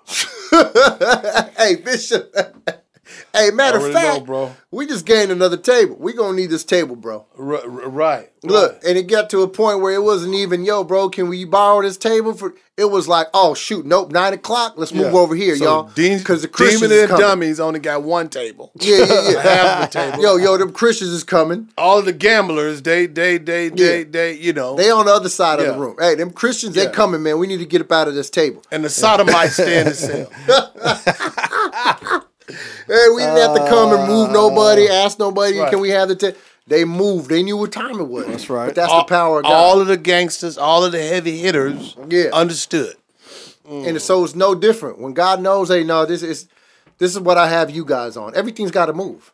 hey, 1.58 1.76
Bishop. 1.76 2.34
hey, 3.34 3.50
matter 3.50 3.78
of 3.86 3.92
fact, 3.92 4.18
know, 4.20 4.24
bro. 4.24 4.52
we 4.70 4.86
just 4.86 5.06
gained 5.06 5.30
another 5.30 5.56
table. 5.56 5.96
We 5.98 6.12
gonna 6.12 6.36
need 6.36 6.50
this 6.50 6.64
table, 6.64 6.96
bro. 6.96 7.26
R- 7.38 7.54
r- 7.54 7.61
right. 7.88 8.26
Look, 8.42 8.72
right. 8.72 8.84
and 8.84 8.96
it 8.96 9.02
got 9.02 9.28
to 9.30 9.42
a 9.42 9.48
point 9.48 9.80
where 9.80 9.92
it 9.92 10.02
wasn't 10.02 10.32
even, 10.34 10.64
yo, 10.64 10.82
bro, 10.82 11.11
can 11.11 11.28
we 11.28 11.44
borrow 11.44 11.82
this 11.82 11.98
table 11.98 12.32
for? 12.32 12.54
It 12.78 12.90
was 12.90 13.06
like, 13.06 13.26
oh 13.34 13.52
shoot, 13.52 13.84
nope, 13.84 14.11
nine 14.11 14.32
o'clock. 14.32 14.74
Let's 14.78 14.94
move 14.94 15.12
Yeah. 15.12 15.18
over 15.18 15.34
here, 15.34 15.54
So 15.56 15.64
y'all, 15.64 15.82
because 15.94 16.40
the 16.40 16.48
Christians 16.48 16.90
demon 16.90 17.11
and 17.11 17.18
dummies 17.18 17.61
only 17.61 17.80
got 17.80 18.02
one 18.02 18.30
table. 18.30 18.72
Yeah, 18.80 19.04
yeah, 19.04 19.04
yeah. 19.32 19.42
Half 19.42 19.92
the 19.92 19.98
table. 19.98 20.22
yo, 20.22 20.36
yo, 20.36 20.56
them 20.56 20.72
Christians 20.72 21.11
is 21.11 21.22
coming. 21.22 21.68
All 21.76 22.00
the 22.00 22.14
gamblers, 22.14 22.80
they, 22.80 23.04
they, 23.04 23.36
they, 23.36 23.68
they, 23.68 23.98
Yeah. 23.98 24.04
they, 24.08 24.32
you 24.38 24.54
know. 24.54 24.74
They 24.76 24.90
on 24.90 25.04
the 25.04 25.12
other 25.12 25.28
side 25.28 25.61
of 25.61 25.66
the 25.66 25.78
room. 25.78 25.96
Hey, 25.98 26.14
them 26.14 26.30
Christians, 26.30 26.74
Yeah. 26.74 26.86
they 26.86 26.92
coming, 26.92 27.22
man. 27.22 27.38
We 27.38 27.46
need 27.46 27.58
to 27.58 27.66
get 27.66 27.82
up 27.82 27.92
out 27.92 28.08
of 28.08 28.14
this 28.14 28.30
table. 28.30 28.62
and 28.72 28.82
the 28.82 28.88
sodomites 28.88 29.58
in 29.58 29.84
the 29.88 29.94
cell. 29.94 30.30
Hey, 32.86 33.07
we 33.14 33.22
didn't 33.22 33.36
have 33.38 33.55
to 33.55 33.64
come 33.68 33.92
and 33.92 34.07
move 34.07 34.30
uh, 34.30 34.32
nobody, 34.32 34.88
ask 34.88 35.18
nobody, 35.18 35.59
Right. 35.59 35.70
can 35.70 35.80
we 35.80 35.90
have 35.90 36.09
the 36.09 36.16
table? 36.16 36.38
They 36.66 36.84
moved. 36.84 37.30
They 37.30 37.42
knew 37.42 37.57
what 37.57 37.72
time 37.72 37.98
it 38.01 38.09
was. 38.09 38.26
That's 38.26 38.48
right. 38.51 38.66
But 38.66 38.74
that's 38.76 38.92
all, 38.92 39.01
the 39.01 39.07
power 39.07 39.38
of 39.40 39.44
God. 39.44 39.53
all 39.53 39.80
of 39.80 39.88
the 39.88 39.96
gangsters, 39.96 40.57
all 40.57 40.84
of 40.84 40.92
the 40.92 41.03
heavy 41.03 41.38
hitters 41.38 41.96
Yeah. 42.09 42.30
understood. 42.32 42.94
and 43.68 44.01
so 44.01 44.24
it's 44.24 44.34
no 44.34 44.55
different. 44.55 44.98
When 45.01 45.12
God 45.12 45.40
knows, 45.40 45.68
hey, 45.68 45.82
no, 45.84 46.07
this 46.07 46.22
is 46.22 46.48
this 46.98 47.12
is 47.12 47.20
what 47.20 47.38
I 47.38 47.48
have 47.48 47.70
you 47.70 47.84
guys 47.84 48.16
on. 48.16 48.36
Everything's 48.36 48.70
got 48.70 48.86
to 48.86 48.92
move. 48.92 49.32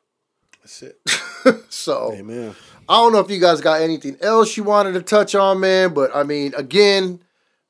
That's 0.63 0.83
it. 0.83 1.01
So 1.69 2.13
amen 2.13 2.57
I 2.89 2.95
don't 2.97 3.13
know 3.13 3.21
if 3.21 3.31
you 3.31 3.41
guys 3.41 3.61
got 3.61 3.81
anything 3.81 4.17
else 4.21 4.57
you 4.57 4.65
wanted 4.65 4.93
to 4.95 5.03
touch 5.03 5.35
on, 5.35 5.61
man. 5.61 5.93
But 5.95 6.11
I 6.15 6.23
mean, 6.23 6.55
again, 6.57 7.21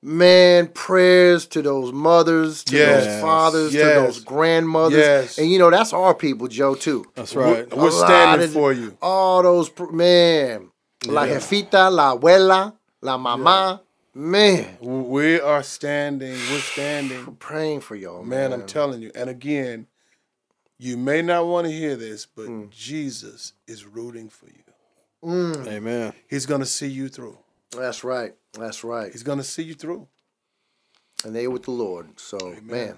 man, 0.07 0.69
prayers 0.69 1.47
to 1.49 1.61
those 1.63 1.93
mothers, 1.93 2.63
to 2.65 2.77
Yes. 2.77 3.05
those 3.05 3.21
fathers, 3.21 3.75
Yes. 3.75 3.83
to 3.83 4.01
those 4.03 4.21
grandmothers. 4.21 4.99
Yes. 4.99 5.39
And 5.39 5.51
you 5.51 5.59
know, 5.59 5.71
that's 5.71 5.93
our 5.93 6.15
people, 6.15 6.47
Joe, 6.47 6.75
too. 6.77 7.05
That's 7.17 7.35
right. 7.35 7.69
We're 7.77 7.89
A 7.89 7.93
standing 7.93 8.47
of- 8.49 8.53
for 8.53 8.73
you. 8.73 8.97
All 9.03 9.43
those, 9.43 9.69
pr- 9.69 9.91
man. 9.91 10.71
La 11.07 11.27
jefita, 11.27 11.91
la 11.93 12.17
abuela, 12.17 12.73
la 13.03 13.19
mama. 13.19 13.83
Man, 14.15 14.79
We 14.81 15.39
are 15.41 15.63
standing. 15.63 16.33
We're 16.51 16.61
standing. 16.61 17.37
praying 17.39 17.81
for 17.83 17.95
y'all, 17.97 18.23
Man, 18.23 18.51
man. 18.51 18.53
I'm 18.61 18.67
telling 18.67 19.03
you. 19.03 19.11
And 19.15 19.29
again, 19.29 19.89
you 20.79 20.97
may 20.97 21.21
not 21.21 21.47
want 21.47 21.67
to 21.67 21.73
hear 21.73 21.97
this, 21.97 22.27
but 22.27 22.47
Mm. 22.47 22.71
Jesus 22.71 23.53
is 23.67 23.85
rooting 23.85 24.31
for 24.31 24.47
you. 24.47 24.63
Amen. 25.69 26.13
He's 26.29 26.47
going 26.47 26.61
to 26.61 26.67
see 26.67 26.87
you 26.87 27.09
through. 27.09 27.37
That's 27.77 28.05
right. 28.05 28.35
That's 28.59 28.85
right. 28.85 29.13
He's 29.13 29.23
going 29.23 29.39
to 29.39 29.45
see 29.45 29.63
you 29.63 29.75
through. 29.75 30.07
And 31.25 31.35
they 31.35 31.49
with 31.49 31.65
the 31.65 31.71
Lord. 31.71 32.21
So, 32.21 32.55
man. 32.63 32.97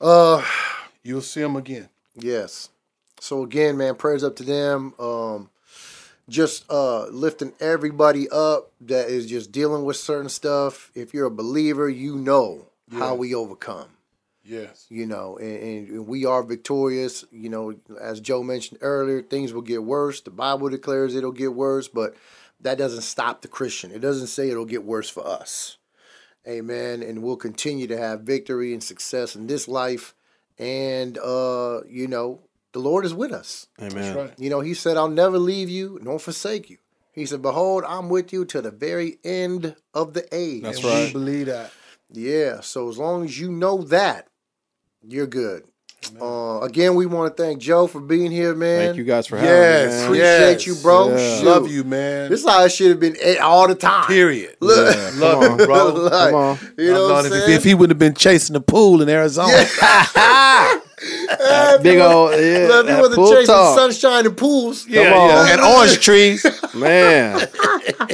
Uh, 0.00 0.42
You'll 1.06 1.20
see 1.20 1.40
them 1.40 1.54
again. 1.54 1.88
Yes. 2.16 2.68
So 3.20 3.44
again, 3.44 3.76
man, 3.76 3.94
prayers 3.94 4.24
up 4.24 4.34
to 4.36 4.42
them. 4.42 4.92
Um, 4.98 5.50
just 6.28 6.64
uh, 6.68 7.06
lifting 7.06 7.52
everybody 7.60 8.28
up 8.28 8.72
that 8.80 9.08
is 9.08 9.26
just 9.26 9.52
dealing 9.52 9.84
with 9.84 9.96
certain 9.96 10.28
stuff. 10.28 10.90
If 10.96 11.14
you're 11.14 11.26
a 11.26 11.30
believer, 11.30 11.88
you 11.88 12.16
know 12.16 12.66
how 12.90 13.14
we 13.14 13.36
overcome. 13.36 13.86
Yes. 14.44 14.86
You 14.88 15.06
know, 15.06 15.38
and, 15.38 15.88
and 15.88 16.06
we 16.08 16.24
are 16.24 16.42
victorious. 16.42 17.24
You 17.30 17.50
know, 17.50 17.74
as 18.00 18.18
Joe 18.18 18.42
mentioned 18.42 18.80
earlier, 18.82 19.22
things 19.22 19.52
will 19.52 19.62
get 19.62 19.84
worse. 19.84 20.20
The 20.20 20.30
Bible 20.30 20.68
declares 20.70 21.14
it'll 21.14 21.30
get 21.30 21.54
worse, 21.54 21.86
but 21.86 22.16
that 22.60 22.78
doesn't 22.78 23.02
stop 23.02 23.42
the 23.42 23.48
Christian. 23.48 23.90
It 23.90 24.00
doesn't 24.00 24.28
say 24.28 24.50
it'll 24.50 24.64
get 24.64 24.84
worse 24.84 25.08
for 25.08 25.26
us. 25.26 25.78
Amen. 26.48 27.02
And 27.02 27.22
we'll 27.22 27.36
continue 27.36 27.86
to 27.88 27.98
have 27.98 28.20
victory 28.22 28.72
and 28.72 28.82
success 28.82 29.34
in 29.34 29.46
this 29.46 29.66
life. 29.68 30.14
And 30.58 31.18
uh, 31.18 31.80
you 31.88 32.06
know, 32.06 32.40
the 32.72 32.78
Lord 32.78 33.04
is 33.04 33.12
with 33.14 33.32
us. 33.32 33.66
Amen. 33.80 33.94
That's 33.94 34.16
right. 34.16 34.34
You 34.38 34.50
know, 34.50 34.60
he 34.60 34.74
said, 34.74 34.96
I'll 34.96 35.08
never 35.08 35.38
leave 35.38 35.68
you 35.68 35.98
nor 36.02 36.18
forsake 36.18 36.70
you. 36.70 36.78
He 37.12 37.26
said, 37.26 37.42
Behold, 37.42 37.84
I'm 37.86 38.08
with 38.08 38.32
you 38.32 38.44
to 38.46 38.60
the 38.62 38.70
very 38.70 39.18
end 39.24 39.74
of 39.94 40.14
the 40.14 40.26
age. 40.34 40.62
That's 40.62 40.78
And 40.78 40.86
right. 40.86 41.06
we 41.06 41.12
believe 41.12 41.46
that. 41.46 41.72
Yeah. 42.12 42.60
So 42.60 42.88
as 42.88 42.98
long 42.98 43.24
as 43.24 43.40
you 43.40 43.50
know 43.50 43.82
that, 43.84 44.28
you're 45.02 45.26
good. 45.26 45.64
Uh, 46.20 46.60
again, 46.60 46.94
we 46.94 47.04
want 47.04 47.36
to 47.36 47.42
thank 47.42 47.58
Joe 47.60 47.86
for 47.86 48.00
being 48.00 48.30
here, 48.30 48.54
man. 48.54 48.86
Thank 48.86 48.96
you 48.96 49.04
guys 49.04 49.26
for 49.26 49.36
having 49.36 49.50
Yes. 49.50 49.90
me. 49.92 49.96
Man. 49.96 50.04
Appreciate 50.06 50.50
Yes. 50.52 50.66
you, 50.66 50.74
bro. 50.76 51.16
Yeah. 51.16 51.40
Love 51.42 51.68
you, 51.70 51.84
man. 51.84 52.30
This 52.30 52.40
is 52.40 52.46
how 52.48 52.64
it 52.64 52.70
should 52.70 52.90
have 52.90 53.00
been 53.00 53.16
all 53.42 53.66
the 53.66 53.74
time. 53.74 54.06
Period. 54.06 54.56
Look, 54.60 54.94
Yeah, 54.94 55.10
come 55.10 55.20
Love 55.20 55.42
on. 55.42 55.58
you, 55.58 55.66
bro. 55.66 55.86
like, 55.94 56.12
Come 56.30 56.34
on. 56.34 56.58
You 56.78 56.92
know 56.92 57.02
what 57.08 57.26
I'm 57.26 57.26
if, 57.26 57.32
saying? 57.32 57.56
if 57.56 57.64
he 57.64 57.74
would 57.74 57.90
have 57.90 57.98
been 57.98 58.14
chasing 58.14 58.54
the 58.54 58.60
pool 58.60 59.02
in 59.02 59.08
Arizona, 59.08 59.52
Eh, 59.52 60.78
if 61.08 61.82
Big 61.82 61.94
you 61.94 62.00
wanna- 62.00 62.14
old 62.14 62.30
yeah, 62.32 62.36
If 62.38 62.62
you 62.62 62.82
that 62.84 63.00
want 63.00 63.12
to 63.12 63.16
pool 63.16 63.32
chase 63.32 63.46
talk. 63.46 63.78
sunshine 63.78 64.26
and 64.26 64.36
pools, 64.36 64.86
yeah, 64.88 65.04
Come 65.10 65.12
on. 65.18 65.28
yeah, 65.28 65.52
and 65.52 65.60
orange 65.62 66.00
trees. 66.00 66.46
man. 66.74 67.48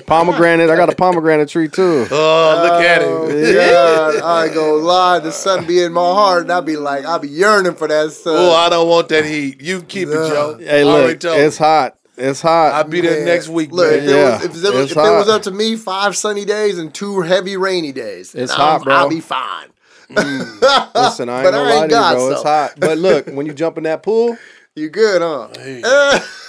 pomegranate. 0.07 0.71
I 0.71 0.77
got 0.77 0.93
a 0.93 0.95
pomegranate 0.95 1.49
tree 1.49 1.69
too. 1.69 2.07
Oh, 2.11 2.61
look 2.63 2.83
at 2.85 3.03
it. 3.03 3.09
Oh, 3.09 3.29
yeah, 3.29 4.21
I 4.25 4.45
ain't 4.47 4.55
gonna 4.55 4.73
lie, 4.75 5.19
the 5.19 5.33
sun 5.33 5.67
be 5.67 5.83
in 5.83 5.93
my 5.93 6.01
heart, 6.01 6.43
and 6.43 6.53
I 6.53 6.61
be 6.61 6.77
like, 6.77 7.05
I 7.05 7.19
be 7.19 7.29
yearning 7.29 7.75
for 7.75 7.89
that 7.89 8.13
sun. 8.13 8.35
Oh, 8.37 8.53
I 8.53 8.69
don't 8.69 8.89
want 8.89 9.09
that 9.11 9.25
heat. 9.25 9.61
You 9.61 9.83
keep 9.83 10.09
it, 10.09 10.13
Joe. 10.13 10.59
Hey, 10.59 10.85
look, 10.85 11.23
it's 11.25 11.59
hot. 11.59 11.97
It's 12.17 12.43
hot. 12.43 12.73
I'll 12.75 12.85
be 12.85 13.01
there 13.01 13.17
Man, 13.19 13.25
next 13.25 13.49
week, 13.49 13.73
Look, 13.73 13.89
man. 13.91 13.99
if, 14.01 14.05
it 14.05 14.11
Yeah, 14.11 14.25
was, 14.37 14.45
if, 14.45 14.51
it 14.65 14.75
was, 14.75 14.91
if 14.93 14.97
it 14.99 15.01
was 15.01 15.29
up 15.31 15.43
to 15.43 15.51
me, 15.51 15.77
five 15.77 16.15
sunny 16.15 16.45
days 16.45 16.79
and 16.79 16.93
two 16.95 17.23
heavy 17.23 17.57
rainy 17.57 17.91
days. 17.91 18.35
It's 18.35 18.53
hot, 18.53 18.73
I'm- 18.73 18.83
bro. 18.83 18.95
I'll 18.95 19.09
be 19.09 19.21
fine. 19.21 19.69
Mm. 20.15 20.95
Listen, 20.95 21.29
I 21.29 21.37
ain't 21.39 21.45
But 21.45 21.51
gonna 21.53 21.71
I 21.71 21.75
lie 21.77 21.87
to 21.89 21.95
you, 21.95 22.01
bro. 22.17 22.29
so. 22.29 22.33
It's 22.35 22.43
hot. 22.43 22.75
But 22.79 22.99
look, 22.99 23.27
when 23.29 23.47
you 23.47 23.53
jump 23.55 23.79
in 23.79 23.85
that 23.85 24.03
pool, 24.03 24.37
You 24.75 24.89
good, 24.89 25.21
huh? 25.21 25.49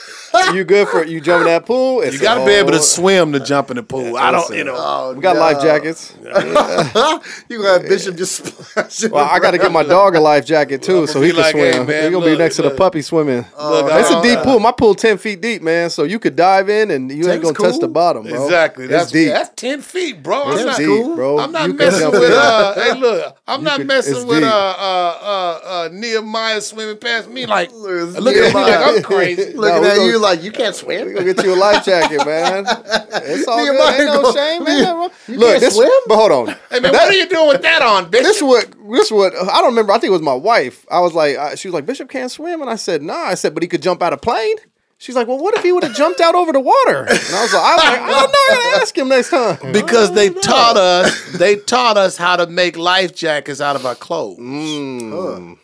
you 0.53 0.63
good 0.63 0.87
for 0.87 1.05
you 1.05 1.21
jump 1.21 1.41
in 1.41 1.47
that 1.47 1.65
pool. 1.65 2.01
It's 2.01 2.13
You 2.15 2.21
got 2.21 2.39
to 2.39 2.45
be 2.45 2.51
able 2.53 2.71
to 2.71 2.77
oh, 2.77 2.81
swim 2.81 3.31
to 3.33 3.39
jump 3.39 3.69
in 3.69 3.75
the 3.77 3.83
pool. 3.83 4.17
I 4.17 4.31
don't, 4.31 4.55
you 4.55 4.63
know. 4.63 4.75
Oh, 4.75 5.13
We 5.13 5.21
got 5.21 5.35
no. 5.35 5.41
life 5.41 5.61
jackets. 5.61 6.13
you 6.23 7.57
gonna 7.61 7.79
have 7.79 7.87
Bishop 7.87 8.15
just 8.15 8.45
splash. 8.45 9.09
Well, 9.11 9.25
I 9.25 9.39
got 9.39 9.51
to 9.51 9.57
get 9.57 9.71
my 9.71 9.83
dog 9.83 10.15
a 10.15 10.19
life 10.19 10.45
jacket 10.45 10.81
too, 10.81 11.07
so 11.07 11.21
he 11.21 11.29
can 11.31 11.39
like, 11.41 11.55
hey, 11.55 11.73
swim. 11.73 11.87
man, 11.87 12.03
He's 12.03 12.11
gonna 12.11 12.25
be 12.25 12.31
look, 12.31 12.39
next 12.39 12.55
to 12.57 12.61
the 12.63 12.71
puppy 12.71 13.01
swimming. 13.01 13.45
Look, 13.59 13.85
it's 13.91 14.11
I- 14.11 14.19
a 14.19 14.23
deep 14.23 14.39
pool. 14.39 14.59
My 14.59 14.71
pool 14.71 14.95
ten 14.95 15.17
feet 15.17 15.41
deep, 15.41 15.61
man. 15.61 15.89
So 15.89 16.03
you 16.03 16.19
could 16.19 16.35
dive 16.35 16.69
in 16.69 16.91
and 16.91 17.11
you 17.11 17.29
ain't 17.29 17.41
gonna 17.43 17.53
touch 17.53 17.79
the 17.79 17.87
bottom, 17.87 18.23
bro. 18.23 18.43
Exactly. 18.45 18.85
It's 18.85 18.91
That's 18.91 19.11
deep. 19.11 19.29
That's 19.29 19.49
ten 19.55 19.81
feet, 19.81 20.23
bro. 20.23 20.43
I'm 20.43 20.53
It's 20.55 20.65
not, 20.65 20.77
deep, 20.77 20.87
cool. 20.87 21.15
bro. 21.15 21.39
I'm 21.39 21.51
not 21.51 21.67
You 21.67 21.73
messing 21.75 22.11
with. 22.11 22.31
Uh, 22.31 22.73
hey, 22.75 22.99
look, 22.99 23.37
I'm 23.47 23.63
not 23.63 23.85
messing 23.85 24.27
with 24.27 24.39
deep. 24.39 24.49
uh, 24.51 24.55
uh, 24.77 25.17
uh, 25.21 25.59
uh, 25.85 25.89
Nehemiah 25.91 26.61
swimming 26.61 26.97
past 26.97 27.29
me 27.29 27.45
like. 27.45 27.71
Look, 27.71 28.17
Look 28.19 28.35
at 28.35 28.53
me 28.53 28.61
like 28.61 28.75
I'm 28.97 29.03
crazy. 29.03 29.53
Looking 29.53 29.83
at 29.85 29.97
you 30.05 30.17
like 30.23 30.41
you 30.41 30.51
can't 30.51 30.75
swim. 30.75 31.05
We 31.05 31.11
swim. 31.13 31.23
gonna 31.25 31.33
get 31.35 31.45
you 31.45 31.53
a 31.53 31.55
life 31.59 31.85
jacket, 31.85 32.25
man. 32.25 32.65
It's 32.67 33.47
all 33.47 33.57
good. 33.63 33.73
Nehemiah 33.73 34.01
Ain't 34.01 34.05
no 34.05 34.21
go- 34.23 34.33
shame, 34.33 34.63
man. 34.63 35.09
you 35.27 35.35
Look, 35.37 35.49
can't 35.49 35.61
this. 35.61 35.75
swim? 35.75 35.91
But 36.07 36.15
hold 36.15 36.31
on. 36.31 36.55
Hey 36.71 36.79
man, 36.79 36.91
what 36.93 37.03
are 37.09 37.13
you 37.13 37.27
doing 37.29 37.47
with 37.49 37.61
that 37.61 37.81
on, 37.81 38.05
bitch? 38.09 38.23
This 38.23 38.41
what 38.41 38.73
this 38.91 39.11
what 39.11 39.35
I 39.35 39.57
don't 39.61 39.67
remember. 39.67 39.91
I 39.93 39.99
think 39.99 40.09
it 40.09 40.13
was 40.13 40.21
my 40.21 40.33
wife. 40.33 40.85
I 40.89 40.99
was 41.01 41.13
like, 41.13 41.37
I, 41.37 41.55
she 41.55 41.67
was 41.67 41.73
like, 41.73 41.85
Bishop 41.85 42.09
can't 42.09 42.31
swim, 42.31 42.61
and 42.61 42.69
I 42.69 42.75
said, 42.75 43.03
Nah. 43.03 43.13
I 43.13 43.35
said, 43.35 43.53
but 43.53 43.61
he 43.61 43.69
could 43.69 43.81
jump 43.83 44.01
out 44.01 44.13
a 44.13 44.17
plane. 44.17 44.55
She's 44.97 45.15
like, 45.15 45.27
Well, 45.27 45.37
what 45.37 45.55
if 45.57 45.63
he 45.63 45.71
would 45.73 45.83
have 45.83 45.95
jumped 45.95 46.21
out 46.21 46.33
over 46.35 46.51
the 46.53 46.59
water? 46.61 46.99
And 46.99 47.09
I 47.09 47.41
was 47.41 47.53
like, 47.53 47.63
I 47.63 47.75
was 47.75 47.83
like, 47.83 48.01
I 48.01 48.07
don't 48.07 48.09
know. 48.09 48.23
I 48.23 48.71
gotta 48.71 48.81
ask 48.81 48.97
him 48.97 49.09
next 49.09 49.29
time. 49.31 49.71
because 49.73 50.13
they 50.13 50.29
taught 50.29 50.77
us 50.77 51.33
they 51.37 51.57
taught 51.57 51.97
us 51.97 52.15
how 52.17 52.35
to 52.37 52.47
make 52.47 52.77
life 52.77 53.13
jackets 53.13 53.59
out 53.59 53.75
of 53.75 53.85
our 53.85 53.95
clothes. 53.95 54.39
Mm, 54.39 55.57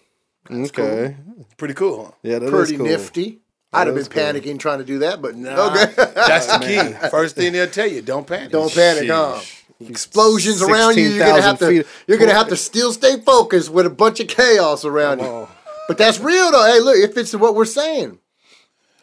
okay. 0.51 1.15
Pretty 1.57 1.73
cool, 1.73 2.05
huh? 2.05 2.11
Yeah, 2.23 2.39
that 2.39 2.45
is 2.45 2.51
Pretty 2.51 2.77
cool. 2.77 2.85
nifty. 2.85 3.39
I'd 3.71 3.87
have 3.87 3.95
been 3.95 4.01
is 4.01 4.07
cool. 4.07 4.23
panicking 4.23 4.59
trying 4.59 4.79
to 4.79 4.85
do 4.85 4.99
that, 4.99 5.21
but 5.21 5.35
Nah, 5.35 5.71
okay. 5.71 5.93
That's 5.95 6.47
the 6.47 6.59
key. 6.59 7.09
First 7.09 7.35
thing 7.35 7.53
they'll 7.53 7.67
tell 7.67 7.87
you, 7.87 8.01
don't 8.01 8.25
panic. 8.25 8.51
Don't 8.51 8.73
panic, 8.73 9.09
huh? 9.09 9.39
Explosions 9.79 10.61
around 10.61 10.97
you. 10.97 11.09
You're 11.09 11.25
gonna 11.25 11.41
have 11.41 11.59
to. 11.59 11.67
feet. 11.67 11.87
You're 12.07 12.17
gonna 12.17 12.33
have 12.33 12.49
to 12.49 12.55
still 12.57 12.91
stay 12.91 13.21
focused 13.21 13.69
with 13.69 13.85
a 13.85 13.89
bunch 13.89 14.19
of 14.19 14.27
chaos 14.27 14.83
around 14.83 15.19
you. 15.19 15.47
But 15.87 15.97
that's 15.97 16.19
real 16.19 16.51
though. 16.51 16.65
Hey, 16.65 16.79
look, 16.79 16.97
it 16.97 17.13
fits 17.13 17.33
what 17.33 17.55
we're 17.55 17.65
saying. 17.65 18.19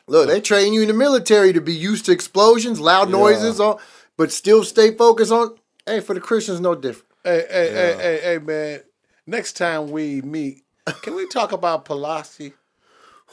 Look, 0.07 0.29
they 0.29 0.41
train 0.41 0.73
you 0.73 0.83
in 0.83 0.89
the 0.89 0.95
military 0.95 1.53
to 1.53 1.61
be 1.61 1.75
used 1.75 2.07
to 2.07 2.13
explosions, 2.13 2.79
loud 2.79 3.11
noises, 3.11 3.59
on, 3.59 3.79
but 4.17 4.31
still 4.31 4.63
stay 4.65 4.95
focused 4.95 5.33
on. 5.33 5.57
Hey, 5.85 6.01
for 6.01 6.15
the 6.15 6.21
Christians, 6.21 6.61
no 6.61 6.75
different. 6.75 7.09
Hey, 7.25 7.45
hey, 7.51 7.71
hey, 7.73 7.97
hey, 7.99 8.21
hey, 8.23 8.39
man. 8.39 8.81
Next 9.27 9.55
time 9.55 9.91
we 9.91 10.21
meet, 10.23 10.63
can 11.03 11.17
we 11.17 11.27
talk 11.27 11.51
about 11.53 11.85
Pelosi? 11.85 12.53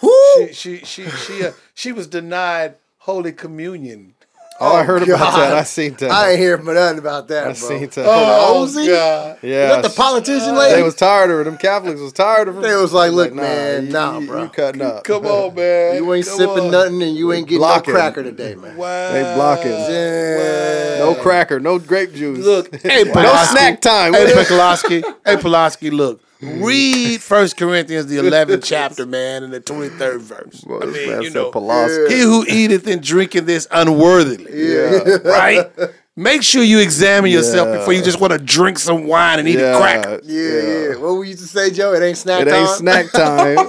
Whoo! 0.01 0.47
She 0.51 0.53
she 0.53 0.77
she 0.85 1.09
she, 1.09 1.45
uh, 1.45 1.51
she 1.73 1.91
was 1.91 2.07
denied 2.07 2.75
Holy 2.99 3.31
Communion. 3.31 4.13
Oh, 4.59 4.75
I 4.75 4.83
heard 4.83 5.01
about 5.03 5.35
that. 5.35 5.53
I 5.53 5.63
seen 5.63 5.95
that. 5.95 6.11
I 6.11 6.29
ain't 6.31 6.39
hear 6.39 6.57
from 6.57 6.73
nothing 6.75 6.99
about 6.99 7.27
that, 7.29 7.41
I 7.43 7.45
bro. 7.47 7.53
seen 7.53 7.89
that. 7.89 8.05
Oh, 8.05 8.63
Ozzy? 8.65 8.87
God. 8.87 9.39
yeah, 9.41 9.77
Is 9.77 9.81
that 9.81 9.89
the 9.89 9.89
politician 9.89 10.55
lady? 10.55 10.75
They 10.75 10.83
was 10.83 10.93
tired 10.95 11.31
of 11.31 11.37
her. 11.37 11.43
Them 11.43 11.57
Catholics 11.57 11.99
was 11.99 12.13
tired 12.13 12.47
of 12.47 12.55
her. 12.55 12.61
They 12.61 12.75
was 12.75 12.93
like, 12.93 13.11
look, 13.13 13.33
nah, 13.33 13.41
man, 13.41 13.87
you, 13.87 13.91
nah, 13.91 14.19
you- 14.19 14.27
bro. 14.27 14.43
You 14.43 14.49
cutting 14.49 14.81
up. 14.83 15.03
Come 15.05 15.25
on, 15.25 15.55
man. 15.55 15.95
you 15.95 16.13
ain't 16.13 16.25
Come 16.27 16.37
sipping 16.37 16.65
on. 16.65 16.71
nothing 16.71 17.01
and 17.01 17.15
you 17.15 17.33
ain't 17.33 17.47
getting 17.47 17.59
Blocking. 17.61 17.93
no 17.95 17.99
cracker 17.99 18.23
today, 18.23 18.53
man. 18.53 18.77
Wow. 18.77 19.11
They 19.11 19.21
blocking. 19.35 19.71
Yeah. 19.71 20.97
No 20.99 21.15
cracker, 21.15 21.59
no 21.59 21.79
grape 21.79 22.13
juice. 22.13 22.45
Look, 22.45 22.75
hey, 22.81 23.03
no 23.15 23.35
snack 23.45 23.81
time. 23.81 24.13
Hey, 24.13 24.45
Pulaski. 24.47 25.03
Hey, 25.25 25.37
Pulaski, 25.37 25.89
look. 25.89 26.21
Read 26.63 27.21
First 27.21 27.57
Corinthians, 27.57 28.07
the 28.07 28.17
11th 28.17 28.63
chapter, 28.63 29.05
man, 29.05 29.43
and 29.43 29.53
the 29.53 29.61
23rd 29.61 30.19
verse. 30.19 30.65
I 30.69 30.85
mean, 30.85 31.21
you 31.23 31.29
know, 31.29 31.51
Pulaski. 31.51 32.13
he 32.13 32.21
who 32.21 32.45
eateth 32.47 32.87
and 32.87 33.01
drinketh 33.01 33.45
this 33.45 33.67
unworthily, 33.71 34.47
Yeah. 34.51 35.17
right? 35.23 35.69
Make 36.15 36.43
sure 36.43 36.61
you 36.61 36.77
examine 36.79 37.31
yourself 37.31 37.67
Yeah. 37.69 37.77
before 37.77 37.93
you 37.93 38.03
just 38.03 38.19
want 38.19 38.33
to 38.33 38.39
drink 38.39 38.77
some 38.77 39.07
wine 39.07 39.39
and 39.39 39.47
eat 39.47 39.55
a 39.59 39.75
cracker. 39.79 40.19
Yeah, 40.23 40.89
yeah. 40.89 40.95
What 40.97 41.13
we 41.15 41.29
used 41.29 41.41
to 41.41 41.47
say, 41.47 41.71
Joe? 41.71 41.93
It 41.93 42.03
ain't 42.03 42.17
snack 42.17 42.41
It 42.41 42.49
time. 42.51 42.59
ain't 42.61 42.69
snack 42.69 43.11
time. 43.11 43.57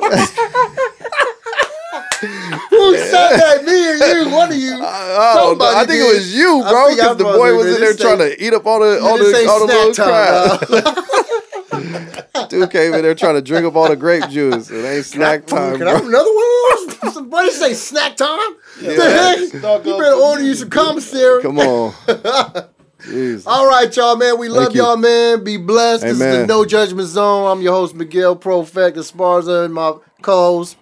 Who 2.70 2.96
said 2.96 3.36
that? 3.36 3.64
Me 3.64 3.72
or 3.72 3.94
you? 4.24 4.30
One 4.34 4.50
of 4.52 4.58
you? 4.58 4.80
Oh, 5.16 5.50
Somebody 5.50 5.76
I 5.76 5.78
think 5.80 5.90
did. 5.90 6.10
it 6.10 6.14
was 6.14 6.34
you, 6.34 6.62
I 6.62 6.70
bro, 6.70 6.86
think 6.86 6.96
because 6.98 7.10
I'm 7.12 7.18
the 7.18 7.24
supposed 7.24 7.38
boy 7.38 7.48
to, 7.50 7.54
was 7.56 7.64
man. 7.66 7.74
in 7.74 7.80
there 7.80 7.92
This 7.92 8.00
trying 8.00 8.18
to 8.18 8.44
eat 8.44 8.52
up 8.54 8.66
all 8.66 8.80
the 8.80 9.00
all 9.00 9.16
this 9.18 9.32
the 9.32 9.38
ain't 9.38 9.48
all 9.48 9.60
the 9.60 9.66
little 9.66 9.94
snack 9.94 10.06
crap. 10.08 10.60
time. 10.68 10.80
dog. 10.82 11.53
Dude 12.48 12.70
came 12.70 12.94
in 12.94 13.02
there 13.02 13.14
trying 13.14 13.34
to 13.34 13.42
drink 13.42 13.66
up 13.66 13.76
all 13.76 13.88
the 13.88 13.96
grape 13.96 14.28
juice. 14.28 14.70
It 14.70 14.84
ain't 14.84 15.04
snack 15.04 15.46
time, 15.46 15.78
Can 15.78 15.88
I 15.88 15.92
have 15.92 16.06
another 16.06 16.30
one 16.30 16.44
of 16.44 17.00
those? 17.00 17.14
Somebody 17.14 17.50
say 17.50 17.74
snack 17.74 18.16
time? 18.16 18.56
the 18.80 18.94
heck? 18.94 19.62
Dog 19.62 19.86
You 19.86 19.98
better 19.98 20.14
order 20.14 20.42
you 20.42 20.54
some 20.54 20.70
commissary. 20.70 21.42
Come 21.42 21.58
on. 21.58 21.92
Jeez. 23.04 23.42
All 23.46 23.68
right, 23.68 23.94
y'all, 23.94 24.16
man. 24.16 24.38
We 24.38 24.48
love 24.48 24.74
you. 24.74 24.82
y'all, 24.82 24.96
man. 24.96 25.44
Be 25.44 25.58
blessed. 25.58 26.04
This 26.04 26.12
is 26.12 26.18
the 26.18 26.46
No 26.46 26.64
Judgment 26.64 27.06
Zone. 27.08 27.50
I'm 27.50 27.62
your 27.62 27.74
host, 27.74 27.94
Miguel 27.94 28.34
Profect 28.34 28.96
Esparza, 28.96 29.66
and 29.66 29.74
my 29.74 29.92
co-host, 30.22 30.76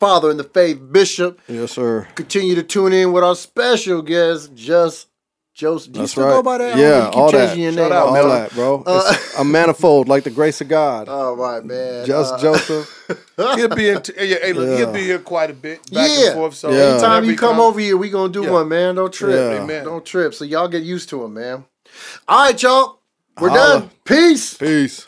Father 0.00 0.30
in 0.30 0.38
the 0.38 0.44
Faith, 0.44 0.80
Bishop. 0.90 1.38
Yes, 1.46 1.72
sir. 1.72 2.08
Continue 2.14 2.54
to 2.54 2.62
tune 2.62 2.94
in 2.94 3.12
with 3.12 3.22
our 3.24 3.34
special 3.34 4.00
guest, 4.00 4.54
Just 4.54 5.08
Joseph. 5.54 5.92
Do 5.92 5.98
you 6.00 6.02
That's 6.02 6.12
still 6.12 6.24
right. 6.24 6.30
go 6.32 6.42
by 6.42 6.58
that? 6.58 6.76
Yeah, 6.76 7.04
you 7.04 7.10
keep 7.10 7.16
all 7.16 7.30
that. 7.30 7.46
changing 7.48 7.62
your 7.62 7.72
Shout 7.74 7.82
name. 7.84 7.92
out, 7.92 7.98
all 7.98 8.06
All 8.08 8.12
the 8.14 8.18
Miller. 8.22 8.34
time. 8.34 8.42
that, 8.42 8.54
bro. 8.54 8.82
It's 8.88 9.38
a 9.38 9.44
manifold, 9.44 10.08
like 10.08 10.24
the 10.24 10.30
grace 10.30 10.60
of 10.60 10.68
God. 10.68 11.08
All 11.08 11.36
right, 11.36 11.64
man. 11.64 12.04
Just 12.06 12.34
Uh, 12.34 12.38
Joseph. 12.38 13.06
He'll 13.36 13.68
be 13.68 13.88
in. 13.88 14.02
T- 14.02 14.12
yeah, 14.18 14.36
hey, 14.42 14.52
look, 14.52 14.68
Yeah. 14.68 14.76
he'll 14.78 14.92
be 14.92 15.02
here 15.04 15.18
quite 15.20 15.50
a 15.50 15.54
bit, 15.54 15.78
back 15.92 16.10
Yeah. 16.10 16.26
and 16.26 16.34
forth. 16.34 16.54
So 16.54 16.70
Yeah. 16.72 16.92
Anytime 16.94 17.24
you 17.24 17.30
he 17.30 17.36
come 17.36 17.60
over 17.60 17.78
here, 17.78 17.96
we 17.96 18.10
gonna 18.10 18.32
do 18.32 18.42
Yeah. 18.42 18.50
one, 18.50 18.68
man. 18.68 18.96
Don't 18.96 19.12
trip. 19.12 19.34
Yeah. 19.36 19.62
Amen. 19.62 19.84
Don't 19.84 20.04
trip. 20.04 20.34
So 20.34 20.44
y'all 20.44 20.68
get 20.68 20.82
used 20.82 21.08
to 21.10 21.24
it, 21.24 21.28
man. 21.28 21.64
All 22.26 22.44
right, 22.46 22.60
y'all. 22.62 22.98
We're 23.40 23.48
Holla. 23.50 23.80
done. 23.80 23.90
Peace. 24.04 24.54
Peace. 24.54 25.06